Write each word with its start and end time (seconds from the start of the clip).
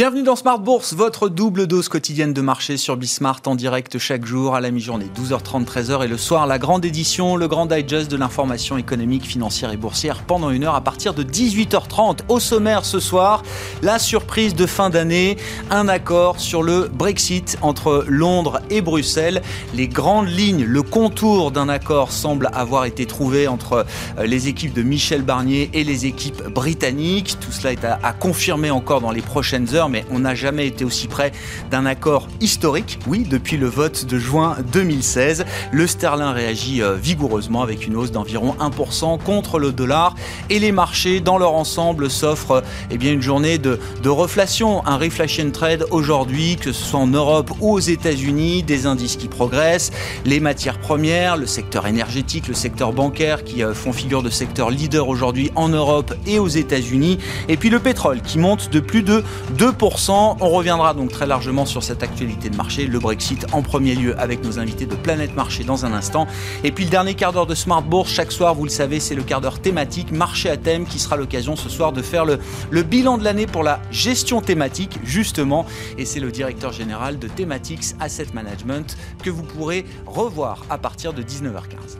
Bienvenue 0.00 0.22
dans 0.22 0.34
Smart 0.34 0.58
Bourse, 0.58 0.94
votre 0.94 1.28
double 1.28 1.66
dose 1.66 1.90
quotidienne 1.90 2.32
de 2.32 2.40
marché 2.40 2.78
sur 2.78 2.96
Bismart 2.96 3.42
en 3.44 3.54
direct 3.54 3.98
chaque 3.98 4.24
jour 4.24 4.54
à 4.54 4.62
la 4.62 4.70
mi-journée 4.70 5.10
12h30 5.14 5.66
13h 5.66 6.02
et 6.02 6.08
le 6.08 6.16
soir 6.16 6.46
la 6.46 6.58
grande 6.58 6.86
édition, 6.86 7.36
le 7.36 7.46
grand 7.48 7.66
digest 7.66 8.10
de 8.10 8.16
l'information 8.16 8.78
économique, 8.78 9.26
financière 9.26 9.72
et 9.72 9.76
boursière 9.76 10.22
pendant 10.22 10.48
une 10.48 10.64
heure 10.64 10.74
à 10.74 10.80
partir 10.80 11.12
de 11.12 11.22
18h30. 11.22 12.20
Au 12.30 12.40
sommaire 12.40 12.86
ce 12.86 12.98
soir, 12.98 13.42
la 13.82 13.98
surprise 13.98 14.54
de 14.54 14.64
fin 14.64 14.88
d'année, 14.88 15.36
un 15.70 15.86
accord 15.86 16.40
sur 16.40 16.62
le 16.62 16.88
Brexit 16.88 17.58
entre 17.60 18.06
Londres 18.08 18.62
et 18.70 18.80
Bruxelles. 18.80 19.42
Les 19.74 19.86
grandes 19.86 20.30
lignes, 20.30 20.64
le 20.64 20.80
contour 20.80 21.50
d'un 21.50 21.68
accord 21.68 22.10
semble 22.10 22.48
avoir 22.54 22.86
été 22.86 23.04
trouvé 23.04 23.48
entre 23.48 23.84
euh, 24.16 24.24
les 24.24 24.48
équipes 24.48 24.72
de 24.72 24.82
Michel 24.82 25.20
Barnier 25.20 25.68
et 25.74 25.84
les 25.84 26.06
équipes 26.06 26.42
britanniques. 26.44 27.36
Tout 27.38 27.52
cela 27.52 27.72
est 27.72 27.84
à, 27.84 27.98
à 28.02 28.14
confirmer 28.14 28.70
encore 28.70 29.02
dans 29.02 29.10
les 29.10 29.20
prochaines 29.20 29.74
heures 29.74 29.89
mais 29.90 30.04
on 30.10 30.20
n'a 30.20 30.34
jamais 30.34 30.66
été 30.66 30.84
aussi 30.84 31.08
près 31.08 31.32
d'un 31.70 31.86
accord 31.86 32.28
historique. 32.40 32.98
Oui, 33.06 33.26
depuis 33.28 33.56
le 33.56 33.66
vote 33.66 34.04
de 34.06 34.18
juin 34.18 34.56
2016, 34.72 35.44
le 35.72 35.86
sterling 35.86 36.32
réagit 36.32 36.82
euh, 36.82 36.94
vigoureusement 36.94 37.62
avec 37.62 37.86
une 37.86 37.96
hausse 37.96 38.12
d'environ 38.12 38.54
1% 38.60 39.22
contre 39.22 39.58
le 39.58 39.72
dollar. 39.72 40.14
Et 40.48 40.58
les 40.58 40.72
marchés 40.72 41.20
dans 41.20 41.38
leur 41.38 41.54
ensemble 41.54 42.10
s'offrent 42.10 42.62
eh 42.90 42.98
bien 42.98 43.12
une 43.12 43.22
journée 43.22 43.58
de, 43.58 43.78
de 44.02 44.08
reflation, 44.08 44.86
un 44.86 44.96
reflation 44.96 45.50
trade 45.50 45.86
aujourd'hui, 45.90 46.56
que 46.56 46.72
ce 46.72 46.84
soit 46.84 47.00
en 47.00 47.06
Europe 47.06 47.50
ou 47.60 47.72
aux 47.72 47.78
États-Unis, 47.78 48.62
des 48.62 48.86
indices 48.86 49.16
qui 49.16 49.28
progressent, 49.28 49.90
les 50.24 50.40
matières 50.40 50.78
premières, 50.78 51.36
le 51.36 51.46
secteur 51.46 51.86
énergétique, 51.86 52.48
le 52.48 52.54
secteur 52.54 52.92
bancaire 52.92 53.44
qui 53.44 53.62
euh, 53.62 53.74
font 53.74 53.92
figure 53.92 54.22
de 54.22 54.30
secteur 54.30 54.70
leader 54.70 55.08
aujourd'hui 55.08 55.50
en 55.54 55.68
Europe 55.68 56.14
et 56.26 56.38
aux 56.38 56.48
États-Unis, 56.48 57.18
et 57.48 57.56
puis 57.56 57.70
le 57.70 57.80
pétrole 57.80 58.20
qui 58.20 58.38
monte 58.38 58.70
de 58.70 58.80
plus 58.80 59.02
de 59.02 59.24
2 59.58 59.72
on 59.82 60.48
reviendra 60.50 60.92
donc 60.92 61.10
très 61.10 61.26
largement 61.26 61.64
sur 61.64 61.82
cette 61.82 62.02
actualité 62.02 62.50
de 62.50 62.56
marché, 62.56 62.86
le 62.86 62.98
Brexit 62.98 63.46
en 63.52 63.62
premier 63.62 63.94
lieu 63.94 64.18
avec 64.20 64.44
nos 64.44 64.58
invités 64.58 64.84
de 64.84 64.94
Planète 64.94 65.34
Marché 65.34 65.64
dans 65.64 65.86
un 65.86 65.94
instant. 65.94 66.26
Et 66.64 66.70
puis 66.70 66.84
le 66.84 66.90
dernier 66.90 67.14
quart 67.14 67.32
d'heure 67.32 67.46
de 67.46 67.54
Smart 67.54 67.82
Bourse, 67.82 68.10
chaque 68.10 68.30
soir, 68.30 68.54
vous 68.54 68.64
le 68.64 68.70
savez, 68.70 69.00
c'est 69.00 69.14
le 69.14 69.22
quart 69.22 69.40
d'heure 69.40 69.60
thématique, 69.60 70.12
marché 70.12 70.50
à 70.50 70.58
thème, 70.58 70.84
qui 70.84 70.98
sera 70.98 71.16
l'occasion 71.16 71.56
ce 71.56 71.70
soir 71.70 71.92
de 71.92 72.02
faire 72.02 72.26
le, 72.26 72.38
bilan 72.82 73.16
de 73.16 73.24
l'année 73.24 73.46
pour 73.46 73.62
la 73.62 73.80
gestion 73.90 74.42
thématique, 74.42 74.98
justement. 75.02 75.64
Et 75.96 76.04
c'est 76.04 76.20
le 76.20 76.30
directeur 76.30 76.72
général 76.72 77.18
de 77.18 77.28
Thematics 77.28 77.94
Asset 78.00 78.26
Management 78.34 78.98
que 79.22 79.30
vous 79.30 79.44
pourrez 79.44 79.86
revoir 80.06 80.62
à 80.68 80.76
partir 80.76 81.14
de 81.14 81.22
19h15. 81.22 81.96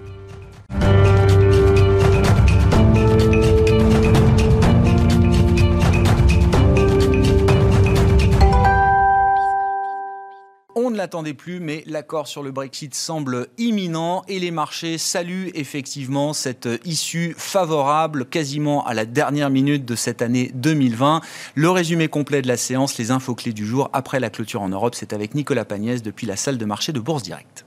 Ne 10.91 10.97
l'attendait 10.97 11.35
plus, 11.35 11.61
mais 11.61 11.85
l'accord 11.87 12.27
sur 12.27 12.43
le 12.43 12.51
Brexit 12.51 12.97
semble 12.97 13.47
imminent 13.59 14.25
et 14.27 14.41
les 14.41 14.51
marchés 14.51 14.99
saluent 14.99 15.53
effectivement 15.55 16.33
cette 16.33 16.69
issue 16.85 17.33
favorable 17.39 18.25
quasiment 18.25 18.85
à 18.85 18.93
la 18.93 19.05
dernière 19.05 19.51
minute 19.51 19.85
de 19.85 19.95
cette 19.95 20.21
année 20.21 20.51
2020. 20.55 21.21
Le 21.55 21.71
résumé 21.71 22.09
complet 22.09 22.43
de 22.43 22.49
la 22.49 22.57
séance, 22.57 22.99
les 22.99 23.13
infos 23.13 23.37
clés 23.37 23.53
du 23.53 23.65
jour 23.65 23.89
après 23.93 24.19
la 24.19 24.31
clôture 24.31 24.63
en 24.63 24.69
Europe, 24.69 24.97
c'est 24.97 25.13
avec 25.13 25.37
Nicolas 25.37 25.65
Pagnès 25.65 26.03
depuis 26.03 26.27
la 26.27 26.35
salle 26.35 26.59
de 26.59 26.65
marché 26.65 26.93
de 26.93 26.99
Bourse 26.99 27.23
Direct. 27.23 27.65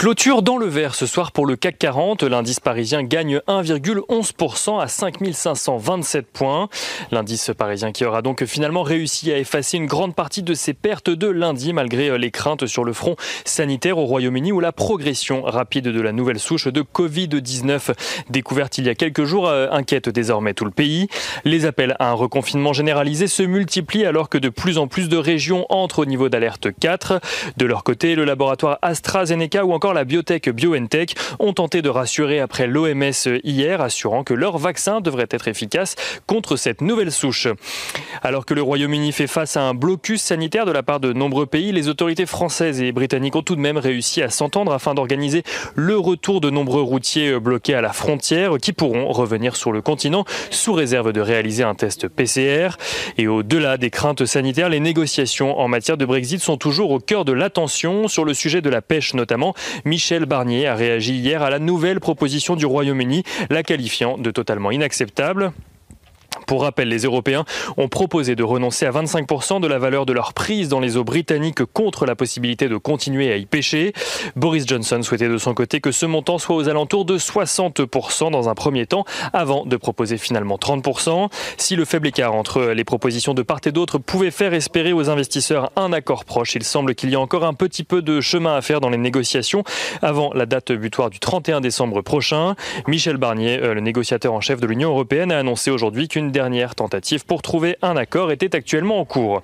Clôture 0.00 0.40
dans 0.40 0.56
le 0.56 0.64
vert 0.64 0.94
ce 0.94 1.04
soir 1.04 1.30
pour 1.30 1.44
le 1.44 1.56
CAC 1.56 1.76
40. 1.78 2.22
L'indice 2.22 2.58
parisien 2.58 3.02
gagne 3.02 3.42
1,11% 3.46 4.80
à 4.80 4.88
5527 4.88 6.26
points. 6.26 6.70
L'indice 7.10 7.50
parisien 7.54 7.92
qui 7.92 8.06
aura 8.06 8.22
donc 8.22 8.46
finalement 8.46 8.82
réussi 8.82 9.30
à 9.30 9.36
effacer 9.36 9.76
une 9.76 9.84
grande 9.84 10.14
partie 10.14 10.42
de 10.42 10.54
ses 10.54 10.72
pertes 10.72 11.10
de 11.10 11.26
lundi 11.26 11.74
malgré 11.74 12.16
les 12.16 12.30
craintes 12.30 12.64
sur 12.64 12.82
le 12.82 12.94
front 12.94 13.14
sanitaire 13.44 13.98
au 13.98 14.06
Royaume-Uni 14.06 14.52
où 14.52 14.60
la 14.60 14.72
progression 14.72 15.42
rapide 15.42 15.88
de 15.88 16.00
la 16.00 16.12
nouvelle 16.12 16.38
souche 16.38 16.66
de 16.66 16.80
Covid-19 16.80 17.90
découverte 18.30 18.78
il 18.78 18.86
y 18.86 18.88
a 18.88 18.94
quelques 18.94 19.24
jours 19.24 19.48
euh, 19.48 19.68
inquiète 19.70 20.08
désormais 20.08 20.54
tout 20.54 20.64
le 20.64 20.70
pays. 20.70 21.08
Les 21.44 21.66
appels 21.66 21.94
à 21.98 22.08
un 22.08 22.14
reconfinement 22.14 22.72
généralisé 22.72 23.26
se 23.26 23.42
multiplient 23.42 24.06
alors 24.06 24.30
que 24.30 24.38
de 24.38 24.48
plus 24.48 24.78
en 24.78 24.86
plus 24.86 25.10
de 25.10 25.18
régions 25.18 25.66
entrent 25.68 25.98
au 25.98 26.06
niveau 26.06 26.30
d'alerte 26.30 26.68
4. 26.80 27.20
De 27.58 27.66
leur 27.66 27.84
côté, 27.84 28.14
le 28.14 28.24
laboratoire 28.24 28.78
AstraZeneca 28.80 29.66
ou 29.66 29.74
encore 29.74 29.89
la 29.92 30.04
biotech 30.04 30.48
BioNTech 30.48 31.14
ont 31.38 31.52
tenté 31.52 31.82
de 31.82 31.88
rassurer 31.88 32.40
après 32.40 32.66
l'OMS 32.66 33.12
hier, 33.44 33.80
assurant 33.80 34.24
que 34.24 34.34
leur 34.34 34.58
vaccin 34.58 35.00
devrait 35.00 35.28
être 35.30 35.48
efficace 35.48 35.96
contre 36.26 36.56
cette 36.56 36.80
nouvelle 36.80 37.12
souche. 37.12 37.48
Alors 38.22 38.46
que 38.46 38.54
le 38.54 38.62
Royaume-Uni 38.62 39.12
fait 39.12 39.26
face 39.26 39.56
à 39.56 39.62
un 39.62 39.74
blocus 39.74 40.22
sanitaire 40.22 40.66
de 40.66 40.72
la 40.72 40.82
part 40.82 41.00
de 41.00 41.12
nombreux 41.12 41.46
pays, 41.46 41.72
les 41.72 41.88
autorités 41.88 42.26
françaises 42.26 42.80
et 42.80 42.92
britanniques 42.92 43.36
ont 43.36 43.42
tout 43.42 43.56
de 43.56 43.60
même 43.60 43.78
réussi 43.78 44.22
à 44.22 44.30
s'entendre 44.30 44.72
afin 44.72 44.94
d'organiser 44.94 45.42
le 45.74 45.98
retour 45.98 46.40
de 46.40 46.50
nombreux 46.50 46.82
routiers 46.82 47.38
bloqués 47.38 47.74
à 47.74 47.80
la 47.80 47.92
frontière 47.92 48.56
qui 48.60 48.72
pourront 48.72 49.10
revenir 49.12 49.56
sur 49.56 49.72
le 49.72 49.82
continent 49.82 50.24
sous 50.50 50.72
réserve 50.72 51.12
de 51.12 51.20
réaliser 51.20 51.62
un 51.62 51.74
test 51.74 52.08
PCR. 52.08 52.70
Et 53.18 53.28
au-delà 53.28 53.76
des 53.76 53.90
craintes 53.90 54.24
sanitaires, 54.24 54.68
les 54.68 54.80
négociations 54.80 55.58
en 55.58 55.68
matière 55.68 55.96
de 55.96 56.04
Brexit 56.04 56.40
sont 56.40 56.56
toujours 56.56 56.90
au 56.90 56.98
cœur 56.98 57.24
de 57.24 57.32
l'attention 57.32 58.08
sur 58.08 58.24
le 58.24 58.34
sujet 58.34 58.60
de 58.60 58.70
la 58.70 58.82
pêche 58.82 59.14
notamment. 59.14 59.54
Michel 59.84 60.26
Barnier 60.26 60.66
a 60.66 60.74
réagi 60.74 61.14
hier 61.14 61.42
à 61.42 61.50
la 61.50 61.58
nouvelle 61.58 62.00
proposition 62.00 62.56
du 62.56 62.66
Royaume-Uni, 62.66 63.22
la 63.50 63.62
qualifiant 63.62 64.18
de 64.18 64.30
totalement 64.30 64.70
inacceptable. 64.70 65.52
Pour 66.50 66.62
rappel, 66.62 66.88
les 66.88 67.02
Européens 67.02 67.44
ont 67.76 67.86
proposé 67.86 68.34
de 68.34 68.42
renoncer 68.42 68.84
à 68.84 68.90
25% 68.90 69.60
de 69.60 69.68
la 69.68 69.78
valeur 69.78 70.04
de 70.04 70.12
leur 70.12 70.32
prise 70.32 70.68
dans 70.68 70.80
les 70.80 70.96
eaux 70.96 71.04
britanniques 71.04 71.64
contre 71.64 72.06
la 72.06 72.16
possibilité 72.16 72.68
de 72.68 72.76
continuer 72.76 73.32
à 73.32 73.36
y 73.36 73.46
pêcher. 73.46 73.92
Boris 74.34 74.66
Johnson 74.66 75.00
souhaitait 75.02 75.28
de 75.28 75.38
son 75.38 75.54
côté 75.54 75.80
que 75.80 75.92
ce 75.92 76.06
montant 76.06 76.38
soit 76.38 76.56
aux 76.56 76.68
alentours 76.68 77.04
de 77.04 77.18
60% 77.18 78.32
dans 78.32 78.48
un 78.48 78.56
premier 78.56 78.86
temps, 78.86 79.04
avant 79.32 79.64
de 79.64 79.76
proposer 79.76 80.18
finalement 80.18 80.56
30%. 80.56 81.28
Si 81.56 81.76
le 81.76 81.84
faible 81.84 82.08
écart 82.08 82.34
entre 82.34 82.62
les 82.62 82.82
propositions 82.82 83.32
de 83.32 83.42
part 83.42 83.60
et 83.64 83.70
d'autre 83.70 83.98
pouvait 83.98 84.32
faire 84.32 84.52
espérer 84.52 84.92
aux 84.92 85.08
investisseurs 85.08 85.70
un 85.76 85.92
accord 85.92 86.24
proche, 86.24 86.56
il 86.56 86.64
semble 86.64 86.96
qu'il 86.96 87.10
y 87.10 87.14
a 87.14 87.20
encore 87.20 87.44
un 87.44 87.54
petit 87.54 87.84
peu 87.84 88.02
de 88.02 88.20
chemin 88.20 88.56
à 88.56 88.60
faire 88.60 88.80
dans 88.80 88.90
les 88.90 88.98
négociations 88.98 89.62
avant 90.02 90.32
la 90.34 90.46
date 90.46 90.72
butoir 90.72 91.10
du 91.10 91.20
31 91.20 91.60
décembre 91.60 92.02
prochain. 92.02 92.56
Michel 92.88 93.18
Barnier, 93.18 93.60
euh, 93.62 93.72
le 93.72 93.80
négociateur 93.80 94.32
en 94.32 94.40
chef 94.40 94.58
de 94.58 94.66
l'Union 94.66 94.90
européenne, 94.90 95.30
a 95.30 95.38
annoncé 95.38 95.70
aujourd'hui 95.70 96.08
qu'une 96.08 96.20
une 96.20 96.32
dernière 96.40 96.74
tentative 96.74 97.26
pour 97.26 97.42
trouver 97.42 97.76
un 97.82 97.98
accord 97.98 98.32
était 98.32 98.56
actuellement 98.56 98.98
en 98.98 99.04
cours. 99.04 99.42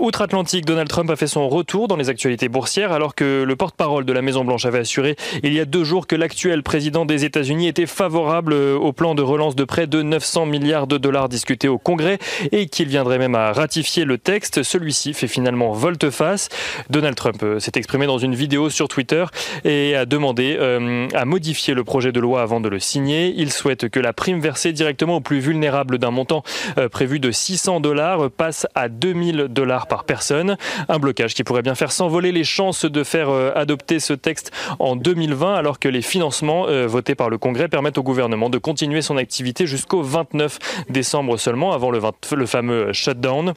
Outre-Atlantique, 0.00 0.64
Donald 0.64 0.88
Trump 0.88 1.08
a 1.10 1.14
fait 1.14 1.28
son 1.28 1.48
retour 1.48 1.86
dans 1.86 1.94
les 1.94 2.08
actualités 2.08 2.48
boursières 2.48 2.90
alors 2.90 3.14
que 3.14 3.44
le 3.46 3.54
porte-parole 3.54 4.04
de 4.04 4.12
la 4.12 4.20
Maison-Blanche 4.20 4.64
avait 4.64 4.80
assuré 4.80 5.14
il 5.44 5.52
y 5.52 5.60
a 5.60 5.64
deux 5.64 5.84
jours 5.84 6.08
que 6.08 6.16
l'actuel 6.16 6.64
président 6.64 7.04
des 7.04 7.24
États-Unis 7.24 7.68
était 7.68 7.86
favorable 7.86 8.52
au 8.52 8.92
plan 8.92 9.14
de 9.14 9.22
relance 9.22 9.54
de 9.54 9.62
près 9.62 9.86
de 9.86 10.02
900 10.02 10.46
milliards 10.46 10.88
de 10.88 10.98
dollars 10.98 11.28
discuté 11.28 11.68
au 11.68 11.78
Congrès 11.78 12.18
et 12.50 12.66
qu'il 12.66 12.88
viendrait 12.88 13.18
même 13.18 13.36
à 13.36 13.52
ratifier 13.52 14.04
le 14.04 14.18
texte. 14.18 14.64
Celui-ci 14.64 15.14
fait 15.14 15.28
finalement 15.28 15.70
volte-face. 15.70 16.48
Donald 16.90 17.14
Trump 17.14 17.40
euh, 17.44 17.60
s'est 17.60 17.76
exprimé 17.76 18.06
dans 18.06 18.18
une 18.18 18.34
vidéo 18.34 18.70
sur 18.70 18.88
Twitter 18.88 19.24
et 19.64 19.94
a 19.94 20.04
demandé 20.04 20.56
euh, 20.58 21.06
à 21.14 21.24
modifier 21.24 21.74
le 21.74 21.84
projet 21.84 22.10
de 22.10 22.18
loi 22.18 22.42
avant 22.42 22.60
de 22.60 22.68
le 22.68 22.80
signer. 22.80 23.32
Il 23.36 23.52
souhaite 23.52 23.88
que 23.88 24.00
la 24.00 24.12
prime 24.12 24.40
versée 24.40 24.72
directement 24.72 25.16
aux 25.16 25.20
plus 25.20 25.38
vulnérables 25.38 25.98
d'un 25.98 26.07
montant 26.10 26.42
euh, 26.78 26.88
prévu 26.88 27.20
de 27.20 27.30
600 27.30 27.80
dollars 27.80 28.30
passe 28.30 28.66
à 28.74 28.88
2000 28.88 29.46
dollars 29.50 29.86
par 29.86 30.04
personne. 30.04 30.56
Un 30.88 30.98
blocage 30.98 31.34
qui 31.34 31.44
pourrait 31.44 31.62
bien 31.62 31.74
faire 31.74 31.92
s'envoler 31.92 32.32
les 32.32 32.44
chances 32.44 32.84
de 32.84 33.04
faire 33.04 33.30
euh, 33.30 33.52
adopter 33.54 34.00
ce 34.00 34.12
texte 34.12 34.52
en 34.78 34.96
2020 34.96 35.54
alors 35.54 35.78
que 35.78 35.88
les 35.88 36.02
financements 36.02 36.66
euh, 36.68 36.86
votés 36.86 37.14
par 37.14 37.30
le 37.30 37.38
Congrès 37.38 37.68
permettent 37.68 37.98
au 37.98 38.02
gouvernement 38.02 38.50
de 38.50 38.58
continuer 38.58 39.02
son 39.02 39.16
activité 39.16 39.66
jusqu'au 39.66 40.02
29 40.02 40.58
décembre 40.90 41.36
seulement 41.36 41.72
avant 41.72 41.90
le 41.90 42.46
fameux 42.46 42.92
shutdown. 42.92 43.54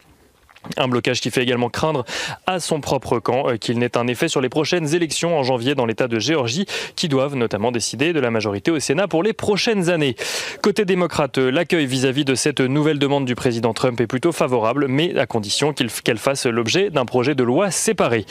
Un 0.78 0.88
blocage 0.88 1.22
qui 1.22 1.32
fait 1.32 1.44
également 1.44 1.70
craindre 1.70 2.06
à 2.46 2.60
son 2.60 2.82
propre 2.82 3.20
camp 3.20 3.50
euh, 3.50 3.58
qu'il 3.58 3.80
n'ait 3.80 3.98
un 3.98 4.08
effet 4.08 4.28
sur 4.28 4.42
les 4.42 4.50
prochaines 4.50 4.94
élections 4.94 5.38
en 5.38 5.44
janvier 5.44 5.76
dans 5.76 5.86
l'État 5.86 6.08
de 6.08 6.20
Géorgie, 6.20 6.66
qui 6.96 7.08
doivent 7.08 7.36
notamment 7.36 7.72
décider 7.72 8.14
de 8.14 8.20
la 8.20 8.32
majorité 8.32 8.72
au 8.72 8.80
Sénat 8.80 9.08
pour 9.08 9.24
les 9.24 9.34
prochaines 9.34 9.90
années. 9.90 10.16
Côté 10.62 10.86
démocrate, 10.86 11.38
euh, 11.38 11.52
l'accueil 11.52 11.86
vis-à-vis 11.86 12.26
de 12.26 12.36
cette 12.36 12.62
nouvelle 12.62 13.00
demande 13.00 13.26
du 13.26 13.36
président 13.36 13.74
Trump 13.74 14.00
est 14.00 14.08
plutôt 14.08 14.32
favorable, 14.32 14.88
mais 14.88 15.18
à 15.18 15.26
condition 15.26 15.74
qu'elle 15.74 16.18
fasse 16.18 16.46
l'objet 16.46 16.90
d'un 16.90 17.06
projet 17.06 17.36
de 17.36 17.44
loi 17.44 17.72
séparé. 17.72 18.26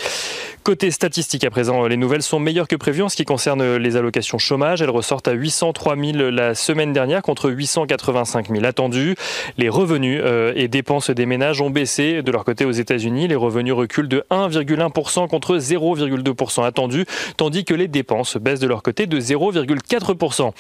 Côté 0.63 0.91
statistique 0.91 1.45
à 1.45 1.51
présent, 1.51 1.87
les 1.87 1.97
nouvelles 1.97 2.23
sont 2.23 2.39
meilleures 2.39 2.69
que 2.69 2.77
prévues 2.77 3.03
en 3.03 3.09
ce 3.09 3.17
qui 3.17 3.25
concerne 3.25 3.77
les 3.77 3.97
allocations 3.97 4.39
chômage. 4.39 4.83
Elles 4.83 4.91
ressortent 4.91 5.29
à 5.29 5.33
803 5.33 5.97
000 5.97 6.31
la 6.31 6.55
semaine 6.55 6.93
dernière 6.93 7.23
contre 7.23 7.51
885 7.51 8.51
000 8.51 8.65
attendus. 8.65 9.17
Les 9.57 9.69
revenus 9.69 10.21
euh, 10.23 10.53
et 10.55 10.69
dépenses 10.69 11.11
des 11.11 11.27
ménages 11.27 11.61
ont 11.61 11.71
baissé 11.71 12.20
de 12.23 12.33
leur 12.33 12.45
côté 12.45 12.65
aux 12.65 12.71
États-Unis, 12.71 13.29
les 13.29 13.35
revenus 13.35 13.75
reculent 13.75 14.09
de 14.09 14.25
1,1% 14.31 15.29
contre 15.29 15.57
0,2% 15.57 16.65
attendu, 16.65 17.07
tandis 17.37 17.65
que 17.65 17.75
les 17.75 17.89
dépenses 17.89 18.37
baissent 18.37 18.61
de 18.61 18.67
leur 18.67 18.83
côté 18.83 19.07
de 19.07 19.21
0,4%. 19.21 20.53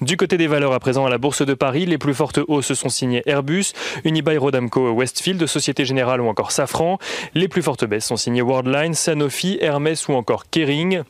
Du 0.00 0.16
côté 0.16 0.36
des 0.36 0.46
valeurs 0.46 0.72
à 0.72 0.80
présent 0.80 1.06
à 1.06 1.10
la 1.10 1.18
Bourse 1.18 1.42
de 1.42 1.54
Paris, 1.54 1.86
les 1.86 1.98
plus 1.98 2.14
fortes 2.14 2.40
hausses 2.48 2.74
sont 2.74 2.88
signées 2.88 3.22
Airbus, 3.26 3.72
Unibail 4.04 4.38
Rodamco, 4.38 4.90
Westfield, 4.92 5.46
Société 5.46 5.84
Générale 5.84 6.20
ou 6.20 6.28
encore 6.28 6.52
Safran. 6.52 6.98
Les 7.34 7.48
plus 7.48 7.62
fortes 7.62 7.84
baisses 7.84 8.06
sont 8.06 8.16
signées 8.16 8.42
Worldline, 8.42 8.94
Sanofi, 8.94 9.58
Hermès 9.60 10.08
ou 10.08 10.14
encore 10.14 10.50
Kering. 10.50 11.02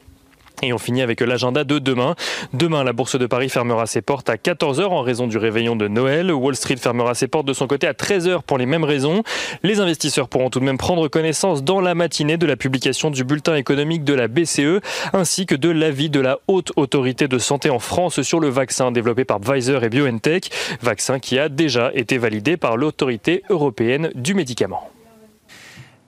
Et 0.63 0.73
on 0.73 0.79
finit 0.79 1.03
avec 1.03 1.21
l'agenda 1.21 1.65
de 1.65 1.79
demain. 1.79 2.15
Demain, 2.53 2.83
la 2.83 2.93
Bourse 2.93 3.17
de 3.19 3.27
Paris 3.27 3.49
fermera 3.49 3.87
ses 3.87 4.03
portes 4.03 4.29
à 4.29 4.37
14h 4.37 4.87
en 4.87 5.03
raison 5.03 5.27
du 5.27 5.39
réveillon 5.39 5.77
de 5.77 5.87
Noël. 5.87 6.33
Wall 6.33 6.57
Street 6.57 6.77
fermera 6.77 7.15
ses 7.15 7.29
portes 7.29 7.47
de 7.47 7.53
son 7.53 7.67
côté 7.67 7.87
à 7.87 7.93
13h 7.93 8.43
pour 8.43 8.59
les 8.59 8.67
mêmes 8.67 8.85
raisons. 8.85 9.23
Les 9.63 9.81
investisseurs 9.81 10.29
pourront 10.29 10.51
tout 10.51 10.61
de 10.61 10.65
même 10.65 10.79
prendre 10.79 11.07
connaissance 11.09 11.63
dans 11.63 11.81
la 11.81 11.95
matinée 11.95 12.37
de 12.37 12.47
la 12.47 12.57
publication 12.57 13.11
du 13.11 13.25
bulletin 13.25 13.55
économique 13.55 14.05
de 14.05 14.15
la 14.15 14.29
BCE 14.29 14.81
ainsi 15.13 15.47
que 15.47 15.55
de 15.55 15.69
l'avis 15.71 16.11
de 16.11 16.21
la 16.21 16.39
Haute 16.49 16.73
Autorité 16.77 17.29
de 17.29 17.39
Santé 17.39 17.71
en 17.71 17.79
France 17.79 18.23
sur 18.23 18.41
le 18.41 18.49
vaccin 18.49 18.91
développé 18.91 19.25
par 19.25 19.41
Pfizer 19.41 19.83
et 19.85 19.89
BioNTech, 19.89 20.51
vaccin 20.83 21.19
qui 21.19 21.39
a 21.39 21.49
déjà 21.49 21.91
été 21.95 22.19
validé 22.19 22.57
par 22.57 22.77
l'autorité 22.77 23.43
européenne 23.49 24.11
du 24.15 24.35
médicament. 24.35 24.91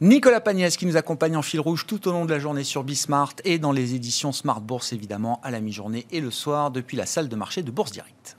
Nicolas 0.02 0.41
Pagnès 0.41 0.79
qui 0.79 0.87
nous 0.87 0.97
accompagne 0.97 1.37
en 1.37 1.43
fil 1.43 1.61
rouge 1.61 1.85
tout 1.87 2.08
au 2.08 2.12
long 2.12 2.25
de 2.25 2.32
la 2.32 2.38
journée 2.38 2.64
sur 2.64 2.85
Bismart 2.85 3.35
et 3.44 3.58
dans 3.58 3.70
les 3.70 3.94
éditions 3.94 4.32
Smart 4.32 4.62
Bourse 4.62 4.94
évidemment 4.94 5.41
à 5.43 5.50
la 5.50 5.61
mi-journée 5.61 6.06
et 6.11 6.23
le 6.23 6.31
soir 6.31 6.70
depuis 6.70 6.97
la 6.97 7.05
salle 7.05 7.29
de 7.29 7.37
marché 7.37 7.62
de 7.62 7.70
Bourse 7.70 7.93
Direct. 7.93 8.38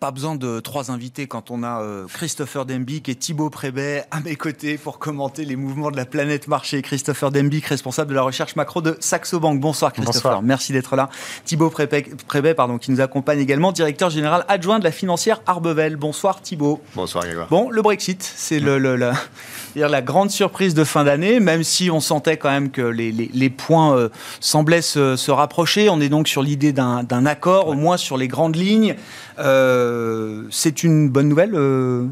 Pas 0.00 0.12
besoin 0.12 0.36
de 0.36 0.60
trois 0.60 0.92
invités 0.92 1.26
quand 1.26 1.50
on 1.50 1.64
a 1.64 1.82
euh, 1.82 2.06
Christopher 2.06 2.64
Dembic 2.64 3.08
et 3.08 3.16
Thibaut 3.16 3.50
Prébet 3.50 4.04
à 4.12 4.20
mes 4.20 4.36
côtés 4.36 4.78
pour 4.78 5.00
commenter 5.00 5.44
les 5.44 5.56
mouvements 5.56 5.90
de 5.90 5.96
la 5.96 6.04
planète 6.04 6.46
marché. 6.46 6.82
Christopher 6.82 7.32
Dembic, 7.32 7.66
responsable 7.66 8.10
de 8.10 8.14
la 8.14 8.22
recherche 8.22 8.54
macro 8.54 8.80
de 8.80 8.96
Saxo 9.00 9.40
Bank. 9.40 9.58
Bonsoir 9.58 9.92
Christopher, 9.92 10.40
merci 10.40 10.72
d'être 10.72 10.94
là. 10.94 11.08
Thibaut 11.44 11.70
Prébet, 11.70 12.54
pardon, 12.54 12.78
qui 12.78 12.92
nous 12.92 13.00
accompagne 13.00 13.40
également, 13.40 13.72
directeur 13.72 14.08
général 14.08 14.44
adjoint 14.46 14.78
de 14.78 14.84
la 14.84 14.92
financière 14.92 15.42
Arbevel. 15.46 15.96
Bonsoir 15.96 16.42
Thibaut. 16.42 16.80
Bonsoir 16.94 17.24
Grégoire. 17.24 17.48
Bon, 17.48 17.68
le 17.68 17.82
Brexit, 17.82 18.22
c'est 18.22 18.60
le, 18.60 18.78
la, 18.78 19.14
la, 19.74 20.02
grande 20.02 20.30
surprise 20.30 20.74
de 20.74 20.84
fin 20.84 21.04
d'année, 21.04 21.40
même 21.40 21.62
si 21.62 21.90
on 21.90 22.00
sentait 22.00 22.36
quand 22.36 22.50
même 22.50 22.70
que 22.70 22.82
les, 22.82 23.12
les, 23.12 23.50
points 23.50 23.96
euh, 23.96 24.08
semblaient 24.40 24.82
se, 24.82 25.16
se, 25.16 25.30
rapprocher. 25.30 25.88
On 25.88 26.00
est 26.00 26.08
donc 26.08 26.28
sur 26.28 26.42
l'idée 26.42 26.72
d'un 26.72 27.26
accord, 27.26 27.68
au 27.68 27.74
moins 27.74 27.96
sur 27.96 28.16
les 28.16 28.28
grandes 28.28 28.56
lignes. 28.56 28.96
Euh, 29.38 30.42
c'est 30.50 30.82
une 30.82 31.08
bonne 31.08 31.28
nouvelle 31.28 31.54
euh, 31.54 32.06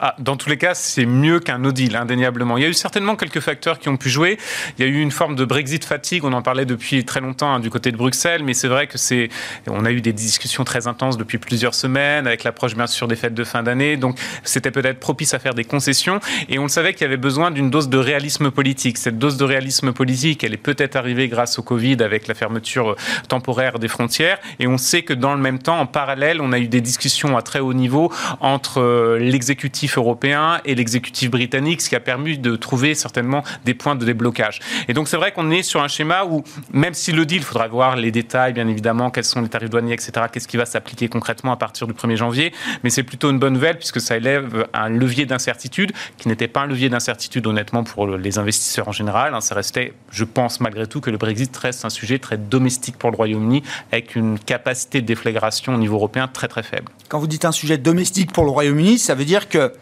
Ah, 0.00 0.14
Dans 0.18 0.36
tous 0.36 0.48
les 0.48 0.56
cas, 0.56 0.74
c'est 0.74 1.06
mieux 1.06 1.40
qu'un 1.40 1.58
no 1.58 1.72
deal, 1.72 1.96
indéniablement. 1.96 2.56
Il 2.56 2.62
y 2.62 2.66
a 2.66 2.68
eu 2.68 2.74
certainement 2.74 3.16
quelques 3.16 3.40
facteurs 3.40 3.78
qui 3.78 3.88
ont 3.88 3.96
pu 3.96 4.08
jouer. 4.08 4.38
Il 4.78 4.84
y 4.84 4.88
a 4.88 4.90
eu 4.90 5.00
une 5.00 5.10
forme 5.10 5.36
de 5.36 5.44
Brexit 5.44 5.84
fatigue, 5.84 6.24
on 6.24 6.32
en 6.32 6.42
parlait 6.42 6.64
depuis 6.64 7.04
très 7.04 7.20
longtemps 7.20 7.54
hein, 7.54 7.60
du 7.60 7.70
côté 7.70 7.92
de 7.92 7.96
Bruxelles, 7.96 8.42
mais 8.44 8.54
c'est 8.54 8.68
vrai 8.68 8.86
que 8.86 8.98
c'est. 8.98 9.28
On 9.68 9.84
a 9.84 9.90
eu 9.90 10.00
des 10.00 10.12
discussions 10.12 10.64
très 10.64 10.86
intenses 10.86 11.16
depuis 11.16 11.38
plusieurs 11.38 11.74
semaines, 11.74 12.26
avec 12.26 12.44
l'approche 12.44 12.74
bien 12.74 12.86
sûr 12.86 13.08
des 13.08 13.16
fêtes 13.16 13.34
de 13.34 13.44
fin 13.44 13.62
d'année, 13.62 13.96
donc 13.96 14.18
c'était 14.44 14.70
peut-être 14.70 15.00
propice 15.00 15.34
à 15.34 15.38
faire 15.38 15.54
des 15.54 15.64
concessions, 15.64 16.20
et 16.48 16.58
on 16.58 16.64
le 16.64 16.68
savait 16.68 16.92
qu'il 16.94 17.02
y 17.02 17.06
avait 17.06 17.16
besoin 17.16 17.50
d'une 17.50 17.70
dose 17.70 17.88
de 17.88 17.98
réalisme 17.98 18.50
politique. 18.50 18.98
Cette 18.98 19.18
dose 19.18 19.36
de 19.36 19.44
réalisme 19.44 19.92
politique, 19.92 20.44
elle 20.44 20.54
est 20.54 20.56
peut-être 20.56 20.96
arrivée 20.96 21.28
grâce 21.28 21.58
au 21.58 21.62
Covid 21.62 22.02
avec 22.02 22.28
la 22.28 22.34
fermeture 22.34 22.90
euh, 22.90 22.96
temporaire 23.28 23.78
des 23.78 23.88
frontières, 23.88 24.38
et 24.58 24.66
on 24.66 24.78
sait 24.78 25.02
que 25.02 25.12
dans 25.12 25.34
le 25.34 25.40
même 25.40 25.58
temps, 25.58 25.78
en 25.78 25.86
parallèle, 25.86 26.40
on 26.40 26.52
a 26.52 26.58
eu 26.58 26.68
des 26.68 26.80
discussions 26.80 27.36
à 27.36 27.42
très 27.42 27.60
haut 27.60 27.74
niveau 27.74 28.12
entre 28.40 28.80
euh, 28.80 29.18
les 29.18 29.41
l'exécutif 29.42 29.98
européen 29.98 30.60
et 30.64 30.76
l'exécutif 30.76 31.28
britannique, 31.28 31.80
ce 31.80 31.88
qui 31.88 31.96
a 31.96 32.00
permis 32.00 32.38
de 32.38 32.54
trouver 32.54 32.94
certainement 32.94 33.42
des 33.64 33.74
points 33.74 33.96
de 33.96 34.04
déblocage. 34.04 34.60
Et 34.86 34.94
donc 34.94 35.08
c'est 35.08 35.16
vrai 35.16 35.32
qu'on 35.32 35.50
est 35.50 35.64
sur 35.64 35.82
un 35.82 35.88
schéma 35.88 36.24
où, 36.24 36.44
même 36.72 36.94
si 36.94 37.10
le 37.10 37.26
deal, 37.26 37.38
il 37.38 37.42
faudra 37.42 37.66
voir 37.66 37.96
les 37.96 38.12
détails, 38.12 38.52
bien 38.52 38.68
évidemment, 38.68 39.10
quels 39.10 39.24
sont 39.24 39.40
les 39.40 39.48
tarifs 39.48 39.68
douaniers, 39.68 39.94
etc., 39.94 40.12
qu'est-ce 40.32 40.46
qui 40.46 40.56
va 40.56 40.64
s'appliquer 40.64 41.08
concrètement 41.08 41.50
à 41.50 41.56
partir 41.56 41.88
du 41.88 41.92
1er 41.92 42.14
janvier, 42.14 42.52
mais 42.84 42.90
c'est 42.90 43.02
plutôt 43.02 43.30
une 43.30 43.40
bonne 43.40 43.54
nouvelle 43.54 43.78
puisque 43.78 44.00
ça 44.00 44.16
élève 44.16 44.68
un 44.74 44.88
levier 44.88 45.26
d'incertitude 45.26 45.90
qui 46.18 46.28
n'était 46.28 46.46
pas 46.46 46.60
un 46.60 46.66
levier 46.66 46.88
d'incertitude 46.88 47.44
honnêtement 47.48 47.82
pour 47.82 48.06
les 48.06 48.38
investisseurs 48.38 48.86
en 48.86 48.92
général. 48.92 49.34
Hein. 49.34 49.40
Ça 49.40 49.56
restait, 49.56 49.92
je 50.12 50.22
pense 50.22 50.60
malgré 50.60 50.86
tout, 50.86 51.00
que 51.00 51.10
le 51.10 51.18
Brexit 51.18 51.56
reste 51.56 51.84
un 51.84 51.90
sujet 51.90 52.20
très 52.20 52.38
domestique 52.38 52.96
pour 52.96 53.10
le 53.10 53.16
Royaume-Uni 53.16 53.64
avec 53.90 54.14
une 54.14 54.38
capacité 54.38 55.00
de 55.00 55.06
déflagration 55.06 55.74
au 55.74 55.78
niveau 55.78 55.96
européen 55.96 56.28
très 56.28 56.46
très 56.46 56.62
faible. 56.62 56.92
Quand 57.08 57.18
vous 57.18 57.26
dites 57.26 57.44
un 57.44 57.52
sujet 57.52 57.76
domestique 57.76 58.32
pour 58.32 58.44
le 58.44 58.50
Royaume-Uni, 58.50 58.98
ça 58.98 59.16
veut 59.16 59.21
dire 59.24 59.48
dire 59.48 59.48
que 59.48 59.72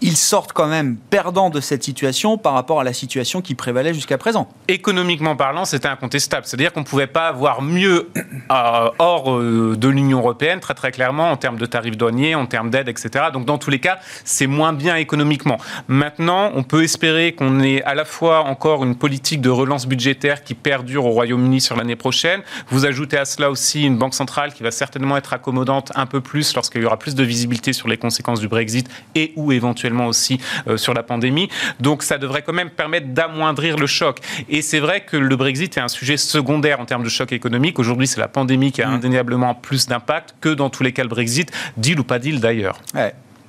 ils 0.00 0.16
sortent 0.16 0.52
quand 0.52 0.66
même 0.66 0.96
perdants 0.96 1.50
de 1.50 1.60
cette 1.60 1.82
situation 1.82 2.38
par 2.38 2.52
rapport 2.52 2.80
à 2.80 2.84
la 2.84 2.92
situation 2.92 3.40
qui 3.40 3.54
prévalait 3.54 3.94
jusqu'à 3.94 4.18
présent. 4.18 4.48
Économiquement 4.68 5.36
parlant, 5.36 5.64
c'était 5.64 5.88
incontestable. 5.88 6.46
C'est-à-dire 6.46 6.72
qu'on 6.72 6.80
ne 6.80 6.84
pouvait 6.84 7.06
pas 7.06 7.28
avoir 7.28 7.62
mieux 7.62 8.10
euh, 8.16 8.90
hors 8.98 9.32
euh, 9.32 9.76
de 9.76 9.88
l'Union 9.88 10.18
européenne, 10.18 10.60
très 10.60 10.74
très 10.74 10.92
clairement, 10.92 11.30
en 11.30 11.36
termes 11.36 11.56
de 11.56 11.66
tarifs 11.66 11.96
douaniers, 11.96 12.34
en 12.34 12.46
termes 12.46 12.70
d'aide, 12.70 12.88
etc. 12.88 13.26
Donc 13.32 13.44
dans 13.46 13.58
tous 13.58 13.70
les 13.70 13.78
cas, 13.78 13.98
c'est 14.24 14.46
moins 14.46 14.72
bien 14.72 14.96
économiquement. 14.96 15.58
Maintenant, 15.88 16.50
on 16.54 16.62
peut 16.62 16.82
espérer 16.82 17.32
qu'on 17.32 17.60
ait 17.60 17.82
à 17.82 17.94
la 17.94 18.04
fois 18.04 18.44
encore 18.44 18.84
une 18.84 18.96
politique 18.96 19.40
de 19.40 19.50
relance 19.50 19.86
budgétaire 19.86 20.44
qui 20.44 20.54
perdure 20.54 21.06
au 21.06 21.10
Royaume-Uni 21.10 21.60
sur 21.60 21.76
l'année 21.76 21.96
prochaine. 21.96 22.42
Vous 22.68 22.86
ajoutez 22.86 23.18
à 23.18 23.24
cela 23.24 23.50
aussi 23.50 23.84
une 23.84 23.98
banque 23.98 24.14
centrale 24.14 24.52
qui 24.52 24.62
va 24.62 24.70
certainement 24.70 25.16
être 25.16 25.32
accommodante 25.32 25.92
un 25.94 26.06
peu 26.06 26.20
plus 26.20 26.54
lorsqu'il 26.54 26.82
y 26.82 26.84
aura 26.84 26.98
plus 26.98 27.14
de 27.14 27.22
visibilité 27.22 27.72
sur 27.72 27.88
les 27.88 27.96
conséquences 27.96 28.40
du 28.40 28.48
Brexit 28.48 28.88
et 29.14 29.32
ou 29.36 29.52
éventuellement 29.52 29.85
aussi 29.94 30.38
euh, 30.68 30.76
sur 30.76 30.94
la 30.94 31.02
pandémie. 31.02 31.48
Donc 31.80 32.02
ça 32.02 32.18
devrait 32.18 32.42
quand 32.42 32.52
même 32.52 32.70
permettre 32.70 33.08
d'amoindrir 33.08 33.76
le 33.76 33.86
choc. 33.86 34.18
Et 34.48 34.62
c'est 34.62 34.80
vrai 34.80 35.02
que 35.02 35.16
le 35.16 35.36
Brexit 35.36 35.76
est 35.76 35.80
un 35.80 35.88
sujet 35.88 36.16
secondaire 36.16 36.80
en 36.80 36.84
termes 36.84 37.04
de 37.04 37.08
choc 37.08 37.32
économique. 37.32 37.78
Aujourd'hui, 37.78 38.06
c'est 38.06 38.20
la 38.20 38.28
pandémie 38.28 38.72
qui 38.72 38.82
a 38.82 38.88
mm. 38.88 38.94
indéniablement 38.94 39.54
plus 39.54 39.86
d'impact 39.86 40.34
que 40.40 40.48
dans 40.48 40.70
tous 40.70 40.82
les 40.82 40.92
cas 40.92 41.02
le 41.02 41.08
Brexit, 41.08 41.52
deal 41.76 42.00
ou 42.00 42.04
pas 42.04 42.18
deal 42.18 42.40
d'ailleurs. 42.40 42.80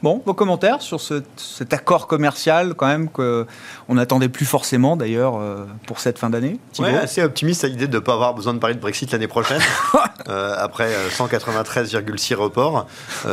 Bon, 0.03 0.21
vos 0.27 0.35
commentaires 0.35 0.83
sur 0.83 1.01
cet 1.01 1.73
accord 1.73 2.05
commercial 2.05 2.75
quand 2.75 2.85
même 2.85 3.09
qu'on 3.09 3.45
n'attendait 3.89 4.29
plus 4.29 4.45
forcément 4.45 4.95
d'ailleurs 4.95 5.37
euh, 5.37 5.65
pour 5.87 5.99
cette 5.99 6.19
fin 6.19 6.29
d'année 6.29 6.59
Oui, 6.77 6.89
assez 6.89 7.23
optimiste 7.23 7.63
à 7.63 7.67
l'idée 7.67 7.87
de 7.87 7.95
ne 7.95 7.99
pas 7.99 8.13
avoir 8.13 8.35
besoin 8.35 8.53
de 8.53 8.59
parler 8.59 8.75
de 8.75 8.79
Brexit 8.79 9.11
l'année 9.11 9.27
prochaine, 9.27 9.61
euh, 10.29 10.55
après 10.59 10.91
193,6 11.17 12.33
euh, 12.33 12.37
reports. 12.37 12.87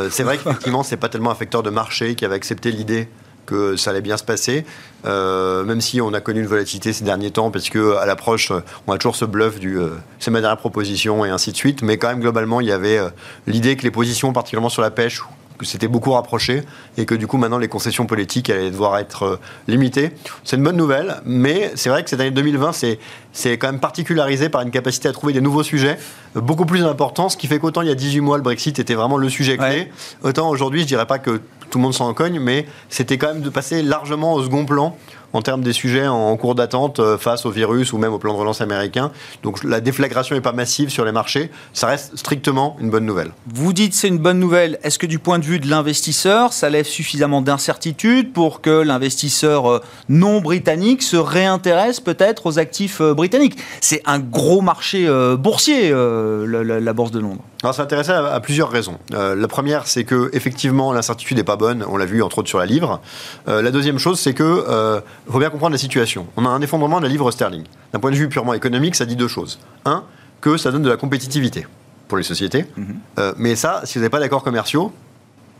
c'est 0.09 0.23
vrai 0.23 0.37
qu'effectivement, 0.37 0.81
ce 0.81 0.91
n'est 0.91 0.97
pas 0.97 1.09
tellement 1.09 1.29
un 1.29 1.35
facteur 1.35 1.61
de 1.61 1.69
marché 1.69 2.15
qui 2.15 2.25
avait 2.25 2.35
accepté 2.35 2.71
l'idée 2.71 3.09
que 3.45 3.75
ça 3.75 3.91
allait 3.91 4.01
bien 4.01 4.17
se 4.17 4.23
passer, 4.23 4.65
même 5.03 5.79
si 5.79 6.01
on 6.01 6.15
a 6.15 6.19
connu 6.19 6.39
une 6.39 6.47
volatilité 6.47 6.93
ces 6.93 7.03
derniers 7.03 7.29
temps, 7.29 7.51
parce 7.51 7.69
que 7.69 7.95
à 7.97 8.07
l'approche, 8.07 8.51
on 8.87 8.91
a 8.91 8.97
toujours 8.97 9.15
ce 9.15 9.25
bluff 9.25 9.59
du 9.59 9.77
c'est 10.17 10.31
ma 10.31 10.41
dernière 10.41 10.57
proposition 10.57 11.23
et 11.25 11.29
ainsi 11.29 11.51
de 11.51 11.55
suite. 11.55 11.83
Mais 11.83 11.99
quand 11.99 12.07
même, 12.07 12.21
globalement, 12.21 12.59
il 12.59 12.65
y 12.65 12.71
avait 12.71 12.99
l'idée 13.45 13.75
que 13.75 13.83
les 13.83 13.91
positions, 13.91 14.33
particulièrement 14.33 14.69
sur 14.69 14.81
la 14.81 14.89
pêche, 14.89 15.21
que 15.57 15.65
c'était 15.65 15.87
beaucoup 15.87 16.11
rapproché 16.11 16.63
et 16.97 17.05
que 17.05 17.15
du 17.15 17.27
coup 17.27 17.37
maintenant 17.37 17.57
les 17.57 17.67
concessions 17.67 18.05
politiques 18.05 18.49
allaient 18.49 18.71
devoir 18.71 18.97
être 18.97 19.23
euh, 19.23 19.39
limitées. 19.67 20.11
C'est 20.43 20.57
une 20.57 20.63
bonne 20.63 20.77
nouvelle, 20.77 21.21
mais 21.25 21.71
c'est 21.75 21.89
vrai 21.89 22.03
que 22.03 22.09
cette 22.09 22.19
année 22.19 22.31
2020 22.31 22.73
c'est 22.73 22.99
c'est 23.31 23.57
quand 23.57 23.67
même 23.67 23.79
particularisé 23.79 24.49
par 24.49 24.61
une 24.61 24.71
capacité 24.71 25.07
à 25.07 25.11
trouver 25.11 25.33
des 25.33 25.41
nouveaux 25.41 25.63
sujets 25.63 25.97
euh, 26.35 26.41
beaucoup 26.41 26.65
plus 26.65 26.83
importants, 26.83 27.29
ce 27.29 27.37
qui 27.37 27.47
fait 27.47 27.59
qu'autant 27.59 27.81
il 27.81 27.87
y 27.87 27.91
a 27.91 27.95
18 27.95 28.21
mois 28.21 28.37
le 28.37 28.43
Brexit 28.43 28.79
était 28.79 28.95
vraiment 28.95 29.17
le 29.17 29.29
sujet 29.29 29.57
clé, 29.57 29.91
autant 30.23 30.49
aujourd'hui 30.49 30.81
je 30.81 30.87
dirais 30.87 31.05
pas 31.05 31.19
que 31.19 31.41
tout 31.69 31.79
le 31.79 31.83
monde 31.83 31.93
s'en 31.93 32.13
cogne, 32.13 32.39
mais 32.39 32.65
c'était 32.89 33.17
quand 33.17 33.33
même 33.33 33.41
de 33.41 33.49
passer 33.49 33.81
largement 33.81 34.33
au 34.33 34.43
second 34.43 34.65
plan 34.65 34.95
en 35.35 35.41
termes 35.41 35.61
des 35.61 35.73
sujets 35.73 36.07
en 36.07 36.35
cours 36.37 36.55
d'attente 36.55 36.99
euh, 36.99 37.17
face 37.17 37.45
au 37.45 37.51
virus 37.51 37.91
ou 37.91 37.97
même 37.97 38.13
au 38.13 38.19
plan 38.19 38.33
de 38.33 38.39
relance 38.39 38.61
américain. 38.61 39.11
Donc 39.43 39.63
la 39.63 39.81
déflagration 39.81 40.33
n'est 40.33 40.41
pas 40.41 40.53
massive 40.53 40.89
sur 40.89 41.03
les 41.03 41.11
marchés. 41.11 41.51
Ça 41.73 41.87
reste 41.87 42.15
strictement 42.15 42.77
une 42.79 42.89
bonne 42.89 43.05
nouvelle. 43.05 43.31
Vous 43.53 43.73
dites 43.73 43.93
c'est 43.93 44.07
une 44.07 44.17
bonne 44.17 44.39
nouvelle. 44.39 44.79
Est-ce 44.83 44.97
que 44.97 45.05
du 45.05 45.19
point 45.19 45.37
de 45.37 45.43
vue 45.43 45.59
de 45.59 45.69
l'investisseur, 45.69 46.53
ça 46.53 46.69
lève 46.69 46.85
suffisamment 46.85 47.41
d'incertitude 47.41 48.31
pour 48.31 48.61
que 48.61 48.81
l'investisseur 48.81 49.69
euh, 49.69 49.81
non 50.07 50.39
britannique 50.39 51.03
se 51.03 51.17
réintéresse 51.17 51.99
peut-être 51.99 52.45
aux 52.45 52.57
actifs 52.57 53.01
euh, 53.01 53.13
britanniques? 53.13 53.57
C'est 53.81 54.01
un 54.05 54.19
gros 54.19 54.61
marché 54.61 55.05
boursier, 55.37 55.91
la, 55.91 56.93
bourse 56.93 57.11
de 57.11 57.19
Londres. 57.19 57.41
Alors, 57.65 57.75
c'est 57.75 57.81
intéressant 57.81 58.13
à, 58.13 58.39
plusieurs 58.39 58.69
raisons. 58.69 58.99
la 59.09 59.47
première, 59.47 59.87
c'est 59.87 60.03
que 60.03 60.29
effectivement, 60.33 60.93
l'incertitude 60.93 61.37
n'est 61.37 61.43
pas 61.43 61.55
bonne. 61.55 61.83
On 61.87 61.97
l'a 61.97 62.05
vu 62.05 62.21
entre 62.21 62.39
autres 62.39 62.49
sur 62.49 62.59
la 62.59 62.65
livre. 62.65 63.01
la 63.47 63.71
deuxième 63.71 63.97
chose, 63.97 64.19
c'est 64.19 64.33
que 64.33 65.01
il 65.27 65.31
faut 65.31 65.39
bien 65.39 65.49
comprendre 65.49 65.73
la 65.73 65.79
situation. 65.79 66.27
On 66.37 66.45
a 66.45 66.49
un 66.49 66.61
effondrement 66.61 66.99
de 66.99 67.03
la 67.03 67.09
livre 67.09 67.31
sterling. 67.31 67.63
D'un 67.91 67.99
point 67.99 68.11
de 68.11 68.15
vue 68.15 68.29
purement 68.29 68.53
économique, 68.53 68.95
ça 68.95 69.05
dit 69.05 69.15
deux 69.15 69.27
choses. 69.27 69.59
Un, 69.85 70.03
que 70.41 70.57
ça 70.57 70.71
donne 70.71 70.83
de 70.83 70.89
la 70.89 70.97
compétitivité 70.97 71.65
pour 72.07 72.17
les 72.17 72.23
sociétés. 72.23 72.65
Mhm. 72.77 72.95
Euh, 73.19 73.33
mais 73.37 73.55
ça, 73.55 73.81
si 73.83 73.97
vous 73.97 74.01
n'avez 74.01 74.11
pas 74.11 74.19
d'accords 74.19 74.43
commerciaux, 74.43 74.93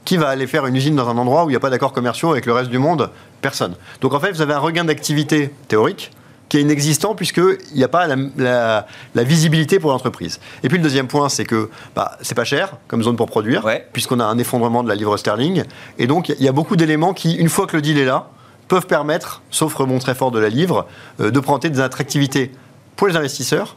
qui 0.04 0.18
va 0.18 0.30
aller 0.30 0.46
faire 0.46 0.68
une 0.68 0.76
usine 0.76 0.96
dans 0.96 1.10
un 1.10 1.18
endroit 1.18 1.46
où 1.46 1.50
il 1.50 1.54
n'y 1.54 1.58
a 1.58 1.60
pas 1.60 1.72
d'accords 1.72 1.94
commerciaux 1.94 2.32
avec 2.32 2.46
le 2.46 2.54
reste 2.54 2.70
du 2.70 2.78
monde? 2.78 3.10
Personne. 3.42 3.74
Donc 4.02 4.14
en 4.14 4.20
fait, 4.20 4.32
vous 4.32 4.42
avez 4.42 4.54
un 4.54 4.60
regain 4.60 4.86
d'activité 4.86 5.52
théorique, 5.68 6.12
qui 6.56 6.60
est 6.60 6.62
inexistant 6.62 7.16
puisqu'il 7.16 7.58
n'y 7.76 7.84
a 7.84 7.90
pas 7.90 8.08
la, 8.08 8.86
visibilité 9.14 9.78
pour 9.78 9.92
l'entreprise. 9.92 10.40
Et 10.64 10.70
puis 10.70 10.78
le 10.78 10.84
deuxième 10.84 11.08
point, 11.08 11.28
c'est 11.28 11.44
que 11.44 11.70
bah, 11.96 12.18
c'est 12.22 12.34
pas 12.34 12.46
cher 12.46 12.78
comme 12.88 13.04
zone 13.04 13.18
pour 13.18 13.26
produire, 13.26 13.68
puisqu'on 13.92 14.22
a 14.22 14.26
un 14.26 14.38
effondrement 14.38 14.82
de 14.82 14.88
la 14.88 14.96
livre 14.96 15.18
sterling. 15.18 15.64
Et 15.98 16.08
donc 16.08 16.30
il 16.30 16.42
y 16.42 16.48
a 16.48 16.54
beaucoup 16.54 16.78
d'éléments 16.78 17.14
qui, 17.14 17.36
une 17.36 17.50
fois 17.50 17.68
que 17.68 17.76
le 17.76 17.82
deal 17.82 18.00
est 18.00 18.06
là, 18.06 18.30
peuvent 18.70 18.88
permettre, 18.88 19.42
sauf 19.52 19.76
rebond 19.76 20.00
très 20.00 20.16
fort 20.16 20.32
de 20.32 20.40
la 20.40 20.48
livre, 20.48 20.88
euh, 21.20 21.30
de 21.30 21.40
prendre 21.42 21.60
des 21.60 21.82
attractivités 21.82 22.52
pour 22.96 23.08
les 23.08 23.18
investisseurs 23.18 23.76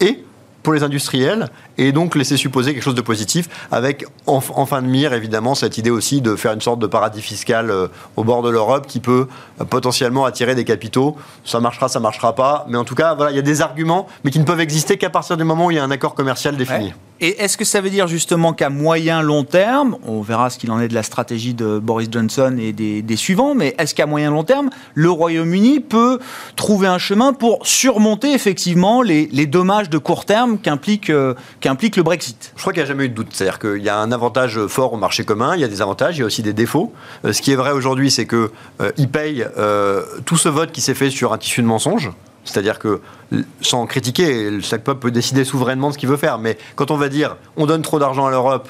et 0.00 0.22
les 0.72 0.82
industriels 0.82 1.48
et 1.76 1.92
donc 1.92 2.14
laisser 2.14 2.36
supposer 2.36 2.72
quelque 2.72 2.82
chose 2.82 2.94
de 2.94 3.00
positif 3.00 3.48
avec 3.70 4.04
en, 4.26 4.40
fin 4.40 4.82
de 4.82 4.86
mire 4.86 5.12
évidemment 5.12 5.54
cette 5.54 5.78
idée 5.78 5.90
aussi 5.90 6.20
de 6.20 6.36
faire 6.36 6.52
une 6.52 6.60
sorte 6.60 6.78
de 6.78 6.86
paradis 6.86 7.22
fiscal 7.22 7.70
euh, 7.70 7.88
au 8.16 8.24
bord 8.24 8.42
de 8.42 8.50
l'Europe 8.50 8.86
qui 8.86 9.00
peut 9.00 9.28
euh, 9.60 9.64
potentiellement 9.64 10.24
attirer 10.24 10.54
des 10.54 10.64
capitaux. 10.64 11.16
Ça 11.44 11.60
marchera, 11.60 11.88
ça 11.88 12.00
marchera 12.00 12.34
pas, 12.34 12.66
mais 12.68 12.76
en 12.76 12.84
tout 12.84 12.94
cas 12.94 13.14
voilà, 13.14 13.30
il 13.30 13.36
y 13.36 13.40
a 13.40 13.42
des 13.42 13.62
arguments 13.62 14.08
mais 14.24 14.30
qui 14.30 14.38
ne 14.38 14.44
peuvent 14.44 14.60
exister 14.60 14.96
qu'à 14.96 15.10
partir 15.10 15.36
du 15.36 15.44
moment 15.44 15.66
où 15.66 15.70
il 15.70 15.76
y 15.76 15.80
a 15.80 15.84
un 15.84 15.90
accord 15.90 16.14
commercial 16.14 16.56
défini. 16.56 16.92
Et 17.20 17.42
est-ce 17.42 17.56
que 17.56 17.64
ça 17.64 17.80
veut 17.80 17.90
dire 17.90 18.06
justement 18.06 18.52
qu'à 18.52 18.70
moyen 18.70 19.22
long 19.22 19.42
terme, 19.42 19.96
on 20.06 20.20
verra 20.20 20.50
ce 20.50 20.58
qu'il 20.58 20.70
en 20.70 20.80
est 20.80 20.86
de 20.86 20.94
la 20.94 21.02
stratégie 21.02 21.52
de 21.52 21.80
Boris 21.80 22.08
Johnson 22.10 22.56
et 22.60 22.72
des, 22.72 23.16
suivants, 23.16 23.56
mais 23.56 23.74
est-ce 23.78 23.94
qu'à 23.94 24.06
moyen 24.06 24.30
long 24.30 24.44
terme, 24.44 24.70
le 24.94 25.10
Royaume-Uni 25.10 25.80
peut 25.80 26.20
trouver 26.54 26.86
un 26.86 26.98
chemin 26.98 27.32
pour 27.32 27.66
surmonter 27.66 28.32
effectivement 28.32 29.02
les, 29.02 29.26
dommages 29.46 29.90
de 29.90 29.98
court 29.98 30.26
terme 30.26 30.57
qu'implique 30.62 31.10
euh, 31.10 31.34
qu'implique 31.60 31.96
le 31.96 32.02
Brexit 32.02 32.52
Je 32.56 32.60
crois 32.60 32.72
qu'il 32.72 32.82
n'y 32.82 32.84
a 32.84 32.88
jamais 32.88 33.04
eu 33.04 33.08
de 33.08 33.14
doute. 33.14 33.28
C'est-à-dire 33.32 33.58
qu'il 33.58 33.82
y 33.82 33.88
a 33.88 33.98
un 33.98 34.12
avantage 34.12 34.66
fort 34.66 34.92
au 34.92 34.96
marché 34.96 35.24
commun, 35.24 35.54
il 35.54 35.60
y 35.60 35.64
a 35.64 35.68
des 35.68 35.82
avantages, 35.82 36.16
il 36.16 36.20
y 36.20 36.22
a 36.22 36.26
aussi 36.26 36.42
des 36.42 36.52
défauts. 36.52 36.92
Euh, 37.24 37.32
ce 37.32 37.42
qui 37.42 37.52
est 37.52 37.56
vrai 37.56 37.72
aujourd'hui, 37.72 38.10
c'est 38.10 38.26
qu'il 38.26 38.48
euh, 38.80 39.06
paye 39.12 39.46
tout 40.24 40.36
ce 40.36 40.48
vote 40.48 40.72
qui 40.72 40.80
s'est 40.80 40.94
fait 40.94 41.10
sur 41.10 41.32
un 41.32 41.38
tissu 41.38 41.62
de 41.62 41.66
mensonges. 41.66 42.10
C'est-à-dire 42.44 42.78
que, 42.78 43.00
sans 43.60 43.86
critiquer, 43.86 44.60
chaque 44.62 44.82
peuple 44.82 45.00
peut 45.00 45.10
décider 45.10 45.44
souverainement 45.44 45.88
de 45.88 45.94
ce 45.94 45.98
qu'il 45.98 46.08
veut 46.08 46.16
faire. 46.16 46.38
Mais 46.38 46.56
quand 46.76 46.90
on 46.90 46.96
va 46.96 47.08
dire 47.08 47.36
on 47.56 47.66
donne 47.66 47.82
trop 47.82 47.98
d'argent 47.98 48.26
à 48.26 48.30
l'Europe, 48.30 48.68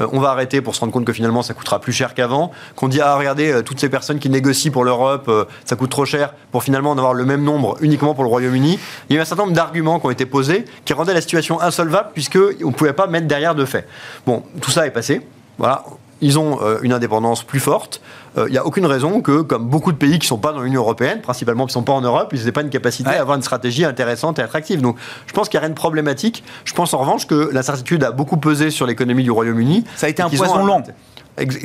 euh, 0.00 0.06
on 0.12 0.20
va 0.20 0.30
arrêter 0.30 0.60
pour 0.60 0.74
se 0.74 0.80
rendre 0.80 0.92
compte 0.92 1.04
que 1.04 1.12
finalement 1.12 1.42
ça 1.42 1.54
coûtera 1.54 1.80
plus 1.80 1.92
cher 1.92 2.14
qu'avant. 2.14 2.50
Qu'on 2.76 2.88
dit 2.88 3.00
ah 3.00 3.16
regardez 3.16 3.52
euh, 3.52 3.62
toutes 3.62 3.80
ces 3.80 3.88
personnes 3.88 4.18
qui 4.18 4.30
négocient 4.30 4.72
pour 4.72 4.84
l'Europe, 4.84 5.26
euh, 5.28 5.44
ça 5.64 5.76
coûte 5.76 5.90
trop 5.90 6.04
cher 6.04 6.34
pour 6.52 6.62
finalement 6.62 6.90
en 6.90 6.98
avoir 6.98 7.14
le 7.14 7.24
même 7.24 7.42
nombre 7.42 7.76
uniquement 7.80 8.14
pour 8.14 8.24
le 8.24 8.30
Royaume-Uni. 8.30 8.78
Il 9.08 9.14
y 9.14 9.16
a 9.16 9.18
eu 9.18 9.22
un 9.22 9.24
certain 9.24 9.44
nombre 9.44 9.54
d'arguments 9.54 10.00
qui 10.00 10.06
ont 10.06 10.10
été 10.10 10.26
posés 10.26 10.64
qui 10.84 10.92
rendaient 10.92 11.14
la 11.14 11.20
situation 11.20 11.60
insolvable 11.60 12.10
puisque 12.14 12.36
on 12.36 12.68
ne 12.68 12.72
pouvait 12.72 12.92
pas 12.92 13.06
mettre 13.06 13.26
derrière 13.26 13.54
de 13.54 13.64
fait. 13.64 13.86
Bon, 14.26 14.42
tout 14.60 14.70
ça 14.70 14.86
est 14.86 14.90
passé. 14.90 15.20
Voilà, 15.58 15.84
ils 16.20 16.38
ont 16.38 16.58
une 16.82 16.92
indépendance 16.92 17.42
plus 17.42 17.60
forte 17.60 18.00
il 18.36 18.40
euh, 18.40 18.48
n'y 18.48 18.58
a 18.58 18.64
aucune 18.64 18.86
raison 18.86 19.20
que, 19.22 19.40
comme 19.40 19.66
beaucoup 19.66 19.90
de 19.90 19.96
pays 19.96 20.12
qui 20.12 20.26
ne 20.26 20.28
sont 20.28 20.38
pas 20.38 20.52
dans 20.52 20.60
l'Union 20.60 20.82
européenne, 20.82 21.20
principalement 21.20 21.64
qui 21.64 21.70
ne 21.70 21.74
sont 21.74 21.82
pas 21.82 21.92
en 21.92 22.00
Europe, 22.00 22.30
ils 22.32 22.44
n'aient 22.44 22.52
pas 22.52 22.62
une 22.62 22.70
capacité 22.70 23.10
à 23.10 23.20
avoir 23.20 23.36
une 23.36 23.42
stratégie 23.42 23.84
intéressante 23.84 24.38
et 24.38 24.42
attractive. 24.42 24.80
Donc 24.80 24.96
je 25.26 25.32
pense 25.32 25.48
qu'il 25.48 25.58
n'y 25.58 25.64
a 25.64 25.66
rien 25.66 25.70
de 25.70 25.78
problématique. 25.78 26.44
Je 26.64 26.72
pense 26.72 26.94
en 26.94 26.98
revanche 26.98 27.26
que 27.26 27.50
l'incertitude 27.52 28.04
a 28.04 28.12
beaucoup 28.12 28.36
pesé 28.36 28.70
sur 28.70 28.86
l'économie 28.86 29.24
du 29.24 29.30
Royaume-Uni. 29.30 29.84
Ça 29.96 30.06
a 30.06 30.10
été 30.10 30.22
un 30.22 30.30
poison 30.30 30.64
lent. 30.64 30.82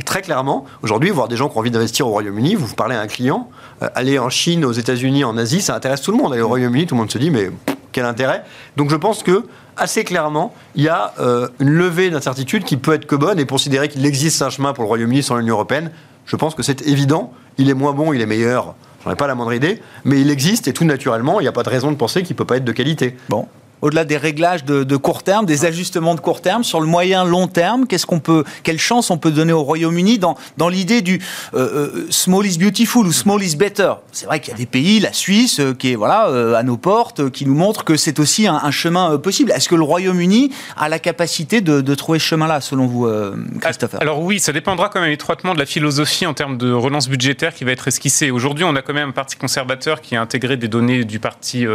Très 0.06 0.22
clairement, 0.22 0.66
aujourd'hui, 0.84 1.10
voir 1.10 1.28
des 1.28 1.36
gens 1.36 1.50
qui 1.50 1.58
ont 1.58 1.60
envie 1.60 1.72
d'investir 1.72 2.08
au 2.08 2.12
Royaume-Uni, 2.12 2.56
vous 2.56 2.74
parlez 2.76 2.96
à 2.96 3.02
un 3.02 3.08
client, 3.08 3.50
euh, 3.82 3.90
aller 3.94 4.18
en 4.18 4.30
Chine, 4.30 4.64
aux 4.64 4.72
États-Unis, 4.72 5.24
en 5.24 5.38
Asie, 5.38 5.60
ça 5.60 5.76
intéresse 5.76 6.02
tout 6.02 6.12
le 6.12 6.18
monde. 6.18 6.32
Aller 6.32 6.42
au 6.42 6.48
Royaume-Uni, 6.48 6.86
tout 6.86 6.96
le 6.96 7.02
monde 7.02 7.12
se 7.12 7.18
dit, 7.18 7.30
mais 7.30 7.52
quel 7.92 8.06
intérêt? 8.06 8.44
Donc 8.78 8.90
je 8.90 8.96
pense 8.96 9.22
que 9.22 9.46
assez 9.77 10.03
clairement, 10.03 10.53
il 10.75 10.84
y 10.84 10.89
a 10.89 11.13
euh, 11.20 11.48
une 11.60 11.70
levée 11.70 12.10
d'incertitude 12.10 12.63
qui 12.63 12.77
peut 12.77 12.94
être 12.94 13.05
que 13.05 13.15
bonne 13.15 13.39
et 13.39 13.46
considérer 13.46 13.88
qu'il 13.88 14.05
existe 14.05 14.41
un 14.41 14.50
chemin 14.50 14.74
pour 14.74 14.84
le 14.84 14.88
Royaume-Uni 14.88 15.24
sans 15.24 15.38
l'Union 15.38 15.55
européenne 15.55 15.91
je 16.25 16.36
pense 16.36 16.55
que 16.55 16.63
c'est 16.63 16.86
évident. 16.88 17.34
Il 17.58 17.70
est 17.70 17.74
moins 17.74 17.94
bon, 17.94 18.13
il 18.13 18.22
est 18.22 18.25
meilleur. 18.25 18.75
J'en 19.03 19.12
ai 19.12 19.15
pas 19.15 19.27
la 19.27 19.36
moindre 19.36 19.53
idée, 19.53 19.82
mais 20.03 20.20
il 20.20 20.32
existe 20.32 20.67
et 20.67 20.74
tout 20.74 20.86
naturellement, 20.86 21.39
il 21.39 21.44
n'y 21.44 21.48
a 21.48 21.51
pas 21.51 21.63
de 21.63 21.70
raison 21.70 21.91
de 21.91 21.96
penser 21.96 22.24
qu'il 22.24 22.36
peut 22.36 22.46
pas 22.46 22.58
être 22.58 22.65
de 22.65 22.72
qualité. 22.72 23.15
Au-delà 23.86 24.04
des 24.04 24.18
réglages 24.18 24.65
de, 24.65 24.98
court 24.98 25.22
terme, 25.22 25.46
des 25.46 25.63
ajustements 25.63 26.15
de 26.15 26.20
court 26.20 26.42
terme, 26.42 26.63
sur 26.63 26.82
le 26.82 26.88
moyen 26.88 27.24
long 27.24 27.48
terme, 27.48 27.86
qu'est-ce 27.86 28.08
qu'on 28.08 28.20
peut, 28.20 28.44
quelle 28.63 28.80
chance 28.80 29.12
on 29.12 29.20
peut 29.20 29.30
donner 29.30 29.54
au 29.54 29.62
Royaume-Uni 29.62 30.18
dans, 30.18 30.36
dans 30.58 30.70
l'idée 30.70 31.04
du 31.04 31.22
euh, 31.54 31.92
euh, 31.94 32.08
small 32.10 32.48
is 32.48 32.58
beautiful 32.58 33.06
ou 33.06 33.12
small 33.12 33.44
is 33.44 33.56
better? 33.56 33.94
C'est 34.12 34.25
vrai 34.25 34.39
qu'il 34.39 34.54
y 34.54 34.56
a 34.56 34.58
des 34.58 34.65
pays, 34.65 35.00
la 35.00 35.13
Suisse, 35.13 35.60
euh, 35.60 35.75
qui 35.75 35.92
est 35.92 35.96
voilà 35.96 36.58
à 36.58 36.63
nos 36.63 36.77
portes, 36.77 37.30
qui 37.30 37.46
nous 37.46 37.54
montre 37.54 37.84
que 37.84 37.96
c'est 37.96 38.20
aussi 38.20 38.48
un, 38.48 38.72
chemin 38.72 39.20
possible. 39.20 39.51
Est-ce 39.51 39.70
que 39.70 39.75
le 39.75 39.84
Royaume-Uni 39.84 40.51
a 40.77 40.89
la 40.89 40.98
capacité 40.98 41.62
de, 41.62 41.96
trouver 41.96 42.18
ce 42.18 42.25
chemin-là, 42.25 42.62
selon 42.62 42.88
vous, 42.88 43.08
Christopher? 43.62 44.01
Alors 44.01 44.20
oui, 44.20 44.39
ça 44.39 44.51
dépendra 44.51 44.89
quand 44.89 45.00
même 45.00 45.12
étroitement 45.12 45.54
de 45.54 45.60
la 45.60 45.68
philosophie 45.68 46.25
en 46.25 46.34
termes 46.34 46.58
de 46.58 46.72
relance 46.72 47.08
budgétaire 47.08 47.54
qui 47.54 47.63
va 47.63 47.72
être 47.72 47.88
esquissée. 47.88 48.32
Aujourd'hui, 48.32 48.65
on 48.65 48.75
a 48.75 48.82
quand 48.82 48.94
même 48.94 49.10
un 49.10 49.13
parti 49.13 49.36
conservateur 49.36 50.01
qui 50.01 50.15
a 50.15 50.22
intégré 50.22 50.58
des 50.58 50.68
données 50.68 51.04
du 51.04 51.20
parti 51.20 51.65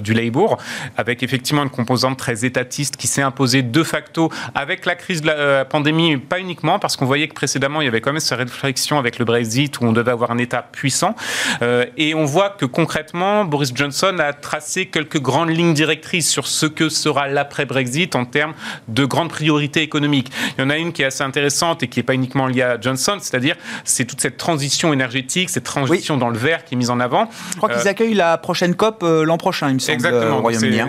du 0.00 0.12
Labour, 0.12 0.58
avec 0.96 1.22
effectivement 1.22 1.51
une 1.60 1.70
composante 1.70 2.18
très 2.18 2.44
étatiste 2.44 2.96
qui 2.96 3.06
s'est 3.06 3.22
imposée 3.22 3.62
de 3.62 3.82
facto 3.82 4.30
avec 4.54 4.86
la 4.86 4.94
crise 4.94 5.20
de 5.20 5.26
la 5.26 5.34
euh, 5.34 5.64
pandémie, 5.64 6.16
pas 6.16 6.38
uniquement, 6.38 6.78
parce 6.78 6.96
qu'on 6.96 7.04
voyait 7.04 7.28
que 7.28 7.34
précédemment, 7.34 7.80
il 7.80 7.84
y 7.84 7.88
avait 7.88 8.00
quand 8.00 8.12
même 8.12 8.20
cette 8.20 8.38
réflexion 8.38 8.98
avec 8.98 9.18
le 9.18 9.24
Brexit 9.24 9.78
où 9.80 9.84
on 9.84 9.92
devait 9.92 10.12
avoir 10.12 10.30
un 10.30 10.38
État 10.38 10.62
puissant. 10.62 11.14
Euh, 11.60 11.84
et 11.96 12.14
on 12.14 12.24
voit 12.24 12.50
que 12.50 12.64
concrètement, 12.64 13.44
Boris 13.44 13.72
Johnson 13.74 14.16
a 14.18 14.32
tracé 14.32 14.86
quelques 14.86 15.20
grandes 15.20 15.50
lignes 15.50 15.74
directrices 15.74 16.30
sur 16.30 16.46
ce 16.46 16.66
que 16.66 16.88
sera 16.88 17.28
l'après-Brexit 17.28 18.16
en 18.16 18.24
termes 18.24 18.54
de 18.88 19.04
grandes 19.04 19.30
priorités 19.30 19.82
économiques. 19.82 20.32
Il 20.56 20.62
y 20.62 20.64
en 20.64 20.70
a 20.70 20.78
une 20.78 20.92
qui 20.92 21.02
est 21.02 21.06
assez 21.06 21.24
intéressante 21.24 21.82
et 21.82 21.88
qui 21.88 21.98
n'est 21.98 22.04
pas 22.04 22.14
uniquement 22.14 22.46
liée 22.46 22.62
à 22.62 22.80
Johnson, 22.80 23.18
c'est-à-dire 23.20 23.56
c'est 23.84 24.04
toute 24.04 24.20
cette 24.20 24.36
transition 24.36 24.92
énergétique, 24.92 25.50
cette 25.50 25.64
transition 25.64 26.16
dans 26.16 26.30
le 26.30 26.38
vert 26.38 26.64
qui 26.64 26.74
est 26.74 26.78
mise 26.78 26.90
en 26.90 27.00
avant. 27.00 27.28
Je 27.52 27.56
crois 27.56 27.68
qu'ils 27.68 27.86
euh, 27.86 27.90
accueillent 27.90 28.14
la 28.14 28.38
prochaine 28.38 28.74
COP 28.74 29.02
l'an 29.02 29.38
prochain, 29.38 29.68
il 29.68 29.74
me 29.74 29.78
semble. 29.78 29.96
Exactement. 29.96 30.42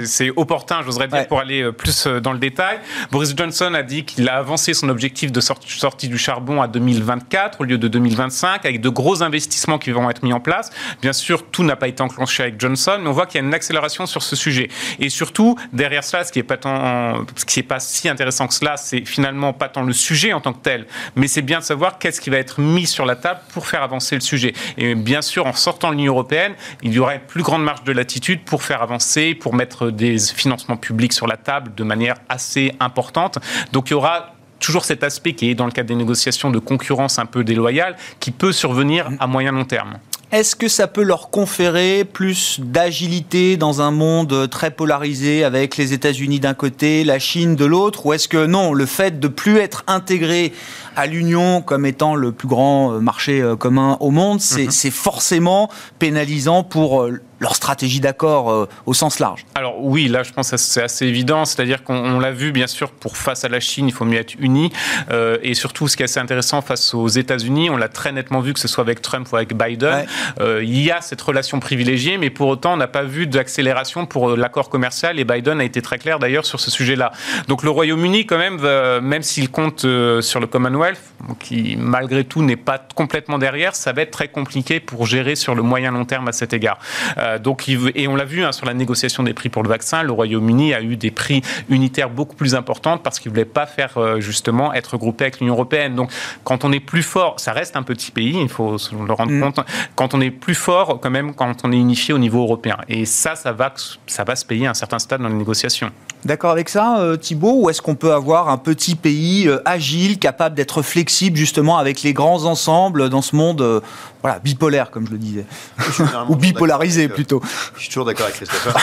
C'est 0.06 0.30
au 0.30 0.43
opportun, 0.44 0.82
j'oserais 0.84 1.08
dire, 1.08 1.28
pour 1.28 1.40
aller 1.40 1.64
euh, 1.64 1.72
plus 1.72 2.06
euh, 2.06 2.20
dans 2.20 2.34
le 2.34 2.40
détail. 2.40 2.80
Boris 3.12 3.34
Johnson 3.36 3.74
a 3.74 3.84
dit 3.84 4.06
qu'il 4.06 4.30
a 4.30 4.38
avancé 4.38 4.74
son 4.74 4.90
objectif 4.90 5.32
de 5.32 5.42
sortie 5.42 6.08
du 6.08 6.18
charbon 6.18 6.62
à 6.62 6.68
2024 6.68 7.62
au 7.62 7.64
lieu 7.64 7.78
de 7.78 7.88
2025, 7.88 8.66
avec 8.66 8.82
de 8.82 8.90
gros 8.90 9.24
investissements 9.24 9.80
qui 9.80 9.92
vont 9.92 10.10
être 10.10 10.24
mis 10.24 10.34
en 10.34 10.40
place. 10.40 10.70
Bien 11.02 11.14
sûr, 11.14 11.46
tout 11.50 11.64
n'a 11.64 11.76
pas 11.76 11.88
été 11.88 12.02
enclenché 12.04 12.44
avec 12.44 12.60
Johnson, 12.60 13.00
mais 13.02 13.10
on 13.10 13.14
voit 13.14 13.26
qu'il 13.26 13.42
y 13.42 13.44
a 13.44 13.48
une 13.48 13.54
accélération 13.54 14.06
sur 14.06 14.22
ce 14.22 14.36
sujet. 14.36 14.70
Et 15.00 15.10
surtout, 15.10 15.58
derrière 15.72 16.04
cela, 16.04 16.24
ce 16.24 16.32
qui 16.32 16.40
n'est 16.40 16.44
pas, 16.44 16.58
tant, 16.58 17.26
ce 17.36 17.46
qui 17.46 17.60
est 17.60 17.64
pas 17.64 17.80
si 17.80 18.10
intéressant 18.10 18.48
que 18.48 18.54
cela, 18.54 18.78
c'est 18.78 19.06
finalement 19.06 19.54
pas 19.54 19.70
tant 19.70 19.84
le 19.84 19.94
sujet 19.94 20.34
en 20.34 20.42
tant 20.42 20.54
que 20.54 20.62
tel, 20.62 20.86
mais 21.16 21.28
c'est 21.28 21.42
bien 21.42 21.60
de 21.60 21.64
savoir 21.64 22.00
qu'est-ce 22.00 22.22
qui 22.22 22.30
va 22.30 22.38
être 22.38 22.60
mis 22.60 22.86
sur 22.86 23.06
la 23.06 23.16
table 23.16 23.40
pour 23.54 23.68
faire 23.68 23.84
avancer 23.84 24.16
le 24.16 24.22
sujet. 24.22 24.54
Et 24.78 24.96
bien 24.96 25.22
sûr, 25.22 25.46
en 25.46 25.54
sortant 25.54 25.90
de 25.90 25.96
l'Union 25.96 26.14
européenne, 26.14 26.54
il 26.82 26.94
y 26.94 27.00
aurait 27.00 27.16
une 27.16 27.22
plus 27.22 27.44
grande 27.44 27.64
marge 27.64 27.84
de 27.84 27.92
latitude 27.92 28.44
pour 28.44 28.64
faire 28.64 28.82
avancer, 28.82 29.36
pour 29.36 29.54
mettre 29.54 29.90
des 29.90 30.33
financement 30.34 30.78
public 30.78 31.14
sur 31.14 31.28
la 31.28 31.38
table 31.38 31.74
de 31.76 31.84
manière 31.84 32.16
assez 32.30 32.74
importante. 32.80 33.40
Donc 33.72 33.90
il 33.90 33.92
y 33.92 33.96
aura 33.96 34.34
toujours 34.60 34.86
cet 34.86 35.04
aspect 35.04 35.34
qui 35.34 35.50
est 35.50 35.56
dans 35.56 35.66
le 35.66 35.72
cadre 35.72 35.90
des 35.90 35.96
négociations 35.96 36.50
de 36.50 36.60
concurrence 36.60 37.20
un 37.20 37.26
peu 37.26 37.44
déloyale 37.44 37.96
qui 38.20 38.32
peut 38.32 38.54
survenir 38.54 39.10
à 39.20 39.28
moyen 39.28 39.52
long 39.52 39.66
terme. 39.66 40.00
Est-ce 40.34 40.56
que 40.56 40.68
ça 40.68 40.88
peut 40.88 41.04
leur 41.04 41.30
conférer 41.30 42.06
plus 42.06 42.60
d'agilité 42.60 43.56
dans 43.56 43.84
un 43.84 43.92
monde 43.92 44.50
très 44.50 44.72
polarisé 44.72 45.44
avec 45.44 45.78
les 45.78 45.94
États-Unis 45.94 46.40
d'un 46.40 46.56
côté, 46.56 47.04
la 47.04 47.20
Chine 47.20 47.56
de 47.56 47.66
l'autre 47.66 48.08
Ou 48.08 48.14
est-ce 48.14 48.28
que 48.28 48.48
non, 48.48 48.74
le 48.74 48.88
fait 48.88 49.20
de 49.20 49.28
plus 49.28 49.58
être 49.58 49.84
intégré 49.86 50.52
à 50.96 51.06
l'Union 51.06 51.62
comme 51.62 51.86
étant 51.86 52.16
le 52.16 52.32
plus 52.32 52.48
grand 52.48 53.00
marché 53.00 53.42
euh, 53.42 53.56
commun 53.56 53.98
au 54.00 54.10
monde, 54.10 54.42
c'est 54.42 54.66
mhm. 54.66 54.92
forcément 54.92 55.70
pénalisant 56.00 56.64
pour 56.64 57.04
euh, 57.04 57.22
leur 57.44 57.56
stratégie 57.56 58.00
d'accord 58.00 58.50
euh, 58.50 58.66
au 58.86 58.94
sens 58.94 59.20
large. 59.20 59.46
Alors 59.54 59.76
oui, 59.84 60.08
là 60.08 60.24
je 60.24 60.32
pense 60.32 60.50
que 60.50 60.58
c'est 60.58 60.82
assez 60.82 61.06
évident, 61.06 61.46
c'est-à-dire 61.46 61.84
qu'on 61.84 62.20
l'a 62.20 62.32
vu 62.32 62.52
bien 62.52 62.68
sûr 62.68 62.90
pour 62.90 63.18
face 63.18 63.44
à 63.44 63.50
la 63.50 63.60
Chine, 63.60 63.88
il 63.88 63.94
faut 63.94 64.06
mieux 64.06 64.18
être 64.18 64.36
unis 64.40 64.72
euh, 65.12 65.38
et 65.44 65.54
surtout 65.54 65.88
ce 65.88 65.98
qui 65.98 66.04
est 66.04 66.06
assez 66.06 66.20
intéressant 66.20 66.62
face 66.62 66.94
aux 66.94 67.10
États-Unis, 67.10 67.70
on 67.70 67.78
l'a 67.78 67.90
très 67.90 68.14
nettement 68.14 68.40
vu 68.40 68.54
que 68.54 68.60
ce 68.60 68.68
soit 68.68 68.84
avec 68.84 69.02
Trump 69.02 69.28
ou 69.32 69.36
avec 69.36 69.56
Biden, 69.56 70.06
euh, 70.40 70.64
il 70.64 70.82
y 70.82 70.90
a 70.90 71.02
cette 71.02 71.22
relation 71.22 71.60
privilégiée, 71.60 72.18
mais 72.18 72.30
pour 72.30 72.48
autant 72.48 72.74
on 72.74 72.78
n'a 72.78 72.88
pas 72.88 73.04
vu 73.04 73.28
d'accélération 73.28 74.06
pour 74.06 74.36
l'accord 74.38 74.70
commercial. 74.70 75.20
Et 75.20 75.26
Biden 75.26 75.60
a 75.60 75.66
été 75.66 75.82
très 75.82 76.00
clair 76.00 76.20
d'ailleurs 76.20 76.46
sur 76.46 76.60
ce 76.62 76.72
sujet-là. 76.72 77.12
Donc 77.50 77.64
le 77.64 77.70
Royaume-Uni 77.70 78.26
quand 78.26 78.38
même, 78.38 78.62
même 79.02 79.22
s'il 79.22 79.50
compte 79.52 79.82
sur 80.22 80.40
le 80.40 80.48
Commonwealth, 80.48 81.02
qui 81.40 81.76
malgré 81.78 82.24
tout 82.24 82.42
n'est 82.42 82.56
pas 82.56 82.80
complètement 82.96 83.38
derrière, 83.38 83.76
ça 83.76 83.92
va 83.92 84.04
être 84.04 84.12
très 84.12 84.30
compliqué 84.30 84.80
pour 84.80 85.06
gérer 85.06 85.36
sur 85.36 85.56
le 85.56 85.62
moyen 85.62 85.92
long 85.92 86.06
terme 86.06 86.30
à 86.30 86.32
cet 86.32 86.54
égard. 86.54 86.80
Euh, 87.18 87.33
donc, 87.40 87.68
et 87.68 88.08
on 88.08 88.16
l'a 88.16 88.26
vu 88.26 88.44
hein, 88.44 88.52
sur 88.52 88.66
la 88.66 88.74
négociation 88.74 89.24
des 89.24 89.34
prix 89.34 89.50
pour 89.50 89.64
le 89.64 89.70
vaccin, 89.70 90.04
le 90.04 90.12
Royaume-Uni 90.12 90.74
a 90.74 90.82
eu 90.82 90.96
des 90.96 91.12
prix 91.12 91.42
unitaires 91.70 92.10
beaucoup 92.10 92.36
plus 92.36 92.56
importants 92.56 92.98
parce 92.98 93.20
qu'il 93.20 93.32
ne 93.32 93.36
voulait 93.36 93.46
pas 93.46 93.66
faire 93.66 93.98
euh, 93.98 94.20
justement 94.20 94.74
être 94.74 94.98
groupé 94.98 95.26
avec 95.26 95.40
l'Union 95.40 95.54
européenne. 95.54 95.96
Donc, 95.96 96.12
quand 96.44 96.64
on 96.66 96.72
est 96.72 96.80
plus 96.80 97.04
fort, 97.04 97.40
ça 97.40 97.54
reste 97.54 97.76
un 97.76 97.84
petit 97.84 98.12
pays, 98.12 98.38
il 98.40 98.50
faut 98.50 98.78
se 98.78 98.94
le 98.96 99.14
rendre 99.14 99.32
mm. 99.32 99.42
compte. 99.42 99.60
Quand 99.96 100.14
on 100.14 100.22
est 100.22 100.32
plus 100.32 100.56
fort, 100.56 101.00
quand 101.02 101.10
même, 101.10 101.34
quand 101.34 101.64
on 101.64 101.72
est 101.72 101.78
unifié 101.78 102.14
au 102.14 102.20
niveau 102.20 102.42
européen. 102.42 102.78
Et 102.88 103.06
ça, 103.06 103.36
ça 103.36 103.52
va, 103.52 103.74
ça 104.08 104.24
va 104.24 104.36
se 104.36 104.46
payer 104.46 104.68
à 104.68 104.72
un 104.72 104.76
certain 104.76 105.00
stade 105.00 105.22
dans 105.22 105.30
les 105.30 105.36
négociations. 105.36 105.92
D'accord 106.26 106.52
avec 106.52 106.70
ça, 106.70 107.00
euh, 107.00 107.18
Thibault 107.18 107.64
Ou 107.64 107.70
est-ce 107.70 107.82
qu'on 107.82 107.96
peut 107.96 108.14
avoir 108.14 108.48
un 108.48 108.58
petit 108.58 108.96
pays 108.96 109.48
euh, 109.48 109.62
agile, 109.66 110.20
capable 110.20 110.56
d'être 110.56 110.82
flexible 110.82 111.36
justement 111.36 111.78
avec 111.78 112.02
les 112.02 112.14
grands 112.14 112.46
ensembles 112.46 113.10
dans 113.10 113.22
ce 113.22 113.36
monde 113.36 113.62
euh, 113.62 113.82
voilà, 114.22 114.40
bipolaire, 114.40 114.90
comme 114.90 115.06
je 115.06 115.12
le 115.12 115.18
disais 115.18 115.46
Ou 116.30 116.36
bipolarisé 116.38 117.10
plutôt. 117.10 117.42
Je 117.76 117.82
suis 117.82 117.90
toujours 117.90 118.06
d'accord 118.06 118.28
avec 118.28 118.38
Christopher. 118.38 118.74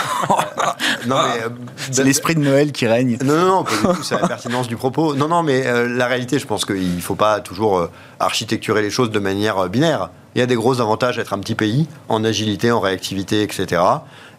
non, 1.07 1.17
mais, 1.17 1.45
c'est 1.91 2.05
l'esprit 2.05 2.35
de 2.35 2.41
Noël 2.41 2.73
qui 2.73 2.87
règne. 2.87 3.17
Non, 3.25 3.37
non, 3.37 3.47
non, 3.47 3.65
pas 3.65 3.71
du 3.71 3.97
tout, 3.97 4.03
c'est 4.03 4.21
la 4.21 4.29
pertinence 4.29 4.69
du 4.69 4.77
propos. 4.77 5.15
Non, 5.15 5.29
non, 5.29 5.43
mais 5.43 5.65
la 5.89 6.07
réalité, 6.07 6.39
je 6.39 6.47
pense 6.47 6.67
qu'il 6.67 6.95
ne 6.95 7.01
faut 7.01 7.15
pas 7.15 7.41
toujours 7.41 7.89
architecturer 8.19 8.83
les 8.83 8.91
choses 8.91 9.11
de 9.11 9.19
manière 9.19 9.67
binaire. 9.71 10.11
Il 10.35 10.41
y 10.41 10.43
a 10.43 10.47
des 10.47 10.55
gros 10.55 10.81
avantages 10.81 11.19
à 11.19 11.23
être 11.23 11.33
un 11.33 11.39
petit 11.39 11.55
pays, 11.55 11.89
en 12.09 12.23
agilité, 12.23 12.71
en 12.71 12.81
réactivité, 12.81 13.43
etc 13.43 13.81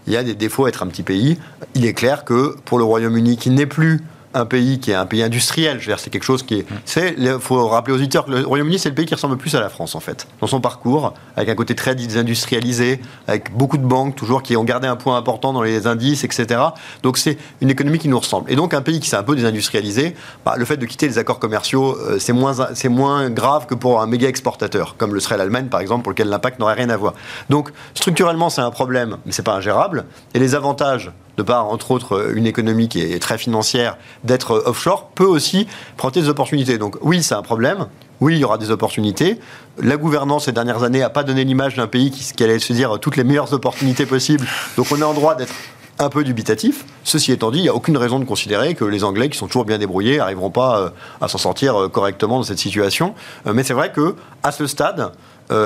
il 0.08 0.13
y 0.13 0.17
a 0.17 0.24
des 0.24 0.36
défauts 0.36 0.65
à 0.65 0.70
être 0.70 0.84
un 0.84 0.88
petit 0.88 1.03
pays. 1.03 1.38
Il 1.75 1.86
est 1.86 1.93
clair 1.93 2.25
que 2.25 2.55
pour 2.65 2.77
le 2.77 2.84
Royaume-Uni, 2.84 3.38
qui 3.38 3.50
n'est 3.50 3.65
plus 3.65 4.01
un 4.34 4.46
pays 4.46 4.80
qui 4.80 4.92
est 4.92 4.96
un 4.96 5.06
pays 5.06 5.24
industriel. 5.24 5.80
Je 5.80 5.86
veux 5.86 5.92
dire, 5.92 6.00
c'est 6.00 6.10
quelque 6.10 6.24
chose 6.24 6.44
qui 6.44 6.60
est. 6.60 6.66
C'est, 6.86 7.16
faut 7.40 7.68
rappeler 7.68 7.94
aux 7.94 7.98
auditeurs 7.98 8.26
que 8.26 8.32
le 8.32 8.46
Royaume-Uni, 8.46 8.80
c'est 8.80 8.90
le 8.90 8.96
pays 8.96 9.06
qui 9.06 9.16
ressemble 9.16 9.34
le 9.34 9.40
plus 9.40 9.56
à 9.56 9.60
la 9.60 9.70
France, 9.70 9.96
en 9.96 10.00
fait, 10.00 10.28
dans 10.40 10.48
son 10.48 10.62
parcours, 10.62 11.14
avec 11.36 11.50
un 11.50 11.56
côté 11.56 11.76
très 11.76 11.96
désindustrialisé, 11.96 13.02
avec 13.28 13.56
beaucoup 13.56 13.78
de 13.78 13.86
banques, 13.86 14.16
toujours, 14.16 14.44
qui 14.44 14.56
ont 14.58 14.64
gardé 14.64 14.88
un 14.88 14.96
point 14.96 15.18
important 15.18 15.54
dans 15.54 15.64
les 15.64 15.88
indices, 15.88 16.24
etc. 16.24 16.62
Donc, 17.04 17.18
c'est 17.18 17.38
une 17.62 17.70
économie 17.70 18.00
qui 18.00 18.08
nous 18.08 18.20
ressemble. 18.20 18.52
Et 18.52 18.56
donc, 18.56 18.74
un 18.74 18.82
pays 18.82 19.00
qui 19.00 19.10
s'est 19.10 19.18
un 19.18 19.24
peu 19.24 19.36
désindustrialisé, 19.36 20.16
bah, 20.46 20.56
le 20.58 20.66
fait 20.66 20.78
de 20.78 20.86
quitter 20.86 21.08
les 21.08 21.18
accords 21.18 21.40
commerciaux, 21.40 21.98
euh, 21.98 22.20
c'est 22.20 22.34
moins, 22.34 22.54
c'est 22.74 22.90
moins 22.90 23.30
grave 23.30 23.66
que 23.66 23.76
pour 23.76 24.02
un 24.02 24.08
méga 24.08 24.28
exportateur, 24.28 24.96
comme 24.98 25.14
le 25.14 25.20
serait 25.20 25.38
l'Allemagne, 25.38 25.68
par 25.68 25.80
exemple, 25.80 26.04
pour 26.04 26.12
lequel 26.12 26.30
l'impact 26.30 26.60
n'aurait 26.60 26.76
rien 26.76 26.90
à 26.90 26.98
voir. 26.98 27.14
Donc, 27.50 27.72
structurellement, 27.94 28.50
c'est 28.50 28.62
un 28.62 28.72
problème, 28.72 29.18
mais 29.26 29.32
c'est 29.32 29.44
pas 29.44 29.56
ingérable. 29.56 30.06
Et 30.34 30.40
les 30.40 30.56
avantages 30.56 31.12
de 31.41 31.45
par, 31.45 31.67
entre 31.67 31.91
autres, 31.91 32.33
une 32.36 32.45
économie 32.45 32.88
qui 32.88 33.01
est 33.01 33.19
très 33.19 33.38
financière, 33.38 33.98
d'être 34.24 34.63
offshore, 34.65 35.10
peut 35.10 35.25
aussi 35.25 35.67
prendre 35.98 36.13
des 36.13 36.29
opportunités. 36.29 36.77
Donc 36.77 36.98
oui, 37.01 37.24
c'est 37.24 37.33
un 37.33 37.41
problème. 37.41 37.88
Oui, 38.19 38.36
il 38.36 38.39
y 38.39 38.43
aura 38.43 38.60
des 38.60 38.69
opportunités. 38.69 39.39
La 39.79 39.98
gouvernance 39.98 40.45
ces 40.45 40.51
dernières 40.51 40.83
années 40.83 41.00
n'a 41.00 41.10
pas 41.10 41.24
donné 41.24 41.43
l'image 41.43 41.75
d'un 41.75 41.88
pays 41.88 42.12
qui, 42.12 42.43
allait 42.43 42.60
se 42.60 42.74
dire 42.74 43.00
toutes 43.00 43.17
les 43.17 43.24
meilleures 43.24 43.51
opportunités 43.53 44.05
possibles. 44.05 44.45
Donc 44.77 44.88
on 44.91 44.98
est 44.98 45.03
en 45.03 45.13
droit 45.13 45.33
d'être 45.33 45.53
un 45.98 46.10
peu 46.10 46.24
dubitatif. 46.24 46.86
Ceci 47.03 47.31
étant 47.31 47.50
dit, 47.50 47.60
il 47.60 47.63
n'y 47.63 47.69
a 47.69 47.75
aucune 47.75 47.98
raison 47.98 48.19
de 48.19 48.25
considérer 48.25 48.75
que 48.75 48.86
les 48.86 49.03
Anglais, 49.03 49.29
qui 49.29 49.38
sont 49.38 49.48
toujours 49.48 49.65
bien 49.65 49.79
débrouillés, 49.79 50.17
n'arriveront 50.17 50.51
pas 50.51 50.79
euh, 50.79 50.89
à 51.19 51.27
s'en 51.27 51.39
sortir 51.39 51.75
euh, 51.75 51.89
correctement 51.89 52.38
dans 52.38 52.43
cette 52.43 52.60
situation. 52.60 53.15
Euh, 53.48 53.53
mais 53.53 53.63
c'est 53.63 53.74
vrai 53.74 53.91
que 53.91 54.15
à 54.43 54.51
ce 54.51 54.67
stade, 54.67 55.12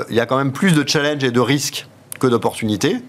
il 0.09 0.15
y 0.15 0.19
a 0.19 0.25
quand 0.25 0.37
même 0.37 0.51
plus 0.51 0.71
de 0.71 0.87
challenges 0.87 1.23
et 1.23 1.29
de 1.29 1.39
risques 1.39 1.85
que 2.19 2.25
d'opportunités 2.25 3.03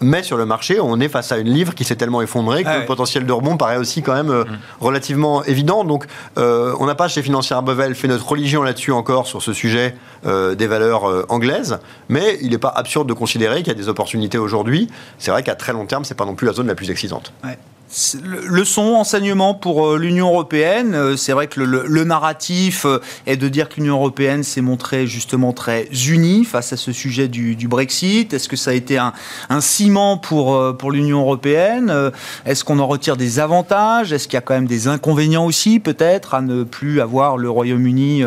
mais 0.00 0.22
sur 0.22 0.36
le 0.36 0.46
marché, 0.46 0.80
on 0.80 0.98
est 1.00 1.08
face 1.08 1.30
à 1.32 1.38
une 1.38 1.50
livre 1.50 1.74
qui 1.74 1.84
s'est 1.84 1.96
tellement 1.96 2.22
effondrée 2.22 2.64
que 2.64 2.68
ah 2.68 2.78
le 2.78 2.86
potentiel 2.86 3.26
de 3.26 3.32
rebond 3.32 3.56
paraît 3.56 3.76
aussi 3.76 4.02
quand 4.02 4.14
même 4.14 4.30
euh, 4.30 4.44
mm. 4.44 4.58
relativement 4.80 5.44
évident. 5.44 5.84
Donc, 5.84 6.06
euh, 6.38 6.74
on 6.80 6.86
n'a 6.86 6.94
pas 6.94 7.08
chez 7.08 7.22
Financière 7.22 7.62
Bevel 7.62 7.94
fait 7.94 8.08
notre 8.08 8.26
religion 8.28 8.62
là-dessus 8.62 8.92
encore 8.92 9.26
sur 9.26 9.42
ce 9.42 9.52
sujet 9.52 9.94
euh, 10.26 10.54
des 10.54 10.66
valeurs 10.66 11.30
anglaises, 11.30 11.78
mais 12.08 12.38
il 12.40 12.50
n'est 12.50 12.58
pas 12.58 12.72
absurde 12.74 13.08
de 13.08 13.14
considérer 13.14 13.58
qu'il 13.58 13.68
y 13.68 13.76
a 13.76 13.78
des 13.78 13.88
opportunités 13.88 14.38
aujourd'hui. 14.38 14.88
C'est 15.18 15.30
vrai 15.30 15.42
qu'à 15.42 15.54
très 15.54 15.72
long 15.72 15.86
terme, 15.86 16.04
c'est 16.04 16.14
pas 16.14 16.24
non 16.24 16.34
plus 16.34 16.46
la 16.46 16.52
zone 16.52 16.66
la 16.66 16.74
plus 16.74 16.90
excitante. 16.90 17.32
Leçon, 18.22 18.94
enseignement 18.94 19.52
pour 19.52 19.84
euh, 19.84 19.98
l'Union 19.98 20.28
européenne. 20.28 20.94
Euh, 20.94 21.16
c'est 21.16 21.32
vrai 21.32 21.48
que 21.48 21.60
le, 21.60 22.04
narratif 22.04 22.84
euh, 22.84 23.00
est 23.26 23.36
de 23.36 23.48
dire 23.48 23.68
que 23.68 23.76
l'Union 23.76 23.96
européenne 23.96 24.44
s'est 24.44 24.60
montrée 24.60 25.08
justement 25.08 25.52
très 25.52 25.88
unie 26.08 26.44
face 26.44 26.72
à 26.72 26.76
ce 26.76 26.92
sujet 26.92 27.26
du, 27.26 27.56
Brexit. 27.66 28.32
Est-ce 28.32 28.48
que 28.48 28.54
ça 28.54 28.70
a 28.70 28.74
été 28.74 28.96
un, 28.96 29.12
ciment 29.60 30.18
pour, 30.18 30.76
pour 30.76 30.92
l'Union 30.92 31.20
européenne? 31.20 31.92
Est-ce 32.46 32.64
qu'on 32.64 32.78
en 32.78 32.86
retire 32.86 33.16
des 33.16 33.38
avantages? 33.38 34.12
Est-ce 34.12 34.28
qu'il 34.28 34.34
y 34.34 34.38
a 34.38 34.40
quand 34.40 34.54
même 34.54 34.66
des 34.66 34.88
inconvénients 34.88 35.44
aussi, 35.44 35.78
peut-être, 35.78 36.34
à 36.34 36.42
ne 36.42 36.64
plus 36.64 37.00
avoir 37.00 37.36
le 37.36 37.50
Royaume-Uni 37.50 38.22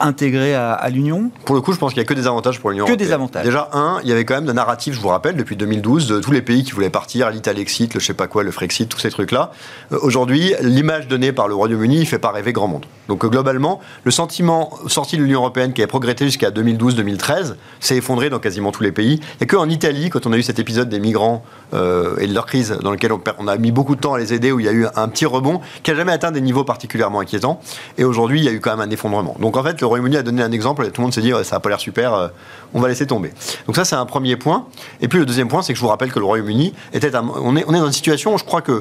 intégré 0.00 0.54
à, 0.54 0.88
l'Union? 0.90 1.30
Pour 1.44 1.54
le 1.54 1.60
coup, 1.60 1.72
je 1.72 1.78
pense 1.78 1.92
qu'il 1.92 2.00
n'y 2.00 2.06
a 2.06 2.08
que 2.08 2.14
des 2.14 2.26
avantages 2.26 2.60
pour 2.60 2.70
l'Union 2.70 2.84
européenne. 2.84 2.98
Que 2.98 3.04
des 3.04 3.12
avantages. 3.12 3.44
Déjà, 3.44 3.68
un, 3.72 3.98
il 4.02 4.08
y 4.08 4.12
avait 4.12 4.24
quand 4.24 4.34
même 4.34 4.48
un 4.48 4.54
narratif, 4.54 4.94
je 4.94 5.00
vous 5.00 5.08
rappelle, 5.08 5.36
depuis 5.36 5.56
2012, 5.56 6.06
de 6.06 6.20
tous 6.20 6.32
les 6.32 6.42
pays 6.42 6.64
qui 6.64 6.72
voulaient 6.72 6.90
partir, 6.90 7.30
l'Italexit, 7.30 7.92
le 7.94 8.00
je 8.00 8.06
sais 8.06 8.14
pas 8.14 8.26
quoi, 8.26 8.42
le 8.42 8.50
Frexit 8.50 8.81
tous 8.86 8.98
ces 8.98 9.10
trucs-là. 9.10 9.52
Euh, 9.92 9.98
aujourd'hui, 10.02 10.54
l'image 10.60 11.08
donnée 11.08 11.32
par 11.32 11.48
le 11.48 11.54
Royaume-Uni 11.54 12.00
ne 12.00 12.04
fait 12.04 12.18
pas 12.18 12.30
rêver 12.30 12.52
grand 12.52 12.68
monde. 12.68 12.86
Donc 13.08 13.24
euh, 13.24 13.28
globalement, 13.28 13.80
le 14.04 14.10
sentiment 14.10 14.70
sorti 14.86 15.16
de 15.16 15.22
l'Union 15.22 15.40
européenne 15.40 15.72
qui 15.72 15.82
avait 15.82 15.88
progressé 15.88 16.24
jusqu'à 16.24 16.50
2012-2013 16.50 17.54
s'est 17.80 17.96
effondré 17.96 18.30
dans 18.30 18.38
quasiment 18.38 18.72
tous 18.72 18.82
les 18.82 18.92
pays. 18.92 19.20
A 19.40 19.46
qu'en 19.46 19.68
Italie, 19.68 20.10
quand 20.10 20.26
on 20.26 20.32
a 20.32 20.36
eu 20.36 20.42
cet 20.42 20.58
épisode 20.58 20.88
des 20.88 21.00
migrants 21.00 21.44
euh, 21.74 22.16
et 22.18 22.26
de 22.26 22.34
leur 22.34 22.46
crise, 22.46 22.78
dans 22.82 22.90
lequel 22.90 23.12
on, 23.12 23.48
a 23.48 23.56
mis 23.56 23.72
beaucoup 23.72 23.96
de 23.96 24.00
temps 24.00 24.14
à 24.14 24.18
les 24.18 24.32
aider, 24.32 24.52
où 24.52 24.60
il 24.60 24.66
y 24.66 24.68
a 24.68 24.72
eu 24.72 24.86
un 24.94 25.08
petit 25.08 25.26
rebond, 25.26 25.60
qui 25.82 25.90
n'a 25.90 25.96
jamais 25.96 26.12
atteint 26.12 26.30
des 26.30 26.40
niveaux 26.40 26.64
particulièrement 26.64 27.20
inquiétants. 27.20 27.60
Et 27.98 28.04
aujourd'hui, 28.04 28.40
il 28.40 28.44
y 28.44 28.48
a 28.48 28.52
eu 28.52 28.60
quand 28.60 28.76
même 28.76 28.88
un 28.88 28.90
effondrement. 28.90 29.36
Donc 29.40 29.56
en 29.56 29.62
fait, 29.62 29.80
le 29.80 29.86
Royaume-Uni 29.86 30.16
a 30.16 30.22
donné 30.22 30.42
un 30.42 30.52
exemple 30.52 30.84
et 30.84 30.90
tout 30.90 31.00
le 31.00 31.04
monde 31.04 31.14
s'est 31.14 31.22
dit, 31.22 31.32
ça 31.42 31.56
n'a 31.56 31.60
pas 31.60 31.68
l'air 31.68 31.80
super, 31.80 32.30
on 32.74 32.80
va 32.80 32.88
laisser 32.88 33.06
tomber. 33.06 33.32
Donc 33.66 33.76
ça, 33.76 33.84
c'est 33.84 33.96
un 33.96 34.06
premier 34.06 34.36
point. 34.36 34.66
Et 35.00 35.08
puis 35.08 35.18
le 35.18 35.26
deuxième 35.26 35.48
point, 35.48 35.62
c'est 35.62 35.72
que 35.72 35.76
je 35.76 35.82
vous 35.82 35.88
rappelle 35.88 36.12
que 36.12 36.18
le 36.18 36.24
Royaume-Uni 36.24 36.74
était, 36.92 37.10
on 37.16 37.56
est, 37.56 37.64
on 37.66 37.74
est 37.74 37.78
dans 37.78 37.86
une 37.86 37.92
situation 37.92 38.34
où 38.34 38.38
je 38.38 38.44
crois 38.44 38.62
que 38.62 38.71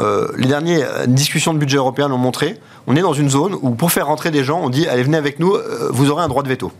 euh, 0.00 0.28
les 0.36 0.48
dernières 0.48 1.06
discussions 1.06 1.54
de 1.54 1.58
budget 1.58 1.76
européen 1.76 2.08
l'ont 2.08 2.18
montré, 2.18 2.58
on 2.86 2.96
est 2.96 3.00
dans 3.00 3.12
une 3.12 3.30
zone 3.30 3.56
où 3.62 3.70
pour 3.70 3.92
faire 3.92 4.06
rentrer 4.06 4.30
des 4.30 4.44
gens, 4.44 4.60
on 4.62 4.70
dit 4.70 4.86
allez 4.88 5.02
venez 5.02 5.16
avec 5.16 5.38
nous, 5.38 5.54
euh, 5.54 5.88
vous 5.90 6.10
aurez 6.10 6.24
un 6.24 6.28
droit 6.28 6.42
de 6.42 6.48
veto. 6.48 6.72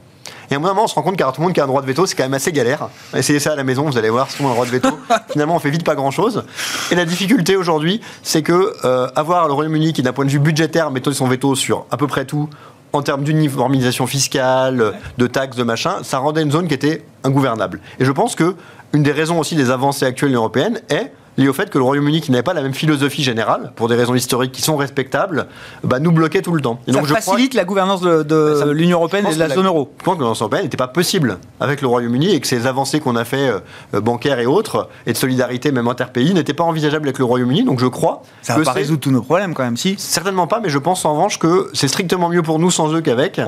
Et 0.51 0.55
à 0.55 0.59
un 0.59 0.61
moment, 0.61 0.85
on 0.85 0.87
se 0.87 0.95
rend 0.95 1.03
compte 1.03 1.17
qu'à 1.17 1.25
tout 1.27 1.41
le 1.41 1.47
monde 1.47 1.55
qui 1.55 1.61
a 1.61 1.65
un 1.65 1.69
droit 1.69 1.81
de 1.81 1.87
veto, 1.87 2.07
c'est 2.07 2.15
quand 2.15 2.25
même 2.25 2.35
assez 2.35 2.53
galère. 2.53 2.89
Essayez 3.17 3.41
ça 3.41 3.53
à 3.53 3.57
la 3.57 3.65
maison, 3.65 3.85
vous 3.85 3.97
allez 3.97 4.11
voir, 4.11 4.31
si 4.31 4.43
on 4.43 4.47
a 4.47 4.51
un 4.51 4.53
droit 4.53 4.67
de 4.67 4.71
veto, 4.71 4.91
finalement, 5.31 5.57
on 5.57 5.59
fait 5.59 5.71
vite 5.71 5.85
pas 5.85 5.95
grand-chose. 5.95 6.45
Et 6.91 6.95
la 6.95 7.07
difficulté 7.07 7.57
aujourd'hui, 7.57 8.01
c'est 8.23 8.43
que 8.43 8.75
euh, 8.85 9.09
avoir 9.17 9.47
le 9.47 9.55
Royaume-Uni 9.55 9.93
qui, 9.93 10.03
d'un 10.03 10.13
point 10.13 10.27
de 10.27 10.31
vue 10.31 10.41
budgétaire, 10.41 10.91
met 10.91 11.01
son 11.13 11.27
veto 11.27 11.55
sur 11.55 11.87
à 11.91 11.97
peu 11.97 12.07
près 12.07 12.27
tout, 12.27 12.51
en 12.93 13.03
termes 13.03 13.25
d'uniformisation 13.25 14.07
fiscale, 14.07 14.95
de 15.19 15.27
taxes, 15.27 15.57
de 15.57 15.65
machin, 15.65 15.97
ça 16.03 16.19
rendait 16.19 16.43
une 16.43 16.53
zone 16.53 16.69
qui 16.69 16.75
était 16.75 17.05
ingouvernable. 17.25 17.81
Et 17.99 18.05
je 18.05 18.13
pense 18.13 18.35
que 18.35 18.55
une 18.93 19.03
des 19.03 19.13
raisons 19.13 19.41
aussi 19.41 19.57
des 19.57 19.71
avancées 19.71 20.05
actuelles 20.05 20.35
européennes 20.35 20.81
est 20.89 21.11
lié 21.37 21.49
au 21.49 21.53
fait 21.53 21.71
que 21.71 21.79
le 21.79 21.85
Royaume-Uni, 21.85 22.21
qui 22.21 22.31
n'avait 22.31 22.43
pas 22.43 22.55
la 22.55 22.63
même 22.63 22.75
philosophie 22.75 23.23
générale, 23.23 23.73
pour 23.77 23.89
des 23.89 23.95
raisons 23.95 24.15
historiques 24.15 24.53
qui 24.53 24.63
sont 24.63 24.77
respectables, 24.77 25.47
bah, 25.83 25.99
nous 25.99 26.13
bloquait 26.13 26.43
tout 26.43 26.55
le 26.55 26.61
temps. 26.61 26.79
Et 26.87 26.93
donc, 26.93 27.07
Ça 27.09 27.17
facilite 27.17 27.55
la 27.55 27.65
gouvernance 27.65 28.01
de, 28.01 28.71
l'Union 28.71 28.99
européenne 28.99 29.27
et 29.31 29.35
de 29.35 29.39
la, 29.39 29.49
zone 29.49 29.67
euro. 29.67 29.93
Je 29.99 30.05
pense 30.05 30.15
que 30.15 30.19
la 30.19 30.19
gouvernance 30.19 30.41
européenne 30.41 30.65
n'était 30.65 30.77
pas 30.77 30.89
possible 30.89 31.39
avec 31.61 31.83
le 31.83 31.89
Royaume-Uni 31.89 32.35
et 32.35 32.41
que 32.41 32.47
ces 32.47 32.67
avancées 32.67 33.01
qu'on 33.01 33.17
a 33.17 33.25
fait 33.25 33.51
euh, 33.95 34.01
bancaires 34.01 34.39
et 34.39 34.47
autres, 34.47 34.89
et 35.07 35.13
de 35.13 35.19
solidarité 35.19 35.73
même 35.73 35.89
interpays, 35.89 36.33
n'étaient 36.33 36.55
pas 36.55 36.65
envisageables 36.65 37.07
avec 37.07 37.19
le 37.19 37.25
Royaume-Uni. 37.25 37.65
Donc 37.65 37.81
je 37.81 37.87
crois. 37.87 38.23
Ça 38.43 38.57
va 38.57 38.65
pas 38.65 38.73
résoudre 38.73 39.01
tous 39.01 39.11
nos 39.11 39.23
problèmes 39.23 39.55
quand 39.55 39.65
même, 39.65 39.77
si 39.77 39.97
Certainement 39.99 40.47
pas, 40.47 40.61
mais 40.61 40.69
je 40.69 40.79
pense 40.79 41.05
en 41.05 41.13
revanche 41.13 41.39
que 41.39 41.71
c'est 41.73 41.89
strictement 41.89 42.29
mieux 42.29 42.43
pour 42.43 42.59
nous 42.59 42.71
sans 42.71 42.93
eux 42.95 43.01
qu'avec. 43.01 43.41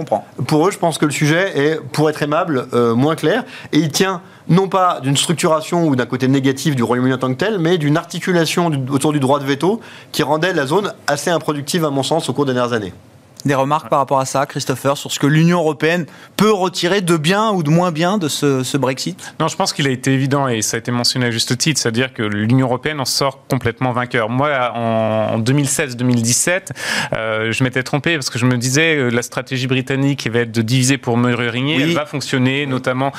Pour 0.46 0.66
eux, 0.66 0.70
je 0.70 0.78
pense 0.78 0.98
que 0.98 1.06
le 1.06 1.12
sujet 1.12 1.58
est, 1.58 1.80
pour 1.92 2.10
être 2.10 2.22
aimable, 2.22 2.66
euh, 2.72 2.94
moins 2.94 3.14
clair. 3.14 3.44
Et 3.72 3.78
il 3.78 3.90
tient 3.90 4.20
non 4.48 4.68
pas 4.68 5.00
d'une 5.00 5.16
structuration 5.16 5.86
ou 5.86 5.96
d'un 5.96 6.06
côté 6.06 6.28
négatif 6.28 6.76
du 6.76 6.82
Royaume-Uni 6.82 7.14
en 7.14 7.18
tant 7.18 7.28
que 7.28 7.38
tel, 7.38 7.58
mais 7.58 7.78
d'une 7.78 7.96
articulation 7.96 8.70
autour 8.90 9.12
du 9.12 9.20
droit 9.20 9.38
de 9.38 9.44
veto 9.44 9.80
qui 10.12 10.22
rendait 10.22 10.52
la 10.52 10.66
zone 10.66 10.92
assez 11.06 11.30
improductive, 11.30 11.84
à 11.84 11.90
mon 11.90 12.02
sens, 12.02 12.28
au 12.28 12.32
cours 12.32 12.46
des 12.46 12.54
dernières 12.54 12.72
années. 12.72 12.92
Des 13.44 13.54
remarques 13.54 13.88
par 13.88 14.00
rapport 14.00 14.18
à 14.18 14.24
ça, 14.24 14.44
Christopher, 14.46 14.96
sur 14.96 15.12
ce 15.12 15.18
que 15.18 15.26
l'Union 15.26 15.58
européenne 15.58 16.06
peut 16.36 16.52
retirer 16.52 17.00
de 17.00 17.16
bien 17.16 17.50
ou 17.50 17.62
de 17.62 17.70
moins 17.70 17.92
bien 17.92 18.18
de 18.18 18.28
ce, 18.28 18.76
Brexit? 18.76 19.34
Non, 19.38 19.48
je 19.48 19.56
pense 19.56 19.72
qu'il 19.72 19.86
a 19.86 19.90
été 19.90 20.12
évident 20.12 20.48
et 20.48 20.62
ça 20.62 20.76
a 20.76 20.78
été 20.78 20.90
mentionné 20.90 21.26
à 21.26 21.30
juste 21.30 21.56
titre, 21.56 21.80
c'est-à-dire 21.80 22.12
que 22.12 22.22
l'Union 22.22 22.66
européenne 22.66 23.00
en 23.00 23.04
sort 23.04 23.46
complètement 23.48 23.92
vainqueur. 23.92 24.28
Moi, 24.28 24.50
en, 24.74 25.38
2016-2017, 25.38 26.70
euh, 27.12 27.52
je 27.52 27.62
m'étais 27.62 27.82
trompé 27.82 28.14
parce 28.14 28.30
que 28.30 28.38
je 28.38 28.46
me 28.46 28.56
disais 28.56 28.96
euh, 28.96 29.10
la 29.10 29.22
stratégie 29.22 29.66
britannique 29.66 30.20
qui 30.20 30.28
va 30.28 30.40
être 30.40 30.52
de 30.52 30.62
diviser 30.62 30.98
pour 30.98 31.16
mieux 31.16 31.34
régner, 31.34 31.80
elle 31.80 31.94
va 31.94 32.06
fonctionner, 32.06 32.66
notamment 32.66 33.12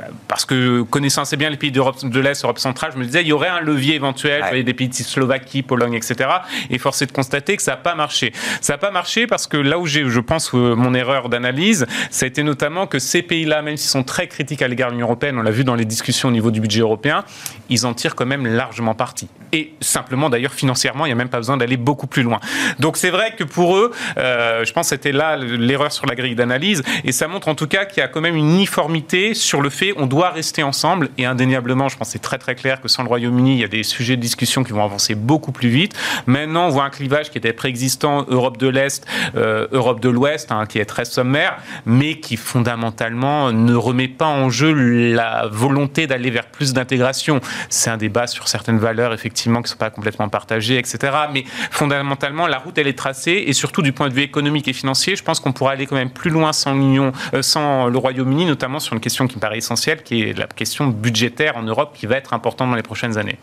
euh, 0.00 0.04
parce 0.28 0.44
que 0.44 0.82
connaissant 0.82 1.22
assez 1.22 1.36
bien 1.36 1.50
les 1.50 1.56
pays 1.56 1.72
d'Europe 1.72 2.04
de 2.04 2.20
l'Est, 2.20 2.44
Europe 2.44 2.58
centrale, 2.58 2.92
je 2.94 2.98
me 2.98 3.04
disais 3.04 3.22
il 3.22 3.28
y 3.28 3.32
aurait 3.32 3.48
un 3.48 3.60
levier 3.60 3.94
éventuel, 3.94 4.42
ouais. 4.42 4.62
des 4.62 4.74
pays 4.74 4.88
de 4.88 4.94
Slovaquie, 4.94 5.62
Pologne, 5.62 5.94
etc. 5.94 6.30
Et 6.70 6.78
force 6.78 7.02
est 7.02 7.06
de 7.06 7.12
constater 7.12 7.56
que 7.56 7.62
ça 7.62 7.72
n'a 7.72 7.76
pas 7.76 7.94
marché. 7.94 8.32
Ça 8.60 8.74
n'a 8.74 8.78
pas 8.78 8.90
marché 8.90 9.26
parce 9.26 9.46
que 9.46 9.56
là 9.64 9.78
où 9.78 9.86
j'ai, 9.86 10.08
je 10.08 10.20
pense, 10.20 10.52
euh, 10.54 10.74
mon 10.74 10.94
erreur 10.94 11.28
d'analyse, 11.28 11.86
ça 12.10 12.24
a 12.24 12.28
été 12.28 12.42
notamment 12.42 12.86
que 12.86 12.98
ces 12.98 13.22
pays-là, 13.22 13.62
même 13.62 13.76
s'ils 13.76 13.90
sont 13.90 14.04
très 14.04 14.28
critiques 14.28 14.62
à 14.62 14.68
l'égard 14.68 14.88
de 14.88 14.94
l'Union 14.94 15.06
européenne, 15.06 15.38
on 15.38 15.42
l'a 15.42 15.50
vu 15.50 15.64
dans 15.64 15.74
les 15.74 15.84
discussions 15.84 16.28
au 16.28 16.32
niveau 16.32 16.50
du 16.50 16.60
budget 16.60 16.80
européen, 16.80 17.24
ils 17.68 17.86
en 17.86 17.94
tirent 17.94 18.14
quand 18.14 18.26
même 18.26 18.46
largement 18.46 18.94
parti. 18.94 19.28
Et 19.52 19.74
simplement, 19.80 20.30
d'ailleurs, 20.30 20.52
financièrement, 20.52 21.06
il 21.06 21.08
n'y 21.08 21.12
a 21.12 21.16
même 21.16 21.28
pas 21.28 21.38
besoin 21.38 21.56
d'aller 21.56 21.76
beaucoup 21.76 22.06
plus 22.06 22.22
loin. 22.22 22.40
Donc 22.78 22.96
c'est 22.96 23.10
vrai 23.10 23.34
que 23.36 23.44
pour 23.44 23.76
eux, 23.76 23.92
euh, 24.18 24.64
je 24.64 24.72
pense 24.72 24.86
que 24.86 24.96
c'était 24.96 25.12
là 25.12 25.36
l'erreur 25.36 25.92
sur 25.92 26.06
la 26.06 26.14
grille 26.14 26.34
d'analyse, 26.34 26.82
et 27.04 27.12
ça 27.12 27.28
montre 27.28 27.48
en 27.48 27.54
tout 27.54 27.66
cas 27.66 27.84
qu'il 27.84 28.00
y 28.00 28.04
a 28.04 28.08
quand 28.08 28.20
même 28.20 28.36
une 28.36 28.50
uniformité 28.50 29.34
sur 29.34 29.60
le 29.60 29.70
fait 29.70 29.92
on 29.96 30.06
doit 30.06 30.30
rester 30.30 30.62
ensemble, 30.62 31.10
et 31.18 31.26
indéniablement, 31.26 31.88
je 31.88 31.96
pense 31.96 32.08
que 32.08 32.12
c'est 32.12 32.18
très 32.18 32.38
très 32.38 32.54
clair 32.54 32.80
que 32.80 32.88
sans 32.88 33.02
le 33.02 33.08
Royaume-Uni, 33.08 33.54
il 33.54 33.60
y 33.60 33.64
a 33.64 33.68
des 33.68 33.82
sujets 33.82 34.16
de 34.16 34.20
discussion 34.20 34.64
qui 34.64 34.72
vont 34.72 34.84
avancer 34.84 35.14
beaucoup 35.14 35.52
plus 35.52 35.68
vite. 35.68 35.94
Maintenant, 36.26 36.66
on 36.66 36.70
voit 36.70 36.84
un 36.84 36.90
clivage 36.90 37.30
qui 37.30 37.38
était 37.38 37.52
préexistant, 37.52 38.24
Europe 38.28 38.58
de 38.58 38.68
l'Est, 38.68 39.06
euh, 39.36 39.53
Europe 39.72 40.00
de 40.00 40.08
l'Ouest, 40.08 40.52
hein, 40.52 40.66
qui 40.66 40.78
est 40.78 40.84
très 40.84 41.04
sommaire, 41.04 41.58
mais 41.86 42.20
qui 42.20 42.36
fondamentalement 42.36 43.52
ne 43.52 43.74
remet 43.74 44.08
pas 44.08 44.26
en 44.26 44.50
jeu 44.50 44.72
la 45.12 45.46
volonté 45.50 46.06
d'aller 46.06 46.30
vers 46.30 46.46
plus 46.46 46.72
d'intégration. 46.72 47.40
C'est 47.68 47.90
un 47.90 47.96
débat 47.96 48.26
sur 48.26 48.48
certaines 48.48 48.78
valeurs, 48.78 49.12
effectivement, 49.12 49.60
qui 49.60 49.66
ne 49.66 49.70
sont 49.70 49.76
pas 49.76 49.90
complètement 49.90 50.28
partagées, 50.28 50.78
etc. 50.78 51.12
Mais 51.32 51.44
fondamentalement, 51.70 52.46
la 52.46 52.58
route, 52.58 52.78
elle 52.78 52.88
est 52.88 52.98
tracée, 52.98 53.44
et 53.46 53.52
surtout 53.52 53.82
du 53.82 53.92
point 53.92 54.08
de 54.08 54.14
vue 54.14 54.22
économique 54.22 54.68
et 54.68 54.72
financier, 54.72 55.16
je 55.16 55.22
pense 55.22 55.40
qu'on 55.40 55.52
pourra 55.52 55.72
aller 55.72 55.86
quand 55.86 55.96
même 55.96 56.10
plus 56.10 56.30
loin 56.30 56.52
sans 56.52 56.74
l'Union, 56.74 57.12
euh, 57.34 57.42
sans 57.42 57.88
le 57.88 57.98
Royaume-Uni, 57.98 58.46
notamment 58.46 58.80
sur 58.80 58.94
une 58.94 59.00
question 59.00 59.26
qui 59.26 59.36
me 59.36 59.40
paraît 59.40 59.58
essentielle, 59.58 60.02
qui 60.02 60.22
est 60.22 60.38
la 60.38 60.46
question 60.46 60.86
budgétaire 60.86 61.56
en 61.56 61.62
Europe, 61.62 61.94
qui 61.94 62.06
va 62.06 62.16
être 62.16 62.32
importante 62.34 62.70
dans 62.70 62.76
les 62.76 62.82
prochaines 62.82 63.18
années. 63.18 63.38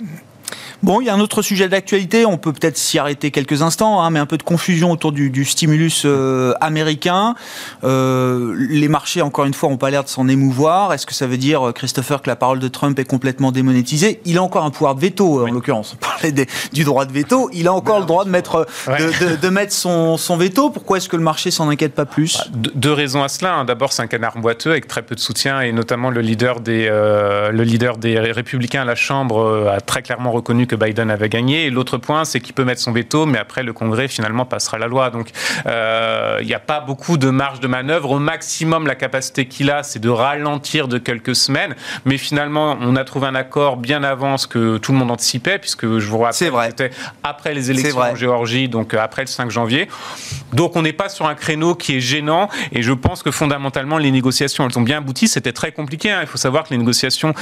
Bon, 0.84 1.00
il 1.00 1.06
y 1.06 1.10
a 1.12 1.13
un 1.13 1.20
autre 1.20 1.44
sujet 1.44 1.70
d'actualité, 1.70 2.26
on 2.26 2.39
peut 2.39 2.54
peut-être 2.54 2.76
s'y 2.76 2.98
arrêter 2.98 3.30
quelques 3.30 3.62
instants, 3.62 4.02
hein, 4.02 4.10
mais 4.10 4.17
un 4.17 4.26
peu 4.26 4.38
de 4.38 4.44
confusion 4.44 4.89
autour 4.89 5.12
du, 5.12 5.46
stimulus 5.46 6.04
euh, 6.06 6.54
américain. 6.60 7.36
Euh, 7.84 8.56
les 8.58 8.88
marchés, 8.88 9.22
encore 9.22 9.46
une 9.46 9.54
fois, 9.54 9.70
n'ont 9.70 9.78
pas 9.78 9.91
l'air 9.91 10.04
de 10.04 10.10
s'en 10.10 10.28
émouvoir. 10.28 10.91
Est-ce 10.91 11.06
que 11.06 11.13
ça 11.13 11.28
veut 11.28 11.38
dire, 11.38 11.67
euh, 11.67 11.72
Christopher, 11.72 12.24
que 12.24 12.30
la 12.30 12.36
parole 12.36 12.58
de 12.58 12.67
Trump 12.67 12.98
est 12.98 13.06
complètement 13.06 13.52
démonétisée? 13.52 14.22
Il 14.26 14.39
a 14.39 14.44
encore 14.44 14.65
un 14.65 14.72
pouvoir 14.72 14.96
de 14.96 15.02
veto, 15.02 15.46
en 15.48 15.52
l'occurrence. 15.52 15.94
On 15.94 16.04
parlait 16.04 16.34
du 16.74 16.84
droit 16.84 17.06
de 17.06 17.13
veto. 17.13 17.52
Il 17.54 17.67
a 17.67 17.74
encore 17.74 18.00
le 18.00 18.08
droit 18.08 18.26
de 18.26 18.32
mettre, 18.32 18.65
de, 18.88 19.50
mettre 19.50 19.74
son, 19.74 20.17
veto. 20.36 20.72
Pourquoi 20.72 20.98
est-ce 20.98 21.10
que 21.10 21.17
le 21.17 21.24
marché 21.24 21.52
s'en 21.52 21.70
inquiète 21.70 21.94
pas 21.94 22.06
plus? 22.06 22.38
Bah, 22.38 22.72
Deux 22.74 22.94
raisons 22.94 23.22
à 23.22 23.30
cela. 23.30 23.54
Hein. 23.54 23.65
D'abord, 23.65 23.94
c'est 23.94 24.02
un 24.02 24.08
canard 24.08 24.39
boiteux 24.39 24.72
avec 24.72 24.88
très 24.88 25.04
peu 25.04 25.13
de 25.13 25.20
soutien, 25.20 25.62
et 25.62 25.72
notamment 25.74 26.10
le 26.10 26.22
leader 26.22 26.60
des, 26.60 26.88
le 26.88 27.63
leader 27.63 27.98
des 27.98 28.17
républicains 28.17 28.82
à 28.82 28.86
la 28.86 28.96
Chambre 28.96 29.70
a 29.72 29.80
très 29.80 30.02
clairement 30.02 30.32
reconnu 30.32 30.65
que 30.72 30.76
Biden 30.78 31.12
avait 31.12 31.28
gagné. 31.28 31.66
Et 31.66 31.70
l'autre 31.70 31.98
point, 31.98 32.24
c'est 32.24 32.40
qu'il 32.40 32.54
peut 32.54 32.64
mettre 32.64 32.80
son 32.80 32.94
veto, 32.94 33.26
mais 33.26 33.38
après, 33.38 33.62
le 33.62 33.74
Congrès, 33.74 34.08
finalement, 34.08 34.46
passera 34.46 34.78
la 34.78 34.88
loi. 34.88 35.10
Donc, 35.10 35.30
euh, 35.66 36.38
il 36.40 36.48
n'y 36.48 36.54
a 36.54 36.60
pas 36.60 36.80
beaucoup 36.80 37.18
de 37.18 37.30
marge 37.30 37.60
de 37.60 37.68
manœuvre. 37.68 38.12
Au 38.12 38.20
maximum, 38.20 38.88
la 38.88 38.96
capacité 38.96 39.48
qu'il 39.48 39.70
a, 39.70 39.84
c'est 39.84 40.00
de 40.00 40.10
ralentir 40.10 40.88
de 40.88 40.98
quelques 40.98 41.36
semaines. 41.36 41.76
Mais 42.06 42.18
finalement, 42.18 42.78
on 42.80 42.96
a 42.96 43.04
trouvé 43.04 43.28
un 43.28 43.36
accord 43.36 43.76
bien 43.76 44.04
avant 44.04 44.38
ce 44.38 44.48
que 44.48 44.78
tout 44.78 44.94
le 44.94 44.98
monde 44.98 45.12
anticipait, 45.12 45.60
puisque 45.60 45.98
je 45.98 46.08
vous 46.08 46.20
rappelle, 46.20 46.54
c'était 46.70 46.92
après 47.24 47.54
les 47.54 47.70
élections 47.70 48.00
en 48.00 48.16
Géorgie, 48.16 48.70
donc 48.70 48.94
euh, 48.94 49.00
après 49.02 49.24
le 49.24 49.28
5 49.28 49.52
janvier. 49.52 49.90
Donc, 50.54 50.78
on 50.78 50.84
n'est 50.84 50.94
pas 50.94 51.10
sur 51.10 51.28
un 51.28 51.36
créneau 51.36 51.76
qui 51.76 51.98
est 51.98 52.00
gênant. 52.00 52.48
Et 52.72 52.82
je 52.82 52.94
pense 52.94 53.24
que 53.24 53.32
fondamentalement, 53.32 53.98
les 53.98 54.12
négociations, 54.12 54.66
elles 54.66 54.80
ont 54.80 54.84
bien 54.84 55.00
abouti. 55.00 55.28
C'était 55.28 55.52
très 55.52 55.74
compliqué. 55.74 56.12
Hein. 56.12 56.20
Il 56.22 56.28
faut 56.28 56.38
savoir 56.38 56.64
que 56.64 56.70
les 56.70 56.78
négociations 56.78 57.34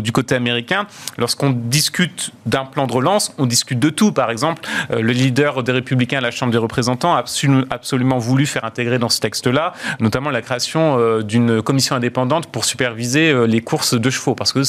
du 0.00 0.12
côté 0.12 0.34
américain, 0.34 0.86
lorsqu'on 1.18 1.50
discute 1.50 2.30
d'un 2.46 2.64
plan 2.64 2.77
de 2.86 2.92
relance, 2.92 3.32
on 3.38 3.46
discute 3.46 3.78
de 3.78 3.90
tout. 3.90 4.12
Par 4.12 4.30
exemple, 4.30 4.62
euh, 4.90 5.00
le 5.00 5.12
leader 5.12 5.62
des 5.62 5.72
Républicains 5.72 6.18
à 6.18 6.20
la 6.20 6.30
Chambre 6.30 6.52
des 6.52 6.58
représentants 6.58 7.14
a 7.14 7.24
absolument 7.70 8.18
voulu 8.18 8.46
faire 8.46 8.64
intégrer 8.64 8.98
dans 8.98 9.08
ce 9.08 9.20
texte-là, 9.20 9.72
notamment 10.00 10.30
la 10.30 10.42
création 10.42 10.98
euh, 10.98 11.22
d'une 11.22 11.62
commission 11.62 11.96
indépendante 11.96 12.46
pour 12.46 12.64
superviser 12.64 13.30
euh, 13.30 13.46
les 13.46 13.60
courses 13.60 13.94
de 13.94 14.10
chevaux, 14.10 14.34
parce 14.34 14.52
que 14.52 14.60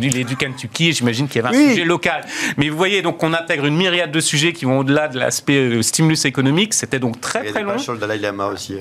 il 0.00 0.18
est 0.18 0.24
du 0.24 0.36
Kentucky, 0.36 0.92
j'imagine 0.92 1.28
qu'il 1.28 1.42
y 1.42 1.46
avait 1.46 1.56
un 1.56 1.68
sujet 1.70 1.84
local. 1.84 2.24
Mais 2.56 2.68
vous 2.68 2.76
voyez, 2.76 3.02
donc 3.02 3.22
on 3.22 3.32
intègre 3.32 3.66
une 3.66 3.76
myriade 3.76 4.10
de 4.10 4.20
sujets 4.20 4.52
qui 4.52 4.64
vont 4.64 4.78
au-delà 4.80 5.08
de 5.08 5.18
l'aspect 5.18 5.82
stimulus 5.82 6.24
économique. 6.24 6.74
C'était 6.74 6.98
donc 6.98 7.20
très 7.20 7.44
très 7.44 7.62
long. 7.62 7.78
Sur 7.78 7.94
le 7.94 7.98
Dalai 7.98 8.18
Lama 8.18 8.46
aussi. 8.46 8.76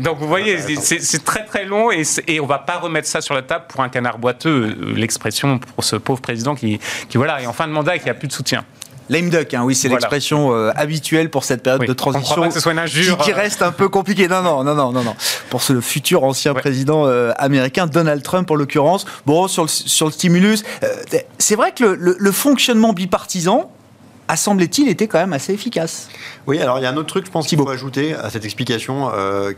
donc 0.00 0.18
vous 0.18 0.28
voyez, 0.28 0.58
c'est 0.58 1.24
très 1.24 1.44
très 1.44 1.64
long 1.64 1.90
et, 1.90 2.02
et 2.26 2.40
on 2.40 2.46
va 2.46 2.58
pas 2.58 2.78
remettre 2.78 3.08
ça 3.08 3.20
sur 3.20 3.34
la 3.34 3.42
table 3.42 3.64
pour 3.68 3.80
un 3.82 3.88
canard 3.88 4.18
boiteux. 4.18 4.76
L'expression 4.94 5.58
pour 5.58 5.84
ce 5.84 5.96
pauvre 5.96 6.20
président 6.20 6.54
qui, 6.54 6.78
qui 7.08 7.16
voilà, 7.16 7.37
est 7.40 7.46
en 7.46 7.52
fin 7.52 7.66
de 7.66 7.72
mandat 7.72 7.96
et 7.96 8.00
qui 8.00 8.10
a 8.10 8.14
plus 8.14 8.28
de 8.28 8.32
soutien. 8.32 8.64
Lame 9.10 9.30
duck, 9.30 9.54
hein, 9.54 9.62
oui, 9.64 9.74
c'est 9.74 9.88
l'expression 9.88 10.52
euh, 10.52 10.70
habituelle 10.76 11.30
pour 11.30 11.44
cette 11.44 11.62
période 11.62 11.86
de 11.86 11.92
transition. 11.92 12.46
que 12.46 12.52
ce 12.52 12.60
soit 12.60 12.72
une 12.72 12.78
injure. 12.78 13.16
Qui, 13.18 13.32
reste 13.32 13.62
un 13.62 13.72
peu 13.72 13.88
compliqué. 13.88 14.28
Non, 14.28 14.42
non, 14.42 14.64
non, 14.64 14.74
non, 14.74 14.92
non, 14.92 15.02
non. 15.02 15.16
Pour 15.48 15.62
ce 15.62 15.80
futur 15.80 16.24
ancien 16.24 16.52
président 16.52 17.06
euh, 17.06 17.32
américain, 17.38 17.86
Donald 17.86 18.22
Trump 18.22 18.50
en 18.50 18.54
l'occurrence. 18.54 19.06
Bon, 19.24 19.48
sur 19.48 19.62
le, 19.62 19.68
sur 19.68 20.06
le 20.06 20.12
stimulus, 20.12 20.62
euh, 20.82 20.88
c'est 21.38 21.56
vrai 21.56 21.72
que 21.72 21.84
le, 21.84 22.16
le 22.18 22.32
fonctionnement 22.32 22.92
bipartisan, 22.92 23.70
a 24.28 24.36
semblé-t-il 24.36 24.88
été 24.88 25.08
quand 25.08 25.18
même 25.18 25.32
assez 25.32 25.52
efficace. 25.52 26.08
Oui, 26.46 26.60
alors 26.60 26.78
il 26.78 26.82
y 26.82 26.86
a 26.86 26.90
un 26.90 26.96
autre 26.96 27.08
truc, 27.08 27.26
je 27.26 27.30
pense, 27.30 27.46
qu'il 27.46 27.58
faut 27.58 27.68
ajouter 27.68 28.14
à 28.14 28.30
cette 28.30 28.44
explication 28.44 29.10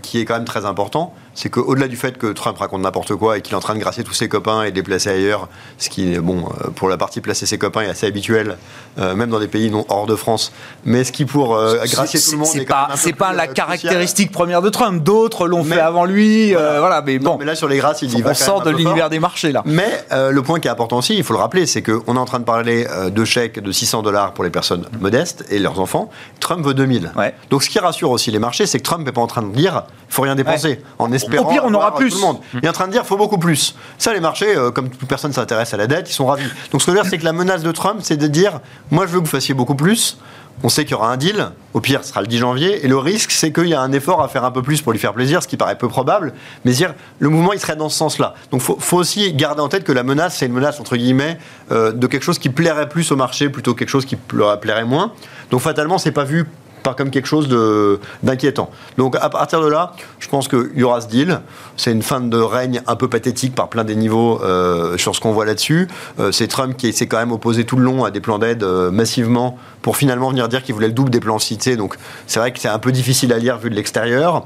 qui 0.02 0.20
est 0.20 0.24
quand 0.24 0.34
même 0.34 0.44
très 0.44 0.64
important 0.64 1.12
c'est 1.34 1.48
qu'au-delà 1.48 1.88
du 1.88 1.96
fait 1.96 2.18
que 2.18 2.26
Trump 2.26 2.58
raconte 2.58 2.82
n'importe 2.82 3.14
quoi 3.14 3.38
et 3.38 3.40
qu'il 3.40 3.54
est 3.54 3.56
en 3.56 3.60
train 3.60 3.74
de 3.74 3.78
gracier 3.78 4.04
tous 4.04 4.12
ses 4.12 4.28
copains 4.28 4.62
et 4.64 4.70
de 4.70 4.76
les 4.76 4.82
placer 4.82 5.10
ailleurs, 5.10 5.48
ce 5.78 5.88
qui 5.88 6.12
est, 6.12 6.18
bon, 6.18 6.44
euh, 6.44 6.68
pour 6.70 6.88
la 6.88 6.96
partie 6.96 7.20
placer 7.20 7.46
ses 7.46 7.56
copains 7.56 7.82
est 7.82 7.88
assez 7.88 8.06
habituel, 8.06 8.58
euh, 8.98 9.14
même 9.14 9.30
dans 9.30 9.38
des 9.38 9.48
pays 9.48 9.70
non 9.70 9.86
hors 9.88 10.06
de 10.06 10.16
France, 10.16 10.52
mais 10.84 11.04
ce 11.04 11.12
qui 11.12 11.24
pour 11.24 11.56
euh, 11.56 11.78
gracier 11.86 12.20
tout 12.20 12.32
le 12.32 12.38
monde 12.38 12.48
c'est 12.48 12.64
pas, 12.64 12.88
c'est 12.96 13.12
pas 13.12 13.32
la 13.32 13.46
caractéristique 13.46 14.32
première 14.32 14.60
de 14.60 14.68
Trump. 14.68 15.02
D'autres 15.02 15.46
l'ont 15.46 15.64
fait 15.64 15.80
avant 15.80 16.04
lui, 16.04 16.52
voilà. 16.52 17.02
mais 17.04 17.18
bon. 17.18 17.36
mais 17.38 17.44
là 17.44 17.54
sur 17.54 17.68
les 17.68 17.78
grâces, 17.78 18.02
il 18.02 18.16
y 18.16 18.22
va. 18.22 18.30
On 18.30 18.34
sort 18.34 18.62
de 18.62 18.70
l'univers 18.70 19.08
des 19.08 19.20
marchés 19.20 19.52
là. 19.52 19.62
Mais 19.64 20.04
le 20.10 20.42
point 20.42 20.60
qui 20.60 20.68
est 20.68 20.70
important 20.70 20.98
aussi, 20.98 21.16
il 21.16 21.24
faut 21.24 21.32
le 21.32 21.38
rappeler, 21.38 21.66
c'est 21.66 21.82
qu'on 21.82 22.16
est 22.16 22.18
en 22.18 22.24
train 22.24 22.40
de 22.40 22.44
parler 22.44 22.86
de 23.10 23.24
chèques 23.24 23.60
de 23.60 23.72
600 23.72 24.02
dollars 24.02 24.34
pour 24.34 24.44
les 24.44 24.50
personnes 24.50 24.59
modestes 25.00 25.44
et 25.50 25.58
leurs 25.58 25.80
enfants. 25.80 26.10
Trump 26.40 26.64
veut 26.64 26.74
2000. 26.74 27.12
Donc 27.50 27.62
ce 27.62 27.70
qui 27.70 27.78
rassure 27.78 28.10
aussi 28.10 28.30
les 28.30 28.38
marchés, 28.38 28.66
c'est 28.66 28.78
que 28.78 28.84
Trump 28.84 29.04
n'est 29.04 29.12
pas 29.12 29.20
en 29.20 29.26
train 29.26 29.42
de 29.42 29.54
dire, 29.54 29.84
il 30.08 30.14
faut 30.14 30.22
rien 30.22 30.34
dépenser, 30.34 30.82
en 30.98 31.12
espérant. 31.12 31.48
Au 31.48 31.50
pire, 31.50 31.62
on 31.64 31.74
aura 31.74 31.94
plus 31.94 32.14
le 32.14 32.20
monde. 32.20 32.38
Il 32.54 32.64
est 32.64 32.68
en 32.68 32.72
train 32.72 32.86
de 32.86 32.92
dire 32.92 33.06
faut 33.06 33.16
beaucoup 33.16 33.38
plus. 33.38 33.74
Ça, 33.98 34.12
les 34.12 34.20
marchés, 34.20 34.56
euh, 34.56 34.70
comme 34.70 34.90
toute 34.90 35.08
personne 35.08 35.32
s'intéresse 35.32 35.74
à 35.74 35.76
la 35.76 35.86
dette, 35.86 36.10
ils 36.10 36.14
sont 36.14 36.26
ravis. 36.26 36.44
Donc 36.72 36.80
ce 36.80 36.86
que 36.86 36.92
je 36.92 36.96
veux 36.96 37.02
dire, 37.02 37.10
c'est 37.10 37.18
que 37.18 37.24
la 37.24 37.32
menace 37.32 37.62
de 37.62 37.72
Trump, 37.72 38.00
c'est 38.02 38.16
de 38.16 38.26
dire 38.26 38.60
moi, 38.90 39.06
je 39.06 39.12
veux 39.12 39.20
que 39.20 39.24
vous 39.24 39.30
fassiez 39.30 39.54
beaucoup 39.54 39.74
plus. 39.74 40.18
On 40.62 40.68
sait 40.68 40.84
qu'il 40.84 40.92
y 40.92 40.94
aura 40.94 41.10
un 41.10 41.16
deal, 41.16 41.52
au 41.72 41.80
pire, 41.80 42.04
ce 42.04 42.10
sera 42.10 42.20
le 42.20 42.26
10 42.26 42.38
janvier, 42.38 42.84
et 42.84 42.88
le 42.88 42.98
risque, 42.98 43.30
c'est 43.30 43.52
qu'il 43.52 43.68
y 43.68 43.74
a 43.74 43.80
un 43.80 43.92
effort 43.92 44.22
à 44.22 44.28
faire 44.28 44.44
un 44.44 44.50
peu 44.50 44.62
plus 44.62 44.82
pour 44.82 44.92
lui 44.92 44.98
faire 44.98 45.14
plaisir, 45.14 45.42
ce 45.42 45.48
qui 45.48 45.56
paraît 45.56 45.78
peu 45.78 45.88
probable, 45.88 46.34
mais 46.64 46.72
le 47.18 47.28
mouvement, 47.28 47.52
il 47.52 47.60
serait 47.60 47.76
dans 47.76 47.88
ce 47.88 47.96
sens-là. 47.96 48.34
Donc, 48.50 48.62
il 48.68 48.74
faut, 48.78 48.98
aussi 48.98 49.32
garder 49.32 49.62
en 49.62 49.68
tête 49.68 49.84
que 49.84 49.92
la 49.92 50.02
menace, 50.02 50.36
c'est 50.36 50.46
une 50.46 50.52
menace, 50.52 50.78
entre 50.80 50.96
guillemets, 50.96 51.38
euh, 51.70 51.92
de 51.92 52.06
quelque 52.06 52.22
chose 52.22 52.38
qui 52.38 52.50
plairait 52.50 52.88
plus 52.88 53.10
au 53.10 53.16
marché, 53.16 53.48
plutôt 53.48 53.72
que 53.72 53.78
quelque 53.78 53.88
chose 53.88 54.04
qui 54.04 54.16
plairait 54.16 54.84
moins. 54.84 55.12
Donc, 55.50 55.60
fatalement, 55.60 55.96
c'est 55.96 56.12
pas 56.12 56.24
vu 56.24 56.46
pas 56.82 56.94
comme 56.94 57.10
quelque 57.10 57.26
chose 57.26 57.48
d'inquiétant. 58.22 58.70
Donc 58.98 59.16
à 59.20 59.28
partir 59.28 59.60
de 59.60 59.68
là, 59.68 59.92
je 60.18 60.28
pense 60.28 60.48
qu'il 60.48 60.72
y 60.76 60.82
aura 60.82 61.00
ce 61.00 61.08
deal. 61.08 61.40
C'est 61.76 61.92
une 61.92 62.02
fin 62.02 62.20
de 62.20 62.38
règne 62.38 62.82
un 62.86 62.96
peu 62.96 63.08
pathétique 63.08 63.54
par 63.54 63.68
plein 63.68 63.84
des 63.84 63.96
niveaux 63.96 64.42
euh, 64.42 64.96
sur 64.98 65.14
ce 65.14 65.20
qu'on 65.20 65.32
voit 65.32 65.44
là-dessus. 65.44 65.88
Euh, 66.18 66.32
c'est 66.32 66.46
Trump 66.46 66.76
qui 66.76 66.92
s'est 66.92 67.06
quand 67.06 67.18
même 67.18 67.32
opposé 67.32 67.64
tout 67.64 67.76
le 67.76 67.84
long 67.84 68.04
à 68.04 68.10
des 68.10 68.20
plans 68.20 68.38
d'aide 68.38 68.62
euh, 68.62 68.90
massivement 68.90 69.58
pour 69.82 69.96
finalement 69.96 70.30
venir 70.30 70.48
dire 70.48 70.62
qu'il 70.62 70.74
voulait 70.74 70.88
le 70.88 70.92
double 70.92 71.10
des 71.10 71.20
plans 71.20 71.38
cités. 71.38 71.76
Donc 71.76 71.96
c'est 72.26 72.40
vrai 72.40 72.52
que 72.52 72.58
c'est 72.58 72.68
un 72.68 72.78
peu 72.78 72.92
difficile 72.92 73.32
à 73.32 73.38
lire 73.38 73.58
vu 73.58 73.70
de 73.70 73.74
l'extérieur. 73.74 74.44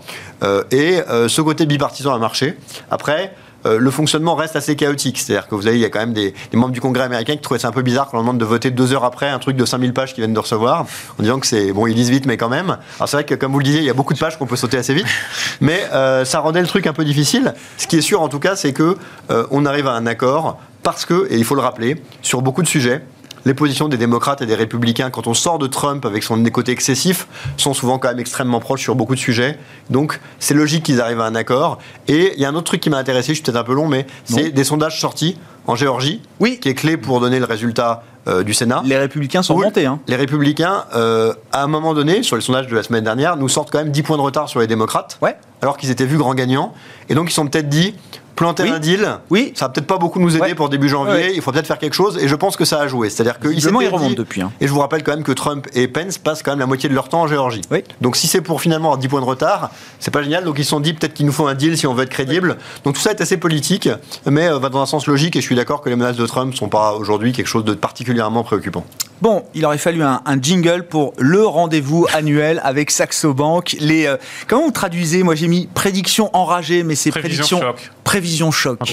et 0.71 1.01
ce 1.29 1.41
côté 1.41 1.67
bipartisan 1.67 2.15
a 2.15 2.19
marché. 2.19 2.57
Après, 2.91 3.35
euh, 3.67 3.79
le 3.79 3.91
fonctionnement 3.91 4.35
reste 4.35 4.57
assez 4.57 4.77
chaotique. 4.77 5.19
C'est-à-dire 5.19 5.49
que 5.49 5.55
vous 5.55 5.67
avez, 5.67 5.77
il 5.77 5.81
y 5.81 5.85
a 5.85 5.91
quand 5.91 6.01
même 6.01 6.13
des, 6.13 6.35
membres 6.53 6.73
du 6.73 6.81
Congrès 6.81 7.05
américain 7.05 7.35
qui 7.35 7.43
trouvaient 7.43 7.61
ça 7.61 7.69
un 7.69 7.73
peu 7.73 7.83
bizarre 7.83 8.09
quand 8.11 8.19
on 8.19 8.21
demande 8.21 8.39
de 8.39 8.45
voter 8.45 8.71
deux 8.71 8.93
heures 8.93 9.05
après 9.05 9.29
un 9.29 9.39
truc 9.39 9.57
de 9.57 9.65
5000 9.65 9.93
pages 9.93 10.15
qu'ils 10.15 10.23
viennent 10.23 10.35
de 10.35 10.39
recevoir, 10.39 10.87
en 11.19 11.23
disant 11.23 11.39
que 11.39 11.47
c'est, 11.47 11.73
bon, 11.73 11.87
ils 11.87 11.95
lisent 11.95 12.11
vite, 12.11 12.27
mais 12.27 12.37
quand 12.37 12.49
même. 12.49 12.79
Alors 12.97 13.09
c'est 13.09 13.17
vrai 13.17 13.25
que, 13.25 13.35
comme 13.35 13.53
vous 13.53 13.59
le 13.59 13.65
disiez, 13.65 13.81
il 13.81 13.87
y 13.87 13.91
a 13.91 13.95
beaucoup 13.95 14.15
de 14.15 14.19
pages 14.19 14.39
qu'on 14.39 14.47
peut 14.47 14.57
sauter 14.57 14.77
assez 14.77 14.95
vite, 14.95 15.07
mais 15.61 15.87
euh, 15.93 16.25
ça 16.25 16.41
rendait 16.41 16.61
le 16.61 16.67
truc 16.67 16.87
un 16.87 16.93
peu 16.93 17.05
difficile. 17.05 17.55
Ce 17.79 17.87
qui 17.87 17.97
est 17.97 18.03
sûr, 18.03 18.21
en 18.21 18.29
tout 18.29 18.41
cas, 18.41 18.57
c'est 18.57 18.73
que 18.73 18.97
euh, 19.31 19.47
on 19.51 19.67
arrive 19.67 19.87
à 19.87 19.93
un 19.93 20.07
accord 20.07 20.59
parce 20.83 21.07
que, 21.07 21.27
et 21.31 21.39
il 21.39 21.45
faut 21.45 21.55
le 21.55 21.63
rappeler, 21.63 22.03
sur 22.23 22.43
beaucoup 22.43 22.63
de 22.63 22.69
sujets, 22.69 23.03
les 23.45 23.55
positions 23.55 23.89
des 23.89 23.97
démocrates 23.97 24.43
et 24.43 24.47
des 24.47 24.55
républicains, 24.55 25.11
quand 25.11 25.27
on 25.27 25.35
sort 25.35 25.59
de 25.59 25.67
Trump 25.67 26.05
avec 26.05 26.23
son 26.23 26.43
côté 26.45 26.73
excessif, 26.73 27.27
sont 27.57 27.75
souvent 27.75 27.99
quand 27.99 28.09
même 28.09 28.19
extrêmement 28.19 28.61
proches 28.61 28.83
sur 28.83 28.95
beaucoup 28.95 29.15
de 29.15 29.21
sujets. 29.21 29.59
Donc, 29.91 30.21
c'est 30.39 30.55
logique 30.55 30.85
qu'ils 30.85 31.01
arrivent 31.01 31.21
à 31.21 31.27
un 31.27 31.35
accord. 31.35 31.79
Et 32.09 32.33
il 32.35 32.41
y 32.41 32.45
a 32.45 32.49
un 32.49 32.55
autre 32.55 32.65
truc 32.65 32.81
qui 32.81 32.91
m'a 32.91 32.99
intéressé, 32.99 33.29
je 33.29 33.35
suis 33.35 33.43
peut-être 33.43 33.57
un 33.57 33.65
peu 33.65 33.75
long, 33.75 33.89
mais 33.89 34.07
c'est 34.25 34.51
des 34.51 34.65
sondages 34.65 35.01
sortis 35.01 35.37
en 35.67 35.77
Géorgie, 35.77 36.21
oui. 36.41 36.59
qui 36.61 36.69
est 36.69 36.75
clé 36.75 36.97
pour 36.97 37.21
donner 37.21 37.39
le 37.39 37.47
résultat 37.47 38.03
euh, 38.27 38.43
du 38.43 38.55
Sénat. 38.55 38.83
Les 38.85 38.99
républicains 38.99 39.43
sont 39.43 39.59
montés. 39.59 39.87
Hein. 39.87 39.99
Les 40.09 40.17
républicains, 40.17 40.85
euh, 40.95 41.35
à 41.53 41.63
un 41.63 41.67
moment 41.67 41.95
donné, 41.95 42.23
sur 42.23 42.37
les 42.37 42.43
sondages 42.43 42.67
de 42.67 42.75
la 42.75 42.83
semaine 42.83 43.05
dernière, 43.05 43.37
nous 43.37 43.49
sortent 43.49 43.71
quand 43.71 43.79
même 43.79 43.91
10 43.91 44.03
points 44.03 44.17
de 44.17 44.23
retard 44.23 44.49
sur 44.49 44.61
les 44.61 44.67
démocrates, 44.67 45.19
ouais. 45.23 45.37
alors 45.63 45.77
qu'ils 45.77 45.91
étaient 45.91 46.07
vus 46.07 46.19
grands 46.19 46.35
gagnants. 46.35 46.75
Et 47.09 47.15
donc 47.15 47.31
ils 47.31 47.35
sont 47.35 47.47
peut-être 47.47 47.69
dit, 47.69 47.95
planter 48.35 48.69
un 48.69 48.79
deal, 48.79 49.19
oui. 49.31 49.53
ça 49.55 49.67
va 49.67 49.69
peut-être 49.71 49.87
pas 49.87 49.99
beaucoup 49.99 50.21
nous 50.21 50.37
aider 50.37 50.55
pour 50.55 50.69
début 50.69 50.89
janvier. 50.89 51.35
Il 51.35 51.43
faut 51.43 51.53
peut-être 51.53 51.67
faire 51.67 51.79
quelque 51.79 51.95
chose. 51.95 52.19
Et 52.19 52.29
je 52.29 52.35
pense 52.35 52.57
que 52.57 52.65
ça 52.65 52.81
a 52.81 52.89
joué. 52.89 53.11
C'est-à-dire 53.11 53.39
qu'il 53.39 53.61
s'est 53.61 53.71
remonte 53.71 54.17
depuis. 54.17 54.43
Hein. 54.43 54.53
Et 54.61 54.67
je 54.67 54.73
vous 54.73 54.81
rappelle 54.81 55.03
quand 55.03 55.13
même 55.13 55.25
que 55.25 55.33
Trump 55.33 55.67
et 55.75 55.89
Pence 55.89 56.19
passent 56.19 56.43
quand 56.43 56.53
même 56.53 56.61
la 56.61 56.67
moitié 56.67 56.89
de 56.89 56.95
leur 56.95 57.09
temps 57.09 57.23
en 57.23 57.27
Géorgie. 57.27 57.63
Donc 58.01 58.17
si 58.17 58.27
c'est 58.27 58.41
pour 58.41 58.61
finalement 58.61 58.89
avoir 58.89 58.99
10 58.99 59.09
points 59.09 59.21
de 59.21 59.27
retard, 59.27 59.71
c'est 60.01 60.11
pas 60.11 60.23
génial. 60.23 60.45
Donc 60.45 60.59
ils 60.59 60.65
se 60.65 60.71
sont 60.71 60.81
dit 60.81 60.95
peut-être 60.95 61.15
qu'il 61.15 61.27
nous 61.27 61.33
faut 61.33 61.47
un 61.47 61.55
deal 61.55 61.77
si 61.77 61.87
on 61.87 61.95
veut 61.95 62.05
être 62.05 62.11
crédible. 62.11 62.57
Donc 62.85 62.95
tout 62.95 63.01
ça 63.01 63.11
est 63.11 63.21
assez 63.21 63.37
politique, 63.37 63.89
mais 64.27 64.49
euh, 64.49 64.59
va 64.59 64.69
dans 64.69 64.83
un 64.83 64.87
sens 64.87 65.07
logique. 65.07 65.37
Et 65.37 65.41
je 65.41 65.47
suis 65.47 65.57
d'accord 65.57 65.81
que 65.81 65.89
les 65.89 65.97
menaces 65.97 66.17
de 66.17 66.27
Trump 66.27 66.55
sont 66.55 66.69
pas 66.69 66.95
aujourd'hui 66.95 67.33
quelque 67.33 67.47
chose 67.47 67.65
de 67.65 67.75
particulièrement 67.75 68.43
préoccupant. 68.43 68.85
Bon, 69.23 69.45
il 69.55 69.65
aurait 69.65 69.79
fallu 69.79 70.03
un, 70.03 70.21
jingle 70.41 70.83
pour 70.83 71.15
le 71.19 71.47
rendez-vous 71.47 72.07
annuel 72.13 72.61
avec 72.65 72.91
Saxo 72.91 73.33
Bank. 73.33 73.77
Les, 73.81 74.07
euh, 74.07 74.17
comment 74.49 74.65
vous 74.65 74.71
traduisez? 74.73 75.23
Moi 75.23 75.35
j'ai 75.35 75.49
mis 75.49 75.67
prédiction 75.67 76.31
enragée, 76.35 76.83
mais 76.83 76.95
c'est 76.95 77.11
prédiction 77.11 77.61
prévision 78.05 78.51
choc. 78.51 78.79
En 78.81 78.85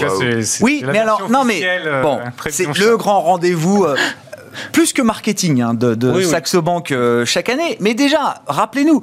oui, 0.61 0.83
mais 0.85 0.99
alors 0.99 1.29
non 1.29 1.43
mais 1.43 1.61
euh, 1.63 2.01
bon, 2.01 2.19
c'est 2.49 2.77
le 2.77 2.97
grand 2.97 3.21
rendez-vous. 3.21 3.83
Euh, 3.83 3.95
plus 4.73 4.91
que 4.91 5.01
marketing 5.01 5.61
hein, 5.61 5.73
de, 5.73 5.95
de 5.95 6.21
Saxo 6.23 6.61
Bank 6.61 6.91
euh, 6.91 7.25
chaque 7.25 7.47
année. 7.47 7.77
Mais 7.79 7.93
déjà, 7.93 8.41
rappelez-nous, 8.47 9.01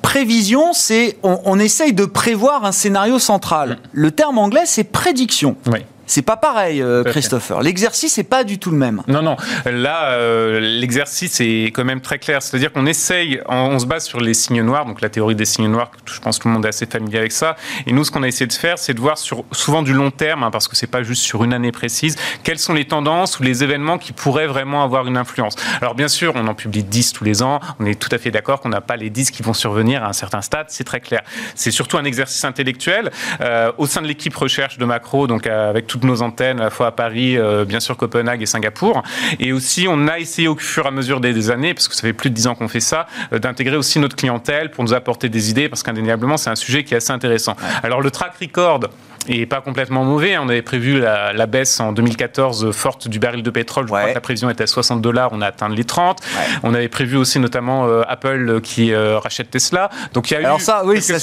prévision, 0.00 0.72
c'est 0.72 1.18
on, 1.24 1.40
on, 1.44 1.58
essaye 1.58 1.92
de 1.92 2.04
prévoir 2.04 2.64
un 2.64 2.70
scénario 2.70 3.18
central. 3.18 3.78
Le 3.92 4.12
terme 4.12 4.38
anglais, 4.38 4.66
c'est 4.66 4.84
prédiction. 4.84 5.56
Oui. 5.66 5.80
C'est 6.10 6.22
pas 6.22 6.36
pareil, 6.36 6.82
euh, 6.82 7.04
Christopher. 7.04 7.62
L'exercice 7.62 8.18
n'est 8.18 8.24
pas 8.24 8.42
du 8.42 8.58
tout 8.58 8.72
le 8.72 8.76
même. 8.76 9.00
Non, 9.06 9.22
non. 9.22 9.36
Là, 9.64 10.10
euh, 10.14 10.58
l'exercice 10.58 11.40
est 11.40 11.70
quand 11.72 11.84
même 11.84 12.00
très 12.00 12.18
clair. 12.18 12.42
C'est-à-dire 12.42 12.72
qu'on 12.72 12.84
essaye, 12.84 13.40
on, 13.46 13.78
se 13.78 13.86
base 13.86 14.06
sur 14.06 14.18
les 14.18 14.34
signes 14.34 14.62
noirs, 14.62 14.86
donc 14.86 15.02
la 15.02 15.08
théorie 15.08 15.36
des 15.36 15.44
signes 15.44 15.68
noirs, 15.68 15.92
je 16.06 16.18
pense 16.18 16.38
que 16.38 16.42
tout 16.42 16.48
le 16.48 16.54
monde 16.54 16.64
est 16.64 16.70
assez 16.70 16.86
familier 16.86 17.18
avec 17.18 17.30
ça. 17.30 17.54
Et 17.86 17.92
nous, 17.92 18.02
ce 18.02 18.10
qu'on 18.10 18.24
a 18.24 18.26
essayé 18.26 18.48
de 18.48 18.52
faire, 18.52 18.76
c'est 18.76 18.92
de 18.92 18.98
voir 18.98 19.18
sur 19.18 19.44
souvent 19.52 19.82
du 19.82 19.92
long 19.92 20.10
terme, 20.10 20.42
hein, 20.42 20.50
parce 20.50 20.66
que 20.66 20.74
c'est 20.74 20.88
pas 20.88 21.04
juste 21.04 21.22
sur 21.22 21.44
une 21.44 21.52
année 21.52 21.70
précise, 21.70 22.16
quelles 22.42 22.58
sont 22.58 22.74
les 22.74 22.86
tendances 22.86 23.38
ou 23.38 23.44
les 23.44 23.62
événements 23.62 23.98
qui 23.98 24.12
pourraient 24.12 24.48
vraiment 24.48 24.82
avoir 24.82 25.06
une 25.06 25.16
influence. 25.16 25.54
Alors 25.80 25.94
bien 25.94 26.08
sûr, 26.08 26.32
on 26.34 26.48
en 26.48 26.54
publie 26.54 26.82
10 26.82 27.12
tous 27.12 27.22
les 27.22 27.40
ans. 27.40 27.60
On 27.78 27.86
est 27.86 27.94
tout 27.94 28.08
à 28.10 28.18
fait 28.18 28.32
d'accord 28.32 28.60
qu'on 28.60 28.70
n'a 28.70 28.80
pas 28.80 28.96
les 28.96 29.10
10 29.10 29.30
qui 29.30 29.44
vont 29.44 29.54
survenir 29.54 30.02
à 30.02 30.08
un 30.08 30.12
certain 30.12 30.42
stade. 30.42 30.66
C'est 30.70 30.82
très 30.82 30.98
clair. 30.98 31.22
C'est 31.54 31.70
surtout 31.70 31.98
un 31.98 32.04
exercice 32.04 32.44
intellectuel 32.44 33.12
euh, 33.40 33.70
au 33.78 33.86
sein 33.86 34.02
de 34.02 34.08
l'équipe 34.08 34.34
recherche 34.34 34.76
de 34.76 34.84
Macro, 34.84 35.28
donc 35.28 35.46
avec 35.46 35.86
nos 36.06 36.22
antennes, 36.22 36.60
à 36.60 36.64
la 36.64 36.70
fois 36.70 36.88
à 36.88 36.92
Paris, 36.92 37.36
euh, 37.36 37.64
bien 37.64 37.80
sûr 37.80 37.96
Copenhague 37.96 38.42
et 38.42 38.46
Singapour. 38.46 39.02
Et 39.38 39.52
aussi, 39.52 39.86
on 39.88 40.08
a 40.08 40.18
essayé 40.18 40.48
au 40.48 40.56
fur 40.56 40.84
et 40.84 40.88
à 40.88 40.90
mesure 40.90 41.20
des, 41.20 41.50
années, 41.50 41.74
parce 41.74 41.88
que 41.88 41.94
ça 41.94 42.02
fait 42.02 42.12
plus 42.12 42.30
de 42.30 42.34
dix 42.34 42.46
ans 42.46 42.54
qu'on 42.54 42.68
fait 42.68 42.80
ça, 42.80 43.06
euh, 43.32 43.38
d'intégrer 43.38 43.76
aussi 43.76 43.98
notre 43.98 44.16
clientèle 44.16 44.70
pour 44.70 44.84
nous 44.84 44.94
apporter 44.94 45.28
des 45.28 45.50
idées, 45.50 45.68
parce 45.68 45.82
qu'indéniablement, 45.82 46.36
c'est 46.36 46.50
un 46.50 46.56
sujet 46.56 46.84
qui 46.84 46.94
est 46.94 46.98
assez 46.98 47.12
intéressant. 47.12 47.56
Alors, 47.82 48.00
le 48.00 48.10
track 48.10 48.34
record, 48.40 48.80
et 49.28 49.44
pas 49.46 49.60
complètement 49.60 50.02
mauvais. 50.02 50.38
On 50.38 50.48
avait 50.48 50.62
prévu 50.62 50.98
la, 50.98 51.46
baisse 51.46 51.78
en 51.78 51.92
2014 51.92 52.72
forte 52.72 53.06
du 53.06 53.18
baril 53.18 53.42
de 53.42 53.50
pétrole. 53.50 53.84
Je 53.84 53.88
crois 53.88 54.08
que 54.08 54.14
la 54.14 54.20
prévision 54.20 54.48
était 54.48 54.64
à 54.64 54.66
60 54.66 55.02
dollars. 55.02 55.30
On 55.32 55.42
a 55.42 55.48
atteint 55.48 55.68
les 55.68 55.84
30. 55.84 56.20
On 56.62 56.74
avait 56.74 56.88
prévu 56.88 57.16
aussi 57.16 57.38
notamment 57.38 57.86
euh, 57.86 58.02
Apple 58.08 58.60
qui 58.62 58.94
rachète 58.94 59.50
Tesla. 59.50 59.90
Donc 60.14 60.30
il 60.30 60.34
y 60.34 60.36
a 60.36 60.40
Alors 60.46 60.60
ça, 60.60 60.82
oui, 60.86 61.02
c'est 61.02 61.18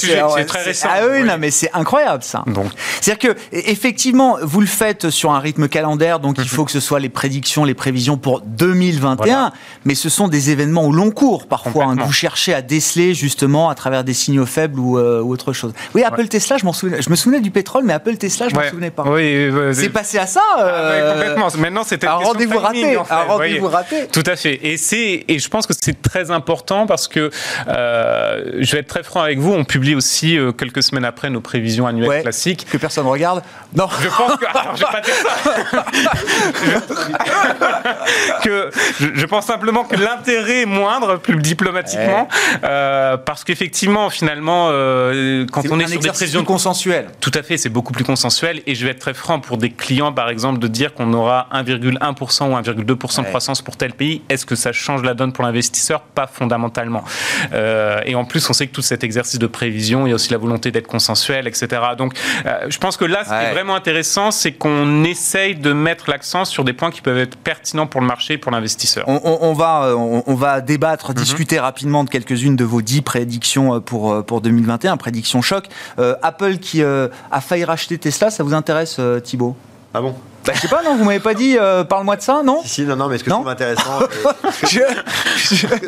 très 0.46 0.62
récent. 0.62 0.88
Ah 0.90 1.00
oui, 1.10 1.24
non, 1.24 1.36
mais 1.38 1.50
c'est 1.50 1.70
incroyable 1.74 2.22
ça. 2.22 2.44
C'est-à-dire 3.00 3.34
que 3.34 3.40
effectivement, 3.52 4.38
vous 4.42 4.60
le 4.60 4.66
faites 4.68 5.10
sur 5.10 5.32
un 5.32 5.40
rythme 5.40 5.68
calendaire, 5.68 6.20
donc 6.20 6.36
il 6.38 6.42
mhm. 6.42 6.48
faut 6.48 6.64
que 6.64 6.70
ce 6.70 6.80
soit 6.80 7.00
les 7.00 7.08
prédictions, 7.08 7.64
les 7.64 7.74
prévisions 7.74 8.16
pour 8.16 8.40
2021, 8.40 9.52
mais 9.84 9.94
ce 9.94 10.08
sont 10.08 10.28
des 10.28 10.50
événements 10.50 10.84
au 10.84 10.92
long 10.92 11.10
cours 11.10 11.46
parfois, 11.46 11.86
hein, 11.86 11.96
que 11.96 12.02
vous 12.02 12.12
cherchez 12.12 12.54
à 12.54 12.62
déceler 12.62 13.14
justement 13.14 13.70
à 13.70 13.74
travers 13.74 14.04
des 14.04 14.14
signaux 14.14 14.46
faibles 14.46 14.78
ou, 14.78 14.98
euh, 14.98 15.20
autre 15.20 15.52
chose. 15.52 15.72
Oui, 15.94 16.04
Apple 16.04 16.28
Tesla, 16.28 16.56
je, 16.58 16.64
m'en 16.64 16.72
souvenais, 16.72 17.02
je 17.02 17.10
me 17.10 17.16
souvenais 17.16 17.40
du 17.40 17.50
pétrole, 17.50 17.84
mais 17.84 17.92
Apple 17.92 18.16
Tesla, 18.16 18.48
je 18.48 18.54
ne 18.54 18.60
m'en 18.60 18.68
souvenais 18.68 18.90
pas. 18.90 19.04
Oui, 19.04 19.50
c'est 19.72 19.88
passé 19.90 20.18
à 20.18 20.26
ça 20.26 20.42
ah, 20.56 20.60
euh, 20.60 21.12
Complètement. 21.12 21.48
Maintenant, 21.58 21.84
c'était 21.84 22.06
un 22.06 22.14
rendez-vous 22.14 22.58
raté. 22.58 22.96
Un 22.96 23.22
rendez-vous 23.24 23.68
raté. 23.68 24.06
Tout 24.12 24.24
à 24.26 24.36
fait. 24.36 24.54
Et, 24.54 24.76
et 25.28 25.38
je 25.38 25.48
pense 25.48 25.66
que 25.66 25.74
c'est 25.78 26.00
très 26.00 26.30
important 26.30 26.86
parce 26.86 27.08
que, 27.08 27.30
euh, 27.68 28.52
je 28.58 28.72
vais 28.72 28.78
être 28.78 28.88
très 28.88 29.02
franc 29.02 29.22
avec 29.22 29.38
vous, 29.38 29.52
on 29.52 29.64
publie 29.64 29.94
aussi 29.94 30.38
quelques 30.56 30.82
semaines 30.82 31.04
après 31.04 31.30
nos 31.30 31.40
prévisions 31.40 31.86
annuelles 31.86 32.22
classiques. 32.22 32.66
Que 32.70 32.76
personne 32.76 33.06
regarde 33.06 33.42
Non. 33.74 33.88
Je 34.00 34.08
pense 34.08 34.36
que. 34.36 34.46
je 34.74 34.80
vais 34.80 34.92
pas 34.92 35.00
dire 35.00 35.14
ça. 35.14 35.84
que, 38.42 38.70
je, 39.00 39.26
pense 39.26 39.46
simplement 39.46 39.84
que 39.84 39.96
l'intérêt 39.96 40.62
est 40.62 40.66
moindre, 40.66 41.16
plus 41.16 41.36
diplomatiquement, 41.36 42.28
euh, 42.64 43.16
parce 43.16 43.44
qu'effectivement, 43.44 44.10
finalement, 44.10 44.68
euh, 44.70 45.46
quand 45.50 45.62
on 45.70 45.78
est 45.80 45.86
sur 45.86 46.00
des 46.00 46.10
prévisions 46.10 46.44
consensuelles, 46.44 47.08
tout 47.20 47.32
à 47.34 47.42
fait, 47.42 47.56
c'est 47.56 47.68
beaucoup 47.68 47.92
plus 47.92 48.04
consensuel. 48.04 48.62
Et 48.66 48.74
je 48.74 48.84
vais 48.84 48.92
être 48.92 49.00
très 49.00 49.14
franc 49.14 49.40
pour 49.40 49.58
des 49.58 49.70
clients, 49.70 50.12
par 50.12 50.28
exemple, 50.28 50.58
de 50.58 50.68
dire 50.68 50.94
qu'on 50.94 51.12
aura 51.12 51.48
1,1% 51.52 52.50
ou 52.50 52.56
1,2% 52.56 53.22
de 53.22 53.26
croissance 53.26 53.62
pour 53.62 53.76
tel 53.76 53.92
pays. 53.92 54.22
Est-ce 54.28 54.46
que 54.46 54.54
ça 54.54 54.72
change 54.72 55.02
la 55.02 55.14
donne 55.14 55.32
pour 55.32 55.44
l'investisseur? 55.44 56.00
Pas 56.00 56.26
fondamentalement. 56.26 57.04
Euh, 57.52 58.00
et 58.04 58.14
en 58.14 58.24
plus, 58.24 58.48
on 58.48 58.52
sait 58.52 58.66
que 58.66 58.72
tout 58.72 58.82
cet 58.82 59.04
exercice 59.04 59.38
de 59.38 59.46
prévision, 59.46 60.06
il 60.06 60.10
y 60.10 60.12
a 60.12 60.14
aussi 60.14 60.30
la 60.30 60.38
volonté 60.38 60.70
d'être 60.70 60.86
consensuel, 60.86 61.46
etc. 61.46 61.68
Donc, 61.96 62.14
je 62.68 62.78
pense 62.78 62.96
que 62.96 63.04
là, 63.04 63.24
ce 63.24 63.30
qui 63.30 63.34
est 63.34 63.52
vraiment 63.52 63.74
intéressant, 63.74 64.30
c'est 64.38 64.52
qu'on 64.52 64.78
on 64.78 65.04
essaye 65.04 65.56
de 65.56 65.72
mettre 65.72 66.08
l'accent 66.08 66.44
sur 66.44 66.64
des 66.64 66.72
points 66.72 66.90
qui 66.90 67.00
peuvent 67.00 67.18
être 67.18 67.36
pertinents 67.36 67.86
pour 67.86 68.00
le 68.00 68.06
marché 68.06 68.34
et 68.34 68.38
pour 68.38 68.52
l'investisseur. 68.52 69.04
On, 69.08 69.52
va, 69.52 69.84
euh, 69.84 70.22
on, 70.26 70.34
va 70.34 70.60
débattre, 70.60 71.10
mhm. 71.10 71.16
discuter 71.16 71.58
rapidement 71.58 72.04
de 72.04 72.10
quelques-unes 72.10 72.56
de 72.56 72.64
vos 72.64 72.80
dix 72.80 73.02
prédictions 73.02 73.74
euh, 73.74 73.80
pour, 73.80 74.12
euh, 74.12 74.22
pour 74.22 74.40
2021, 74.40 74.96
prédictions 74.96 75.42
choc. 75.42 75.66
Apple 76.22 76.58
qui 76.58 76.82
a 76.82 77.40
failli 77.40 77.64
racheter 77.64 77.98
Tesla, 77.98 78.30
ça 78.30 78.42
vous 78.42 78.54
intéresse 78.54 79.00
Thibault? 79.24 79.56
Ah 79.94 80.00
bon 80.00 80.14
bah, 80.46 80.54
je 80.54 80.60
sais 80.60 80.68
pas, 80.68 80.82
non, 80.82 80.96
vous 80.96 81.04
m'avez 81.04 81.20
pas 81.20 81.34
dit, 81.34 81.58
parle-moi 81.90 82.16
de 82.16 82.22
ça, 82.22 82.42
non 82.42 82.62
si, 82.62 82.68
si, 82.68 82.82
non, 82.84 82.96
non, 82.96 83.08
mais 83.08 83.18
ce 83.18 83.24
que 83.24 83.28
je 83.28 83.34
trouve 83.34 83.48
intéressant. 83.48 83.98
je... 84.66 84.80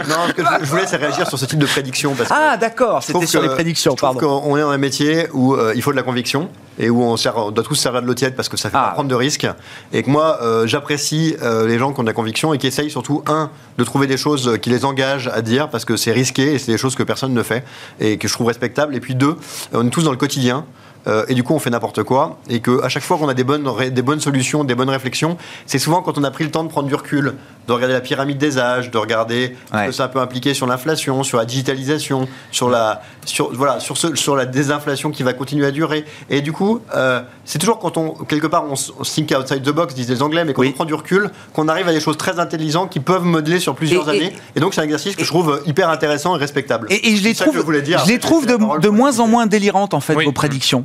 non, 0.07 0.17
ce 0.29 0.33
que 0.33 0.43
je 0.43 0.67
voulais, 0.67 0.87
c'est 0.87 0.97
réagir 0.97 1.27
sur 1.27 1.39
ce 1.39 1.47
type 1.47 1.59
de 1.59 1.65
prédiction. 1.65 2.15
Parce 2.15 2.31
ah, 2.31 2.59
d'accord, 2.59 3.03
c'était 3.03 3.25
sur 3.25 3.41
les 3.41 3.49
prédictions, 3.49 3.95
pardon. 3.95 4.43
On 4.45 4.59
est 4.59 4.61
dans 4.61 4.69
un 4.69 4.77
métier 4.77 5.29
où 5.33 5.57
il 5.75 5.81
faut 5.81 5.93
de 5.93 5.97
la 5.97 6.03
conviction 6.03 6.51
et 6.81 6.89
où 6.89 7.03
on, 7.03 7.17
sert, 7.17 7.53
doit 7.53 7.63
tous 7.63 7.75
servir 7.75 8.01
de 8.01 8.07
l'eau 8.07 8.15
tiède 8.15 8.35
parce 8.35 8.49
que 8.49 8.57
ça 8.57 8.71
fait 8.71 8.73
pas 8.73 8.89
ah. 8.89 8.95
prendre 8.95 9.09
de 9.09 9.15
risques. 9.15 9.47
Et 9.93 10.03
que 10.03 10.09
moi, 10.09 10.39
euh, 10.41 10.67
j'apprécie 10.67 11.37
euh, 11.43 11.67
les 11.67 11.79
gens 11.79 11.93
qui 11.93 12.01
ont 12.01 12.03
de 12.03 12.09
la 12.09 12.15
conviction 12.15 12.55
et 12.55 12.59
qui 12.59 12.67
essayent 12.67 12.91
surtout, 12.91 13.23
un, 13.27 13.51
de 13.77 13.85
trouver 13.85 14.07
des 14.07 14.17
choses 14.17 14.59
qui 14.63 14.71
les 14.71 14.87
engagent 14.87 15.29
à 15.29 15.43
dire 15.43 15.69
parce 15.69 15.85
que 15.85 15.97
c'est 15.97 16.13
risqué 16.13 16.55
et 16.55 16.59
c'est 16.59 16.73
des 16.73 16.79
choses 16.79 16.95
que 16.95 17.03
personne 17.03 17.35
ne 17.35 17.43
fait 17.43 17.65
et 18.01 18.17
que 18.17 18.27
je 18.27 18.33
trouve 18.33 18.47
respectables. 18.47 18.97
Et 18.97 19.01
puis 19.01 19.15
deux, 19.15 19.37
on 19.73 19.87
est 19.87 19.91
tous 19.91 20.05
dans 20.05 20.11
le 20.11 20.17
quotidien. 20.17 20.65
Euh, 21.07 21.25
et 21.29 21.35
du 21.35 21.43
coup 21.43 21.55
on 21.55 21.59
fait 21.59 21.71
n'importe 21.71 22.03
quoi, 22.03 22.39
et 22.49 22.61
qu'à 22.61 22.89
chaque 22.89 23.03
fois 23.03 23.17
qu'on 23.17 23.29
a 23.29 23.35
des 23.35 23.45
bonnes, 23.45 23.69
des 23.91 24.03
bonnes 24.03 24.21
solutions, 24.21 24.65
des 24.65 24.75
bonnes 24.75 24.91
réflexions, 24.91 25.37
c'est 25.67 25.79
souvent 25.79 26.03
quand 26.03 26.19
on 26.19 26.25
a 26.25 26.31
pris 26.31 26.45
le 26.45 26.51
temps 26.51 26.65
de 26.65 26.69
prendre 26.69 26.89
du 26.89 26.95
recul, 26.95 27.35
de 27.67 27.73
regarder 27.73 27.95
la 27.95 28.01
pyramide 28.01 28.39
des 28.39 28.59
âges, 28.59 28.91
de 28.91 28.99
regarder 28.99 29.57
ce 29.73 29.87
que 29.87 29.93
ça 29.93 30.09
peut 30.09 30.21
impliquer 30.21 30.55
sur 30.55 30.67
l'inflation, 30.67 31.23
sur 31.23 31.39
la 31.39 31.45
digitalisation, 31.45 32.29
sur 32.51 32.69
la, 32.69 33.03
sur, 33.25 33.53
voilà, 33.55 33.81
sur, 33.81 33.97
ce, 33.97 34.15
sur 34.17 34.37
la 34.37 34.47
désinflation 34.47 35.11
qui 35.11 35.23
va 35.23 35.33
continuer 35.33 35.67
à 35.67 35.71
durer. 35.71 36.05
Et 36.29 36.41
du 36.41 36.53
coup, 36.53 36.81
euh, 36.95 37.21
c'est 37.45 37.59
toujours 37.59 37.79
quand 37.79 37.97
on, 37.97 38.11
quelque 38.11 38.47
part, 38.47 38.65
on, 38.69 38.75
think 39.05 39.33
outside 39.39 39.63
the 39.63 39.71
box, 39.71 39.95
disent 39.95 40.11
les 40.11 40.23
Anglais, 40.23 40.45
mais 40.45 40.53
quand 40.53 40.65
on 40.65 40.73
prend 40.73 40.85
du 40.85 40.95
recul, 40.95 41.31
qu'on 41.53 41.69
arrive 41.69 41.89
à 41.89 41.93
des 41.93 42.01
choses 42.01 42.17
très 42.17 42.41
intelligentes 42.41 42.91
qui 42.91 43.01
peuvent 43.01 43.25
modeler 43.25 43.61
sur 43.61 43.75
plusieurs 43.75 44.09
années. 44.09 44.33
Et, 44.57 44.61
donc 44.61 44.75
c'est 44.75 44.81
un 44.81 44.85
exercice 44.85 45.17
que 45.17 45.25
je 45.25 45.29
trouve 45.29 45.63
hyper 45.67 45.89
intéressant 45.89 46.37
et 46.37 46.39
respectable. 46.39 46.89
Et, 46.91 47.17
je 47.17 47.23
les 47.23 47.35
trouve, 47.35 47.57
je, 47.57 48.09
les 48.09 48.19
trouve 48.19 48.47
de, 48.47 48.81
de 48.81 48.89
moins 48.89 49.21
en 49.21 49.27
moins 49.27 49.47
délirantes 49.47 49.95
en 49.95 50.01
fait 50.01 50.15
vos 50.15 50.33
prédictions. 50.33 50.85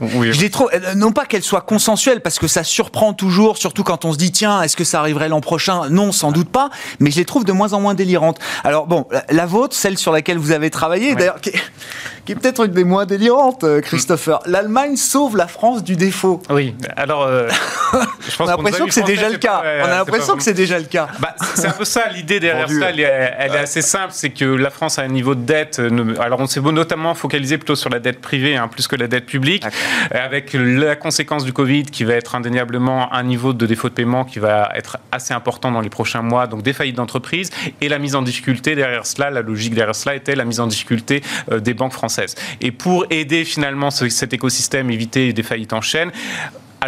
Je 0.00 0.40
les 0.40 0.50
trouve, 0.50 0.70
euh, 0.72 0.94
non 0.94 1.12
pas 1.12 1.26
qu'elles 1.26 1.42
soient 1.42 1.60
consensuelles, 1.60 2.20
parce 2.20 2.38
que 2.38 2.46
ça 2.46 2.62
surprend 2.62 3.12
toujours, 3.12 3.56
surtout 3.56 3.82
quand 3.82 4.04
on 4.04 4.12
se 4.12 4.18
dit, 4.18 4.30
tiens, 4.30 4.62
est-ce 4.62 4.76
que 4.76 4.84
ça 4.84 5.00
arriverait 5.00 5.28
l'an 5.28 5.40
prochain? 5.40 5.88
Non, 5.90 6.12
sans 6.12 6.32
doute 6.32 6.50
pas, 6.50 6.70
mais 7.00 7.10
je 7.10 7.16
les 7.16 7.24
trouve 7.24 7.44
de 7.44 7.52
moins 7.52 7.72
en 7.72 7.80
moins 7.80 7.94
délirantes. 7.94 8.38
Alors 8.64 8.86
bon, 8.86 9.06
la, 9.30 9.46
vôtre, 9.46 9.74
celle 9.74 9.98
sur 9.98 10.12
laquelle 10.12 10.38
vous 10.38 10.52
avez 10.52 10.70
travaillé, 10.70 11.14
d'ailleurs, 11.14 11.40
qui, 11.40 11.50
est 11.50 12.34
peut-être 12.34 12.66
une 12.66 12.72
des 12.72 12.84
moins 12.84 13.06
délirantes, 13.06 13.64
euh, 13.64 13.80
Christopher. 13.80 14.40
L'Allemagne 14.46 14.96
sauve 14.96 15.36
la 15.36 15.48
France 15.48 15.82
du 15.82 15.96
défaut. 15.96 16.42
Oui, 16.50 16.74
alors... 16.96 17.22
Euh, 17.22 17.48
je 17.92 18.36
pense 18.36 18.48
on 18.48 18.52
a 18.52 18.56
l'impression 18.56 18.86
que 18.86 18.92
c'est 18.92 19.02
déjà 19.02 19.28
le 19.28 19.38
cas. 19.38 19.62
on 19.64 19.86
a 19.86 19.98
l'impression 19.98 20.36
que 20.36 20.42
c'est 20.42 20.54
déjà 20.54 20.78
le 20.78 20.84
cas. 20.84 21.08
Bah, 21.20 21.34
c'est 21.54 21.66
un 21.66 21.72
peu 21.72 21.84
ça, 21.84 22.08
l'idée 22.08 22.38
derrière 22.38 22.68
ça, 22.68 22.90
elle, 22.90 23.00
est, 23.00 23.34
elle 23.38 23.54
est 23.54 23.58
assez 23.58 23.82
simple, 23.82 24.10
c'est 24.12 24.30
que 24.30 24.44
la 24.44 24.70
France 24.70 24.98
a 24.98 25.02
un 25.02 25.08
niveau 25.08 25.34
de 25.34 25.42
dette, 25.42 25.80
alors 26.20 26.40
on 26.40 26.46
s'est 26.46 26.60
notamment 26.60 27.14
focalisé 27.14 27.56
plutôt 27.56 27.76
sur 27.76 27.88
la 27.88 27.98
dette 27.98 28.20
privée, 28.20 28.56
hein, 28.56 28.68
plus 28.68 28.86
que 28.86 28.96
la 28.96 29.06
dette 29.06 29.26
publique 29.26 29.64
avec 30.10 30.52
la 30.54 30.96
conséquence 30.96 31.44
du 31.44 31.52
Covid 31.52 31.84
qui 31.84 32.04
va 32.04 32.14
être 32.14 32.34
indéniablement 32.34 33.12
un 33.12 33.22
niveau 33.22 33.52
de 33.52 33.66
défaut 33.66 33.88
de 33.88 33.94
paiement 33.94 34.24
qui 34.24 34.38
va 34.38 34.70
être 34.74 34.98
assez 35.12 35.34
important 35.34 35.70
dans 35.70 35.80
les 35.80 35.90
prochains 35.90 36.22
mois, 36.22 36.46
donc 36.46 36.62
des 36.62 36.72
faillites 36.72 36.96
d'entreprises 36.96 37.50
et 37.80 37.88
la 37.88 37.98
mise 37.98 38.14
en 38.14 38.22
difficulté 38.22 38.74
derrière 38.74 39.06
cela, 39.06 39.30
la 39.30 39.42
logique 39.42 39.74
derrière 39.74 39.94
cela 39.94 40.14
était 40.14 40.34
la 40.34 40.44
mise 40.44 40.60
en 40.60 40.66
difficulté 40.66 41.22
euh, 41.50 41.60
des 41.60 41.74
banques 41.74 41.92
françaises. 41.92 42.34
Et 42.60 42.70
pour 42.70 43.06
aider 43.10 43.44
finalement 43.44 43.90
cet 43.90 44.32
écosystème, 44.32 44.90
éviter 44.90 45.32
des 45.32 45.42
faillites 45.42 45.72
en 45.72 45.80
chaîne, 45.80 46.10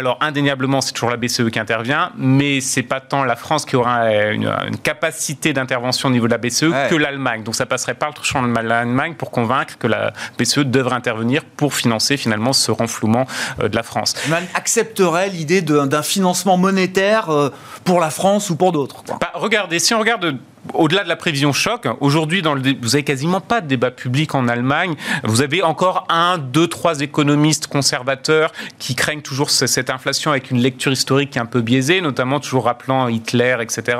alors 0.01 0.17
indéniablement, 0.19 0.81
c'est 0.81 0.93
toujours 0.93 1.11
la 1.11 1.17
BCE 1.17 1.51
qui 1.51 1.59
intervient, 1.59 2.11
mais 2.17 2.59
c'est 2.59 2.81
pas 2.81 2.99
tant 2.99 3.23
la 3.23 3.35
France 3.35 3.65
qui 3.65 3.75
aura 3.75 4.11
une, 4.11 4.51
capacité 4.83 5.53
d'intervention 5.53 6.09
au 6.09 6.11
niveau 6.11 6.25
de 6.25 6.31
la 6.31 6.39
BCE 6.39 6.89
que 6.89 6.95
l'Allemagne. 6.95 7.43
Donc 7.43 7.53
ça 7.53 7.67
passerait 7.67 7.93
par 7.93 8.09
le 8.09 8.23
champ 8.23 8.41
de 8.41 8.59
l'Allemagne 8.59 9.13
pour 9.13 9.29
convaincre 9.29 9.77
que 9.77 9.85
la 9.85 10.11
BCE 10.39 10.59
devrait 10.59 10.95
intervenir 10.95 11.43
pour 11.43 11.75
financer 11.75 12.17
finalement 12.17 12.51
ce 12.51 12.71
renflouement 12.71 13.27
euh, 13.59 13.69
de 13.69 13.75
la 13.75 13.83
France. 13.83 14.15
L'Allemagne 14.23 14.49
accepterait 14.55 15.29
l'idée 15.29 15.61
d'un 15.61 16.03
financement 16.03 16.57
monétaire 16.57 17.29
euh, 17.29 17.49
pour 17.83 17.99
la 17.99 18.09
France 18.09 18.49
ou 18.49 18.55
pour 18.55 18.71
d'autres. 18.71 19.03
Bah, 19.19 19.31
regardez, 19.35 19.77
si 19.77 19.93
on 19.93 19.99
regarde 19.99 20.39
au-delà 20.73 21.03
de 21.03 21.09
la 21.09 21.15
prévision 21.15 21.53
choc, 21.53 21.87
aujourd'hui, 21.99 22.41
vous 22.41 22.89
n'avez 22.89 23.03
quasiment 23.03 23.41
pas 23.41 23.61
de 23.61 23.67
débat 23.67 23.91
public 23.91 24.35
en 24.35 24.47
Allemagne. 24.47 24.95
Vous 25.23 25.41
avez 25.41 25.63
encore 25.63 26.05
un, 26.09 26.37
deux, 26.37 26.67
trois 26.67 27.01
économistes 27.01 27.67
conservateurs 27.67 28.51
qui 28.77 28.95
craignent 28.95 29.21
toujours 29.21 29.49
cette 29.49 29.89
inflation 29.89 30.31
avec 30.31 30.51
une 30.51 30.59
lecture 30.59 30.91
historique 30.91 31.31
qui 31.31 31.39
est 31.39 31.41
un 31.41 31.45
peu 31.45 31.61
biaisée, 31.61 32.01
notamment 32.01 32.39
toujours 32.39 32.65
rappelant 32.65 33.07
Hitler, 33.07 33.57
etc. 33.61 33.97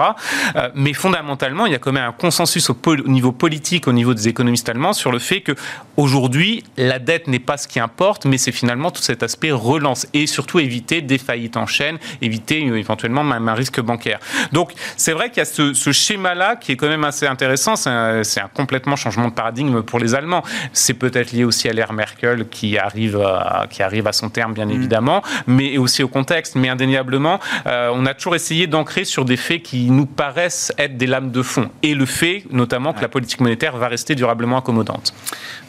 Euh, 0.56 0.70
mais 0.76 0.94
fondamentalement, 0.94 1.66
il 1.66 1.72
y 1.72 1.76
a 1.76 1.80
quand 1.80 1.92
même 1.92 2.06
un 2.06 2.12
consensus 2.12 2.70
au, 2.70 2.78
au, 2.86 2.96
niveau 3.08 3.32
politique, 3.32 3.88
au 3.88 3.94
niveau 3.94 4.14
des 4.14 4.28
économistes 4.28 4.70
allemands, 4.70 4.94
sur 4.94 5.12
le 5.12 5.20
fait 5.20 5.42
que 5.42 5.54
aujourd'hui, 5.98 6.64
la 6.78 7.00
dette 7.00 7.28
n'est 7.28 7.40
pas 7.40 7.58
ce 7.58 7.68
qui 7.68 7.80
importe, 7.80 8.26
mais 8.26 8.38
c'est 8.38 8.52
finalement 8.52 8.92
tout 8.92 9.02
cet 9.02 9.24
aspect 9.24 9.52
relance 9.52 10.08
et 10.14 10.28
surtout 10.28 10.60
éviter 10.60 11.02
des 11.02 11.18
faillites 11.18 11.58
en 11.58 11.66
chaîne, 11.66 11.98
éviter 12.22 12.68
euh, 12.68 12.78
éventuellement 12.78 13.24
même 13.24 13.50
un 13.50 13.54
risque 13.54 13.82
bancaire. 13.82 14.20
Donc, 14.52 14.74
c'est 14.96 15.14
vrai 15.14 15.30
qu'il 15.30 15.38
y 15.38 15.42
a 15.42 15.46
ce 15.46 15.92
schéma-là 15.92 16.51
qui 16.56 16.72
est 16.72 16.76
quand 16.76 16.88
même 16.88 17.04
assez 17.04 17.28
intéressant. 17.28 17.76
C'est 17.76 17.90
un, 17.90 18.22
un, 18.22 18.48
complètement 18.54 18.96
changement 18.96 19.28
de 19.28 19.34
paradigme 19.34 19.82
pour 19.82 20.00
les 20.00 20.16
Allemands. 20.16 20.44
C'est 20.74 20.94
peut-être 20.94 21.32
lié 21.32 21.44
aussi 21.44 21.70
à 21.70 21.74
l'ère 21.74 21.94
Merkel 21.94 22.48
qui 22.50 22.78
arrive, 22.78 23.20
à, 23.20 23.68
qui 23.70 23.84
arrive 23.84 24.08
à 24.08 24.14
son 24.14 24.30
terme, 24.30 24.54
bien 24.54 24.66
mm. 24.66 24.72
évidemment, 24.72 25.22
mais 25.48 25.78
aussi 25.78 26.04
au 26.04 26.08
contexte. 26.08 26.56
Mais 26.56 26.70
indéniablement, 26.70 27.40
euh, 27.68 27.92
on 27.94 28.06
a 28.06 28.14
toujours 28.14 28.36
essayé 28.36 28.68
d'ancrer 28.68 29.06
sur 29.06 29.26
des 29.26 29.38
faits 29.38 29.64
qui 29.64 29.90
nous 29.90 30.06
paraissent 30.06 30.72
être 30.78 30.98
des 30.98 31.08
lames 31.08 31.32
de 31.32 31.42
fond. 31.42 31.70
Et 31.84 31.94
le 31.94 32.06
fait, 32.06 32.44
notamment, 32.52 32.92
que 32.92 32.98
ouais. 32.98 33.04
la 33.04 33.10
politique 33.10 33.40
monétaire 33.40 33.78
va 33.78 33.88
rester 33.88 34.16
durablement 34.16 34.58
accommodante. 34.58 35.14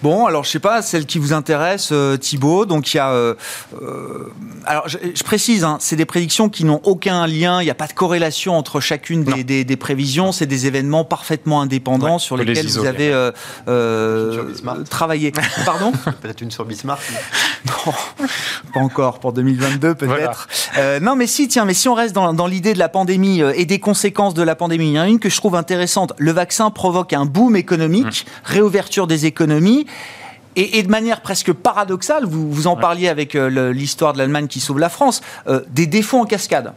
Bon, 0.03 0.27
alors 0.27 0.45
je 0.45 0.51
sais 0.51 0.59
pas, 0.59 0.83
celle 0.83 1.07
qui 1.07 1.19
vous 1.19 1.33
intéresse, 1.33 1.91
euh, 1.93 2.17
Thibault. 2.17 2.67
Donc 2.67 2.93
il 2.93 2.97
y 2.97 3.01
a. 3.01 3.11
Euh, 3.11 3.35
euh, 3.81 4.33
alors 4.65 4.89
je, 4.89 4.99
je 5.15 5.23
précise, 5.23 5.65
hein, 5.65 5.77
c'est 5.81 5.97
des 5.97 6.05
prédictions 6.05 6.49
qui 6.49 6.65
n'ont 6.65 6.81
aucun 6.85 7.27
lien, 7.27 7.61
il 7.61 7.65
n'y 7.65 7.71
a 7.71 7.75
pas 7.75 7.87
de 7.87 7.93
corrélation 7.93 8.57
entre 8.57 8.81
chacune 8.81 9.23
des, 9.23 9.45
des, 9.45 9.65
des 9.65 9.77
prévisions. 9.77 10.33
C'est 10.33 10.47
des 10.47 10.67
événements 10.67 10.72
parfaitement 11.09 11.61
indépendants 11.61 12.15
ouais, 12.15 12.19
sur 12.19 12.37
lesquels 12.37 12.67
les 12.67 12.73
vous 12.73 12.87
avez 12.87 13.13
euh, 13.13 13.31
euh, 13.69 14.55
travaillé. 14.89 15.33
Pardon? 15.65 15.93
Peut-être 16.23 16.41
une 16.41 16.51
sur 16.51 16.65
Bismarck. 16.65 17.03
Non, 17.65 17.93
pas 18.75 18.81
encore, 18.81 19.21
pour 19.21 19.33
2022 19.33 19.95
peut-être. 19.95 20.09
Voilà. 20.09 20.33
Euh, 20.79 20.99
non, 20.99 21.15
mais 21.15 21.29
si, 21.29 21.47
tiens, 21.47 21.65
mais 21.65 21.75
si 21.75 21.89
on 21.89 21.95
reste 21.95 22.13
dans, 22.13 22.33
dans 22.33 22.49
l'idée 22.49 22.75
de 22.75 22.79
la 22.79 22.89
pandémie 22.89 23.41
et 23.41 23.67
des 23.67 23.79
conséquences 23.79 24.35
de 24.35 24.43
la 24.43 24.57
pandémie, 24.57 24.89
il 24.89 24.95
y 24.95 24.99
en 24.99 25.03
a 25.03 25.09
une 25.09 25.21
que 25.21 25.29
je 25.29 25.37
trouve 25.37 25.55
intéressante. 25.55 26.13
Le 26.19 26.33
vaccin 26.33 26.71
provoque 26.71 27.13
un 27.13 27.25
boom 27.25 27.55
économique, 27.55 28.27
mmh. 28.27 28.53
réouverture 28.53 29.07
des 29.07 29.27
économies. 29.27 29.87
Et, 30.57 30.79
et, 30.79 30.83
de 30.83 30.89
manière 30.89 31.21
presque 31.23 31.53
paradoxale, 31.53 32.25
vous, 32.27 32.51
vous 32.51 32.67
en 32.67 32.77
parliez 32.77 33.09
avec 33.09 33.35
euh, 33.35 33.73
l'histoire 33.73 34.13
de 34.13 34.19
l'Allemagne 34.19 34.49
qui 34.49 34.61
sauve 34.61 34.79
la 34.79 34.91
France, 34.91 35.23
euh, 35.47 35.61
des 35.71 35.87
défauts 35.87 36.19
en 36.19 36.27
cascade. 36.27 36.75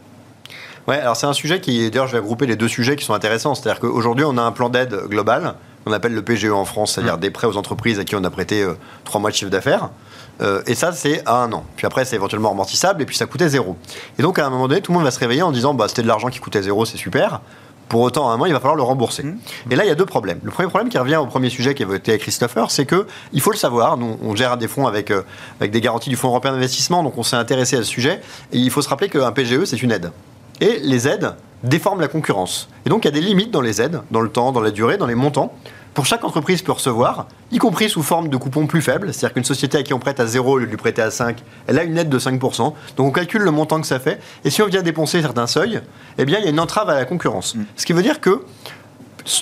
Ouais, 0.88 1.00
alors 1.00 1.16
c'est 1.16 1.26
un 1.26 1.34
sujet 1.34 1.60
qui, 1.60 1.90
d'ailleurs, 1.90 2.08
je 2.08 2.12
vais 2.12 2.20
regrouper 2.20 2.46
les 2.46 2.56
deux 2.56 2.68
sujets 2.68 2.96
qui 2.96 3.04
sont 3.04 3.16
intéressants. 3.16 3.56
C'est-à-dire 3.56 3.80
qu'aujourd'hui, 3.80 4.24
on 4.28 4.38
a 4.38 4.42
un 4.42 4.52
plan 4.52 4.70
d'aide 4.70 4.96
global, 5.08 5.56
qu'on 5.84 5.92
appelle 5.92 6.14
le 6.14 6.22
PGE 6.22 6.52
en 6.52 6.66
France, 6.66 6.94
c'est-à-dire 6.94 7.18
mmh. 7.18 7.22
des 7.22 7.32
prêts 7.32 7.48
aux 7.48 7.58
entreprises 7.58 8.00
à 8.00 8.04
qui 8.04 8.16
on 8.16 8.24
a 8.24 8.30
prêté 8.30 8.64
trois 9.04 9.20
euh, 9.20 9.22
mois 9.22 9.32
de 9.32 9.36
chiffre 9.36 9.50
d'affaires. 9.50 9.90
Euh, 10.42 10.62
et 10.68 10.76
ça, 10.76 10.92
c'est 10.92 11.24
à 11.26 11.38
un 11.38 11.52
an. 11.54 11.64
Puis 11.76 11.88
après, 11.88 12.06
c'est 12.06 12.16
éventuellement 12.16 12.52
amortissable, 12.52 13.02
et 13.02 13.06
puis 13.06 13.16
ça 13.16 13.26
coûtait 13.26 13.50
zéro. 13.50 13.78
Et 14.20 14.22
donc, 14.22 14.38
à 14.38 14.46
un 14.46 14.50
moment 14.50 14.68
donné, 14.68 14.82
tout 14.82 14.92
le 14.92 14.98
monde 14.98 15.06
va 15.06 15.12
se 15.12 15.20
réveiller 15.20 15.42
en 15.42 15.52
disant, 15.52 15.74
bah, 15.74 15.88
c'était 15.88 16.04
de 16.04 16.08
l'argent 16.08 16.28
qui 16.28 16.40
coûtait 16.40 16.62
zéro, 16.62 16.86
c'est 16.86 16.98
super. 16.98 17.42
Pour 17.90 18.02
autant, 18.02 18.30
à 18.30 18.34
un 18.34 18.34
moment, 18.34 18.46
il 18.46 18.54
va 18.54 18.60
falloir 18.60 18.76
le 18.76 18.84
rembourser. 18.84 19.24
Mmh. 19.24 19.38
Et 19.72 19.76
là, 19.76 19.86
il 19.86 19.88
y 19.88 19.92
a 19.92 19.96
deux 19.96 20.06
problèmes. 20.06 20.40
Le 20.44 20.52
premier 20.52 20.70
problème 20.70 20.90
qui 20.90 20.98
revient 21.00 21.18
au 21.18 21.26
premier 21.26 21.50
sujet 21.50 21.74
qui 21.74 21.82
a 21.82 21.86
voté 21.88 22.12
avec 22.12 22.22
Christopher, 22.22 22.70
c'est 22.70 22.86
que 22.86 23.08
il 23.34 23.42
faut 23.42 23.52
le 23.52 23.58
savoir. 23.58 23.98
Nous, 23.98 24.18
on 24.24 24.36
gère 24.36 24.58
des 24.58 24.68
fonds 24.68 24.86
avec, 24.86 25.10
euh, 25.10 25.24
avec 25.60 25.72
des 25.72 25.82
garanties 25.82 26.10
du 26.10 26.16
Fonds 26.16 26.30
européen 26.30 26.52
d'investissement, 26.52 27.02
donc 27.02 27.18
on 27.18 27.24
s'est 27.24 27.36
intéressé 27.36 27.76
à 27.76 27.80
ce 27.80 27.86
sujet. 27.86 28.22
Et 28.52 28.58
il 28.58 28.70
faut 28.70 28.84
se 28.84 28.90
rappeler 28.90 29.10
qu'un 29.10 29.32
PGE, 29.32 29.66
c'est 29.66 29.82
une 29.82 29.92
aide. 29.92 30.12
Et 30.62 30.80
les 30.80 31.08
aides 31.08 31.36
déforment 31.64 32.02
la 32.02 32.08
concurrence. 32.08 32.70
Et 32.86 32.90
donc, 32.90 33.06
il 33.06 33.08
y 33.08 33.10
a 33.10 33.12
des 33.12 33.22
limites 33.22 33.52
dans 33.52 33.62
les 33.62 33.82
aides, 33.82 34.02
dans 34.12 34.22
le 34.22 34.30
temps, 34.30 34.52
dans 34.52 34.62
la 34.62 34.72
durée, 34.72 34.98
dans 34.98 35.08
les 35.08 35.16
montants 35.16 35.54
pour 35.96 36.06
chaque 36.06 36.26
entreprise 36.26 36.62
peut 36.62 36.74
recevoir, 36.74 37.26
y 37.54 37.58
compris 37.58 37.90
sous 37.90 38.04
forme 38.04 38.28
de 38.28 38.36
coupons 38.36 38.68
plus 38.68 38.82
faibles. 38.82 39.14
C'est-à-dire 39.14 39.34
qu'une 39.34 39.46
société 39.46 39.78
à 39.78 39.84
qui 39.84 39.94
on 39.94 40.00
prête 40.00 40.20
à 40.20 40.28
0 40.28 40.52
au 40.52 40.58
lieu 40.58 40.66
de 40.66 40.72
lui 40.72 40.78
prêter 40.78 41.02
à 41.02 41.10
5, 41.10 41.42
elle 41.68 41.80
a 41.80 41.84
une 41.84 41.98
aide 41.98 42.10
de 42.10 42.20
5%. 42.20 42.38
Donc 42.58 42.76
on 42.98 43.12
calcule 43.12 43.44
le 43.44 43.52
montant 43.52 43.80
que 43.80 43.88
ça 43.88 43.98
fait. 43.98 44.20
Et 44.44 44.50
si 44.50 44.62
on 44.62 44.68
vient 44.68 44.82
dépenser 44.82 45.22
certains 45.22 45.48
seuils, 45.48 45.80
eh 46.18 46.26
bien 46.26 46.40
il 46.40 46.44
y 46.44 46.48
a 46.48 46.52
une 46.52 46.60
entrave 46.60 46.90
à 46.90 46.96
la 46.96 47.06
concurrence. 47.06 47.56
Mmh. 47.56 47.64
Ce 47.78 47.86
qui 47.86 47.94
veut 47.94 48.04
dire 48.04 48.20
que 48.20 48.44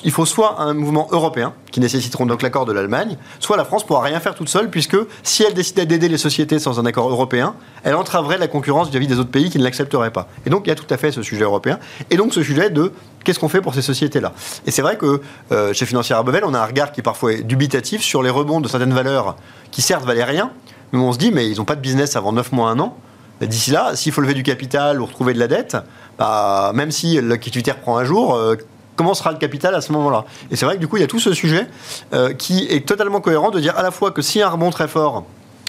il 0.04 0.12
faut 0.12 0.26
soit 0.26 0.62
un 0.62 0.74
mouvement 0.74 1.08
européen, 1.12 1.54
qui 1.72 1.80
nécessiteront 1.80 2.26
donc 2.26 2.42
l'accord 2.42 2.66
de 2.66 2.72
l'Allemagne, 2.72 3.18
soit 3.40 3.58
la 3.58 3.66
France 3.66 3.86
pourra 3.86 4.02
rien 4.02 4.20
faire 4.20 4.36
toute 4.36 4.50
seule, 4.50 4.70
puisque 4.70 4.98
si 5.24 5.44
elle 5.44 5.54
décidait 5.54 5.86
d'aider 5.86 6.08
les 6.08 6.18
sociétés 6.18 6.60
sans 6.60 6.80
un 6.80 6.86
accord 6.86 7.10
européen, 7.10 7.56
elle 7.84 7.96
entraverait 7.96 8.38
la 8.38 8.48
concurrence 8.48 8.90
vis-à-vis 8.90 9.08
des 9.08 9.20
autres 9.20 9.32
pays 9.32 9.50
qui 9.50 9.58
ne 9.58 9.64
l'accepteraient 9.64 10.12
pas. 10.12 10.28
Et 10.46 10.50
donc 10.50 10.64
il 10.66 10.70
y 10.70 10.72
a 10.72 10.76
tout 10.76 10.92
à 10.92 10.98
fait 10.98 11.12
ce 11.12 11.22
sujet 11.22 11.44
européen, 11.44 11.80
et 12.10 12.18
donc 12.18 12.34
ce 12.34 12.44
sujet 12.44 12.70
de 12.70 12.94
qu'est-ce 13.24 13.40
qu'on 13.40 13.50
fait 13.50 13.62
pour 13.62 13.74
ces 13.74 13.82
sociétés-là. 13.82 14.34
Et 14.66 14.72
c'est 14.72 14.82
vrai 14.82 14.98
que 14.98 15.22
euh, 15.52 15.74
chez 15.74 15.86
Financière 15.86 16.18
Arbevel, 16.18 16.44
on 16.46 16.54
a 16.54 16.60
un 16.60 16.66
regard 16.66 16.92
qui 16.92 17.02
parfois 17.02 17.34
est 17.34 17.44
dubitatif 17.44 18.02
sur 18.02 18.24
les 18.24 18.30
rebonds 18.30 18.62
de 18.62 18.68
certaines 18.68 18.94
valeurs 18.94 19.36
qui 19.72 19.82
certes 19.82 20.06
valaient 20.06 20.24
rien, 20.24 20.52
mais 20.92 21.00
on 21.00 21.12
se 21.12 21.18
dit, 21.18 21.32
mais 21.32 21.50
ils 21.50 21.58
n'ont 21.58 21.66
pas 21.66 21.76
de 21.76 21.82
business 21.82 22.16
avant 22.16 22.32
9 22.32 22.52
mois, 22.52 22.70
1 22.70 22.80
an. 22.80 22.96
D'ici 23.42 23.72
là, 23.72 23.96
s'il 23.96 24.12
faut 24.12 24.22
lever 24.22 24.36
du 24.36 24.44
capital 24.44 25.02
ou 25.02 25.06
retrouver 25.06 25.34
de 25.34 25.40
la 25.40 25.48
dette, 25.48 25.76
bah, 26.18 26.72
même 26.76 26.92
si 26.92 27.20
l'activité 27.20 27.72
reprend 27.72 27.98
un 27.98 28.06
jour, 28.06 28.36
euh, 28.36 28.56
comment 28.96 29.14
sera 29.14 29.32
le 29.32 29.38
capital 29.38 29.76
à 29.76 29.82
ce 29.82 29.92
moment-là 29.92 30.26
Et 30.52 30.56
c'est 30.56 30.66
vrai 30.66 30.76
que 30.76 30.80
du 30.80 30.88
coup, 30.88 30.98
il 30.98 31.02
y 31.02 31.04
a 31.04 31.08
tout 31.08 31.20
ce 31.20 31.34
sujet 31.34 31.68
euh, 32.14 32.34
qui 32.34 32.68
est 32.70 32.86
totalement 32.86 33.22
cohérent 33.22 33.52
de 33.52 33.60
dire 33.60 33.78
à 33.78 33.84
la 33.84 33.92
fois 33.92 34.12
que 34.12 34.22
s'il 34.22 34.40
y 34.40 34.44
a 34.44 34.48
un 34.48 34.52
rebond 34.52 34.70
très 34.70 34.88
fort, 34.88 35.26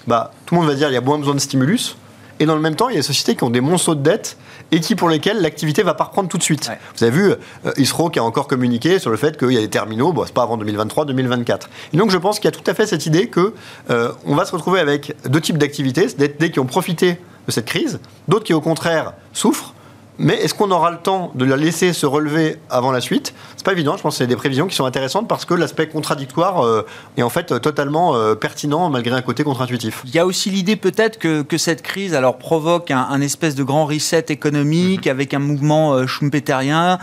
bah, 0.06 0.32
tout 0.46 0.54
le 0.54 0.60
monde 0.60 0.68
va 0.68 0.74
dire 0.74 0.88
qu'il 0.88 0.94
y 0.94 0.98
a 0.98 1.02
moins 1.02 1.18
besoin 1.18 1.34
de 1.34 1.40
stimulus, 1.40 1.96
et 2.40 2.46
dans 2.46 2.54
le 2.54 2.60
même 2.60 2.74
temps, 2.74 2.88
il 2.88 2.92
y 2.92 2.96
a 2.96 3.00
des 3.00 3.06
sociétés 3.06 3.36
qui 3.36 3.44
ont 3.44 3.50
des 3.50 3.60
monceaux 3.60 3.94
de 3.94 4.02
dettes 4.02 4.36
et 4.72 4.80
qui 4.80 4.96
pour 4.96 5.08
lesquelles 5.08 5.40
l'activité 5.40 5.82
va 5.82 5.94
pas 5.94 6.04
reprendre 6.04 6.28
tout 6.28 6.38
de 6.38 6.42
suite. 6.42 6.68
Ouais. 6.68 6.78
Vous 6.96 7.04
avez 7.04 7.12
vu, 7.12 7.30
euh, 7.30 7.72
ISRO 7.76 8.10
qui 8.10 8.18
a 8.18 8.24
encore 8.24 8.48
communiqué 8.48 8.98
sur 8.98 9.10
le 9.10 9.16
fait 9.16 9.38
qu'il 9.38 9.52
y 9.52 9.58
a 9.58 9.60
des 9.60 9.68
terminaux, 9.68 10.12
bon, 10.12 10.24
c'est 10.26 10.34
pas 10.34 10.42
avant 10.42 10.58
2023-2024. 10.58 11.68
Et 11.92 11.96
donc 11.96 12.10
je 12.10 12.18
pense 12.18 12.40
qu'il 12.40 12.46
y 12.46 12.48
a 12.48 12.56
tout 12.56 12.68
à 12.68 12.74
fait 12.74 12.86
cette 12.86 13.06
idée 13.06 13.28
que 13.28 13.54
euh, 13.90 14.10
on 14.26 14.34
va 14.34 14.44
se 14.44 14.52
retrouver 14.52 14.80
avec 14.80 15.14
deux 15.28 15.40
types 15.40 15.58
d'activités, 15.58 16.06
des 16.06 16.50
qui 16.50 16.58
ont 16.58 16.66
profité 16.66 17.18
de 17.46 17.52
cette 17.52 17.66
crise, 17.66 18.00
d'autres 18.26 18.44
qui 18.44 18.54
au 18.54 18.60
contraire 18.60 19.12
souffrent. 19.32 19.73
Mais 20.18 20.34
est-ce 20.34 20.54
qu'on 20.54 20.70
aura 20.70 20.92
le 20.92 20.98
temps 20.98 21.32
de 21.34 21.44
la 21.44 21.56
laisser 21.56 21.92
se 21.92 22.06
relever 22.06 22.56
avant 22.70 22.92
la 22.92 23.00
suite? 23.00 23.34
C'est 23.56 23.64
pas 23.64 23.72
évident. 23.72 23.96
Je 23.96 24.02
pense 24.02 24.14
que 24.14 24.18
c'est 24.18 24.28
des 24.28 24.36
prévisions 24.36 24.68
qui 24.68 24.76
sont 24.76 24.84
intéressantes 24.84 25.26
parce 25.26 25.44
que 25.44 25.54
l'aspect 25.54 25.88
contradictoire 25.88 26.64
euh, 26.64 26.86
est 27.16 27.22
en 27.22 27.30
fait 27.30 27.60
totalement 27.60 28.14
euh, 28.14 28.36
pertinent 28.36 28.90
malgré 28.90 29.16
un 29.16 29.22
côté 29.22 29.42
contre-intuitif. 29.42 30.02
Il 30.04 30.14
y 30.14 30.20
a 30.20 30.26
aussi 30.26 30.50
l'idée 30.50 30.76
peut-être 30.76 31.18
que, 31.18 31.42
que, 31.42 31.58
cette 31.58 31.82
crise 31.82 32.14
alors 32.14 32.38
provoque 32.38 32.92
un, 32.92 33.06
un, 33.10 33.20
espèce 33.20 33.56
de 33.56 33.64
grand 33.64 33.86
reset 33.86 34.26
économique 34.28 35.06
mm 35.06 35.08
-hmm. 35.08 35.10
avec 35.10 35.34
un 35.34 35.40
mouvement 35.40 35.94
euh, 35.94 36.06
schumpeterien 36.06 36.98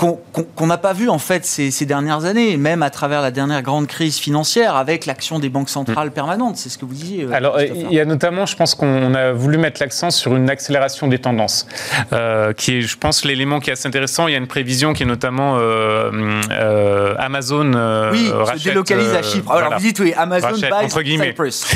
qu'on 0.00 0.66
n'a 0.66 0.78
pas 0.78 0.94
vu 0.94 1.10
en 1.10 1.18
fait 1.18 1.44
ces, 1.44 1.70
ces, 1.70 1.84
dernières 1.84 2.24
années, 2.24 2.56
même 2.56 2.82
à 2.82 2.88
travers 2.88 3.20
la 3.20 3.30
dernière 3.30 3.62
grande 3.62 3.86
crise 3.86 4.16
financière, 4.16 4.74
avec 4.76 5.04
l'action 5.04 5.38
des 5.38 5.50
banques 5.50 5.68
centrales 5.68 6.08
mmh. 6.08 6.12
permanentes. 6.12 6.56
C'est 6.56 6.70
ce 6.70 6.78
que 6.78 6.86
vous 6.86 6.94
disiez. 6.94 7.24
Euh, 7.24 7.32
Alors, 7.32 7.60
il 7.60 7.92
y 7.92 8.00
a 8.00 8.06
notamment, 8.06 8.46
je 8.46 8.56
pense 8.56 8.74
qu'on 8.74 9.14
a 9.14 9.32
voulu 9.32 9.58
mettre 9.58 9.80
l'accent 9.80 10.10
sur 10.10 10.34
une 10.36 10.48
accélération 10.48 11.06
des 11.08 11.18
tendances, 11.18 11.66
euh, 12.12 12.54
qui 12.54 12.78
est, 12.78 12.80
je 12.80 12.96
pense, 12.96 13.24
l'élément 13.24 13.60
qui 13.60 13.68
est 13.68 13.74
assez 13.74 13.88
intéressant. 13.88 14.26
Il 14.26 14.32
y 14.32 14.34
a 14.34 14.38
une 14.38 14.46
prévision 14.46 14.94
qui 14.94 15.02
est 15.02 15.06
notamment 15.06 15.58
euh, 15.58 16.10
euh 16.50 17.14
Amazon. 17.18 17.72
Euh, 17.74 18.10
oui, 18.12 18.30
rachète, 18.30 18.58
se 18.58 18.68
délocalise 18.68 19.12
à 19.12 19.22
Chypre. 19.22 19.50
Alors, 19.50 19.62
voilà, 19.62 19.76
vous 19.76 19.82
dites 19.82 20.00
oui, 20.00 20.14
Amazon 20.16 20.48
rachète, 20.48 20.70
buys 20.70 20.84
entre 20.84 21.02
guillemets. 21.02 21.28
Cyprus. 21.28 21.66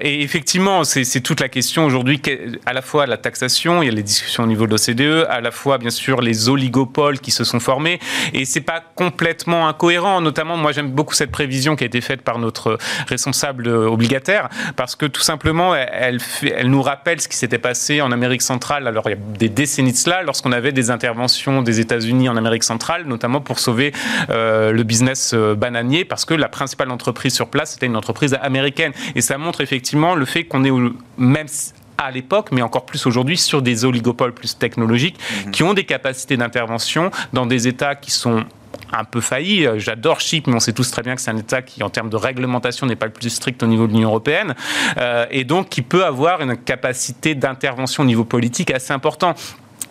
et 0.00 0.22
effectivement, 0.22 0.84
c'est 0.84 1.20
toute 1.20 1.40
la 1.40 1.48
question 1.48 1.84
aujourd'hui, 1.84 2.20
à 2.64 2.72
la 2.72 2.82
fois 2.82 3.06
la 3.06 3.18
taxation, 3.18 3.82
il 3.82 3.86
y 3.86 3.88
a 3.90 3.94
les 3.94 4.02
discussions 4.02 4.44
au 4.44 4.46
niveau 4.46 4.66
de 4.66 4.70
l'OCDE, 4.70 5.26
à 5.28 5.40
la 5.40 5.50
fois, 5.50 5.76
bien 5.76 5.90
sûr, 5.90 6.22
les 6.22 6.48
oligopoles 6.48 7.18
qui 7.18 7.30
se 7.30 7.41
sont 7.44 7.60
formés. 7.60 8.00
Et 8.32 8.44
c'est 8.44 8.60
pas 8.60 8.82
complètement 8.94 9.68
incohérent. 9.68 10.20
Notamment, 10.20 10.56
moi, 10.56 10.72
j'aime 10.72 10.90
beaucoup 10.90 11.14
cette 11.14 11.30
prévision 11.30 11.76
qui 11.76 11.84
a 11.84 11.86
été 11.86 12.00
faite 12.00 12.22
par 12.22 12.38
notre 12.38 12.78
responsable 13.08 13.68
obligataire, 13.68 14.48
parce 14.76 14.96
que 14.96 15.06
tout 15.06 15.20
simplement, 15.20 15.74
elle, 15.74 16.18
elle 16.42 16.70
nous 16.70 16.82
rappelle 16.82 17.20
ce 17.20 17.28
qui 17.28 17.36
s'était 17.36 17.58
passé 17.58 18.00
en 18.00 18.12
Amérique 18.12 18.42
centrale. 18.42 18.86
Alors, 18.86 19.04
il 19.06 19.10
y 19.10 19.14
a 19.14 19.38
des 19.38 19.48
décennies 19.48 19.92
de 19.92 19.96
cela, 19.96 20.22
lorsqu'on 20.22 20.52
avait 20.52 20.72
des 20.72 20.90
interventions 20.90 21.62
des 21.62 21.80
États-Unis 21.80 22.28
en 22.28 22.36
Amérique 22.36 22.64
centrale, 22.64 23.04
notamment 23.06 23.40
pour 23.40 23.58
sauver 23.58 23.92
euh, 24.30 24.72
le 24.72 24.82
business 24.82 25.32
euh, 25.34 25.54
bananier, 25.54 26.04
parce 26.04 26.24
que 26.24 26.34
la 26.34 26.48
principale 26.48 26.90
entreprise 26.90 27.34
sur 27.34 27.48
place 27.48 27.76
était 27.76 27.86
une 27.86 27.96
entreprise 27.96 28.36
américaine. 28.40 28.92
Et 29.14 29.20
ça 29.20 29.38
montre 29.38 29.60
effectivement 29.60 30.14
le 30.14 30.24
fait 30.24 30.44
qu'on 30.44 30.64
est 30.64 30.70
au, 30.70 30.92
même 31.16 31.46
à 32.04 32.10
l'époque, 32.10 32.48
mais 32.52 32.62
encore 32.62 32.86
plus 32.86 33.06
aujourd'hui, 33.06 33.36
sur 33.36 33.62
des 33.62 33.84
oligopoles 33.84 34.34
plus 34.34 34.56
technologiques 34.58 35.18
mmh. 35.18 35.50
qui 35.50 35.62
ont 35.62 35.74
des 35.74 35.84
capacités 35.84 36.36
d'intervention 36.36 37.10
dans 37.32 37.46
des 37.46 37.68
États 37.68 37.94
qui 37.94 38.10
sont 38.10 38.44
un 38.92 39.04
peu 39.04 39.20
failli. 39.20 39.66
J'adore 39.76 40.20
Chypre, 40.20 40.50
mais 40.50 40.56
on 40.56 40.60
sait 40.60 40.72
tous 40.72 40.90
très 40.90 41.02
bien 41.02 41.14
que 41.14 41.20
c'est 41.20 41.30
un 41.30 41.36
État 41.36 41.62
qui, 41.62 41.82
en 41.82 41.90
termes 41.90 42.10
de 42.10 42.16
réglementation, 42.16 42.86
n'est 42.86 42.96
pas 42.96 43.06
le 43.06 43.12
plus 43.12 43.30
strict 43.30 43.62
au 43.62 43.66
niveau 43.66 43.86
de 43.86 43.92
l'Union 43.92 44.08
européenne, 44.08 44.54
euh, 44.98 45.26
et 45.30 45.44
donc 45.44 45.68
qui 45.68 45.82
peut 45.82 46.04
avoir 46.04 46.42
une 46.42 46.56
capacité 46.56 47.34
d'intervention 47.34 48.02
au 48.02 48.06
niveau 48.06 48.24
politique 48.24 48.70
assez 48.70 48.92
important. 48.92 49.34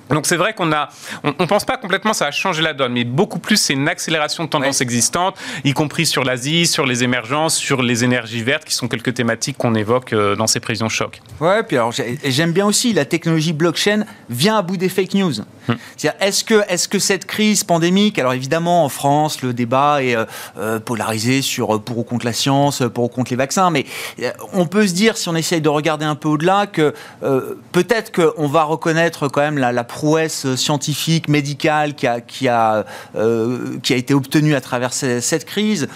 Donc 0.09 0.25
c'est 0.25 0.37
vrai 0.37 0.53
qu'on 0.53 0.71
a, 0.71 0.89
on, 1.23 1.33
on, 1.39 1.47
pense 1.47 1.65
pas 1.65 1.77
complètement 1.77 2.13
ça 2.13 2.27
a 2.27 2.31
changé 2.31 2.61
la 2.61 2.73
donne, 2.73 2.93
mais 2.93 3.03
beaucoup 3.03 3.39
plus 3.39 3.57
c'est 3.57 3.73
une 3.73 3.87
accélération 3.87 4.43
de 4.43 4.49
tendances 4.49 4.79
ouais. 4.79 4.83
existantes, 4.83 5.37
y 5.63 5.73
compris 5.73 6.05
sur 6.05 6.23
l'Asie, 6.23 6.67
sur 6.67 6.85
les 6.85 7.03
émergences, 7.03 7.55
sur 7.55 7.81
les 7.81 8.03
énergies 8.03 8.43
vertes, 8.43 8.65
qui 8.65 8.73
sont 8.73 8.87
quelques 8.87 9.13
thématiques 9.13 9.57
qu'on 9.57 9.75
évoque 9.75 10.13
euh, 10.13 10.35
dans 10.35 10.47
ces 10.47 10.59
prévisions 10.59 10.89
choc. 10.89 11.21
Ouais, 11.39 11.63
puis 11.63 11.77
alors 11.77 11.91
j'aime 11.91 12.51
bien 12.51 12.65
aussi 12.65 12.93
la 12.93 13.05
technologie 13.05 13.53
blockchain 13.53 14.05
vient 14.29 14.57
à 14.57 14.61
bout 14.61 14.77
des 14.77 14.89
fake 14.89 15.13
news. 15.13 15.33
Hum. 15.69 15.77
Est-ce 16.19 16.43
que, 16.43 16.63
est-ce 16.67 16.87
que 16.87 16.99
cette 16.99 17.25
crise 17.25 17.63
pandémique, 17.63 18.17
alors 18.19 18.33
évidemment 18.33 18.83
en 18.83 18.89
France 18.89 19.41
le 19.41 19.53
débat 19.53 20.03
est 20.03 20.15
euh, 20.57 20.79
polarisé 20.79 21.41
sur 21.41 21.75
euh, 21.75 21.79
pour 21.79 21.99
ou 21.99 22.03
contre 22.03 22.25
la 22.25 22.33
science, 22.33 22.83
pour 22.93 23.05
ou 23.05 23.07
contre 23.07 23.31
les 23.31 23.37
vaccins, 23.37 23.69
mais 23.69 23.85
euh, 24.21 24.31
on 24.53 24.65
peut 24.65 24.87
se 24.87 24.93
dire 24.93 25.17
si 25.17 25.29
on 25.29 25.35
essaye 25.35 25.61
de 25.61 25.69
regarder 25.69 26.05
un 26.05 26.15
peu 26.15 26.29
au-delà 26.29 26.67
que 26.67 26.93
euh, 27.23 27.55
peut-être 27.71 28.11
qu'on 28.11 28.47
va 28.47 28.63
reconnaître 28.63 29.27
quand 29.27 29.41
même 29.41 29.57
la, 29.57 29.71
la 29.71 29.83
prouesse 29.91 30.55
scientifique, 30.55 31.27
médicale 31.27 31.95
qui 31.95 32.07
a, 32.07 32.21
qui 32.21 32.47
a, 32.47 32.85
euh, 33.17 33.77
qui 33.83 33.91
a 33.91 33.97
été 33.97 34.13
obtenue 34.13 34.55
à 34.55 34.61
travers 34.61 34.93
cette 34.93 35.43
crise. 35.43 35.89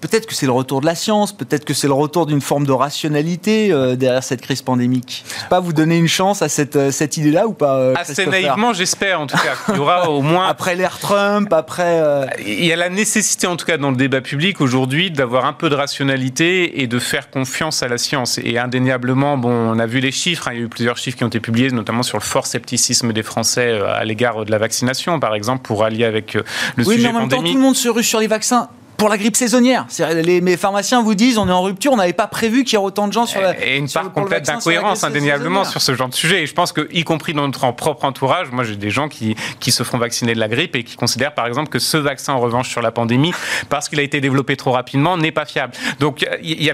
Peut-être 0.00 0.26
que 0.26 0.34
c'est 0.34 0.46
le 0.46 0.52
retour 0.52 0.80
de 0.80 0.86
la 0.86 0.94
science, 0.94 1.32
peut-être 1.32 1.66
que 1.66 1.74
c'est 1.74 1.86
le 1.86 1.92
retour 1.92 2.24
d'une 2.24 2.40
forme 2.40 2.66
de 2.66 2.72
rationalité 2.72 3.70
euh, 3.70 3.96
derrière 3.96 4.24
cette 4.24 4.40
crise 4.40 4.62
pandémique. 4.62 5.24
Pas 5.50 5.60
vous 5.60 5.74
donner 5.74 5.98
une 5.98 6.08
chance 6.08 6.40
à 6.40 6.48
cette, 6.48 6.76
euh, 6.76 6.90
cette 6.90 7.18
idée-là 7.18 7.46
ou 7.46 7.52
pas 7.52 7.76
euh, 7.76 7.94
Assez 7.96 8.24
naïvement, 8.24 8.72
j'espère 8.72 9.20
en 9.20 9.26
tout 9.26 9.36
cas. 9.36 9.56
Il 9.68 9.76
y 9.76 9.78
aura 9.78 10.08
au 10.08 10.22
moins. 10.22 10.46
après 10.48 10.74
l'ère 10.74 10.98
Trump, 10.98 11.52
après. 11.52 12.00
Euh... 12.00 12.24
Il 12.44 12.64
y 12.64 12.72
a 12.72 12.76
la 12.76 12.88
nécessité 12.88 13.46
en 13.46 13.56
tout 13.56 13.66
cas 13.66 13.76
dans 13.76 13.90
le 13.90 13.96
débat 13.96 14.22
public 14.22 14.62
aujourd'hui 14.62 15.10
d'avoir 15.10 15.44
un 15.44 15.52
peu 15.52 15.68
de 15.68 15.74
rationalité 15.74 16.80
et 16.80 16.86
de 16.86 16.98
faire 16.98 17.28
confiance 17.30 17.82
à 17.82 17.88
la 17.88 17.98
science. 17.98 18.38
Et 18.42 18.58
indéniablement, 18.58 19.36
bon, 19.36 19.50
on 19.50 19.78
a 19.78 19.86
vu 19.86 20.00
les 20.00 20.12
chiffres, 20.12 20.48
hein, 20.48 20.52
il 20.54 20.58
y 20.58 20.62
a 20.62 20.64
eu 20.64 20.68
plusieurs 20.68 20.96
chiffres 20.96 21.18
qui 21.18 21.24
ont 21.24 21.28
été 21.28 21.40
publiés, 21.40 21.70
notamment 21.70 22.02
sur 22.02 22.16
le 22.16 22.22
fort 22.22 22.46
scepticisme 22.46 23.12
des 23.12 23.22
Français 23.22 23.78
à 23.80 24.04
l'égard 24.04 24.46
de 24.46 24.50
la 24.50 24.58
vaccination, 24.58 25.20
par 25.20 25.34
exemple, 25.34 25.62
pour 25.62 25.84
allier 25.84 26.04
avec 26.04 26.34
le 26.34 26.44
oui, 26.78 26.84
sujet 26.96 27.08
mais 27.08 27.18
en 27.18 27.20
même 27.20 27.28
temps, 27.28 27.42
tout 27.42 27.52
le 27.52 27.60
monde 27.60 27.76
se 27.76 27.88
rue 27.88 28.02
sur 28.02 28.20
les 28.20 28.26
vaccins 28.26 28.70
pour 29.00 29.08
la 29.08 29.16
grippe 29.16 29.34
saisonnière. 29.34 29.86
Les, 30.12 30.42
mes 30.42 30.58
pharmaciens 30.58 31.02
vous 31.02 31.14
disent 31.14 31.38
on 31.38 31.48
est 31.48 31.52
en 31.52 31.62
rupture, 31.62 31.90
on 31.90 31.96
n'avait 31.96 32.12
pas 32.12 32.26
prévu 32.26 32.64
qu'il 32.64 32.74
y 32.74 32.82
ait 32.82 32.84
autant 32.84 33.08
de 33.08 33.14
gens 33.14 33.24
sur 33.24 33.40
la. 33.40 33.58
Et 33.66 33.78
une 33.78 33.88
part 33.88 34.12
complète 34.12 34.44
d'incohérence, 34.44 35.04
indéniablement, 35.04 35.64
sur 35.64 35.80
ce 35.80 35.94
genre 35.94 36.10
de 36.10 36.14
sujet. 36.14 36.42
Et 36.42 36.46
je 36.46 36.52
pense 36.52 36.72
que, 36.72 36.86
y 36.92 37.02
compris 37.02 37.32
dans 37.32 37.46
notre 37.46 37.74
propre 37.74 38.04
entourage, 38.04 38.50
moi 38.50 38.62
j'ai 38.62 38.76
des 38.76 38.90
gens 38.90 39.08
qui, 39.08 39.36
qui 39.58 39.72
se 39.72 39.84
font 39.84 39.96
vacciner 39.96 40.34
de 40.34 40.38
la 40.38 40.48
grippe 40.48 40.76
et 40.76 40.84
qui 40.84 40.96
considèrent 40.96 41.32
par 41.32 41.46
exemple 41.46 41.70
que 41.70 41.78
ce 41.78 41.96
vaccin, 41.96 42.34
en 42.34 42.40
revanche, 42.40 42.68
sur 42.68 42.82
la 42.82 42.92
pandémie, 42.92 43.32
parce 43.70 43.88
qu'il 43.88 43.98
a 44.00 44.02
été 44.02 44.20
développé 44.20 44.54
trop 44.58 44.72
rapidement, 44.72 45.16
n'est 45.16 45.32
pas 45.32 45.46
fiable. 45.46 45.72
Donc 45.98 46.26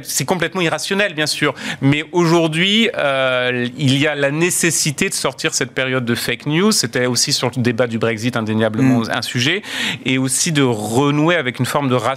c'est 0.02 0.24
complètement 0.24 0.62
irrationnel, 0.62 1.14
bien 1.14 1.28
sûr. 1.28 1.54
Mais 1.80 2.02
aujourd'hui, 2.10 2.90
euh, 2.98 3.68
il 3.78 3.98
y 3.98 4.08
a 4.08 4.16
la 4.16 4.32
nécessité 4.32 5.08
de 5.08 5.14
sortir 5.14 5.54
cette 5.54 5.70
période 5.70 6.04
de 6.04 6.14
fake 6.16 6.46
news. 6.46 6.72
C'était 6.72 7.06
aussi 7.06 7.32
sur 7.32 7.52
le 7.54 7.62
débat 7.62 7.86
du 7.86 7.98
Brexit, 7.98 8.36
indéniablement, 8.36 9.02
mmh. 9.02 9.10
un 9.12 9.22
sujet. 9.22 9.62
Et 10.04 10.18
aussi 10.18 10.50
de 10.50 10.64
renouer 10.64 11.36
avec 11.36 11.60
une 11.60 11.66
forme 11.66 11.88
de 11.88 11.94
rationalité 11.94 12.15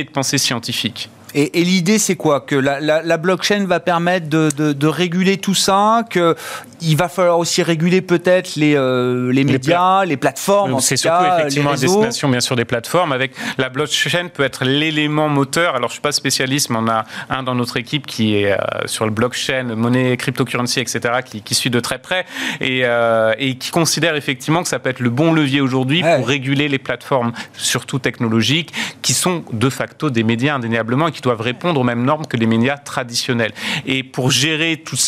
et 0.00 0.04
de 0.04 0.10
pensée 0.10 0.38
scientifique. 0.38 1.08
Et, 1.34 1.60
et 1.60 1.64
l'idée, 1.64 1.98
c'est 1.98 2.16
quoi? 2.16 2.40
Que 2.40 2.56
la, 2.56 2.80
la, 2.80 3.02
la, 3.02 3.16
blockchain 3.16 3.64
va 3.66 3.80
permettre 3.80 4.28
de, 4.28 4.48
de, 4.56 4.72
de 4.72 4.86
réguler 4.86 5.38
tout 5.38 5.54
ça, 5.54 6.04
qu'il 6.10 6.96
va 6.96 7.08
falloir 7.08 7.38
aussi 7.38 7.62
réguler 7.62 8.00
peut-être 8.00 8.56
les, 8.56 8.74
euh, 8.74 9.32
les 9.32 9.44
médias, 9.44 10.02
les, 10.04 10.10
les 10.10 10.16
plateformes. 10.16 10.80
C'est 10.80 10.96
surtout 10.96 11.24
cas, 11.24 11.38
effectivement 11.38 11.72
à 11.72 11.76
destination, 11.76 12.28
bien 12.28 12.40
sûr, 12.40 12.56
des 12.56 12.64
plateformes. 12.64 13.12
Avec 13.12 13.32
la 13.58 13.68
blockchain 13.68 14.28
peut 14.32 14.42
être 14.42 14.64
l'élément 14.64 15.28
moteur. 15.28 15.74
Alors, 15.76 15.88
je 15.88 15.94
suis 15.94 16.02
pas 16.02 16.12
spécialiste, 16.12 16.70
mais 16.70 16.78
on 16.80 16.88
a 16.88 17.04
un 17.28 17.42
dans 17.42 17.54
notre 17.54 17.76
équipe 17.76 18.06
qui 18.06 18.36
est 18.36 18.52
euh, 18.52 18.56
sur 18.86 19.04
le 19.04 19.10
blockchain, 19.10 19.74
monnaie, 19.76 20.16
cryptocurrency, 20.16 20.80
etc., 20.80 21.00
qui, 21.24 21.42
qui 21.42 21.54
suit 21.54 21.70
de 21.70 21.80
très 21.80 21.98
près 21.98 22.24
et, 22.60 22.80
euh, 22.84 23.34
et, 23.38 23.56
qui 23.56 23.70
considère 23.70 24.16
effectivement 24.16 24.62
que 24.62 24.68
ça 24.68 24.78
peut 24.78 24.90
être 24.90 25.00
le 25.00 25.10
bon 25.10 25.32
levier 25.32 25.60
aujourd'hui 25.60 26.02
ouais. 26.02 26.16
pour 26.16 26.26
réguler 26.26 26.68
les 26.68 26.78
plateformes, 26.78 27.32
surtout 27.52 27.98
technologiques, 27.98 28.72
qui 29.02 29.12
sont 29.12 29.44
de 29.52 29.70
facto 29.70 30.10
des 30.10 30.22
médias 30.22 30.54
indéniablement 30.54 31.08
et 31.08 31.12
qui 31.12 31.19
doivent 31.22 31.40
répondre 31.40 31.80
aux 31.80 31.84
mêmes 31.84 32.04
normes 32.04 32.26
que 32.26 32.36
les 32.36 32.46
médias 32.46 32.76
traditionnels. 32.76 33.52
Et 33.86 34.02
pour 34.02 34.30
gérer 34.30 34.82
toutes 34.84 34.98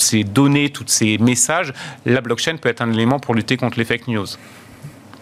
ces 0.00 0.24
données, 0.24 0.70
tous 0.70 0.84
ces 0.86 1.18
messages, 1.18 1.72
la 2.06 2.20
blockchain 2.20 2.56
peut 2.56 2.68
être 2.68 2.82
un 2.82 2.92
élément 2.92 3.18
pour 3.18 3.34
lutter 3.34 3.56
contre 3.56 3.78
les 3.78 3.84
fake 3.84 4.08
news. 4.08 4.26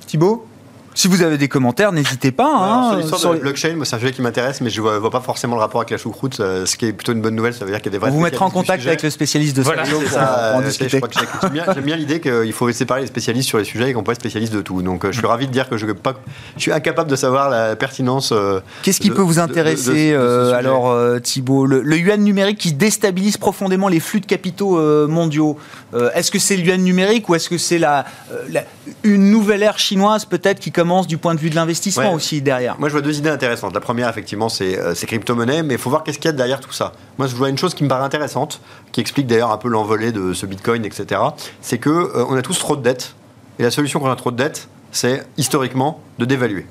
Thibault 0.06 0.46
si 0.94 1.08
vous 1.08 1.22
avez 1.22 1.38
des 1.38 1.48
commentaires, 1.48 1.92
n'hésitez 1.92 2.32
pas. 2.32 2.52
Hein, 2.54 2.90
sur 2.90 2.98
l'histoire 2.98 3.20
sur 3.20 3.30
de 3.30 3.34
la 3.36 3.40
blockchain, 3.40 3.78
c'est 3.84 3.96
un 3.96 3.98
sujet 3.98 4.12
qui 4.12 4.22
m'intéresse, 4.22 4.60
mais 4.60 4.70
je 4.70 4.80
ne 4.80 4.82
vois, 4.82 4.98
vois, 4.98 5.10
pas 5.10 5.20
forcément 5.20 5.56
le 5.56 5.60
rapport 5.60 5.80
avec 5.80 5.90
la 5.90 5.98
choucroute, 5.98 6.40
euh, 6.40 6.66
ce 6.66 6.76
qui 6.76 6.86
est 6.86 6.92
plutôt 6.92 7.12
une 7.12 7.22
bonne 7.22 7.34
nouvelle. 7.34 7.54
Ça 7.54 7.64
veut 7.64 7.70
dire 7.70 7.80
qu'il 7.80 7.92
y 7.92 7.94
a 7.94 7.98
des 7.98 7.98
vrais. 7.98 8.10
On 8.10 8.14
vous 8.14 8.20
mettra 8.20 8.44
en 8.44 8.50
contact 8.50 8.86
avec 8.86 9.02
le 9.02 9.10
spécialiste 9.10 9.56
de 9.56 9.62
voilà, 9.62 9.84
pour, 9.84 10.02
ça, 10.04 10.54
en 10.54 10.60
discuter. 10.60 11.00
J'aime 11.42 11.50
bien, 11.50 11.64
bien 11.82 11.96
l'idée 11.96 12.20
qu'il 12.20 12.52
faut 12.52 12.70
séparer 12.72 13.02
les 13.02 13.06
spécialistes 13.06 13.48
sur 13.48 13.58
les 13.58 13.64
sujets 13.64 13.90
et 13.90 13.92
qu'on 13.92 14.02
peut 14.02 14.12
être 14.12 14.20
spécialiste 14.20 14.52
de 14.52 14.60
tout. 14.60 14.82
Donc, 14.82 15.04
euh, 15.04 15.12
je 15.12 15.18
suis 15.18 15.26
ravi 15.26 15.46
de 15.46 15.52
dire 15.52 15.68
que 15.68 15.76
je, 15.76 15.86
pas, 15.86 16.14
je 16.56 16.62
suis 16.62 16.72
incapable 16.72 17.10
de 17.10 17.16
savoir 17.16 17.50
la 17.50 17.76
pertinence. 17.76 18.32
Euh, 18.32 18.60
Qu'est-ce 18.82 19.00
qui 19.00 19.10
peut 19.10 19.22
vous 19.22 19.38
intéresser, 19.38 20.12
de, 20.12 20.16
de, 20.18 20.52
alors, 20.52 20.90
euh, 20.90 21.18
Thibault 21.18 21.66
le, 21.66 21.80
le, 21.82 21.98
yuan 21.98 22.22
numérique 22.22 22.58
qui 22.58 22.72
déstabilise 22.72 23.36
profondément 23.36 23.88
les 23.88 24.00
flux 24.00 24.20
de 24.20 24.26
capitaux 24.26 24.78
euh, 24.78 25.06
mondiaux. 25.06 25.58
est-ce 26.14 26.30
que 26.30 26.38
c'est 26.38 26.56
le 26.56 26.64
yuan 26.64 26.82
numérique 26.82 27.28
ou 27.28 27.34
est-ce 27.34 27.48
que 27.48 27.58
c'est 27.58 27.78
la, 27.78 28.04
la, 28.50 28.64
une 29.02 29.30
nouvelle 29.30 29.62
ère 29.62 29.78
chinoise 29.78 30.24
peut-être 30.24 30.60
qui 30.60 30.72
commence 30.82 31.06
du 31.06 31.16
point 31.16 31.36
de 31.36 31.38
vue 31.38 31.48
de 31.48 31.54
l'investissement 31.54 32.08
ouais. 32.08 32.14
aussi 32.14 32.42
derrière. 32.42 32.76
Moi, 32.80 32.88
je 32.88 32.92
vois 32.92 33.02
deux 33.02 33.16
idées 33.16 33.30
intéressantes. 33.30 33.72
La 33.72 33.80
première, 33.80 34.08
effectivement, 34.08 34.48
c'est 34.48 34.76
euh, 34.76 34.96
ces 34.96 35.06
crypto-monnaies, 35.06 35.62
mais 35.62 35.74
il 35.74 35.78
faut 35.78 35.90
voir 35.90 36.02
qu'est-ce 36.02 36.18
qu'il 36.18 36.28
y 36.28 36.28
a 36.28 36.32
derrière 36.32 36.58
tout 36.58 36.72
ça. 36.72 36.92
Moi, 37.18 37.28
je 37.28 37.36
vois 37.36 37.50
une 37.50 37.58
chose 37.58 37.72
qui 37.72 37.84
me 37.84 37.88
paraît 37.88 38.04
intéressante, 38.04 38.60
qui 38.90 39.00
explique 39.00 39.28
d'ailleurs 39.28 39.52
un 39.52 39.58
peu 39.58 39.68
l'envolée 39.68 40.10
de 40.10 40.32
ce 40.32 40.44
Bitcoin, 40.44 40.84
etc. 40.84 41.20
C'est 41.60 41.78
que 41.78 41.88
euh, 41.88 42.24
on 42.28 42.34
a 42.34 42.42
tous 42.42 42.58
trop 42.58 42.74
de 42.74 42.82
dettes, 42.82 43.14
et 43.60 43.62
la 43.62 43.70
solution 43.70 44.00
quand 44.00 44.08
on 44.08 44.12
a 44.12 44.16
trop 44.16 44.32
de 44.32 44.36
dettes, 44.36 44.66
c'est 44.90 45.24
historiquement 45.36 46.00
de 46.18 46.24
dévaluer. 46.24 46.66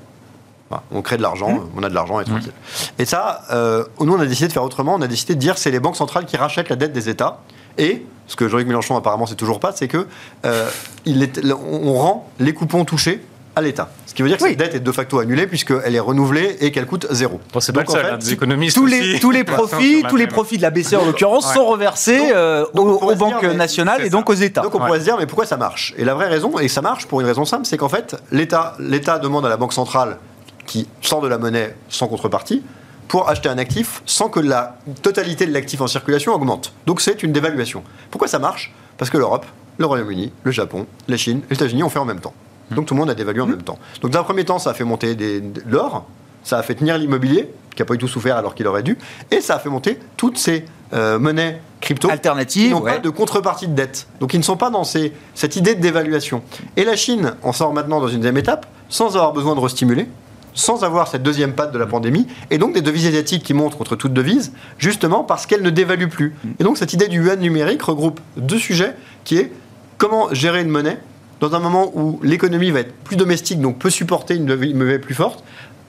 Voilà. 0.68 0.82
On 0.90 1.00
crée 1.00 1.16
de 1.16 1.22
l'argent, 1.22 1.52
mmh. 1.52 1.70
on 1.74 1.82
a 1.82 1.88
de 1.88 1.94
l'argent 1.94 2.20
et 2.20 2.24
tranquille. 2.24 2.52
Mmh. 2.52 3.02
Et 3.02 3.06
ça, 3.06 3.44
euh, 3.50 3.84
nous, 3.98 4.12
on 4.12 4.20
a 4.20 4.26
décidé 4.26 4.48
de 4.48 4.52
faire 4.52 4.64
autrement. 4.64 4.94
On 4.94 5.02
a 5.02 5.08
décidé 5.08 5.34
de 5.34 5.40
dire 5.40 5.56
c'est 5.56 5.70
les 5.70 5.80
banques 5.80 5.96
centrales 5.96 6.26
qui 6.26 6.36
rachètent 6.36 6.68
la 6.68 6.76
dette 6.76 6.92
des 6.92 7.08
États. 7.08 7.40
Et 7.78 8.04
ce 8.26 8.36
que 8.36 8.48
Jean-Luc 8.48 8.66
Mélenchon 8.66 8.96
apparemment 8.96 9.26
c'est 9.26 9.36
toujours 9.36 9.60
pas, 9.60 9.72
c'est 9.72 9.88
que 9.88 10.06
euh, 10.44 10.68
il 11.04 11.22
est, 11.22 11.42
on 11.52 11.94
rend 11.94 12.28
les 12.38 12.54
coupons 12.54 12.84
touchés 12.84 13.22
à 13.56 13.60
l'État. 13.60 13.90
Ce 14.12 14.14
qui 14.14 14.20
veut 14.20 14.28
dire 14.28 14.36
que 14.36 14.42
oui. 14.42 14.50
cette 14.50 14.58
dette 14.58 14.74
est 14.74 14.80
de 14.80 14.92
facto 14.92 15.20
annulée 15.20 15.46
puisqu'elle 15.46 15.94
est 15.94 15.98
renouvelée 15.98 16.58
et 16.60 16.70
qu'elle 16.70 16.84
coûte 16.84 17.06
zéro. 17.12 17.40
Bon, 17.50 17.60
c'est 17.60 17.72
pas 17.72 17.80
le 17.80 17.86
seul, 17.86 18.04
en 18.04 18.08
fait, 18.10 18.18
des 18.18 18.32
économistes 18.34 18.76
tous 18.76 18.84
les, 18.84 19.18
tous 19.18 19.30
les 19.30 19.42
profits, 19.44 20.04
tous 20.06 20.16
les 20.16 20.26
profits 20.26 20.58
de 20.58 20.62
la 20.62 20.68
BCE 20.68 20.96
en 20.96 21.06
l'occurrence 21.06 21.48
ouais. 21.48 21.54
sont 21.54 21.64
reversés 21.64 22.18
donc, 22.18 22.30
euh, 22.34 22.66
donc 22.74 23.02
aux, 23.02 23.10
aux 23.10 23.14
banques 23.14 23.40
dire, 23.40 23.54
nationales 23.54 24.04
et 24.04 24.10
donc 24.10 24.28
aux 24.28 24.34
États. 24.34 24.60
Donc 24.60 24.74
on 24.74 24.80
ouais. 24.80 24.84
pourrait 24.84 24.98
se 24.98 25.04
dire 25.04 25.16
mais 25.16 25.24
pourquoi 25.24 25.46
ça 25.46 25.56
marche? 25.56 25.94
Et 25.96 26.04
la 26.04 26.12
vraie 26.12 26.28
raison, 26.28 26.58
et 26.58 26.68
ça 26.68 26.82
marche 26.82 27.06
pour 27.06 27.22
une 27.22 27.26
raison 27.26 27.46
simple, 27.46 27.64
c'est 27.64 27.78
qu'en 27.78 27.88
fait 27.88 28.14
l'État 28.30 28.76
demande 29.18 29.46
à 29.46 29.48
la 29.48 29.56
banque 29.56 29.72
centrale 29.72 30.18
qui 30.66 30.86
sort 31.00 31.22
de 31.22 31.28
la 31.28 31.38
monnaie 31.38 31.74
sans 31.88 32.06
contrepartie 32.06 32.62
pour 33.08 33.30
acheter 33.30 33.48
un 33.48 33.56
actif 33.56 34.02
sans 34.04 34.28
que 34.28 34.40
la 34.40 34.76
totalité 35.00 35.46
de 35.46 35.54
l'actif 35.54 35.80
en 35.80 35.86
circulation 35.86 36.34
augmente. 36.34 36.74
Donc 36.84 37.00
c'est 37.00 37.22
une 37.22 37.32
dévaluation. 37.32 37.82
Pourquoi 38.10 38.28
ça 38.28 38.38
marche? 38.38 38.74
Parce 38.98 39.10
que 39.10 39.16
l'Europe, 39.16 39.46
le 39.78 39.86
Royaume-Uni, 39.86 40.32
le 40.42 40.50
Japon, 40.50 40.86
la 41.08 41.16
Chine, 41.16 41.40
les 41.48 41.56
États-Unis 41.56 41.82
ont 41.82 41.88
fait 41.88 41.98
en 41.98 42.04
même 42.04 42.20
temps. 42.20 42.34
Donc 42.74 42.86
tout 42.86 42.94
le 42.94 43.00
monde 43.00 43.10
a 43.10 43.14
dévalué 43.14 43.40
en 43.40 43.46
mmh. 43.46 43.50
même 43.50 43.62
temps. 43.62 43.78
Donc 44.00 44.10
dans 44.10 44.20
un 44.20 44.24
premier 44.24 44.44
temps, 44.44 44.58
ça 44.58 44.70
a 44.70 44.74
fait 44.74 44.84
monter 44.84 45.14
de 45.14 45.42
l'or, 45.66 46.06
ça 46.42 46.58
a 46.58 46.62
fait 46.62 46.74
tenir 46.74 46.98
l'immobilier, 46.98 47.50
qui 47.74 47.82
n'a 47.82 47.86
pas 47.86 47.94
du 47.94 47.98
tout 47.98 48.08
souffert 48.08 48.36
alors 48.36 48.54
qu'il 48.54 48.66
aurait 48.66 48.82
dû, 48.82 48.98
et 49.30 49.40
ça 49.40 49.56
a 49.56 49.58
fait 49.58 49.68
monter 49.68 49.98
toutes 50.16 50.38
ces 50.38 50.64
euh, 50.92 51.18
monnaies 51.18 51.60
crypto 51.80 52.10
alternatives 52.10 52.68
qui 52.68 52.70
n'ont 52.70 52.82
ouais. 52.82 52.94
pas 52.94 52.98
de 52.98 53.10
contrepartie 53.10 53.68
de 53.68 53.74
dette. 53.74 54.06
Donc 54.20 54.34
ils 54.34 54.38
ne 54.38 54.44
sont 54.44 54.56
pas 54.56 54.70
dans 54.70 54.84
ces, 54.84 55.12
cette 55.34 55.56
idée 55.56 55.74
de 55.74 55.80
dévaluation. 55.80 56.42
Et 56.76 56.84
la 56.84 56.96
Chine 56.96 57.34
en 57.42 57.52
sort 57.52 57.72
maintenant 57.72 58.00
dans 58.00 58.08
une 58.08 58.18
deuxième 58.18 58.36
étape, 58.36 58.66
sans 58.88 59.16
avoir 59.16 59.32
besoin 59.32 59.54
de 59.54 59.60
restimuler, 59.60 60.06
sans 60.54 60.84
avoir 60.84 61.08
cette 61.08 61.22
deuxième 61.22 61.54
patte 61.54 61.72
de 61.72 61.78
la 61.78 61.86
pandémie, 61.86 62.26
et 62.50 62.58
donc 62.58 62.74
des 62.74 62.82
devises 62.82 63.06
asiatiques 63.06 63.42
qui 63.42 63.54
montent 63.54 63.76
contre 63.76 63.96
toute 63.96 64.12
devise, 64.12 64.52
justement 64.78 65.24
parce 65.24 65.46
qu'elles 65.46 65.62
ne 65.62 65.70
dévaluent 65.70 66.10
plus. 66.10 66.34
Et 66.58 66.64
donc 66.64 66.76
cette 66.76 66.92
idée 66.92 67.08
du 67.08 67.24
yuan 67.24 67.40
numérique 67.40 67.82
regroupe 67.82 68.20
deux 68.36 68.58
sujets, 68.58 68.94
qui 69.24 69.38
est 69.38 69.50
comment 69.96 70.32
gérer 70.34 70.60
une 70.60 70.68
monnaie 70.68 70.98
dans 71.42 71.56
un 71.56 71.58
moment 71.58 71.90
où 71.94 72.20
l'économie 72.22 72.70
va 72.70 72.80
être 72.80 72.94
plus 73.02 73.16
domestique, 73.16 73.60
donc 73.60 73.78
peut 73.78 73.90
supporter 73.90 74.36
une 74.36 74.46
monnaie 74.74 75.00
plus 75.00 75.14
forte, 75.14 75.42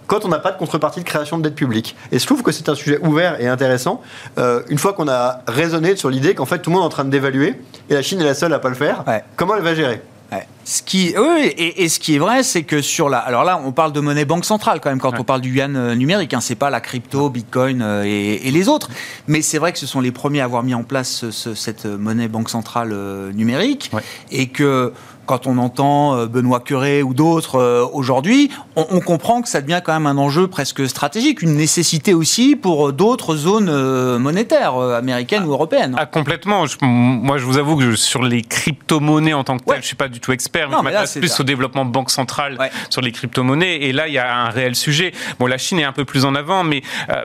quand 0.07 0.25
on 0.25 0.27
n'a 0.27 0.39
pas 0.39 0.51
de 0.51 0.57
contrepartie 0.57 0.99
de 0.99 1.05
création 1.05 1.37
de 1.37 1.43
dette 1.43 1.53
publique. 1.53 1.95
Et 2.11 2.17
je 2.17 2.25
trouve 2.25 2.41
que 2.41 2.51
c'est 2.51 2.69
un 2.69 2.75
sujet 2.75 2.97
ouvert 3.03 3.39
et 3.39 3.47
intéressant, 3.47 4.01
euh, 4.39 4.63
une 4.69 4.79
fois 4.79 4.93
qu'on 4.93 5.07
a 5.07 5.41
raisonné 5.47 5.95
sur 5.95 6.09
l'idée 6.09 6.33
qu'en 6.33 6.45
fait 6.45 6.59
tout 6.59 6.71
le 6.71 6.75
monde 6.75 6.83
est 6.83 6.87
en 6.87 6.89
train 6.89 7.05
de 7.05 7.11
dévaluer, 7.11 7.53
et 7.89 7.93
la 7.93 8.01
Chine 8.01 8.19
est 8.19 8.25
la 8.25 8.33
seule 8.33 8.51
à 8.53 8.57
ne 8.57 8.61
pas 8.63 8.69
le 8.69 8.75
faire, 8.75 9.03
ouais. 9.05 9.23
comment 9.35 9.55
elle 9.55 9.61
va 9.61 9.75
gérer? 9.75 10.01
Ouais. 10.31 10.47
Ce 10.65 10.81
qui, 10.81 11.13
oui, 11.17 11.45
et, 11.45 11.83
et, 11.83 11.89
ce 11.89 11.99
qui 11.99 12.15
est 12.15 12.17
vrai, 12.17 12.41
c'est 12.41 12.63
que 12.63 12.81
sur 12.81 13.09
la, 13.09 13.19
alors 13.19 13.43
là, 13.43 13.61
on 13.63 13.71
parle 13.71 13.91
de 13.91 13.99
monnaie 13.99 14.25
banque 14.25 14.45
centrale 14.45 14.79
quand 14.79 14.89
même 14.89 14.99
quand 14.99 15.11
ouais. 15.11 15.19
on 15.19 15.23
parle 15.23 15.41
du 15.41 15.53
yuan 15.53 15.75
euh, 15.75 15.93
numérique. 15.93 16.33
Hein, 16.33 16.41
c'est 16.41 16.55
pas 16.55 16.69
la 16.69 16.79
crypto, 16.81 17.29
Bitcoin 17.29 17.81
euh, 17.81 18.03
et, 18.03 18.47
et, 18.47 18.51
les 18.51 18.69
autres, 18.69 18.89
mais 19.27 19.41
c'est 19.41 19.57
vrai 19.57 19.73
que 19.73 19.77
ce 19.79 19.85
sont 19.85 20.01
les 20.01 20.11
premiers 20.11 20.41
à 20.41 20.45
avoir 20.45 20.63
mis 20.63 20.73
en 20.73 20.83
place 20.83 21.09
ce, 21.09 21.31
ce, 21.31 21.53
cette 21.53 21.85
monnaie 21.85 22.29
banque 22.29 22.49
centrale 22.49 22.91
euh, 22.93 23.31
numérique 23.33 23.91
ouais. 23.93 24.01
et 24.31 24.47
que 24.47 24.93
quand 25.25 25.47
on 25.47 25.57
entend 25.57 26.15
euh, 26.15 26.25
Benoît 26.27 26.59
Curé 26.59 27.03
ou 27.03 27.13
d'autres 27.13 27.55
euh, 27.55 27.85
aujourd'hui, 27.91 28.49
on, 28.75 28.85
on, 28.89 28.99
comprend 28.99 29.41
que 29.41 29.49
ça 29.49 29.61
devient 29.61 29.81
quand 29.83 29.93
même 29.93 30.05
un 30.05 30.17
enjeu 30.17 30.47
presque 30.47 30.87
stratégique, 30.87 31.41
une 31.41 31.55
nécessité 31.55 32.13
aussi 32.13 32.55
pour 32.55 32.93
d'autres 32.93 33.35
zones 33.35 33.69
euh, 33.69 34.19
monétaires 34.19 34.75
américaines 34.75 35.43
ah, 35.45 35.47
ou 35.47 35.51
européennes. 35.51 35.95
Ah, 35.97 36.05
complètement. 36.05 36.65
Je, 36.65 36.77
moi, 36.81 37.37
je 37.37 37.45
vous 37.45 37.57
avoue 37.57 37.77
que 37.77 37.91
je, 37.91 37.95
sur 37.95 38.23
les 38.23 38.41
crypto-monnaies 38.41 39.33
en 39.33 39.43
tant 39.43 39.57
que 39.57 39.65
telles, 39.65 39.75
ouais. 39.75 39.81
je 39.81 39.87
suis 39.87 39.95
pas 39.95 40.07
du 40.07 40.19
tout 40.19 40.31
expert 40.31 40.69
mais, 40.69 40.77
je 40.77 40.83
m'intéresse 40.83 41.17
plus 41.17 41.39
au 41.39 41.43
développement 41.43 41.85
banque 41.85 42.09
centrale 42.09 42.57
sur 42.89 43.01
les 43.01 43.11
crypto-monnaies. 43.11 43.83
Et 43.83 43.93
là, 43.93 44.07
il 44.07 44.13
y 44.13 44.17
a 44.17 44.35
un 44.35 44.49
réel 44.49 44.75
sujet. 44.75 45.13
Bon, 45.39 45.47
la 45.47 45.57
Chine 45.57 45.79
est 45.79 45.83
un 45.83 45.91
peu 45.91 46.05
plus 46.05 46.25
en 46.25 46.35
avant, 46.35 46.63
mais 46.63 46.81
euh, 47.09 47.23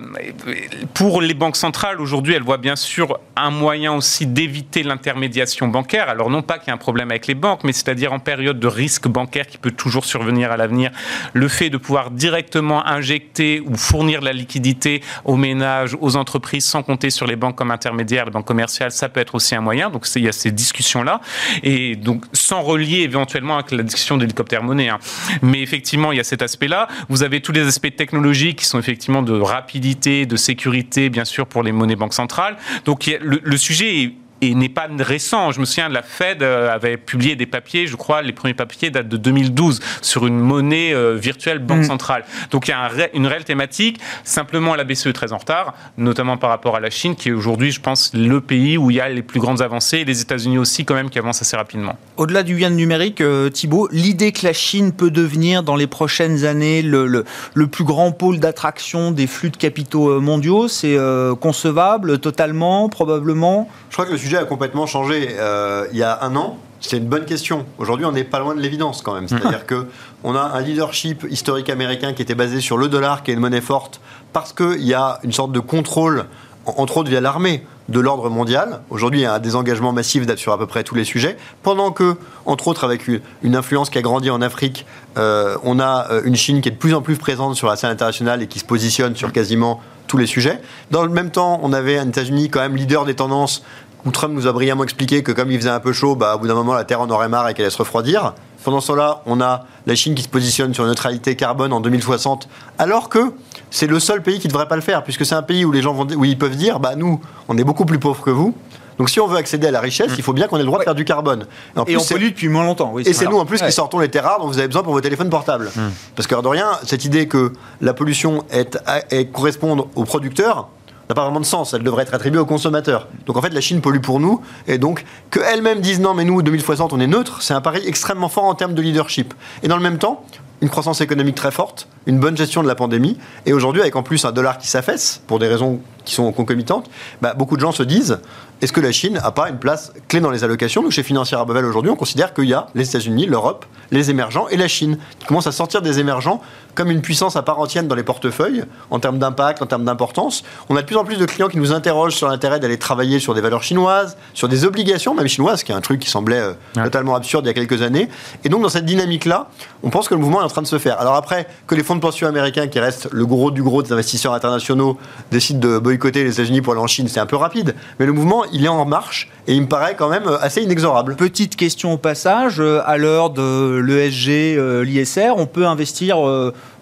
pour 0.94 1.20
les 1.20 1.34
banques 1.34 1.56
centrales, 1.56 2.00
aujourd'hui, 2.00 2.34
elles 2.34 2.42
voient 2.42 2.58
bien 2.58 2.76
sûr 2.76 3.18
un 3.36 3.50
moyen 3.50 3.94
aussi 3.94 4.26
d'éviter 4.26 4.82
l'intermédiation 4.82 5.68
bancaire. 5.68 6.08
Alors, 6.08 6.30
non 6.30 6.42
pas 6.42 6.58
qu'il 6.58 6.68
y 6.68 6.70
ait 6.70 6.74
un 6.74 6.78
problème 6.78 7.10
avec 7.10 7.26
les 7.26 7.34
banques, 7.34 7.64
mais 7.64 7.72
c'est-à-dire 7.88 8.12
en 8.12 8.18
période 8.18 8.60
de 8.60 8.66
risque 8.66 9.08
bancaire 9.08 9.46
qui 9.46 9.56
peut 9.56 9.70
toujours 9.70 10.04
survenir 10.04 10.52
à 10.52 10.58
l'avenir, 10.58 10.90
le 11.32 11.48
fait 11.48 11.70
de 11.70 11.78
pouvoir 11.78 12.10
directement 12.10 12.86
injecter 12.86 13.62
ou 13.64 13.76
fournir 13.78 14.20
de 14.20 14.26
la 14.26 14.34
liquidité 14.34 15.00
aux 15.24 15.36
ménages, 15.36 15.96
aux 15.98 16.16
entreprises, 16.16 16.66
sans 16.66 16.82
compter 16.82 17.08
sur 17.08 17.26
les 17.26 17.34
banques 17.34 17.56
comme 17.56 17.70
intermédiaires, 17.70 18.26
les 18.26 18.30
banques 18.30 18.46
commerciales, 18.46 18.90
ça 18.90 19.08
peut 19.08 19.20
être 19.20 19.34
aussi 19.34 19.54
un 19.54 19.62
moyen. 19.62 19.88
Donc, 19.88 20.06
il 20.16 20.22
y 20.22 20.28
a 20.28 20.32
ces 20.32 20.50
discussions-là. 20.50 21.22
Et 21.62 21.96
donc, 21.96 22.26
sans 22.34 22.60
relier 22.60 22.98
éventuellement 22.98 23.54
avec 23.54 23.70
la 23.70 23.82
discussion 23.82 24.18
d'hélicoptère-monnaie. 24.18 24.90
Hein. 24.90 24.98
Mais 25.40 25.62
effectivement, 25.62 26.12
il 26.12 26.18
y 26.18 26.20
a 26.20 26.24
cet 26.24 26.42
aspect-là. 26.42 26.88
Vous 27.08 27.22
avez 27.22 27.40
tous 27.40 27.52
les 27.52 27.66
aspects 27.66 27.96
technologiques 27.96 28.58
qui 28.58 28.66
sont 28.66 28.78
effectivement 28.78 29.22
de 29.22 29.32
rapidité, 29.32 30.26
de 30.26 30.36
sécurité, 30.36 31.08
bien 31.08 31.24
sûr, 31.24 31.46
pour 31.46 31.62
les 31.62 31.72
monnaies 31.72 31.96
banques 31.96 32.12
centrales. 32.12 32.58
Donc, 32.84 33.10
le 33.22 33.56
sujet 33.56 34.02
est 34.02 34.12
et 34.40 34.54
n'est 34.54 34.68
pas 34.68 34.88
récent. 34.98 35.52
Je 35.52 35.60
me 35.60 35.64
souviens, 35.64 35.88
la 35.88 36.02
Fed 36.02 36.42
euh, 36.42 36.72
avait 36.72 36.96
publié 36.96 37.36
des 37.36 37.46
papiers, 37.46 37.86
je 37.86 37.96
crois, 37.96 38.22
les 38.22 38.32
premiers 38.32 38.54
papiers 38.54 38.90
datent 38.90 39.08
de 39.08 39.16
2012 39.16 39.80
sur 40.02 40.26
une 40.26 40.38
monnaie 40.38 40.92
euh, 40.94 41.14
virtuelle 41.14 41.58
banque 41.58 41.80
mm. 41.80 41.84
centrale. 41.84 42.24
Donc 42.50 42.68
il 42.68 42.70
y 42.70 42.74
a 42.74 42.90
une 43.14 43.26
réelle 43.26 43.44
thématique. 43.44 44.00
Simplement, 44.24 44.74
la 44.74 44.84
BCE 44.84 45.06
est 45.06 45.12
très 45.12 45.32
en 45.32 45.38
retard, 45.38 45.74
notamment 45.96 46.36
par 46.36 46.50
rapport 46.50 46.76
à 46.76 46.80
la 46.80 46.90
Chine, 46.90 47.16
qui 47.16 47.28
est 47.28 47.32
aujourd'hui, 47.32 47.72
je 47.72 47.80
pense, 47.80 48.12
le 48.14 48.40
pays 48.40 48.78
où 48.78 48.90
il 48.90 48.96
y 48.96 49.00
a 49.00 49.08
les 49.08 49.22
plus 49.22 49.40
grandes 49.40 49.62
avancées, 49.62 49.98
et 49.98 50.04
les 50.04 50.20
États-Unis 50.20 50.58
aussi, 50.58 50.84
quand 50.84 50.94
même, 50.94 51.10
qui 51.10 51.18
avancent 51.18 51.42
assez 51.42 51.56
rapidement. 51.56 51.96
Au-delà 52.16 52.42
du 52.42 52.56
yuan 52.56 52.74
numérique, 52.74 53.20
euh, 53.20 53.50
Thibault, 53.50 53.88
l'idée 53.90 54.32
que 54.32 54.44
la 54.44 54.52
Chine 54.52 54.92
peut 54.92 55.10
devenir 55.10 55.62
dans 55.62 55.76
les 55.76 55.86
prochaines 55.86 56.44
années 56.44 56.82
le, 56.82 57.06
le, 57.06 57.24
le 57.54 57.66
plus 57.66 57.84
grand 57.84 58.12
pôle 58.12 58.38
d'attraction 58.38 59.10
des 59.10 59.26
flux 59.26 59.50
de 59.50 59.56
capitaux 59.56 60.20
mondiaux, 60.20 60.68
c'est 60.68 60.96
concevable 61.40 62.18
totalement, 62.18 62.88
probablement? 62.88 63.68
Je 63.90 63.94
crois 63.94 64.06
que 64.06 64.12
le 64.12 64.18
sujet 64.18 64.27
a 64.36 64.44
complètement 64.44 64.86
changé. 64.86 65.28
Euh, 65.38 65.86
il 65.92 65.98
y 65.98 66.02
a 66.02 66.22
un 66.22 66.36
an, 66.36 66.58
c'était 66.80 66.98
une 66.98 67.08
bonne 67.08 67.24
question. 67.24 67.66
Aujourd'hui, 67.78 68.06
on 68.06 68.12
n'est 68.12 68.24
pas 68.24 68.38
loin 68.38 68.54
de 68.54 68.60
l'évidence 68.60 69.02
quand 69.02 69.14
même. 69.14 69.28
C'est-à-dire 69.28 69.66
que 69.66 69.86
on 70.24 70.34
a 70.34 70.40
un 70.40 70.60
leadership 70.60 71.26
historique 71.28 71.70
américain 71.70 72.12
qui 72.12 72.22
était 72.22 72.34
basé 72.34 72.60
sur 72.60 72.78
le 72.78 72.88
dollar, 72.88 73.22
qui 73.22 73.30
est 73.30 73.34
une 73.34 73.40
monnaie 73.40 73.60
forte, 73.60 74.00
parce 74.32 74.52
qu'il 74.52 74.84
y 74.84 74.94
a 74.94 75.18
une 75.24 75.32
sorte 75.32 75.52
de 75.52 75.60
contrôle, 75.60 76.26
entre 76.66 76.98
autres 76.98 77.10
via 77.10 77.20
l'armée, 77.20 77.64
de 77.88 78.00
l'ordre 78.00 78.28
mondial. 78.28 78.80
Aujourd'hui, 78.90 79.20
il 79.20 79.22
y 79.22 79.26
a 79.26 79.34
un 79.34 79.38
désengagement 79.38 79.92
massif 79.92 80.26
sur 80.36 80.52
à 80.52 80.58
peu 80.58 80.66
près 80.66 80.84
tous 80.84 80.94
les 80.94 81.04
sujets. 81.04 81.36
Pendant 81.62 81.90
que, 81.90 82.16
entre 82.44 82.68
autres, 82.68 82.84
avec 82.84 83.08
une, 83.08 83.56
influence 83.56 83.88
qui 83.88 83.98
a 83.98 84.02
grandi 84.02 84.30
en 84.30 84.42
Afrique, 84.42 84.84
euh, 85.16 85.56
on 85.62 85.80
a 85.80 86.06
euh, 86.10 86.22
une 86.24 86.36
Chine 86.36 86.60
qui 86.60 86.68
est 86.68 86.72
de 86.72 86.76
plus 86.76 86.94
en 86.94 87.00
plus 87.00 87.16
présente 87.16 87.56
sur 87.56 87.66
la 87.66 87.76
scène 87.76 87.90
internationale 87.90 88.42
et 88.42 88.46
qui 88.46 88.58
se 88.58 88.64
positionne 88.64 89.16
sur 89.16 89.32
quasiment 89.32 89.80
tous 90.06 90.18
les 90.18 90.26
sujets. 90.26 90.60
Dans 90.90 91.02
le 91.02 91.08
même 91.08 91.30
temps, 91.30 91.60
on 91.62 91.72
avait 91.72 91.98
un 91.98 92.08
États-Unis 92.08 92.50
quand 92.50 92.60
même 92.60 92.76
leader 92.76 93.04
des 93.04 93.14
tendances 93.14 93.62
Trump 94.10 94.34
nous 94.34 94.46
a 94.46 94.52
brillamment 94.52 94.84
expliqué 94.84 95.22
que 95.22 95.32
comme 95.32 95.50
il 95.50 95.58
faisait 95.58 95.70
un 95.70 95.80
peu 95.80 95.92
chaud, 95.92 96.14
bah, 96.14 96.36
au 96.36 96.38
bout 96.38 96.48
d'un 96.48 96.54
moment, 96.54 96.74
la 96.74 96.84
Terre 96.84 97.00
en 97.00 97.10
aurait 97.10 97.28
marre 97.28 97.48
et 97.48 97.54
qu'elle 97.54 97.64
allait 97.64 97.74
se 97.74 97.78
refroidir. 97.78 98.34
Pendant 98.64 98.80
ce 98.80 98.88
temps-là, 98.88 99.22
on 99.26 99.40
a 99.40 99.64
la 99.86 99.94
Chine 99.94 100.14
qui 100.14 100.22
se 100.22 100.28
positionne 100.28 100.74
sur 100.74 100.84
une 100.84 100.90
neutralité 100.90 101.36
carbone 101.36 101.72
en 101.72 101.80
2060, 101.80 102.48
alors 102.78 103.08
que 103.08 103.32
c'est 103.70 103.86
le 103.86 103.98
seul 104.00 104.22
pays 104.22 104.38
qui 104.40 104.48
ne 104.48 104.52
devrait 104.52 104.68
pas 104.68 104.76
le 104.76 104.82
faire, 104.82 105.04
puisque 105.04 105.24
c'est 105.24 105.34
un 105.34 105.42
pays 105.42 105.64
où 105.64 105.72
les 105.72 105.80
gens 105.80 105.94
vont, 105.94 106.06
où 106.06 106.24
ils 106.24 106.36
peuvent 106.36 106.56
dire, 106.56 106.80
bah 106.80 106.94
nous, 106.96 107.20
on 107.48 107.56
est 107.56 107.64
beaucoup 107.64 107.84
plus 107.84 107.98
pauvres 107.98 108.22
que 108.22 108.30
vous. 108.30 108.54
Donc 108.98 109.10
si 109.10 109.20
on 109.20 109.26
veut 109.26 109.36
accéder 109.36 109.68
à 109.68 109.70
la 109.70 109.80
richesse, 109.80 110.10
il 110.16 110.24
faut 110.24 110.32
bien 110.32 110.48
qu'on 110.48 110.56
ait 110.56 110.60
le 110.60 110.66
droit 110.66 110.80
de 110.80 110.84
faire 110.84 110.94
du 110.94 111.04
carbone. 111.04 111.46
Et, 111.76 111.78
en 111.78 111.84
plus, 111.84 111.96
on 111.96 112.04
pollue 112.04 112.30
depuis 112.30 112.48
moins 112.48 112.64
longtemps. 112.64 112.98
et 112.98 113.12
c'est 113.12 113.26
nous 113.26 113.38
en 113.38 113.46
plus 113.46 113.62
qui 113.62 113.72
sortons 113.72 114.00
les 114.00 114.08
terres 114.08 114.24
rares 114.24 114.40
dont 114.40 114.48
vous 114.48 114.58
avez 114.58 114.66
besoin 114.66 114.82
pour 114.82 114.92
vos 114.92 115.00
téléphones 115.00 115.30
portables. 115.30 115.70
Hmm. 115.74 115.90
Parce 116.16 116.26
que 116.26 116.34
de 116.34 116.48
rien, 116.48 116.72
cette 116.84 117.04
idée 117.04 117.28
que 117.28 117.52
la 117.80 117.94
pollution 117.94 118.44
est, 118.50 118.78
est, 119.10 119.26
corresponde 119.26 119.84
aux 119.94 120.04
producteurs, 120.04 120.68
n'a 121.08 121.14
pas 121.14 121.24
vraiment 121.24 121.40
de 121.40 121.46
sens. 121.46 121.74
Elle 121.74 121.82
devrait 121.82 122.02
être 122.02 122.14
attribuée 122.14 122.40
aux 122.40 122.46
consommateurs. 122.46 123.08
Donc 123.26 123.36
en 123.36 123.42
fait, 123.42 123.50
la 123.50 123.60
Chine 123.60 123.80
pollue 123.80 124.00
pour 124.00 124.20
nous. 124.20 124.42
Et 124.66 124.78
donc, 124.78 125.04
qu'elle-même 125.30 125.80
dise 125.80 126.00
non, 126.00 126.14
mais 126.14 126.24
nous, 126.24 126.42
2060, 126.42 126.92
on 126.92 127.00
est 127.00 127.06
neutre, 127.06 127.42
c'est 127.42 127.54
un 127.54 127.60
pari 127.60 127.80
extrêmement 127.86 128.28
fort 128.28 128.44
en 128.44 128.54
termes 128.54 128.74
de 128.74 128.82
leadership. 128.82 129.34
Et 129.62 129.68
dans 129.68 129.76
le 129.76 129.82
même 129.82 129.98
temps, 129.98 130.24
une 130.60 130.68
croissance 130.68 131.00
économique 131.00 131.36
très 131.36 131.50
forte, 131.50 131.88
une 132.08 132.18
bonne 132.18 132.36
gestion 132.36 132.62
de 132.62 132.68
la 132.68 132.74
pandémie, 132.74 133.16
et 133.46 133.52
aujourd'hui, 133.52 133.82
avec 133.82 133.94
en 133.94 134.02
plus 134.02 134.24
un 134.24 134.32
dollar 134.32 134.58
qui 134.58 134.66
s'affaisse, 134.66 135.20
pour 135.26 135.38
des 135.38 135.46
raisons 135.46 135.80
qui 136.04 136.14
sont 136.14 136.32
concomitantes, 136.32 136.90
bah, 137.20 137.34
beaucoup 137.34 137.56
de 137.56 137.60
gens 137.60 137.70
se 137.70 137.82
disent 137.82 138.18
est-ce 138.60 138.72
que 138.72 138.80
la 138.80 138.90
Chine 138.90 139.14
n'a 139.14 139.30
pas 139.30 139.50
une 139.50 139.58
place 139.58 139.92
clé 140.08 140.18
dans 140.18 140.32
les 140.32 140.42
allocations? 140.42 140.82
Nous, 140.82 140.90
chez 140.90 141.04
Financière 141.04 141.46
Bevel, 141.46 141.64
aujourd'hui, 141.64 141.92
on 141.92 141.96
considère 141.96 142.34
qu'il 142.34 142.46
y 142.46 142.54
a 142.54 142.66
les 142.74 142.88
États-Unis, 142.88 143.26
l'Europe, 143.26 143.64
les 143.92 144.10
émergents 144.10 144.48
et 144.48 144.56
la 144.56 144.66
Chine, 144.66 144.98
qui 145.20 145.26
commencent 145.26 145.46
à 145.46 145.52
sortir 145.52 145.80
des 145.80 146.00
émergents 146.00 146.40
comme 146.74 146.90
une 146.90 147.00
puissance 147.00 147.36
à 147.36 147.42
part 147.42 147.60
entière 147.60 147.84
dans 147.84 147.94
les 147.94 148.02
portefeuilles, 148.02 148.64
en 148.90 148.98
termes 148.98 149.18
d'impact, 149.18 149.62
en 149.62 149.66
termes 149.66 149.84
d'importance. 149.84 150.42
On 150.68 150.76
a 150.76 150.82
de 150.82 150.86
plus 150.86 150.96
en 150.96 151.04
plus 151.04 151.18
de 151.18 151.26
clients 151.26 151.48
qui 151.48 151.58
nous 151.58 151.72
interrogent 151.72 152.14
sur 152.14 152.28
l'intérêt 152.28 152.58
d'aller 152.58 152.78
travailler 152.78 153.20
sur 153.20 153.34
des 153.34 153.40
valeurs 153.40 153.62
chinoises, 153.62 154.16
sur 154.34 154.48
des 154.48 154.64
obligations, 154.64 155.14
même 155.14 155.28
chinoises, 155.28 155.62
qui 155.62 155.70
est 155.70 155.74
un 155.74 155.80
truc 155.80 156.00
qui 156.00 156.10
semblait 156.10 156.40
euh, 156.40 156.52
totalement 156.74 157.14
absurde 157.14 157.44
il 157.44 157.48
y 157.48 157.50
a 157.50 157.54
quelques 157.54 157.82
années. 157.82 158.08
Et 158.44 158.48
donc, 158.48 158.62
dans 158.62 158.68
cette 158.68 158.86
dynamique-là, 158.86 159.48
on 159.84 159.90
pense 159.90 160.08
que 160.08 160.14
le 160.14 160.20
mouvement 160.20 160.40
est 160.40 160.44
en 160.44 160.48
train 160.48 160.62
de 160.62 160.66
se 160.66 160.78
faire. 160.78 161.00
Alors 161.00 161.14
après, 161.14 161.46
que 161.66 161.74
les 161.74 161.84
fonds 161.84 161.97
de 161.98 162.02
pension 162.02 162.26
américains, 162.26 162.66
qui 162.68 162.80
restent 162.80 163.08
le 163.12 163.26
gros 163.26 163.50
du 163.50 163.62
gros 163.62 163.82
des 163.82 163.92
investisseurs 163.92 164.32
internationaux, 164.32 164.96
décident 165.30 165.60
de 165.60 165.78
boycotter 165.78 166.24
les 166.24 166.32
États-Unis 166.32 166.62
pour 166.62 166.72
aller 166.72 166.82
en 166.82 166.86
Chine, 166.86 167.08
c'est 167.08 167.20
un 167.20 167.26
peu 167.26 167.36
rapide. 167.36 167.74
Mais 167.98 168.06
le 168.06 168.12
mouvement, 168.12 168.44
il 168.52 168.64
est 168.64 168.68
en 168.68 168.84
marche 168.84 169.30
et 169.48 169.54
il 169.54 169.62
me 169.62 169.66
paraît 169.66 169.96
quand 169.96 170.10
même 170.10 170.26
euh, 170.26 170.38
assez 170.40 170.62
inexorable. 170.62 171.16
Petite 171.16 171.56
question 171.56 171.94
au 171.94 171.96
passage, 171.96 172.60
euh, 172.60 172.80
à 172.84 172.98
l'heure 172.98 173.30
de 173.30 173.78
l'ESG, 173.78 174.58
l'ISR, 174.84 175.32
on 175.36 175.46
peut 175.46 175.66
investir 175.66 176.18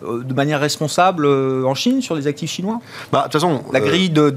euh, 0.04 0.22
de 0.22 0.34
manière 0.34 0.60
responsable 0.60 1.24
euh, 1.24 1.64
en 1.64 1.74
Chine 1.74 2.02
sur 2.02 2.14
les 2.14 2.26
actifs 2.26 2.50
chinois? 2.50 2.80
Bah, 3.12 3.20
De 3.20 3.22
toute 3.24 3.34
façon, 3.34 3.62
la 3.72 3.80
grille 3.80 4.10
de, 4.10 4.32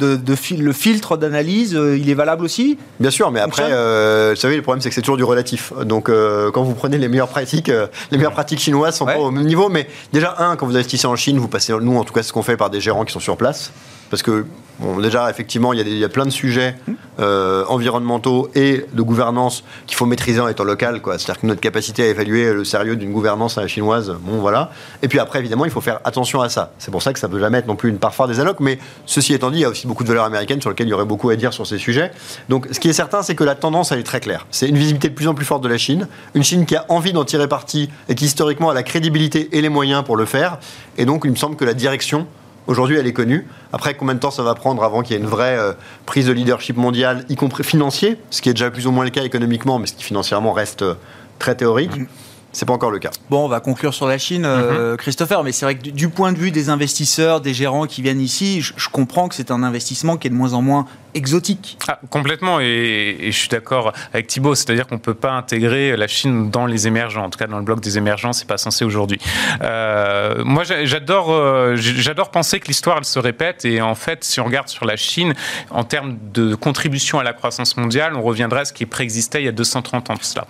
le 0.57 0.73
filtre 0.73 1.17
d'analyse, 1.17 1.75
euh, 1.75 1.97
il 1.97 2.09
est 2.09 2.13
valable 2.13 2.45
aussi? 2.45 2.77
Bien 2.99 3.09
sûr, 3.09 3.29
mais 3.31 3.41
après, 3.41 3.63
vous 3.63 4.35
savez, 4.35 4.55
le 4.55 4.61
problème 4.61 4.81
c'est 4.81 4.89
que 4.89 4.95
c'est 4.95 5.01
toujours 5.01 5.17
du 5.17 5.23
relatif. 5.23 5.73
Donc, 5.83 6.09
quand 6.53 6.63
vous 6.63 6.75
prenez 6.75 6.97
les 6.97 7.07
meilleures 7.07 7.27
pratiques, 7.27 7.71
les 8.11 8.17
meilleures 8.17 8.31
pratiques 8.31 8.59
chinoises 8.59 8.95
sont 8.95 9.05
pas 9.05 9.17
au 9.17 9.31
même 9.31 9.45
niveau. 9.45 9.69
Mais 9.69 9.87
déjà, 10.13 10.35
un, 10.39 10.55
quand 10.55 10.65
vous 10.65 10.75
investissez 10.75 11.07
en 11.07 11.15
Chine, 11.15 11.39
vous 11.39 11.47
passez, 11.47 11.73
nous 11.73 11.97
en 11.97 12.03
tout 12.03 12.13
cas, 12.13 12.23
ce 12.23 12.31
qu'on 12.31 12.43
fait 12.43 12.57
par 12.57 12.69
des 12.69 12.79
gérants 12.79 13.05
qui 13.05 13.11
sont 13.11 13.19
sur 13.19 13.37
place 13.37 13.71
parce 14.09 14.23
que 14.23 14.45
bon, 14.79 14.99
déjà 14.99 15.29
effectivement 15.29 15.73
il 15.73 15.87
y, 15.87 16.03
a 16.03 16.09
plein 16.09 16.25
de 16.25 16.31
sujets 16.31 16.75
euh, 17.19 17.63
environnementaux 17.67 18.49
et 18.55 18.85
de 18.91 19.01
gouvernance 19.01 19.63
qu'il 19.87 19.95
faut 19.95 20.05
maîtriser 20.05 20.39
en 20.39 20.47
étant 20.47 20.63
local 20.63 21.01
c'est-à-dire 21.03 21.39
que 21.39 21.47
notre 21.47 21.61
capacité 21.61 22.03
à 22.03 22.07
évaluer 22.07 22.53
le 22.53 22.63
sérieux 22.63 22.95
d'une 22.95 23.11
gouvernance 23.11 23.57
à 23.57 23.61
la 23.61 23.67
chinoise 23.67 24.15
bon 24.21 24.37
voilà. 24.37 24.71
Et 25.01 25.07
puis 25.07 25.19
après 25.19 25.39
évidemment 25.39 25.65
il 25.65 25.71
faut 25.71 25.81
faire 25.81 25.99
attention 26.03 26.41
à 26.41 26.49
ça. 26.49 26.73
C'est 26.79 26.91
pour 26.91 27.01
ça 27.01 27.13
que 27.13 27.19
ça 27.19 27.27
ne 27.27 27.33
peut 27.33 27.39
jamais 27.39 27.59
être 27.59 27.67
non 27.67 27.75
plus 27.75 27.89
une 27.89 27.99
part 27.99 28.27
des 28.27 28.39
allocs 28.39 28.59
mais 28.59 28.79
ceci 29.05 29.33
étant 29.33 29.51
dit 29.51 29.59
il 29.59 29.61
y 29.61 29.65
a 29.65 29.69
aussi 29.69 29.87
beaucoup 29.87 30.03
de 30.03 30.09
valeurs 30.09 30.25
américaines 30.25 30.61
sur 30.61 30.69
lesquelles 30.69 30.87
il 30.87 30.91
y 30.91 30.93
aurait 30.93 31.05
beaucoup 31.05 31.29
à 31.29 31.35
dire 31.35 31.53
sur 31.53 31.65
ces 31.67 31.77
sujets. 31.77 32.11
Donc 32.49 32.67
ce 32.71 32.79
qui 32.79 32.89
est 32.89 32.93
certain 32.93 33.21
c'est 33.21 33.35
que 33.35 33.43
la 33.43 33.55
tendance 33.55 33.91
elle 33.91 33.99
est 33.99 34.03
très 34.03 34.19
claire. 34.19 34.47
C'est 34.51 34.67
une 34.67 34.77
visibilité 34.77 35.09
de 35.09 35.15
plus 35.15 35.27
en 35.27 35.33
plus 35.33 35.45
forte 35.45 35.63
de 35.63 35.69
la 35.69 35.77
Chine. 35.77 36.07
Une 36.33 36.43
Chine 36.43 36.65
qui 36.65 36.75
a 36.75 36.85
envie 36.89 37.13
d'en 37.13 37.25
tirer 37.25 37.47
parti 37.47 37.89
et 38.07 38.15
qui 38.15 38.25
historiquement 38.25 38.69
a 38.69 38.73
la 38.73 38.83
crédibilité 38.83 39.49
et 39.51 39.61
les 39.61 39.69
moyens 39.69 40.03
pour 40.03 40.17
le 40.17 40.25
faire. 40.25 40.59
Et 40.97 41.05
donc 41.05 41.23
il 41.25 41.31
me 41.31 41.35
semble 41.35 41.55
que 41.55 41.65
la 41.65 41.73
direction 41.73 42.27
Aujourd'hui, 42.67 42.97
elle 42.97 43.07
est 43.07 43.13
connue. 43.13 43.47
Après, 43.73 43.95
combien 43.95 44.13
de 44.13 44.19
temps 44.19 44.31
ça 44.31 44.43
va 44.43 44.53
prendre 44.55 44.83
avant 44.83 45.01
qu'il 45.01 45.15
y 45.15 45.19
ait 45.19 45.21
une 45.21 45.29
vraie 45.29 45.57
euh, 45.57 45.73
prise 46.05 46.27
de 46.27 46.31
leadership 46.31 46.77
mondial, 46.77 47.25
y 47.29 47.35
compris 47.35 47.63
financier, 47.63 48.17
ce 48.29 48.41
qui 48.41 48.49
est 48.49 48.53
déjà 48.53 48.69
plus 48.69 48.87
ou 48.87 48.91
moins 48.91 49.03
le 49.03 49.09
cas 49.09 49.23
économiquement, 49.23 49.79
mais 49.79 49.87
ce 49.87 49.93
qui 49.93 50.03
financièrement 50.03 50.53
reste 50.53 50.83
euh, 50.83 50.95
très 51.39 51.55
théorique? 51.55 51.95
Mm. 51.95 52.07
C'est 52.51 52.65
pas 52.65 52.73
encore 52.73 52.89
le 52.89 52.99
cas. 52.99 53.11
Bon, 53.29 53.45
on 53.45 53.47
va 53.47 53.59
conclure 53.59 53.93
sur 53.93 54.07
la 54.07 54.17
Chine, 54.17 54.43
euh, 54.43 54.91
mhm. 54.91 54.97
Christopher, 54.97 55.43
mais 55.43 55.51
c'est 55.51 55.65
vrai 55.65 55.75
que 55.75 55.89
du, 55.89 56.09
point 56.09 56.33
de 56.33 56.37
vue 56.37 56.49
des 56.49 56.69
investisseurs, 56.69 57.41
des 57.41 57.53
gérants 57.53 57.85
qui 57.85 58.01
viennent 58.01 58.21
ici, 58.21 58.61
je, 58.61 58.89
comprends 58.91 59.27
que 59.27 59.35
c'est 59.35 59.51
un 59.51 59.61
investissement 59.61 60.17
qui 60.17 60.27
est 60.27 60.29
de 60.31 60.35
moins 60.35 60.53
en 60.53 60.61
moins 60.61 60.85
exotique. 61.13 61.77
Ah, 61.87 61.99
complètement, 62.09 62.59
et, 62.59 63.17
je 63.21 63.31
suis 63.31 63.49
d'accord 63.49 63.93
avec 64.13 64.27
Thibault, 64.27 64.55
c'est-à-dire 64.55 64.87
qu'on 64.87 64.95
ne 64.95 64.99
peut 64.99 65.13
pas 65.13 65.31
intégrer 65.31 65.95
la 65.95 66.07
Chine 66.07 66.49
dans 66.49 66.65
les 66.65 66.87
émergents, 66.87 67.25
en 67.25 67.29
tout 67.29 67.39
cas 67.39 67.47
dans 67.47 67.57
le 67.57 67.63
bloc 67.63 67.79
des 67.81 67.97
émergents, 67.97 68.33
c'est 68.33 68.47
pas 68.47 68.57
censé 68.57 68.85
aujourd'hui. 68.85 69.19
Euh, 69.61 70.43
moi, 70.43 70.63
j'adore, 70.63 71.31
euh, 71.31 71.75
j'adore 71.75 72.31
penser 72.31 72.59
que 72.59 72.67
l'histoire 72.67 72.97
elle 72.97 73.05
se 73.05 73.19
répète, 73.19 73.65
et 73.65 73.81
en 73.81 73.95
fait, 73.95 74.23
si 74.23 74.39
on 74.39 74.45
regarde 74.45 74.67
sur 74.67 74.85
la 74.85 74.95
Chine, 74.95 75.33
en 75.69 75.83
termes 75.83 76.17
de 76.33 76.55
contribution 76.55 77.19
à 77.19 77.23
la 77.23 77.33
croissance 77.33 77.77
mondiale, 77.77 78.13
on 78.15 78.21
reviendrait 78.21 78.61
à 78.61 78.65
ce 78.65 78.73
qui 78.73 78.85
préexistait 78.85 79.41
il 79.41 79.45
y 79.45 79.49
a 79.49 79.53
230 79.53 80.09
ans 80.09 80.15
de 80.15 80.23
cela. 80.23 80.47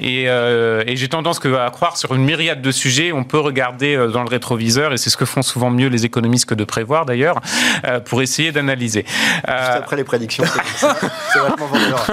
Et, 0.00 0.24
et 0.24 0.96
j'ai 0.96 1.08
tendance 1.08 1.38
que 1.38 1.54
à 1.54 1.70
croire 1.70 1.96
sur 1.96 2.14
une 2.14 2.24
myriade 2.24 2.62
de 2.62 2.70
sujets, 2.70 3.12
on 3.12 3.24
peut 3.24 3.38
regarder 3.38 3.96
euh, 3.96 4.08
dans 4.08 4.22
le 4.22 4.28
rétroviseur, 4.28 4.92
et 4.92 4.96
c'est 4.96 5.10
ce 5.10 5.16
que 5.16 5.24
font 5.24 5.42
souvent 5.42 5.70
mieux 5.70 5.88
les 5.88 6.04
économistes 6.04 6.46
que 6.46 6.54
de 6.54 6.64
prévoir 6.64 7.06
d'ailleurs, 7.06 7.40
euh, 7.84 8.00
pour 8.00 8.22
essayer 8.22 8.52
d'analyser. 8.52 9.04
Euh, 9.48 9.78
après 9.78 9.93
les 9.94 10.04
prédictions. 10.04 10.44
C'est 10.76 11.38
vachement 11.38 11.66
vendeur. 11.66 12.06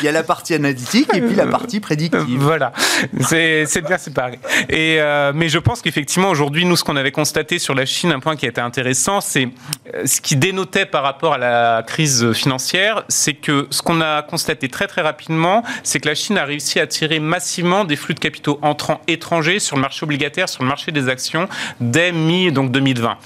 Il 0.00 0.04
y 0.04 0.08
a 0.08 0.12
la 0.12 0.22
partie 0.22 0.54
analytique 0.54 1.08
et 1.14 1.20
puis 1.20 1.34
la 1.34 1.46
partie 1.46 1.80
prédictive. 1.80 2.38
Voilà, 2.38 2.72
c'est 3.20 3.84
bien 3.86 3.98
séparé. 3.98 4.38
Et, 4.68 4.96
euh, 5.00 5.32
mais 5.34 5.48
je 5.48 5.58
pense 5.58 5.82
qu'effectivement, 5.82 6.30
aujourd'hui, 6.30 6.64
nous, 6.64 6.76
ce 6.76 6.84
qu'on 6.84 6.96
avait 6.96 7.12
constaté 7.12 7.58
sur 7.58 7.74
la 7.74 7.86
Chine, 7.86 8.12
un 8.12 8.20
point 8.20 8.36
qui 8.36 8.46
a 8.46 8.48
été 8.48 8.60
intéressant, 8.60 9.20
c'est 9.20 9.48
euh, 9.94 10.06
ce 10.06 10.20
qui 10.20 10.36
dénotait 10.36 10.86
par 10.86 11.02
rapport 11.02 11.34
à 11.34 11.38
la 11.38 11.82
crise 11.86 12.32
financière, 12.32 13.04
c'est 13.08 13.34
que 13.34 13.66
ce 13.70 13.82
qu'on 13.82 14.00
a 14.00 14.22
constaté 14.22 14.68
très 14.68 14.86
très 14.86 15.02
rapidement, 15.02 15.62
c'est 15.82 16.00
que 16.00 16.08
la 16.08 16.14
Chine 16.14 16.38
a 16.38 16.44
réussi 16.44 16.80
à 16.80 16.82
attirer 16.82 17.20
massivement 17.20 17.84
des 17.84 17.96
flux 17.96 18.14
de 18.14 18.20
capitaux 18.20 18.58
entrants 18.62 19.00
étrangers 19.08 19.58
sur 19.58 19.76
le 19.76 19.82
marché 19.82 20.04
obligataire, 20.04 20.48
sur 20.48 20.62
le 20.62 20.68
marché 20.68 20.92
des 20.92 21.08
actions, 21.08 21.48
dès 21.80 22.12
mi 22.12 22.52
donc 22.52 22.70
2020. 22.70 23.16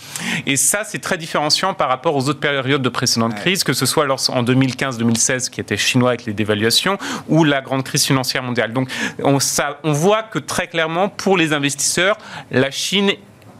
Et 0.46 0.56
ça, 0.56 0.82
c'est 0.84 0.98
très 0.98 1.18
différenciant 1.18 1.74
par 1.74 1.88
rapport 1.88 2.16
aux 2.16 2.28
autres 2.28 2.40
périodes 2.40 2.82
de 2.82 2.88
précédentes 3.18 3.40
crises, 3.40 3.64
que 3.64 3.72
ce 3.72 3.86
soit 3.86 4.06
en 4.30 4.42
2015-2016, 4.42 5.50
qui 5.50 5.60
était 5.60 5.76
chinois 5.76 6.10
avec 6.10 6.26
les 6.26 6.32
dévaluations, 6.32 6.98
ou 7.28 7.44
la 7.44 7.60
grande 7.60 7.82
crise 7.82 8.04
financière 8.04 8.42
mondiale. 8.42 8.72
Donc, 8.72 8.88
on, 9.22 9.40
ça, 9.40 9.78
on 9.84 9.92
voit 9.92 10.22
que 10.22 10.38
très 10.38 10.68
clairement, 10.68 11.08
pour 11.08 11.36
les 11.36 11.52
investisseurs, 11.52 12.16
la 12.50 12.70
Chine 12.70 13.10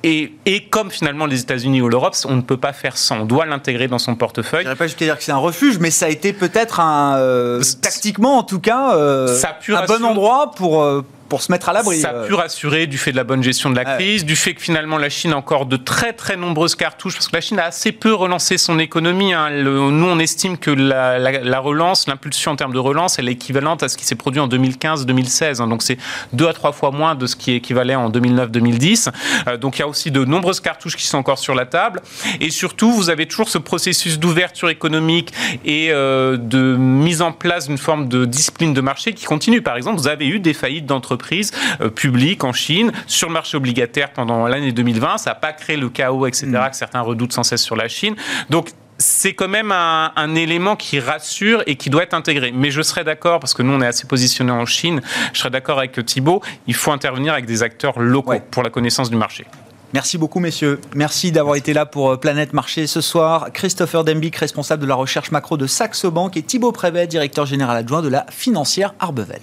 et, 0.05 0.33
et, 0.47 0.65
comme 0.69 0.93
finalement 0.93 1.27
les 1.27 1.41
États-Unis 1.41 1.81
ou 1.81 1.89
l'Europe, 1.89 2.15
on 2.27 2.37
ne 2.37 2.41
peut 2.41 2.57
pas 2.57 2.73
faire 2.73 2.97
sans. 2.97 3.23
On 3.23 3.25
doit 3.25 3.47
l'intégrer 3.47 3.89
dans 3.89 3.99
son 3.99 4.15
portefeuille. 4.15 4.65
Je 4.65 4.71
ne 4.71 4.75
pas 4.75 4.87
juste 4.87 5.03
dire 5.03 5.19
que 5.19 5.25
c'est 5.25 5.33
un 5.33 5.39
refuge, 5.39 5.79
mais 5.81 5.91
ça 5.91 6.07
a 6.07 6.09
été 6.09 6.33
peut-être 6.33 6.79
un 6.79 7.17
euh, 7.17 7.61
tactiquement 7.83 8.39
en 8.39 8.45
tout 8.45 8.61
cas 8.61 8.95
euh, 8.95 9.37
un 9.71 9.87
bon 9.87 10.05
endroit 10.05 10.53
pour. 10.53 10.83
Euh, 10.83 11.05
pour 11.29 11.43
se 11.43 11.53
mettre 11.53 11.69
à 11.69 11.73
l'abri. 11.73 12.01
Ça 12.01 12.11
a 12.11 12.25
pu 12.25 12.35
rassurer 12.35 12.87
du 12.87 12.99
fait 12.99 13.13
de 13.13 13.17
la 13.17 13.25
bonne 13.25 13.43
gestion 13.43 13.71
de 13.71 13.77
la 13.77 13.85
crise, 13.85 14.25
du 14.25 14.37
fait 14.37 14.55
que 14.55 14.63
finalement 14.63 14.97
la 14.99 15.11
Chine 15.11 15.33
a 15.33 15.37
encore 15.37 15.67
de 15.67 15.77
très 15.77 16.13
très 16.13 16.37
nombreuses 16.37 16.75
cartouches, 16.75 17.15
parce 17.15 17.29
que 17.29 17.37
la 17.37 17.41
Chine 17.41 17.59
a 17.59 17.65
assez 17.65 17.93
peu 17.93 18.15
relancé 18.15 18.59
son 18.59 18.79
économie. 18.79 19.35
Hein. 19.35 19.51
nous, 19.51 20.07
on 20.07 20.19
estime 20.19 20.59
que 20.59 20.71
la, 20.71 21.19
la, 21.19 21.61
relance, 21.61 22.07
l'impulsion 22.07 22.53
en 22.53 22.57
termes 22.57 22.73
de 22.73 22.79
relance, 22.79 23.19
elle 23.19 23.29
est 23.29 23.33
équivalente 23.33 23.83
à 23.83 23.89
ce 23.89 23.97
qui 23.97 24.05
s'est 24.05 24.15
produit 24.15 24.41
en 24.41 24.49
2015-2016. 24.49 25.61
Hein. 25.61 25.69
Donc 25.69 25.83
c'est 25.83 25.99
deux 26.33 26.49
à 26.49 26.53
trois 26.53 26.73
fois 26.73 26.91
moins 26.91 27.15
de 27.15 27.27
ce 27.27 27.37
qui 27.37 27.53
équivalait 27.53 27.95
en 27.95 28.11
2009-2010. 28.11 29.11
Euh, 29.47 29.57
donc 29.57 29.77
il 29.77 29.81
y 29.81 29.83
a 29.83 29.89
aussi 29.89 30.11
de 30.11 30.25
nombreuses 30.25 30.61
cartouches 30.61 30.97
qui 30.97 31.07
sont 31.07 31.19
encore 31.19 31.39
sur 31.39 31.55
la 31.55 31.67
table. 31.67 32.01
Et 32.41 32.51
surtout, 32.51 32.93
vous 32.93 33.11
avez 33.11 33.27
toujours 33.27 33.49
ce 33.49 33.59
processus 33.59 34.19
d'ouverture 34.19 34.71
économique 34.71 35.33
et 35.65 35.89
euh, 35.91 36.37
de 36.37 36.77
mise 36.77 37.23
en 37.23 37.33
place 37.33 37.67
d'une 37.69 37.79
forme 37.79 38.09
de 38.09 38.25
discipline 38.25 38.73
de 38.73 38.81
marché 38.81 39.13
qui 39.13 39.25
continue. 39.25 39.63
Par 39.63 39.77
exemple, 39.77 39.99
vous 39.99 40.09
avez 40.09 40.27
eu 40.27 40.41
des 40.41 40.55
faillites 40.55 40.87
d'entreprises 40.87 41.18
entreprises 41.19 41.53
euh, 41.81 41.91
publiques 41.91 42.45
en 42.45 42.53
Chine 42.53 42.93
sur 43.07 43.29
le 43.29 43.35
marché 43.35 43.57
obligataire 43.57 44.13
pendant 44.13 44.47
l'année 44.47 44.73
2020. 44.73 45.19
Ça 45.19 45.31
n'a 45.31 45.35
pas 45.35 45.53
créé 45.53 45.77
le 45.77 45.89
chaos, 45.89 46.27
etc., 46.27 46.47
mm. 46.47 46.71
que 46.71 46.77
certains 46.77 47.01
redoutent 47.01 47.33
sans 47.33 47.43
cesse 47.43 47.63
sur 47.63 47.77
la 47.77 47.89
Chine. 47.89 48.15
Donc, 48.51 48.71
c'est 48.99 49.35
quand 49.35 49.49
même 49.49 49.71
un, 49.71 50.35
élément 50.35 50.75
qui 50.75 50.99
rassure 50.99 51.63
et 51.67 51.77
qui 51.77 51.89
doit 51.89 52.03
être 52.03 52.15
intégré. 52.15 52.53
Mais 52.53 52.73
je 52.73 52.83
serais 52.83 53.05
d'accord, 53.05 53.39
parce 53.39 53.55
que 53.55 53.63
nous, 53.63 53.73
on 53.73 53.81
est 53.81 53.87
assez 53.87 54.07
positionné 54.09 54.51
en 54.51 54.67
Chine, 54.67 55.01
je 55.33 55.39
serais 55.39 55.51
d'accord 55.51 55.79
avec 55.79 56.05
Thibault, 56.05 56.43
il 56.67 56.75
faut 56.75 56.91
intervenir 56.91 57.33
avec 57.33 57.47
des 57.47 57.63
acteurs 57.63 58.01
locaux 58.01 58.41
pour 58.51 58.65
la 58.65 58.71
connaissance 58.71 59.09
du 59.09 59.17
marché. 59.17 59.47
Merci 59.95 60.19
beaucoup, 60.19 60.41
messieurs. 60.41 60.81
Merci 60.95 61.33
d'avoir 61.33 61.57
été 61.57 61.73
là 61.73 61.87
pour 61.87 62.11
euh, 62.11 62.17
Planète 62.19 62.53
Marché 62.53 62.87
ce 62.87 63.01
soir. 63.01 63.49
Christopher 63.55 64.05
Dembic, 64.05 64.37
responsable 64.37 64.83
de 64.83 64.89
la 64.89 64.95
recherche 64.95 65.31
macro 65.31 65.57
de 65.57 65.67
Saxo 65.67 66.11
Bank, 66.11 66.37
et 66.37 66.43
Thibault 66.43 66.73
Prévet, 66.73 67.07
directeur 67.07 67.47
général 67.47 67.77
adjoint 67.79 68.03
de 68.03 68.09
la 68.09 68.27
financière 68.29 68.95
Arbevel. 69.01 69.41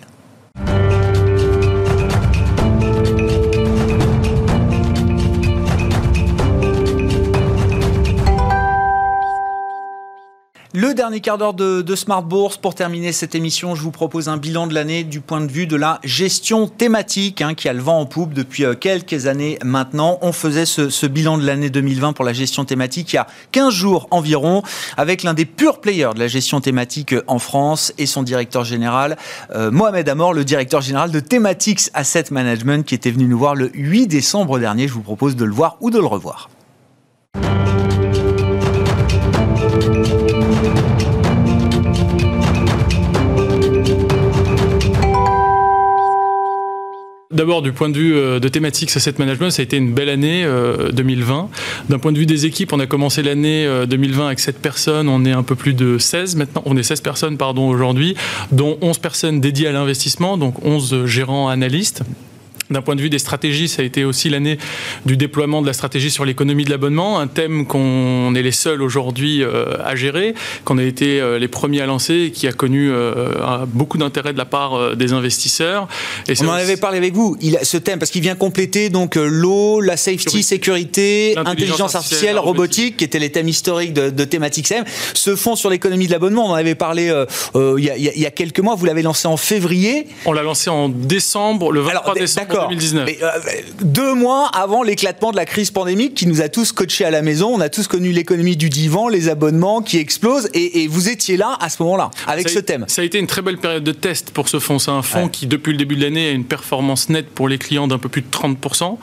Le 10.77 10.93
dernier 10.93 11.21
quart 11.21 11.37
d'heure 11.37 11.53
de, 11.53 11.95
Smart 11.95 12.21
Bourse. 12.21 12.57
Pour 12.57 12.75
terminer 12.75 13.13
cette 13.13 13.33
émission, 13.33 13.75
je 13.75 13.81
vous 13.81 13.91
propose 13.91 14.27
un 14.27 14.35
bilan 14.35 14.67
de 14.67 14.73
l'année 14.73 15.05
du 15.05 15.21
point 15.21 15.39
de 15.39 15.49
vue 15.49 15.67
de 15.67 15.77
la 15.77 16.01
gestion 16.03 16.67
thématique 16.67 17.41
hein, 17.41 17.53
qui 17.53 17.69
a 17.69 17.73
le 17.73 17.79
vent 17.79 17.97
en 17.97 18.05
poupe 18.05 18.33
depuis 18.33 18.65
euh, 18.65 18.73
quelques 18.73 19.27
années 19.27 19.57
maintenant. 19.63 20.19
On 20.21 20.33
faisait 20.33 20.65
ce, 20.65 21.05
bilan 21.05 21.37
de 21.37 21.45
l'année 21.45 21.69
2020 21.69 22.11
pour 22.11 22.25
la 22.25 22.33
gestion 22.33 22.65
thématique 22.65 23.13
il 23.13 23.15
y 23.15 23.19
a 23.19 23.27
15 23.53 23.73
jours 23.73 24.07
environ 24.11 24.63
avec 24.97 25.23
l'un 25.23 25.33
des 25.33 25.45
purs 25.45 25.79
players 25.79 26.11
de 26.13 26.19
la 26.19 26.27
gestion 26.27 26.59
thématique 26.59 27.13
euh, 27.13 27.23
en 27.27 27.39
France 27.39 27.93
et 27.97 28.05
son 28.05 28.23
directeur 28.23 28.65
général, 28.65 29.15
euh, 29.51 29.71
Mohamed 29.71 30.09
Amor, 30.09 30.33
le 30.33 30.43
directeur 30.43 30.81
général 30.81 31.09
de 31.09 31.21
Thematics 31.21 31.89
Asset 31.93 32.25
Management 32.31 32.85
qui 32.85 32.95
était 32.95 33.11
venu 33.11 33.27
nous 33.27 33.39
voir 33.39 33.55
le 33.55 33.71
8 33.73 34.07
décembre 34.07 34.59
dernier. 34.59 34.89
Je 34.89 34.93
vous 34.93 35.03
propose 35.03 35.37
de 35.37 35.45
le 35.45 35.53
voir 35.53 35.77
ou 35.79 35.89
de 35.89 35.99
le 35.99 36.05
revoir. 36.05 36.49
D'abord, 47.35 47.61
du 47.61 47.73
point 47.73 47.89
de 47.89 47.97
vue 47.97 48.15
euh, 48.15 48.39
de 48.39 48.47
thématique 48.47 48.95
asset 48.95 49.15
management, 49.19 49.49
ça 49.49 49.61
a 49.61 49.63
été 49.63 49.75
une 49.75 49.93
belle 49.93 50.07
année 50.07 50.47
2020. 50.93 51.37
Euh, 51.37 51.43
D'un 51.89 51.99
point 51.99 52.13
de 52.13 52.17
vue 52.17 52.25
des 52.25 52.45
équipes, 52.45 52.71
on 52.71 52.79
a 52.79 52.87
commencé 52.87 53.23
l'année 53.23 53.67
2020 53.87 54.23
euh, 54.23 54.25
avec 54.27 54.39
7 54.39 54.61
personnes, 54.61 55.09
on 55.09 55.25
est 55.25 55.33
un 55.33 55.43
peu 55.43 55.55
plus 55.55 55.73
de 55.73 55.97
16 55.97 56.37
maintenant, 56.37 56.63
on 56.65 56.77
est 56.77 56.83
16 56.83 57.01
personnes 57.01 57.37
aujourd'hui, 57.41 58.15
dont 58.53 58.77
11 58.81 58.99
personnes 58.99 59.41
dédiées 59.41 59.67
à 59.67 59.73
l'investissement, 59.73 60.37
donc 60.37 60.63
11 60.63 61.05
gérants 61.05 61.49
analystes. 61.49 62.03
D'un 62.71 62.81
point 62.81 62.95
de 62.95 63.01
vue 63.01 63.11
des 63.11 63.19
stratégies, 63.19 63.67
ça 63.67 63.83
a 63.83 63.85
été 63.85 64.05
aussi 64.05 64.27
l'année 64.27 64.57
du 65.05 65.17
déploiement 65.17 65.61
de 65.61 65.67
la 65.67 65.73
stratégie 65.73 66.09
sur 66.09 66.25
l'économie 66.25 66.65
de 66.65 66.71
l'abonnement, 66.71 67.19
un 67.19 67.27
thème 67.27 67.67
qu'on 67.67 68.33
est 68.33 68.41
les 68.41 68.51
seuls 68.51 68.81
aujourd'hui 68.81 69.43
euh, 69.43 69.65
à 69.83 69.95
gérer, 69.95 70.33
qu'on 70.63 70.79
a 70.79 70.83
été 70.83 71.21
euh, 71.21 71.37
les 71.37 71.47
premiers 71.47 71.81
à 71.81 71.85
lancer 71.85 72.15
et 72.15 72.31
qui 72.31 72.47
a 72.47 72.53
connu 72.53 72.89
euh, 72.89 73.33
beaucoup 73.67 73.99
d'intérêt 73.99 74.33
de 74.33 74.39
la 74.39 74.45
part 74.45 74.95
des 74.95 75.13
investisseurs. 75.13 75.87
Et 76.27 76.33
On 76.41 76.47
en 76.47 76.53
avait 76.53 76.77
parlé 76.77 76.97
avec 76.97 77.13
vous, 77.13 77.37
il 77.39 77.55
a 77.55 77.63
ce 77.63 77.77
thème, 77.77 77.99
parce 77.99 78.09
qu'il 78.09 78.23
vient 78.23 78.35
compléter 78.35 78.89
donc 78.89 79.13
l'eau, 79.13 79.79
la 79.79 79.95
safety, 79.95 80.41
sécurité, 80.41 81.37
intelligence 81.37 81.93
artificielle, 81.93 82.39
robotique, 82.39 82.97
qui 82.97 83.03
étaient 83.03 83.19
les 83.19 83.31
thèmes 83.31 83.47
historiques 83.47 83.93
de, 83.93 84.09
de 84.09 84.23
thématique 84.23 84.67
CM, 84.67 84.85
se 85.13 85.35
font 85.35 85.55
sur 85.55 85.69
l'économie 85.69 86.07
de 86.07 86.11
l'abonnement. 86.11 86.47
On 86.47 86.51
en 86.51 86.55
avait 86.55 86.73
parlé 86.73 87.13
il 87.53 87.83
y, 87.83 87.89
a, 87.91 87.97
il, 87.97 88.19
y 88.19 88.25
a, 88.25 88.31
quelques 88.31 88.59
mois, 88.59 88.73
vous 88.73 88.85
l'avez 88.85 89.03
lancé 89.03 89.27
en 89.27 89.37
février. 89.37 90.07
On 90.25 90.33
l'a 90.33 90.41
lancé 90.41 90.71
en 90.71 90.89
décembre, 90.89 91.71
le 91.71 91.81
23 91.81 92.15
décembre. 92.15 92.54
2019. 92.61 93.09
Euh, 93.21 93.29
deux 93.81 94.13
mois 94.13 94.47
avant 94.53 94.83
l'éclatement 94.83 95.31
de 95.31 95.35
la 95.35 95.45
crise 95.45 95.71
pandémique 95.71 96.15
qui 96.15 96.27
nous 96.27 96.41
a 96.41 96.49
tous 96.49 96.71
coachés 96.71 97.05
à 97.05 97.11
la 97.11 97.21
maison, 97.21 97.53
on 97.53 97.61
a 97.61 97.69
tous 97.69 97.87
connu 97.87 98.11
l'économie 98.11 98.57
du 98.57 98.69
divan, 98.69 99.07
les 99.07 99.29
abonnements 99.29 99.81
qui 99.81 99.97
explosent, 99.97 100.49
et, 100.53 100.87
vous 100.87 101.09
étiez 101.09 101.37
là 101.37 101.57
à 101.59 101.69
ce 101.69 101.81
moment-là, 101.83 102.11
avec 102.27 102.49
ce 102.49 102.59
thème. 102.59 102.85
Ça 102.87 103.01
a 103.01 103.05
été 103.05 103.17
une 103.17 103.27
très 103.27 103.41
belle 103.41 103.57
période 103.57 103.83
de 103.83 103.91
test 103.91 104.31
pour 104.31 104.49
ce 104.49 104.59
fonds. 104.59 104.79
C'est 104.79 104.91
un 104.91 105.01
fonds 105.01 105.29
qui, 105.29 105.47
depuis 105.47 105.71
le 105.71 105.77
début 105.77 105.95
de 105.95 106.01
l'année, 106.01 106.29
a 106.29 106.31
une 106.31 106.45
performance 106.45 107.09
nette 107.09 107.29
pour 107.29 107.47
les 107.47 107.57
clients 107.57 107.87
d'un 107.87 107.97
peu 107.97 108.09
plus 108.09 108.21
de 108.21 108.27
30%. 108.31 108.97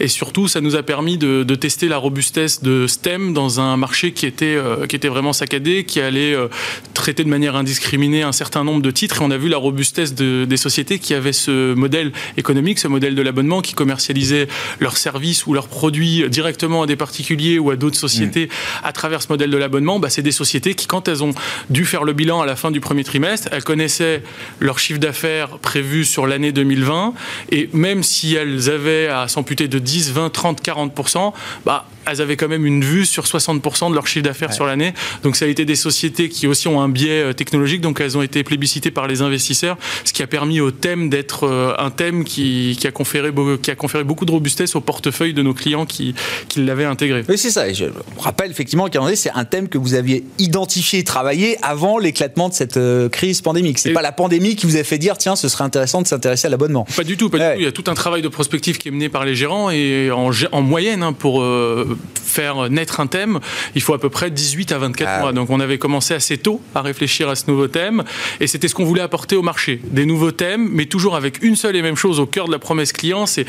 Et 0.00 0.08
surtout, 0.08 0.48
ça 0.48 0.60
nous 0.60 0.76
a 0.76 0.82
permis 0.82 1.18
de, 1.18 1.54
tester 1.54 1.88
la 1.88 1.98
robustesse 1.98 2.62
de 2.62 2.86
STEM 2.86 3.32
dans 3.32 3.60
un 3.60 3.76
marché 3.76 4.12
qui 4.12 4.26
était, 4.26 4.56
euh, 4.56 4.86
qui 4.86 4.96
était 4.96 5.08
vraiment 5.08 5.32
saccadé, 5.32 5.84
qui 5.84 6.00
allait 6.00 6.34
euh, 6.34 6.48
traiter 6.94 7.22
de 7.22 7.28
manière 7.28 7.56
indiscriminée 7.56 8.22
un 8.22 8.32
certain 8.32 8.64
nombre 8.64 8.82
de 8.82 8.90
titres. 8.90 9.22
Et 9.22 9.24
on 9.24 9.30
a 9.30 9.36
vu 9.36 9.48
la 9.48 9.56
robustesse 9.56 10.14
des 10.14 10.56
sociétés 10.56 10.98
qui 10.98 11.14
avaient 11.14 11.32
ce 11.32 11.74
modèle 11.74 12.12
économique, 12.36 12.78
ce 12.78 12.88
modèle 12.94 13.14
de 13.14 13.22
l'abonnement 13.22 13.60
qui 13.60 13.74
commercialisaient 13.74 14.48
leurs 14.80 14.96
services 14.96 15.46
ou 15.46 15.54
leurs 15.54 15.68
produits 15.68 16.28
directement 16.28 16.82
à 16.82 16.86
des 16.86 16.96
particuliers 16.96 17.58
ou 17.58 17.70
à 17.70 17.76
d'autres 17.76 17.98
sociétés 17.98 18.48
à 18.82 18.92
travers 18.92 19.22
ce 19.22 19.28
modèle 19.28 19.50
de 19.50 19.56
l'abonnement, 19.56 19.98
bah, 19.98 20.10
c'est 20.10 20.22
des 20.22 20.32
sociétés 20.32 20.74
qui, 20.74 20.86
quand 20.86 21.08
elles 21.08 21.22
ont 21.22 21.34
dû 21.70 21.84
faire 21.84 22.04
le 22.04 22.12
bilan 22.12 22.40
à 22.40 22.46
la 22.46 22.56
fin 22.56 22.70
du 22.70 22.80
premier 22.80 23.04
trimestre, 23.04 23.48
elles 23.52 23.64
connaissaient 23.64 24.22
leur 24.60 24.78
chiffre 24.78 25.00
d'affaires 25.00 25.58
prévu 25.58 26.04
sur 26.04 26.26
l'année 26.26 26.52
2020 26.52 27.14
et 27.50 27.68
même 27.72 28.02
si 28.02 28.34
elles 28.34 28.70
avaient 28.70 29.08
à 29.08 29.28
s'amputer 29.28 29.68
de 29.68 29.78
10, 29.78 30.12
20, 30.12 30.30
30, 30.30 30.62
40%, 30.62 31.32
bah, 31.64 31.86
elles 32.06 32.20
avaient 32.20 32.36
quand 32.36 32.48
même 32.48 32.66
une 32.66 32.84
vue 32.84 33.06
sur 33.06 33.24
60% 33.24 33.90
de 33.90 33.94
leur 33.94 34.06
chiffre 34.06 34.24
d'affaires 34.24 34.52
sur 34.52 34.66
l'année. 34.66 34.92
Donc 35.22 35.36
ça 35.36 35.44
a 35.46 35.48
été 35.48 35.64
des 35.64 35.76
sociétés 35.76 36.28
qui 36.28 36.46
aussi 36.46 36.68
ont 36.68 36.80
un 36.80 36.88
biais 36.88 37.22
euh, 37.22 37.32
technologique, 37.32 37.80
donc 37.80 38.00
elles 38.00 38.16
ont 38.18 38.22
été 38.22 38.42
plébiscitées 38.44 38.90
par 38.90 39.06
les 39.06 39.22
investisseurs, 39.22 39.76
ce 40.04 40.12
qui 40.12 40.22
a 40.22 40.26
permis 40.26 40.60
au 40.60 40.70
thème 40.70 41.08
d'être 41.08 41.44
euh, 41.44 41.74
un 41.78 41.90
thème 41.90 42.24
qui, 42.24 42.78
qui 42.84 42.88
a 42.88 42.92
conféré, 42.92 43.30
qui 43.62 43.70
a 43.70 43.76
conféré 43.76 44.04
beaucoup 44.04 44.26
de 44.26 44.30
robustesse 44.30 44.76
au 44.76 44.82
portefeuille 44.82 45.32
de 45.32 45.40
nos 45.40 45.54
clients 45.54 45.86
qui, 45.86 46.14
qui 46.50 46.62
l'avaient 46.62 46.84
intégré. 46.84 47.24
Oui, 47.30 47.38
c'est 47.38 47.48
ça. 47.48 47.66
Et 47.66 47.72
je 47.72 47.86
rappelle 48.18 48.50
effectivement 48.50 48.88
qu'à 48.88 49.00
c'est 49.14 49.30
un 49.30 49.46
thème 49.46 49.68
que 49.68 49.78
vous 49.78 49.94
aviez 49.94 50.22
identifié 50.38 50.98
et 50.98 51.04
travaillé 51.04 51.56
avant 51.62 51.96
l'éclatement 51.96 52.50
de 52.50 52.54
cette 52.54 52.76
euh, 52.76 53.08
crise 53.08 53.40
pandémique. 53.40 53.78
C'est 53.78 53.94
pas 53.94 54.02
la 54.02 54.12
pandémie 54.12 54.54
qui 54.54 54.66
vous 54.66 54.76
a 54.76 54.84
fait 54.84 54.98
dire 54.98 55.16
tiens, 55.16 55.34
ce 55.34 55.48
serait 55.48 55.64
intéressant 55.64 56.02
de 56.02 56.06
s'intéresser 56.06 56.46
à 56.46 56.50
l'abonnement. 56.50 56.86
Pas 56.94 57.04
du 57.04 57.16
tout, 57.16 57.30
pas 57.30 57.38
du 57.38 57.44
tout. 57.44 57.60
Il 57.60 57.64
y 57.64 57.66
a 57.66 57.72
tout 57.72 57.84
un 57.86 57.94
travail 57.94 58.20
de 58.20 58.28
prospective 58.28 58.76
qui 58.76 58.88
est 58.88 58.90
mené 58.90 59.08
par 59.08 59.24
les 59.24 59.34
gérants 59.34 59.70
et 59.70 60.10
en, 60.10 60.30
en 60.52 60.60
moyenne, 60.60 61.02
hein, 61.02 61.14
pour 61.14 61.40
euh, 61.40 61.96
faire 62.34 62.68
naître 62.68 63.00
un 63.00 63.06
thème, 63.06 63.40
il 63.74 63.80
faut 63.80 63.94
à 63.94 64.00
peu 64.00 64.10
près 64.10 64.30
18 64.30 64.72
à 64.72 64.78
24 64.78 65.08
ah 65.10 65.20
mois. 65.20 65.32
Donc 65.32 65.48
on 65.48 65.60
avait 65.60 65.78
commencé 65.78 66.12
assez 66.12 66.36
tôt 66.36 66.60
à 66.74 66.82
réfléchir 66.82 67.30
à 67.30 67.34
ce 67.34 67.44
nouveau 67.48 67.68
thème 67.68 68.04
et 68.40 68.46
c'était 68.46 68.68
ce 68.68 68.74
qu'on 68.74 68.84
voulait 68.84 69.00
apporter 69.00 69.36
au 69.36 69.42
marché. 69.42 69.80
Des 69.84 70.04
nouveaux 70.04 70.32
thèmes, 70.32 70.68
mais 70.70 70.84
toujours 70.84 71.16
avec 71.16 71.42
une 71.42 71.56
seule 71.56 71.76
et 71.76 71.82
même 71.82 71.96
chose 71.96 72.20
au 72.20 72.26
cœur 72.26 72.46
de 72.46 72.52
la 72.52 72.58
promesse 72.74 72.92
client, 72.92 73.26
c'est 73.26 73.46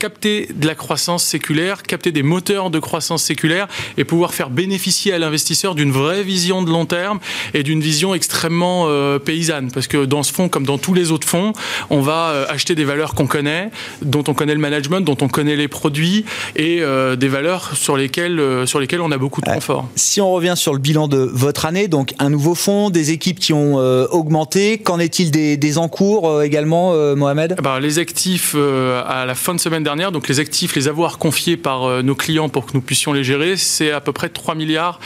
capter 0.00 0.48
de 0.54 0.66
la 0.66 0.74
croissance 0.74 1.22
séculaire, 1.22 1.82
capter 1.82 2.10
des 2.10 2.22
moteurs 2.22 2.70
de 2.70 2.78
croissance 2.78 3.22
séculaire 3.22 3.68
et 3.98 4.04
pouvoir 4.04 4.32
faire 4.32 4.48
bénéficier 4.48 5.12
à 5.12 5.18
l'investisseur 5.18 5.74
d'une 5.74 5.92
vraie 5.92 6.22
vision 6.22 6.62
de 6.62 6.70
long 6.70 6.86
terme 6.86 7.20
et 7.52 7.62
d'une 7.62 7.82
vision 7.82 8.14
extrêmement 8.14 8.86
euh, 8.88 9.18
paysanne. 9.18 9.70
Parce 9.70 9.88
que 9.88 10.06
dans 10.06 10.22
ce 10.22 10.32
fonds, 10.32 10.48
comme 10.48 10.64
dans 10.64 10.78
tous 10.78 10.94
les 10.94 11.12
autres 11.12 11.28
fonds, 11.28 11.52
on 11.90 12.00
va 12.00 12.30
euh, 12.30 12.46
acheter 12.48 12.74
des 12.74 12.86
valeurs 12.86 13.14
qu'on 13.14 13.26
connaît, 13.26 13.70
dont 14.00 14.24
on 14.26 14.32
connaît 14.32 14.54
le 14.54 14.60
management, 14.60 15.02
dont 15.02 15.18
on 15.20 15.28
connaît 15.28 15.54
les 15.54 15.68
produits 15.68 16.24
et 16.56 16.78
euh, 16.80 17.14
des 17.14 17.28
valeurs 17.28 17.76
sur 17.76 17.98
lesquelles, 17.98 18.66
sur 18.66 18.80
lesquelles 18.80 19.02
on 19.02 19.12
a 19.12 19.18
beaucoup 19.18 19.42
de 19.42 19.50
confort. 19.50 19.86
Si 19.96 20.22
on 20.22 20.30
revient 20.30 20.54
sur 20.56 20.72
le 20.72 20.78
bilan 20.78 21.08
de 21.08 21.28
votre 21.30 21.66
année, 21.66 21.88
donc 21.88 22.14
un 22.18 22.30
nouveau 22.30 22.54
fonds, 22.54 22.88
des 22.88 23.10
équipes 23.10 23.38
qui 23.38 23.52
ont 23.52 23.76
augmenté, 23.76 24.78
qu'en 24.78 24.98
est-il 24.98 25.30
des, 25.30 25.58
des 25.58 25.76
encours 25.76 26.42
également, 26.42 26.94
Mohamed? 27.14 27.56
Eh 27.58 27.62
ben, 27.62 27.78
Les 27.80 27.98
actifs 27.98 28.54
à 28.54 29.26
la 29.26 29.34
fin 29.34 29.54
de 29.54 29.60
semaine 29.60 29.82
dernière, 29.82 29.89
donc 30.12 30.28
les 30.28 30.40
actifs, 30.40 30.74
les 30.74 30.88
avoirs 30.88 31.18
confiés 31.18 31.56
par 31.56 32.02
nos 32.02 32.14
clients 32.14 32.48
pour 32.48 32.66
que 32.66 32.72
nous 32.74 32.80
puissions 32.80 33.12
les 33.12 33.24
gérer, 33.24 33.56
c'est 33.56 33.90
à 33.90 34.00
peu 34.00 34.12
près 34.12 34.28
3 34.28 34.54
milliards 34.54 35.00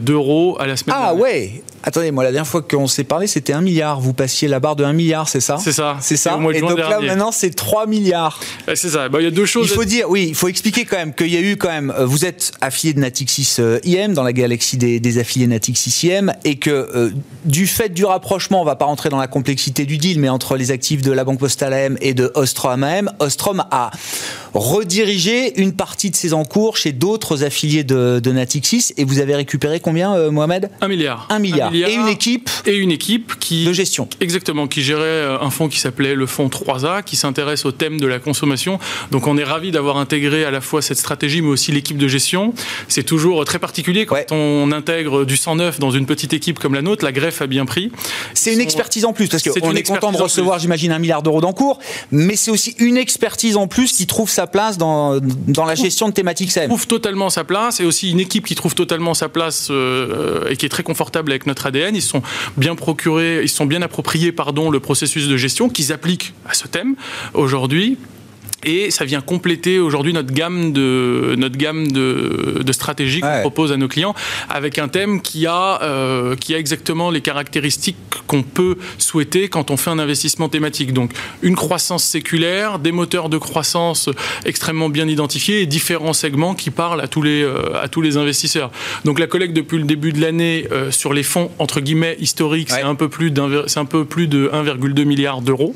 d'euros 0.00 0.56
à 0.60 0.66
la 0.66 0.76
semaine 0.76 0.96
ah, 0.98 1.12
dernière. 1.12 1.18
Ah 1.18 1.22
ouais 1.22 1.62
Attendez, 1.82 2.10
moi 2.10 2.24
la 2.24 2.32
dernière 2.32 2.46
fois 2.46 2.60
qu'on 2.62 2.86
s'est 2.86 3.04
parlé, 3.04 3.26
c'était 3.26 3.52
1 3.52 3.62
milliard. 3.62 4.00
Vous 4.00 4.12
passiez 4.12 4.48
la 4.48 4.60
barre 4.60 4.76
de 4.76 4.84
1 4.84 4.92
milliard, 4.92 5.28
c'est 5.28 5.40
ça 5.40 5.56
C'est 5.58 5.72
ça. 5.72 5.96
C'est 6.00 6.16
ça. 6.16 6.38
Et 6.52 6.60
donc 6.60 6.78
là, 6.78 7.00
maintenant, 7.00 7.32
c'est 7.32 7.50
3 7.50 7.86
milliards. 7.86 8.38
C'est 8.66 8.90
ça. 8.90 9.08
Bah, 9.08 9.20
il 9.20 9.24
y 9.24 9.26
a 9.26 9.30
deux 9.30 9.46
choses. 9.46 9.68
Il 9.70 9.74
faut 9.74 9.84
dire, 9.84 10.10
oui, 10.10 10.26
il 10.28 10.34
faut 10.34 10.48
expliquer 10.48 10.84
quand 10.84 10.96
même 10.96 11.14
qu'il 11.14 11.32
y 11.32 11.36
a 11.36 11.40
eu 11.40 11.56
quand 11.56 11.68
même. 11.68 11.92
Euh, 11.96 12.04
vous 12.04 12.24
êtes 12.24 12.52
affilié 12.60 12.92
de 12.92 13.00
Natixis 13.00 13.56
euh, 13.60 13.78
IM 13.84 14.12
dans 14.12 14.22
la 14.22 14.32
galaxie 14.32 14.76
des, 14.76 15.18
affiliés 15.18 15.46
Natixis 15.46 16.06
IM 16.06 16.32
et 16.44 16.56
que 16.56 16.70
euh, 16.70 17.10
du 17.44 17.66
fait 17.66 17.88
du 17.88 18.04
rapprochement, 18.04 18.60
on 18.60 18.64
va 18.64 18.76
pas 18.76 18.84
rentrer 18.84 19.08
dans 19.08 19.18
la 19.18 19.26
complexité 19.26 19.86
du 19.86 19.98
deal, 19.98 20.20
mais 20.20 20.28
entre 20.28 20.56
les 20.56 20.70
actifs 20.70 21.02
de 21.02 21.12
la 21.12 21.24
Banque 21.24 21.40
Postale 21.40 21.72
AM 21.72 21.98
et 22.00 22.14
de 22.14 22.30
Ostrom 22.34 22.84
AM, 22.84 23.10
Ostrom 23.20 23.64
a 23.70 23.90
redirigé 24.54 25.60
une 25.60 25.72
partie 25.72 26.10
de 26.10 26.16
ses 26.16 26.34
encours 26.34 26.76
chez 26.76 26.92
d'autres 26.92 27.44
affiliés 27.44 27.84
de, 27.84 28.20
de, 28.22 28.32
Natixis 28.32 28.92
et 28.96 29.04
vous 29.04 29.20
avez 29.20 29.34
récupéré 29.34 29.80
combien, 29.80 30.30
Mohamed? 30.30 30.70
1 30.80 30.88
milliard. 30.88 31.26
1 31.30 31.38
milliard. 31.38 31.69
Et 31.72 31.94
une 31.94 32.08
équipe 32.08 32.50
Et 32.66 32.76
une 32.76 32.90
équipe 32.90 33.38
qui. 33.38 33.64
De 33.64 33.72
gestion. 33.72 34.08
Exactement, 34.20 34.66
qui 34.66 34.82
gérait 34.82 35.02
euh, 35.02 35.40
un 35.40 35.50
fonds 35.50 35.68
qui 35.68 35.78
s'appelait 35.78 36.14
le 36.14 36.26
fonds 36.26 36.48
3A, 36.48 37.02
qui 37.02 37.16
s'intéresse 37.16 37.64
au 37.64 37.72
thème 37.72 38.00
de 38.00 38.06
la 38.06 38.18
consommation. 38.18 38.78
Donc 39.10 39.26
on 39.26 39.36
est 39.38 39.44
ravi 39.44 39.70
d'avoir 39.70 39.96
intégré 39.96 40.44
à 40.44 40.50
la 40.50 40.60
fois 40.60 40.82
cette 40.82 40.98
stratégie, 40.98 41.42
mais 41.42 41.48
aussi 41.48 41.72
l'équipe 41.72 41.96
de 41.96 42.08
gestion. 42.08 42.54
C'est 42.88 43.02
toujours 43.02 43.44
très 43.44 43.58
particulier 43.58 44.06
quand 44.06 44.16
on 44.30 44.72
intègre 44.72 45.24
du 45.24 45.36
109 45.36 45.78
dans 45.78 45.90
une 45.90 46.06
petite 46.06 46.32
équipe 46.32 46.58
comme 46.58 46.74
la 46.74 46.82
nôtre. 46.82 47.04
La 47.04 47.12
greffe 47.12 47.42
a 47.42 47.46
bien 47.46 47.64
pris. 47.64 47.90
C'est 48.34 48.52
une 48.52 48.60
expertise 48.60 49.04
en 49.04 49.12
plus, 49.12 49.28
parce 49.28 49.42
qu'on 49.42 49.74
est, 49.74 49.80
est 49.80 49.82
content 49.82 50.12
de 50.12 50.16
recevoir, 50.16 50.58
j'imagine, 50.58 50.92
un 50.92 50.98
milliard 50.98 51.22
d'euros 51.22 51.40
d'encours, 51.40 51.78
mais 52.10 52.36
c'est 52.36 52.50
aussi 52.50 52.74
une 52.78 52.96
expertise 52.96 53.56
en 53.56 53.66
plus 53.66 53.92
qui 53.92 54.06
trouve 54.06 54.30
sa 54.30 54.46
place 54.46 54.78
dans, 54.78 55.18
dans 55.20 55.64
la 55.64 55.74
gestion 55.74 56.08
de 56.08 56.14
thématiques 56.14 56.52
SAM. 56.52 56.68
trouve 56.68 56.86
totalement 56.86 57.30
sa 57.30 57.44
place, 57.44 57.80
et 57.80 57.84
aussi 57.84 58.10
une 58.10 58.20
équipe 58.20 58.46
qui 58.46 58.54
trouve 58.54 58.74
totalement 58.74 59.14
sa 59.14 59.28
place 59.28 59.68
euh, 59.70 60.48
et 60.48 60.56
qui 60.56 60.66
est 60.66 60.70
très 60.70 60.82
confortable 60.82 61.32
avec 61.32 61.46
notre 61.46 61.59
ADN. 61.66 61.94
Ils 61.94 62.02
sont 62.02 62.22
bien 62.56 62.74
procurés, 62.74 63.42
ils 63.42 63.48
sont 63.48 63.66
bien 63.66 63.82
appropriés, 63.82 64.32
pardon, 64.32 64.70
le 64.70 64.80
processus 64.80 65.28
de 65.28 65.36
gestion 65.36 65.68
qu'ils 65.68 65.92
appliquent 65.92 66.34
à 66.46 66.54
ce 66.54 66.66
thème 66.68 66.96
aujourd'hui 67.34 67.98
et 68.64 68.90
ça 68.90 69.04
vient 69.04 69.20
compléter 69.20 69.78
aujourd'hui 69.78 70.12
notre 70.12 70.32
gamme 70.32 70.72
de 70.72 71.34
notre 71.36 71.56
gamme 71.56 71.90
de, 71.90 72.62
de 72.64 72.72
stratégies 72.72 73.20
qu'on 73.20 73.40
propose 73.40 73.72
à 73.72 73.76
nos 73.76 73.88
clients 73.88 74.14
avec 74.48 74.78
un 74.78 74.88
thème 74.88 75.22
qui 75.22 75.46
a 75.46 75.80
euh, 75.82 76.36
qui 76.36 76.54
a 76.54 76.58
exactement 76.58 77.10
les 77.10 77.20
caractéristiques 77.20 77.96
qu'on 78.26 78.42
peut 78.42 78.76
souhaiter 78.98 79.48
quand 79.48 79.70
on 79.70 79.76
fait 79.76 79.90
un 79.90 79.98
investissement 79.98 80.48
thématique. 80.48 80.92
Donc 80.92 81.12
une 81.42 81.56
croissance 81.56 82.04
séculaire, 82.04 82.78
des 82.78 82.92
moteurs 82.92 83.28
de 83.28 83.38
croissance 83.38 84.08
extrêmement 84.44 84.88
bien 84.88 85.08
identifiés 85.08 85.62
et 85.62 85.66
différents 85.66 86.12
segments 86.12 86.54
qui 86.54 86.70
parlent 86.70 87.00
à 87.00 87.08
tous 87.08 87.22
les 87.22 87.42
euh, 87.42 87.80
à 87.82 87.88
tous 87.88 88.02
les 88.02 88.16
investisseurs. 88.16 88.70
Donc 89.04 89.18
la 89.18 89.26
collecte 89.26 89.54
depuis 89.54 89.78
le 89.78 89.84
début 89.84 90.12
de 90.12 90.20
l'année 90.20 90.66
euh, 90.72 90.90
sur 90.90 91.14
les 91.14 91.22
fonds 91.22 91.50
entre 91.58 91.80
guillemets 91.80 92.16
historiques, 92.20 92.70
c'est 92.70 92.82
un 92.82 92.94
peu 92.94 93.08
plus 93.08 93.30
d'un 93.30 93.64
c'est 93.66 93.80
un 93.80 93.84
peu 93.84 94.04
plus 94.04 94.26
de 94.26 94.50
1,2 94.52 95.04
milliard 95.04 95.40
d'euros 95.40 95.74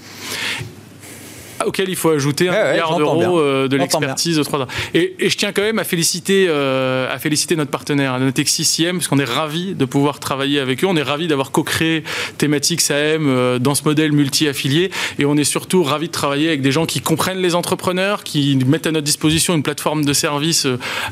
auquel 1.74 1.88
il 1.88 1.96
faut 1.96 2.10
ajouter 2.10 2.48
un 2.48 2.70
milliard 2.70 2.96
d'euros 2.96 3.38
euh, 3.38 3.68
de 3.68 3.76
l'expertise 3.76 4.36
de 4.36 4.42
3 4.42 4.60
ans. 4.60 4.66
Et, 4.92 5.14
je 5.20 5.36
tiens 5.36 5.52
quand 5.52 5.62
même 5.62 5.78
à 5.78 5.84
féliciter, 5.84 6.46
euh, 6.48 7.12
à 7.12 7.18
féliciter 7.18 7.56
notre 7.56 7.70
partenaire, 7.70 8.18
Natexis 8.18 8.76
IM, 8.78 8.96
parce 8.96 9.08
qu'on 9.08 9.18
est 9.18 9.24
ravis 9.24 9.74
de 9.74 9.84
pouvoir 9.84 10.20
travailler 10.20 10.60
avec 10.60 10.84
eux. 10.84 10.86
On 10.86 10.96
est 10.96 11.02
ravis 11.02 11.26
d'avoir 11.26 11.50
co-créé 11.50 12.04
Thématique 12.38 12.80
SAM 12.80 13.26
euh, 13.26 13.58
dans 13.58 13.74
ce 13.74 13.84
modèle 13.84 14.12
multi-affilié. 14.12 14.90
Et 15.18 15.24
on 15.24 15.36
est 15.36 15.44
surtout 15.44 15.82
ravis 15.82 16.08
de 16.08 16.12
travailler 16.12 16.48
avec 16.48 16.62
des 16.62 16.72
gens 16.72 16.86
qui 16.86 17.00
comprennent 17.00 17.40
les 17.40 17.54
entrepreneurs, 17.54 18.24
qui 18.24 18.58
mettent 18.66 18.86
à 18.86 18.92
notre 18.92 19.04
disposition 19.04 19.54
une 19.54 19.62
plateforme 19.62 20.04
de 20.04 20.12
services 20.12 20.66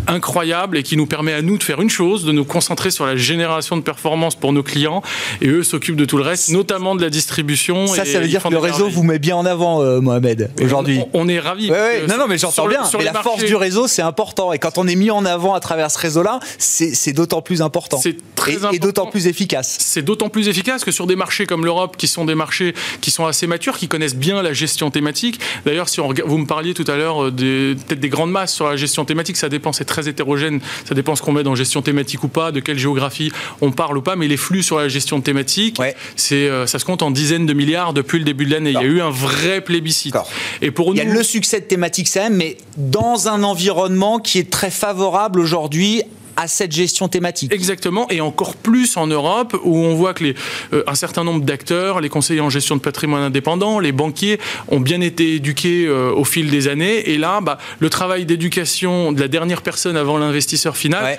incroyable 0.06 0.76
et 0.76 0.82
qui 0.82 0.96
nous 0.96 1.06
permet 1.06 1.32
à 1.32 1.42
nous 1.42 1.58
de 1.58 1.62
faire 1.62 1.80
une 1.80 1.90
chose, 1.90 2.24
de 2.24 2.32
nous 2.32 2.44
concentrer 2.44 2.90
sur 2.90 3.06
la 3.06 3.16
génération 3.16 3.76
de 3.76 3.82
performance 3.82 4.34
pour 4.34 4.52
nos 4.52 4.62
clients. 4.62 5.02
Et 5.40 5.48
eux 5.48 5.62
s'occupent 5.62 5.96
de 5.96 6.04
tout 6.04 6.16
le 6.16 6.22
reste, 6.22 6.50
notamment 6.50 6.94
de 6.94 7.02
la 7.02 7.10
distribution. 7.10 7.86
Ça, 7.86 8.04
ça 8.04 8.20
veut 8.20 8.28
dire 8.28 8.42
que 8.42 8.48
le 8.48 8.58
réseau 8.58 8.88
vous 8.88 9.02
met 9.02 9.18
bien 9.18 9.36
en 9.36 9.46
avant, 9.46 9.82
Mohamed 10.00 10.41
aujourd'hui. 10.62 11.00
On, 11.12 11.28
est 11.28 11.38
ravis. 11.38 11.70
non, 11.70 12.18
non, 12.18 12.26
mais 12.28 12.38
j'entends 12.38 12.66
bien. 12.66 12.82
mais 12.98 13.04
la 13.04 13.22
force 13.22 13.44
du 13.44 13.54
réseau, 13.54 13.86
c'est 13.86 14.02
important. 14.02 14.52
Et 14.52 14.58
quand 14.58 14.78
on 14.78 14.86
est 14.86 14.96
mis 14.96 15.10
en 15.10 15.24
avant 15.24 15.54
à 15.54 15.60
travers 15.60 15.90
ce 15.90 15.98
réseau-là, 15.98 16.40
c'est 16.58 17.12
d'autant 17.12 17.42
plus 17.42 17.62
important. 17.62 17.98
C'est 18.02 18.16
très 18.34 18.52
et, 18.52 18.56
important. 18.56 18.74
Et 18.74 18.78
d'autant 18.78 19.06
plus 19.06 19.26
efficace. 19.26 19.78
C'est 19.80 20.02
d'autant 20.02 20.28
plus 20.28 20.48
efficace 20.48 20.84
que 20.84 20.90
sur 20.90 21.06
des 21.06 21.16
marchés 21.16 21.46
comme 21.46 21.64
l'Europe, 21.64 21.96
qui 21.96 22.06
sont 22.06 22.24
des 22.24 22.34
marchés 22.34 22.74
qui 23.00 23.10
sont 23.10 23.26
assez 23.26 23.46
matures, 23.46 23.78
qui 23.78 23.88
connaissent 23.88 24.16
bien 24.16 24.42
la 24.42 24.52
gestion 24.52 24.90
thématique. 24.90 25.40
D'ailleurs, 25.64 25.88
si 25.88 26.00
on 26.00 26.12
vous 26.24 26.38
me 26.38 26.46
parliez 26.46 26.74
tout 26.74 26.84
à 26.88 26.96
l'heure 26.96 27.24
euh, 27.24 27.30
peut-être 27.30 28.00
des 28.00 28.08
grandes 28.08 28.30
masses 28.30 28.54
sur 28.54 28.68
la 28.68 28.76
gestion 28.76 29.04
thématique, 29.04 29.36
ça 29.36 29.48
dépend, 29.48 29.72
c'est 29.72 29.84
très 29.84 30.08
hétérogène. 30.08 30.60
Ça 30.84 30.94
dépend 30.94 31.16
ce 31.16 31.22
qu'on 31.22 31.32
met 31.32 31.42
dans 31.42 31.54
gestion 31.54 31.82
thématique 31.82 32.24
ou 32.24 32.28
pas, 32.28 32.52
de 32.52 32.60
quelle 32.60 32.78
géographie 32.78 33.32
on 33.60 33.72
parle 33.72 33.98
ou 33.98 34.02
pas. 34.02 34.16
Mais 34.16 34.28
les 34.28 34.36
flux 34.36 34.62
sur 34.62 34.78
la 34.78 34.88
gestion 34.88 35.20
thématique, 35.20 35.78
c'est 36.16 36.48
euh, 36.48 36.66
ça 36.66 36.78
se 36.78 36.84
compte 36.84 37.02
en 37.02 37.10
dizaines 37.10 37.46
de 37.46 37.52
milliards 37.52 37.92
depuis 37.92 38.18
le 38.18 38.24
début 38.24 38.46
de 38.46 38.52
l'année. 38.52 38.70
Il 38.70 38.74
y 38.74 38.78
a 38.78 38.82
eu 38.82 39.00
un 39.00 39.10
vrai 39.10 39.60
plébiscite. 39.60 40.16
Et 40.60 40.70
pour 40.70 40.94
Il 40.94 40.98
y 40.98 41.00
a 41.00 41.04
le 41.04 41.22
succès 41.22 41.60
de 41.60 41.66
thématique 41.66 42.08
SAM, 42.08 42.34
mais 42.34 42.56
dans 42.76 43.28
un 43.28 43.42
environnement 43.42 44.18
qui 44.18 44.38
est 44.38 44.50
très 44.50 44.70
favorable 44.70 45.40
aujourd'hui 45.40 46.02
à 46.36 46.48
cette 46.48 46.72
gestion 46.72 47.08
thématique. 47.08 47.52
Exactement, 47.52 48.06
et 48.10 48.20
encore 48.20 48.54
plus 48.54 48.96
en 48.96 49.06
Europe, 49.06 49.56
où 49.64 49.76
on 49.76 49.94
voit 49.94 50.14
que 50.14 50.24
les, 50.24 50.34
euh, 50.72 50.82
un 50.86 50.94
certain 50.94 51.24
nombre 51.24 51.44
d'acteurs, 51.44 52.00
les 52.00 52.08
conseillers 52.08 52.40
en 52.40 52.50
gestion 52.50 52.76
de 52.76 52.80
patrimoine 52.80 53.22
indépendant, 53.22 53.78
les 53.78 53.92
banquiers, 53.92 54.38
ont 54.68 54.80
bien 54.80 55.00
été 55.00 55.34
éduqués 55.34 55.86
euh, 55.86 56.12
au 56.12 56.24
fil 56.24 56.50
des 56.50 56.68
années. 56.68 57.10
Et 57.10 57.18
là, 57.18 57.40
bah, 57.40 57.58
le 57.78 57.90
travail 57.90 58.24
d'éducation 58.24 59.12
de 59.12 59.20
la 59.20 59.28
dernière 59.28 59.62
personne 59.62 59.96
avant 59.96 60.18
l'investisseur 60.18 60.76
final 60.76 61.18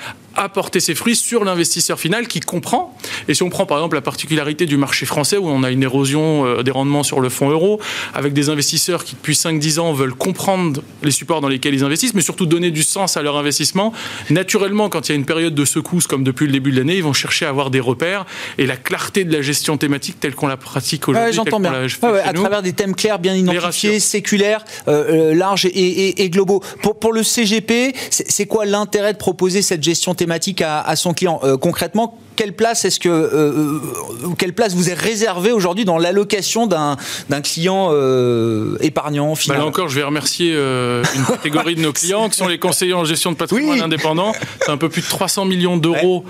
porté 0.49 0.79
ses 0.79 0.95
fruits 0.95 1.15
sur 1.15 1.43
l'investisseur 1.43 1.99
final 1.99 2.27
qui 2.27 2.39
comprend. 2.39 2.95
Et 3.27 3.33
si 3.33 3.43
on 3.43 3.49
prend 3.49 3.65
par 3.65 3.77
exemple 3.77 3.95
la 3.95 4.01
particularité 4.01 4.65
du 4.65 4.77
marché 4.77 5.05
français, 5.05 5.37
où 5.37 5.47
on 5.47 5.63
a 5.63 5.71
une 5.71 5.83
érosion 5.83 6.45
euh, 6.45 6.63
des 6.63 6.71
rendements 6.71 7.03
sur 7.03 7.19
le 7.19 7.29
fonds 7.29 7.49
euro, 7.49 7.79
avec 8.13 8.33
des 8.33 8.49
investisseurs 8.49 9.03
qui 9.03 9.15
depuis 9.15 9.33
5-10 9.33 9.79
ans 9.79 9.93
veulent 9.93 10.13
comprendre 10.13 10.81
les 11.03 11.11
supports 11.11 11.41
dans 11.41 11.47
lesquels 11.47 11.73
ils 11.73 11.83
investissent, 11.83 12.13
mais 12.13 12.21
surtout 12.21 12.45
donner 12.45 12.71
du 12.71 12.83
sens 12.83 13.17
à 13.17 13.21
leur 13.21 13.37
investissement, 13.37 13.93
naturellement, 14.29 14.89
quand 14.89 15.07
il 15.07 15.11
y 15.11 15.13
a 15.13 15.15
une 15.15 15.25
période 15.25 15.55
de 15.55 15.65
secousse 15.65 16.07
comme 16.07 16.23
depuis 16.23 16.45
le 16.45 16.51
début 16.51 16.71
de 16.71 16.77
l'année, 16.77 16.97
ils 16.97 17.03
vont 17.03 17.13
chercher 17.13 17.45
à 17.45 17.49
avoir 17.49 17.69
des 17.69 17.79
repères 17.79 18.25
et 18.57 18.65
la 18.65 18.77
clarté 18.77 19.23
de 19.23 19.33
la 19.33 19.41
gestion 19.41 19.77
thématique 19.77 20.19
telle 20.19 20.35
qu'on 20.35 20.47
la 20.47 20.57
pratique 20.57 21.07
aujourd'hui. 21.07 21.33
J'entends 21.33 21.59
bien. 21.59 21.73
à 22.23 22.33
travers 22.33 22.61
des 22.61 22.73
thèmes 22.73 22.95
clairs, 22.95 23.19
bien 23.19 23.35
identifiés, 23.35 23.99
séculaires, 23.99 24.65
euh, 24.87 25.31
euh, 25.31 25.35
larges 25.35 25.65
et, 25.65 26.29
globaux. 26.29 26.61
Pour, 26.81 26.97
pour 26.97 27.13
le 27.13 27.23
CGP, 27.23 27.93
c'est 28.09 28.45
quoi 28.45 28.65
l'intérêt 28.65 29.13
de 29.13 29.17
proposer 29.17 29.61
cette 29.61 29.83
gestion 29.83 30.13
thématique 30.13 30.22
à, 30.61 30.95
son 30.95 31.13
client. 31.13 31.39
Euh, 31.43 31.57
Concrètement, 31.57 32.17
quelle 32.35 32.53
place 32.53 32.85
est-ce 32.85 32.99
que 32.99 33.09
euh, 33.09 33.29
euh, 33.33 33.79
quelle 34.37 34.53
place 34.53 34.73
vous 34.73 34.89
est 34.89 34.93
réservée 34.93 35.51
aujourd'hui 35.51 35.85
dans 35.85 35.97
l'allocation 35.97 36.67
d'un 36.67 36.97
client 37.41 37.89
euh, 37.91 38.77
épargnant 38.81 39.35
final 39.35 39.57
bah 39.57 39.63
Là 39.63 39.69
encore, 39.69 39.89
je 39.89 39.95
vais 39.95 40.03
remercier 40.03 40.53
une 40.53 41.25
catégorie 41.27 41.75
de 41.75 41.81
nos 41.81 41.93
clients 41.93 42.29
qui 42.29 42.37
sont 42.37 42.47
les 42.47 42.57
conseillers 42.57 42.93
en 42.93 43.05
gestion 43.05 43.31
de 43.31 43.37
patrimoine 43.37 43.81
indépendant. 43.81 44.33
C'est 44.61 44.71
un 44.71 44.77
peu 44.77 44.89
plus 44.89 45.01
de 45.01 45.07
300 45.07 45.45
millions 45.45 45.77
d'euros 45.77 46.25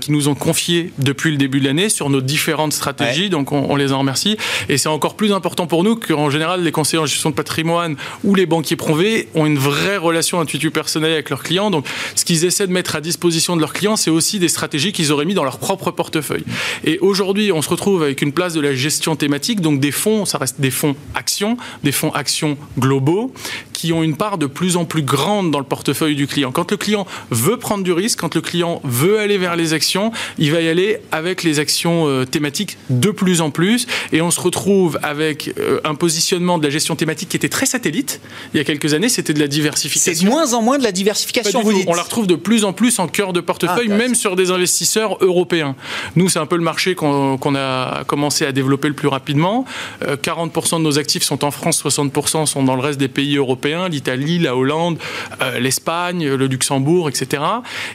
qui 0.00 0.12
nous 0.12 0.28
ont 0.28 0.34
confiés 0.34 0.92
depuis 0.98 1.30
le 1.30 1.36
début 1.36 1.60
de 1.60 1.66
l'année 1.66 1.88
sur 1.88 2.10
nos 2.10 2.20
différentes 2.20 2.72
stratégies. 2.72 3.30
Donc 3.30 3.52
on, 3.52 3.76
les 3.76 3.92
en 3.92 3.98
remercie. 3.98 4.36
Et 4.68 4.78
c'est 4.78 4.88
encore 4.88 5.14
plus 5.14 5.32
important 5.32 5.66
pour 5.66 5.84
nous 5.84 5.96
qu'en 5.96 6.30
général 6.30 6.62
les 6.62 6.72
conseillers 6.72 7.02
en 7.02 7.06
gestion 7.06 7.30
de 7.30 7.34
patrimoine 7.34 7.96
ou 8.22 8.34
les 8.34 8.46
banquiers 8.46 8.76
privés 8.76 9.28
ont 9.34 9.46
une 9.46 9.58
vraie 9.58 9.96
relation 9.96 10.40
intuitive 10.40 10.70
personnelle 10.70 11.12
avec 11.12 11.30
leurs 11.30 11.42
clients. 11.42 11.70
Donc 11.70 11.86
ce 12.14 12.24
qu'ils 12.24 12.44
essaient 12.44 12.66
de 12.66 12.72
mettre 12.72 12.96
à 12.96 13.00
disposition 13.00 13.56
de 13.56 13.60
leurs 13.60 13.72
clients, 13.72 13.96
c'est 13.96 14.10
aussi 14.10 14.38
des 14.38 14.48
stratégies 14.48 14.92
qu'ils 14.92 15.12
auraient 15.12 15.23
mis 15.24 15.34
dans 15.34 15.44
leur 15.44 15.58
propre 15.58 15.90
portefeuille. 15.90 16.44
Et 16.84 16.98
aujourd'hui, 17.00 17.52
on 17.52 17.62
se 17.62 17.68
retrouve 17.68 18.02
avec 18.02 18.22
une 18.22 18.32
place 18.32 18.54
de 18.54 18.60
la 18.60 18.74
gestion 18.74 19.16
thématique, 19.16 19.60
donc 19.60 19.80
des 19.80 19.92
fonds, 19.92 20.24
ça 20.24 20.38
reste 20.38 20.60
des 20.60 20.70
fonds 20.70 20.96
actions, 21.14 21.56
des 21.82 21.92
fonds 21.92 22.12
actions 22.12 22.56
globaux, 22.78 23.32
qui 23.72 23.92
ont 23.92 24.02
une 24.02 24.16
part 24.16 24.38
de 24.38 24.46
plus 24.46 24.76
en 24.76 24.84
plus 24.84 25.02
grande 25.02 25.50
dans 25.50 25.58
le 25.58 25.64
portefeuille 25.64 26.16
du 26.16 26.26
client. 26.26 26.52
Quand 26.52 26.70
le 26.70 26.76
client 26.76 27.06
veut 27.30 27.56
prendre 27.56 27.84
du 27.84 27.92
risque, 27.92 28.18
quand 28.20 28.34
le 28.34 28.40
client 28.40 28.80
veut 28.84 29.18
aller 29.18 29.38
vers 29.38 29.56
les 29.56 29.72
actions, 29.72 30.12
il 30.38 30.52
va 30.52 30.60
y 30.60 30.68
aller 30.68 30.98
avec 31.12 31.42
les 31.42 31.58
actions 31.58 32.08
euh, 32.08 32.24
thématiques 32.24 32.78
de 32.90 33.10
plus 33.10 33.40
en 33.40 33.50
plus. 33.50 33.86
Et 34.12 34.22
on 34.22 34.30
se 34.30 34.40
retrouve 34.40 34.98
avec 35.02 35.52
euh, 35.58 35.80
un 35.84 35.94
positionnement 35.94 36.58
de 36.58 36.64
la 36.64 36.70
gestion 36.70 36.96
thématique 36.96 37.28
qui 37.28 37.36
était 37.36 37.48
très 37.48 37.66
satellite. 37.66 38.20
Il 38.52 38.58
y 38.58 38.60
a 38.60 38.64
quelques 38.64 38.94
années, 38.94 39.08
c'était 39.08 39.34
de 39.34 39.40
la 39.40 39.48
diversification. 39.48 40.12
C'est 40.14 40.24
de 40.24 40.30
moins 40.30 40.54
en 40.54 40.62
moins 40.62 40.78
de 40.78 40.84
la 40.84 40.92
diversification, 40.92 41.62
vous 41.62 41.72
dites. 41.72 41.84
On 41.88 41.94
la 41.94 42.02
retrouve 42.02 42.26
de 42.26 42.36
plus 42.36 42.64
en 42.64 42.72
plus 42.72 42.98
en 42.98 43.08
cœur 43.08 43.32
de 43.32 43.40
portefeuille, 43.40 43.88
Ah, 43.90 43.96
même 43.96 44.14
sur 44.14 44.36
des 44.36 44.50
investisseurs 44.50 45.13
européens. 45.20 45.74
Nous, 46.16 46.28
c'est 46.28 46.38
un 46.38 46.46
peu 46.46 46.56
le 46.56 46.62
marché 46.62 46.94
qu'on 46.94 47.54
a 47.56 48.04
commencé 48.04 48.44
à 48.46 48.52
développer 48.52 48.88
le 48.88 48.94
plus 48.94 49.08
rapidement. 49.08 49.64
Euh, 50.06 50.16
40% 50.16 50.78
de 50.78 50.82
nos 50.82 50.98
actifs 50.98 51.22
sont 51.22 51.44
en 51.44 51.50
France, 51.50 51.84
60% 51.84 52.46
sont 52.46 52.62
dans 52.62 52.76
le 52.76 52.82
reste 52.82 52.98
des 52.98 53.08
pays 53.08 53.36
européens, 53.36 53.88
l'Italie, 53.88 54.38
la 54.38 54.56
Hollande, 54.56 54.98
euh, 55.42 55.58
l'Espagne, 55.58 56.26
le 56.26 56.46
Luxembourg, 56.46 57.08
etc. 57.08 57.42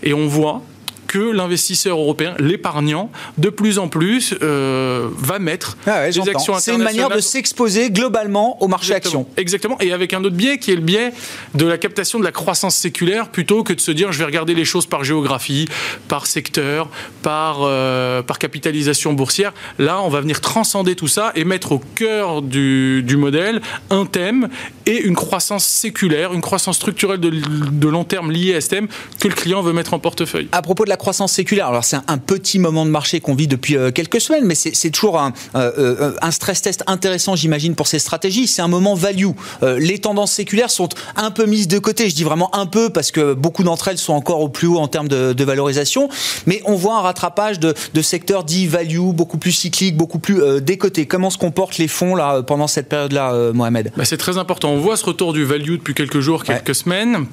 Et 0.03 0.13
on 0.13 0.27
voit 0.27 0.61
que 1.09 1.17
l'investisseur 1.17 1.97
européen, 1.97 2.35
l'épargnant, 2.37 3.09
de 3.39 3.49
plus 3.49 3.79
en 3.79 3.87
plus 3.89 4.35
euh, 4.43 5.09
va 5.17 5.39
mettre 5.39 5.75
Ah 5.87 6.01
ouais, 6.01 6.11
des 6.11 6.29
actions 6.29 6.53
C'est 6.59 6.71
une 6.71 6.77
manière 6.77 7.09
de 7.09 7.15
internationales 7.15 7.23
s'exposer 7.23 7.89
globalement 7.89 8.61
au 8.61 8.67
marché 8.67 8.93
Exactement. 8.93 9.21
action. 9.21 9.33
Exactement. 9.35 9.77
Et 9.81 9.91
avec 9.91 10.13
un 10.13 10.23
autre 10.23 10.35
biais 10.35 10.59
qui 10.59 10.71
est 10.71 10.75
le 10.75 10.81
biais 10.81 11.11
de 11.55 11.65
la 11.65 11.79
captation 11.79 12.19
de 12.19 12.23
la 12.23 12.31
croissance 12.31 12.75
séculaire 12.75 13.29
plutôt 13.29 13.63
que 13.63 13.73
de 13.73 13.81
se 13.81 13.91
dire 13.91 14.11
je 14.11 14.19
vais 14.19 14.25
regarder 14.25 14.53
les 14.53 14.65
choses 14.65 14.85
par 14.85 15.03
géographie, 15.03 15.67
par 16.07 16.27
secteur, 16.27 16.89
par, 17.23 17.61
euh, 17.63 18.21
par 18.21 18.37
capitalisation 18.37 19.13
boursière. 19.13 19.53
Là, 19.79 20.01
on 20.03 20.09
va 20.09 20.21
venir 20.21 20.41
transcender 20.41 20.95
tout 20.95 21.07
ça 21.07 21.31
et 21.35 21.43
mettre 21.43 21.71
au 21.71 21.79
cœur 21.95 22.43
du, 22.43 23.01
du 23.01 23.17
modèle 23.17 23.61
un 23.89 24.05
thème 24.05 24.47
et 24.85 25.01
une 25.01 25.15
croissance 25.15 25.65
séculaire, 25.65 26.33
une 26.33 26.41
croissance 26.41 26.75
structurelle 26.75 27.19
de, 27.19 27.31
de 27.31 27.87
long 27.87 28.03
terme 28.03 28.31
liée 28.31 28.53
à 28.53 28.61
ce 28.61 28.69
thème 28.69 28.87
que 29.19 29.27
le 29.27 29.33
client 29.33 29.63
veut 29.63 29.73
mettre 29.73 29.95
en 29.95 29.99
portefeuille. 29.99 30.49
À 30.51 30.61
propos 30.61 30.83
de 30.83 30.89
la 30.89 30.97
croissance 30.99 31.31
séculaire, 31.33 31.67
alors 31.67 31.83
c'est 31.83 31.95
un, 31.95 32.03
un 32.07 32.17
petit 32.19 32.59
moment 32.59 32.85
de 32.85 32.91
marché 32.91 33.19
qu'on 33.19 33.33
vit 33.33 33.47
depuis 33.47 33.75
euh, 33.75 33.89
quelques 33.91 34.21
semaines, 34.21 34.45
mais 34.45 34.53
c'est 34.55 34.91
toujours 34.91 35.19
un, 35.19 35.33
euh, 35.55 35.71
euh, 35.79 36.13
un 36.21 36.29
stress 36.31 36.61
test 36.61 36.83
intéressant, 36.85 37.35
j'imagine, 37.35 37.73
pour 37.73 37.87
ces 37.87 37.97
stratégies. 37.97 38.45
C'est 38.45 38.61
un 38.61 38.67
moment 38.67 38.93
value. 38.93 39.31
Les 39.61 39.97
tendances 39.99 40.31
séculaires 40.31 40.69
sont 40.69 40.89
un 41.15 41.31
peu 41.31 41.45
mises 41.45 41.67
de 41.67 41.79
côté. 41.79 42.09
Je 42.09 42.15
dis 42.15 42.23
vraiment 42.23 42.53
un 42.55 42.65
peu 42.67 42.89
parce 42.91 43.09
que 43.11 43.33
beaucoup 43.33 43.63
d'entre 43.63 43.87
elles 43.87 43.97
sont 43.97 44.13
encore 44.13 44.41
au 44.41 44.49
plus 44.49 44.67
haut 44.67 44.77
en 44.77 44.87
termes 44.87 45.07
de, 45.07 45.33
de 45.33 45.43
valorisation, 45.43 46.09
mais 46.45 46.61
on 46.65 46.75
voit 46.75 46.97
un 46.97 47.01
rattrapage 47.01 47.59
de, 47.59 47.73
de 47.93 48.01
secteurs 48.01 48.43
dits 48.43 48.67
value, 48.67 48.99
beaucoup 49.13 49.37
plus 49.37 49.51
cycliques, 49.53 49.97
beaucoup 49.97 50.19
plus 50.19 50.61
décotés. 50.61 51.05
Comment 51.07 51.29
se 51.29 51.37
comportent 51.37 51.77
les 51.77 51.87
fonds 51.87 52.13
là 52.15 52.43
pendant 52.43 52.67
cette 52.67 52.89
période-là, 52.89 53.51
Mohamed? 53.53 53.91
Bah, 53.95 54.05
c'est 54.05 54.17
très 54.17 54.37
important. 54.37 54.69
On 54.71 54.79
voit 54.79 54.97
ce 54.97 55.05
retour 55.05 55.33
du 55.33 55.45
value 55.45 55.73
depuis 55.77 55.93
quelques 55.95 56.19
jours, 56.19 56.43
quelques 56.43 56.67
Ouais. 56.67 56.73
semaines. 56.73 57.25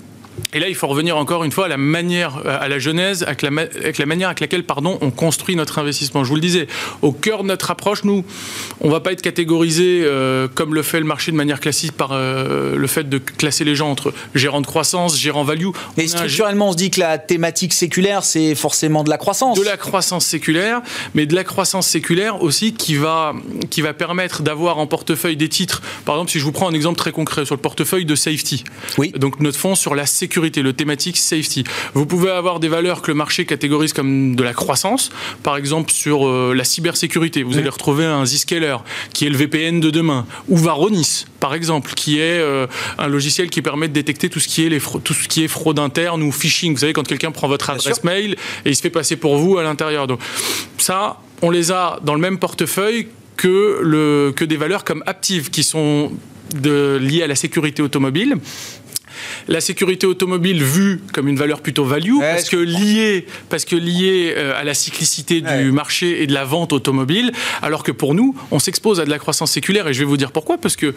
Et 0.52 0.58
là, 0.60 0.68
il 0.68 0.74
faut 0.74 0.86
revenir 0.86 1.16
encore 1.16 1.44
une 1.44 1.52
fois 1.52 1.66
à 1.66 1.68
la 1.68 1.76
manière, 1.76 2.38
euh, 2.46 2.58
à 2.60 2.68
la 2.68 2.78
genèse, 2.78 3.22
avec 3.24 3.42
la, 3.42 3.50
ma- 3.50 3.62
avec 3.62 3.98
la 3.98 4.06
manière 4.06 4.28
avec 4.28 4.40
laquelle, 4.40 4.64
pardon, 4.64 4.98
on 5.00 5.10
construit 5.10 5.56
notre 5.56 5.78
investissement. 5.78 6.24
Je 6.24 6.28
vous 6.28 6.34
le 6.36 6.40
disais, 6.40 6.66
au 7.02 7.12
cœur 7.12 7.42
de 7.42 7.48
notre 7.48 7.70
approche, 7.70 8.04
nous, 8.04 8.24
on 8.80 8.88
va 8.90 9.00
pas 9.00 9.12
être 9.12 9.22
catégorisé 9.22 10.02
euh, 10.04 10.48
comme 10.54 10.74
le 10.74 10.82
fait 10.82 11.00
le 11.00 11.06
marché 11.06 11.32
de 11.32 11.36
manière 11.36 11.60
classique 11.60 11.92
par 11.92 12.10
euh, 12.12 12.76
le 12.76 12.86
fait 12.86 13.08
de 13.08 13.18
classer 13.18 13.64
les 13.64 13.74
gens 13.74 13.90
entre 13.90 14.12
gérant 14.34 14.60
de 14.60 14.66
croissance, 14.66 15.18
gérant 15.18 15.42
value. 15.44 15.68
Mais 15.96 16.04
a 16.04 16.06
un 16.06 16.08
structurellement, 16.08 16.68
on 16.68 16.72
se 16.72 16.76
dit 16.76 16.90
que 16.90 17.00
la 17.00 17.18
thématique 17.18 17.72
séculaire, 17.72 18.22
c'est 18.24 18.54
forcément 18.54 19.04
de 19.04 19.10
la 19.10 19.18
croissance. 19.18 19.58
de 19.58 19.64
la 19.64 19.76
croissance 19.76 20.24
séculaire, 20.26 20.80
mais 21.14 21.26
de 21.26 21.34
la 21.34 21.44
croissance 21.44 21.86
séculaire 21.86 22.42
aussi 22.42 22.72
qui 22.74 22.94
va, 22.96 23.34
qui 23.70 23.80
va 23.82 23.94
permettre 23.94 24.42
d'avoir 24.42 24.78
en 24.78 24.86
portefeuille 24.86 25.36
des 25.36 25.48
titres. 25.48 25.82
Par 26.04 26.14
exemple, 26.16 26.30
si 26.30 26.38
je 26.38 26.44
vous 26.44 26.52
prends 26.52 26.68
un 26.68 26.74
exemple 26.74 26.98
très 26.98 27.12
concret 27.12 27.44
sur 27.44 27.54
le 27.54 27.60
portefeuille 27.60 28.04
de 28.04 28.14
safety. 28.14 28.64
Oui. 28.98 29.12
Donc 29.16 29.40
notre 29.40 29.58
fonds 29.58 29.74
sur 29.74 29.94
la 29.94 30.04
sécurité, 30.06 30.25
le 30.36 30.72
thématique 30.72 31.16
safety. 31.16 31.64
Vous 31.94 32.06
pouvez 32.06 32.30
avoir 32.30 32.60
des 32.60 32.68
valeurs 32.68 33.02
que 33.02 33.10
le 33.10 33.16
marché 33.16 33.44
catégorise 33.44 33.92
comme 33.92 34.36
de 34.36 34.42
la 34.42 34.52
croissance. 34.52 35.10
Par 35.42 35.56
exemple, 35.56 35.90
sur 35.90 36.26
euh, 36.26 36.54
la 36.54 36.64
cybersécurité, 36.64 37.42
vous 37.42 37.58
allez 37.58 37.68
retrouver 37.68 38.04
un 38.04 38.24
Zscaler 38.24 38.76
qui 39.12 39.26
est 39.26 39.30
le 39.30 39.36
VPN 39.36 39.80
de 39.80 39.90
demain, 39.90 40.26
ou 40.48 40.56
Varonis, 40.56 41.26
par 41.40 41.54
exemple, 41.54 41.92
qui 41.94 42.18
est 42.18 42.38
euh, 42.40 42.66
un 42.98 43.08
logiciel 43.08 43.50
qui 43.50 43.62
permet 43.62 43.88
de 43.88 43.92
détecter 43.92 44.28
tout 44.28 44.40
ce 44.40 44.48
qui 44.48 44.64
est 44.64 44.68
les 44.68 44.80
tout 44.80 45.14
ce 45.14 45.28
qui 45.28 45.42
est 45.44 45.48
fraude 45.48 45.78
interne 45.78 46.22
ou 46.22 46.32
phishing. 46.32 46.72
Vous 46.74 46.80
savez, 46.80 46.92
quand 46.92 47.06
quelqu'un 47.06 47.30
prend 47.30 47.48
votre 47.48 47.70
adresse 47.70 47.94
sûr. 47.94 48.04
mail 48.04 48.36
et 48.64 48.70
il 48.70 48.76
se 48.76 48.82
fait 48.82 48.90
passer 48.90 49.16
pour 49.16 49.36
vous 49.36 49.58
à 49.58 49.62
l'intérieur. 49.62 50.06
Donc 50.06 50.20
ça, 50.78 51.20
on 51.42 51.50
les 51.50 51.72
a 51.72 51.98
dans 52.02 52.14
le 52.14 52.20
même 52.20 52.38
portefeuille 52.38 53.08
que, 53.36 53.80
le, 53.82 54.32
que 54.34 54.44
des 54.44 54.56
valeurs 54.56 54.84
comme 54.84 55.02
Active 55.06 55.50
qui 55.50 55.62
sont 55.62 56.12
de, 56.54 56.98
liées 57.00 57.22
à 57.22 57.26
la 57.26 57.34
sécurité 57.34 57.82
automobile. 57.82 58.36
La 59.48 59.60
sécurité 59.60 60.06
automobile 60.06 60.62
vue 60.62 61.00
comme 61.12 61.28
une 61.28 61.36
valeur 61.36 61.60
plutôt 61.60 61.84
value 61.84 62.14
Ouais, 62.14 62.32
parce 62.32 62.48
que 62.48 62.56
liée 62.56 63.26
parce 63.48 63.64
que 63.64 63.76
liée 63.76 64.34
euh, 64.36 64.52
à 64.58 64.64
la 64.64 64.74
cyclicité 64.74 65.42
Ouais. 65.42 65.62
du 65.62 65.72
marché 65.72 66.22
et 66.22 66.26
de 66.26 66.32
la 66.34 66.44
vente 66.44 66.72
automobile 66.72 67.32
alors 67.62 67.82
que 67.82 67.92
pour 67.92 68.14
nous 68.14 68.34
on 68.50 68.58
s'expose 68.58 69.00
à 69.00 69.04
de 69.04 69.10
la 69.10 69.18
croissance 69.18 69.52
séculaire 69.52 69.86
et 69.88 69.94
je 69.94 70.00
vais 70.00 70.04
vous 70.04 70.16
dire 70.16 70.32
pourquoi 70.32 70.58
parce 70.58 70.76
que 70.76 70.94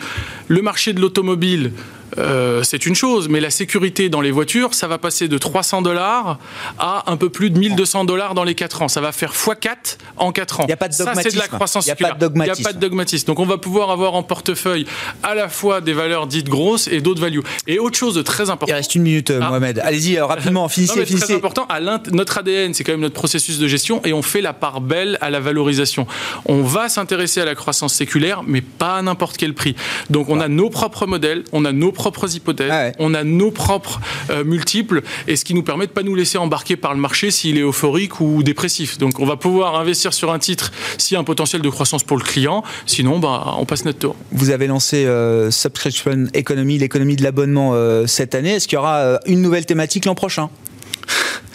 le 0.47 0.61
marché 0.61 0.93
de 0.93 0.99
l'automobile 1.01 1.71
euh, 2.17 2.63
c'est 2.63 2.87
une 2.87 2.95
chose, 2.95 3.29
mais 3.29 3.39
la 3.39 3.51
sécurité 3.51 4.09
dans 4.09 4.21
les 4.21 4.31
voitures, 4.31 4.73
ça 4.73 4.87
va 4.87 4.97
passer 4.97 5.27
de 5.27 5.37
300 5.37 5.83
dollars 5.83 6.39
à 6.79 7.03
un 7.11 7.17
peu 7.17 7.29
plus 7.29 7.51
de 7.51 7.59
1200 7.59 8.05
dollars 8.05 8.33
dans 8.33 8.43
les 8.43 8.55
4 8.55 8.81
ans. 8.81 8.87
Ça 8.87 8.99
va 8.99 9.11
faire 9.11 9.33
x4 9.33 9.97
en 10.17 10.31
4 10.31 10.61
ans. 10.61 10.63
Il 10.67 10.71
y 10.71 10.73
a 10.73 10.77
pas 10.77 10.87
de 10.87 10.93
Ça, 10.93 11.13
c'est 11.13 11.29
de 11.31 11.37
la 11.37 11.43
dogmatisme. 11.43 11.55
croissance 11.55 11.85
Il 11.85 11.89
y 11.89 12.05
a 12.05 12.13
dogmatisme. 12.13 12.61
N'y 12.61 12.65
a 12.65 12.69
pas 12.69 12.73
de 12.73 12.79
dogmatisme. 12.79 13.27
Donc, 13.27 13.39
on 13.39 13.45
va 13.45 13.57
pouvoir 13.59 13.91
avoir 13.91 14.15
en 14.15 14.23
portefeuille 14.23 14.85
à 15.21 15.35
la 15.35 15.49
fois 15.49 15.81
des 15.81 15.93
valeurs 15.93 16.25
dites 16.25 16.49
grosses 16.49 16.87
et 16.87 16.99
d'autres 16.99 17.21
values. 17.21 17.43
Et 17.67 17.77
autre 17.77 17.97
chose 17.97 18.15
de 18.15 18.23
très 18.23 18.38
important. 18.43 18.67
Il 18.67 18.73
reste 18.73 18.95
une 18.95 19.01
minute, 19.03 19.31
euh, 19.31 19.39
Ah. 19.41 19.49
Mohamed. 19.49 19.79
Allez-y, 19.83 20.17
euh, 20.17 20.25
rapidement, 20.25 20.61
Non, 20.63 20.69
finissez, 20.69 20.93
mais 20.95 21.01
très 21.05 21.15
finissez. 21.15 21.33
important, 21.35 21.65
à 21.67 21.79
l'int- 21.79 22.01
notre 22.11 22.37
ADN, 22.37 22.73
c'est 22.73 22.83
quand 22.83 22.91
même 22.93 23.01
notre 23.01 23.15
processus 23.15 23.59
de 23.59 23.67
gestion 23.67 24.01
et 24.05 24.13
on 24.13 24.21
fait 24.21 24.41
la 24.41 24.53
part 24.53 24.81
belle 24.81 25.17
à 25.21 25.29
la 25.29 25.39
valorisation. 25.39 26.07
On 26.45 26.61
va 26.63 26.87
s'intéresser 26.89 27.41
à 27.41 27.45
la 27.45 27.55
croissance 27.55 27.93
séculaire, 27.93 28.43
mais 28.45 28.61
pas 28.61 28.97
à 28.97 29.01
n'importe 29.01 29.37
quel 29.37 29.53
prix. 29.53 29.75
Donc 30.09 30.29
on 30.29 30.39
a 30.39 30.47
nos 30.47 30.69
propres 30.69 31.05
modèles, 31.05 31.43
on 31.51 31.65
a 31.65 31.71
nos 31.71 31.91
propres 31.91 32.35
hypothèses, 32.35 32.69
Ah 32.71 32.83
ouais. 32.85 32.93
on 32.99 33.13
a 33.13 33.23
nos 33.23 33.51
propres 33.51 33.99
euh, 34.29 34.43
multiples 34.43 35.01
et 35.27 35.35
ce 35.35 35.43
qui 35.45 35.53
nous 35.53 35.63
permet 35.63 35.87
de 35.87 35.91
pas 35.91 36.03
nous 36.03 36.15
laisser 36.15 36.37
embarquer 36.37 36.75
par 36.75 36.93
le 36.93 36.99
marché 36.99 37.31
s'il 37.31 37.57
est 37.57 37.61
euphorique 37.61 38.19
ou 38.21 38.43
dépressif. 38.43 38.97
Donc 38.97 39.19
on 39.19 39.25
va 39.25 39.35
pouvoir 39.37 39.75
investir 39.79 40.13
sur 40.13 40.31
un 40.31 40.39
titre 40.39 40.71
s'il 40.97 41.15
y 41.15 41.17
a 41.17 41.19
un 41.19 41.23
potentiel 41.23 41.61
de 41.61 41.69
croissance 41.69 42.03
pour 42.03 42.17
le 42.17 42.23
client, 42.23 42.63
sinon 42.85 43.19
bah, 43.19 43.55
on 43.57 43.65
passe 43.65 43.85
notre 43.85 43.99
tour. 43.99 44.15
Vous 44.31 44.49
avez 44.51 44.67
lancé 44.67 45.05
euh, 45.05 45.49
Subscription 45.51 46.27
Economy, 46.33 46.77
l'économie 46.77 47.15
de 47.15 47.23
l'abonnement 47.23 47.71
euh, 47.73 48.05
cette 48.07 48.28
année. 48.35 48.53
Est-ce 48.53 48.67
qu'il 48.67 48.75
y 48.75 48.79
aura 48.79 48.97
euh, 48.97 49.17
une 49.25 49.41
nouvelle 49.41 49.65
thématique 49.65 50.05
l'an 50.05 50.15
prochain? 50.15 50.49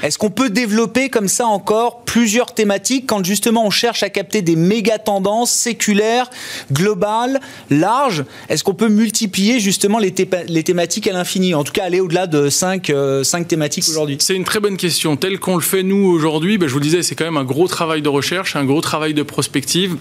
Est-ce 0.02 0.18
qu'on 0.18 0.30
peut 0.30 0.50
développer 0.50 1.08
comme 1.08 1.28
ça 1.28 1.46
encore 1.46 2.02
plusieurs 2.02 2.52
thématiques 2.52 3.06
quand 3.08 3.24
justement 3.24 3.64
on 3.64 3.70
cherche 3.70 4.02
à 4.02 4.10
capter 4.10 4.42
des 4.42 4.54
méga 4.54 4.98
tendances 4.98 5.50
séculaires, 5.50 6.28
globales, 6.70 7.40
larges? 7.70 8.24
Est-ce 8.50 8.64
qu'on 8.64 8.74
peut 8.74 8.88
multiplier 8.88 9.60
justement 9.60 9.98
les, 9.98 10.12
thématiques 10.12 11.06
à 11.06 11.12
l'infini? 11.12 11.54
En 11.54 11.64
tout 11.64 11.72
cas, 11.72 11.84
aller 11.84 12.00
au-delà 12.00 12.26
de 12.26 12.50
5 12.50 12.92
thématiques 13.48 13.88
aujourd'hui. 13.88 14.18
C'est 14.20 14.36
une 14.36 14.44
très 14.44 14.60
bonne 14.60 14.76
question. 14.76 15.16
Tel 15.16 15.38
qu'on 15.38 15.56
le 15.56 15.62
fait 15.62 15.82
nous 15.82 16.06
aujourd'hui, 16.06 16.58
ben, 16.58 16.66
je 16.66 16.72
vous 16.72 16.80
le 16.80 16.84
disais, 16.84 17.02
c'est 17.02 17.14
quand 17.14 17.24
même 17.24 17.38
un 17.38 17.44
gros 17.44 17.68
travail 17.68 18.02
de 18.02 18.08
recherche, 18.10 18.56
un 18.56 18.64
gros 18.66 18.82
travail 18.82 19.14
de 19.14 19.22
prospective. 19.22 19.96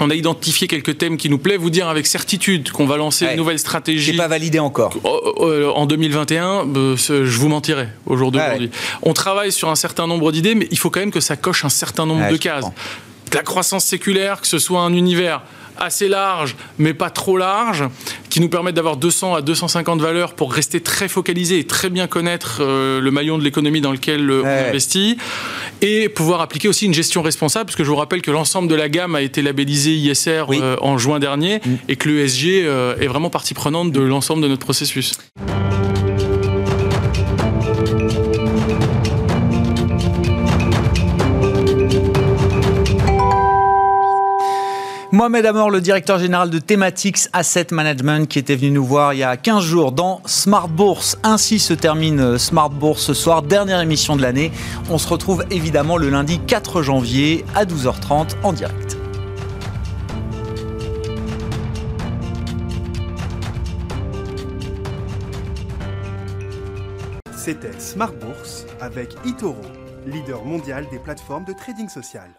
On 0.00 0.10
a 0.10 0.14
identifié 0.14 0.66
quelques 0.66 0.96
thèmes 0.98 1.16
qui 1.16 1.28
nous 1.28 1.38
plaisent. 1.38 1.58
Vous 1.58 1.70
dire 1.70 1.88
avec 1.88 2.06
certitude 2.06 2.70
qu'on 2.70 2.86
va 2.86 2.96
lancer 2.96 3.24
Ouais. 3.26 3.32
une 3.32 3.36
nouvelle 3.36 3.58
stratégie 3.58 4.16
pas 4.16 4.28
validé 4.28 4.58
encore. 4.58 4.94
euh, 5.04 5.66
euh, 5.66 5.70
en 5.70 5.86
2021, 5.86 6.66
euh, 6.76 6.96
je 6.96 7.38
vous 7.38 7.48
mentirais 7.48 7.88
au 8.06 8.16
jour 8.16 8.32
d'aujourd'hui. 8.32 8.70
On 9.02 9.12
travaille 9.12 9.52
sur 9.52 9.68
un 9.68 9.74
certain 9.76 10.06
nombre 10.06 10.32
d'idées, 10.32 10.54
mais 10.54 10.68
il 10.70 10.78
faut 10.78 10.90
quand 10.90 11.00
même 11.00 11.10
que 11.10 11.20
ça 11.20 11.36
coche 11.36 11.64
un 11.64 11.68
certain 11.68 12.06
nombre 12.06 12.22
Ouais, 12.22 12.32
de 12.32 12.36
cases. 12.36 12.64
comprends. 12.64 12.74
La 13.34 13.42
croissance 13.42 13.84
séculaire, 13.84 14.40
que 14.40 14.46
ce 14.48 14.58
soit 14.58 14.80
un 14.80 14.92
univers 14.92 15.42
assez 15.80 16.08
large, 16.08 16.56
mais 16.78 16.94
pas 16.94 17.10
trop 17.10 17.36
large, 17.36 17.84
qui 18.28 18.40
nous 18.40 18.48
permette 18.48 18.74
d'avoir 18.74 18.96
200 18.96 19.34
à 19.34 19.40
250 19.42 20.00
valeurs 20.00 20.34
pour 20.34 20.52
rester 20.52 20.80
très 20.80 21.08
focalisé 21.08 21.58
et 21.58 21.64
très 21.64 21.90
bien 21.90 22.06
connaître 22.06 22.58
euh, 22.60 23.00
le 23.00 23.10
maillon 23.10 23.38
de 23.38 23.42
l'économie 23.44 23.80
dans 23.80 23.92
lequel 23.92 24.30
euh, 24.30 24.42
Ouais. 24.42 24.62
on 24.64 24.68
investit, 24.68 25.16
et 25.80 26.08
pouvoir 26.08 26.40
appliquer 26.42 26.68
aussi 26.68 26.86
une 26.86 26.94
gestion 26.94 27.22
responsable, 27.22 27.64
parce 27.66 27.76
que 27.76 27.84
je 27.84 27.88
vous 27.90 27.96
rappelle 27.96 28.22
que 28.22 28.30
l'ensemble 28.30 28.68
de 28.68 28.74
la 28.74 28.88
gamme 28.88 29.14
a 29.14 29.22
été 29.22 29.42
labellisé 29.42 29.92
ISR 29.94 30.44
Oui. 30.48 30.60
euh, 30.62 30.76
en 30.80 30.98
juin 30.98 31.18
dernier, 31.18 31.60
et 31.88 31.96
que 31.96 32.08
l'ESG 32.08 32.46
est 33.00 33.06
vraiment 33.06 33.30
partie 33.30 33.54
prenante 33.54 33.90
de 33.92 34.00
l'ensemble 34.00 34.42
de 34.42 34.48
notre 34.48 34.64
processus. 34.64 35.14
Mohamed 45.20 45.44
Amor, 45.44 45.70
le 45.70 45.82
directeur 45.82 46.18
général 46.18 46.48
de 46.48 46.58
Thematics 46.58 47.28
Asset 47.34 47.66
Management, 47.72 48.26
qui 48.26 48.38
était 48.38 48.56
venu 48.56 48.70
nous 48.70 48.86
voir 48.86 49.12
il 49.12 49.18
y 49.18 49.22
a 49.22 49.36
15 49.36 49.62
jours 49.62 49.92
dans 49.92 50.22
Smart 50.24 50.66
Bourse. 50.66 51.18
Ainsi 51.22 51.58
se 51.58 51.74
termine 51.74 52.20
euh, 52.20 52.38
Smart 52.38 52.70
Bourse 52.70 53.02
ce 53.02 53.12
soir, 53.12 53.42
dernière 53.42 53.82
émission 53.82 54.16
de 54.16 54.22
l'année. 54.22 54.50
On 54.88 54.96
se 54.96 55.06
retrouve 55.06 55.44
évidemment 55.50 55.98
le 55.98 56.08
lundi 56.08 56.38
4 56.38 56.80
janvier 56.80 57.44
à 57.54 57.66
12h30 57.66 58.30
en 58.42 58.54
direct. 58.54 58.96
C'était 67.36 67.78
Smart 67.78 68.14
Bourse 68.14 68.64
avec 68.80 69.10
Itoro, 69.26 69.60
leader 70.06 70.46
mondial 70.46 70.86
des 70.90 70.98
plateformes 70.98 71.44
de 71.44 71.52
trading 71.52 71.90
social. 71.90 72.30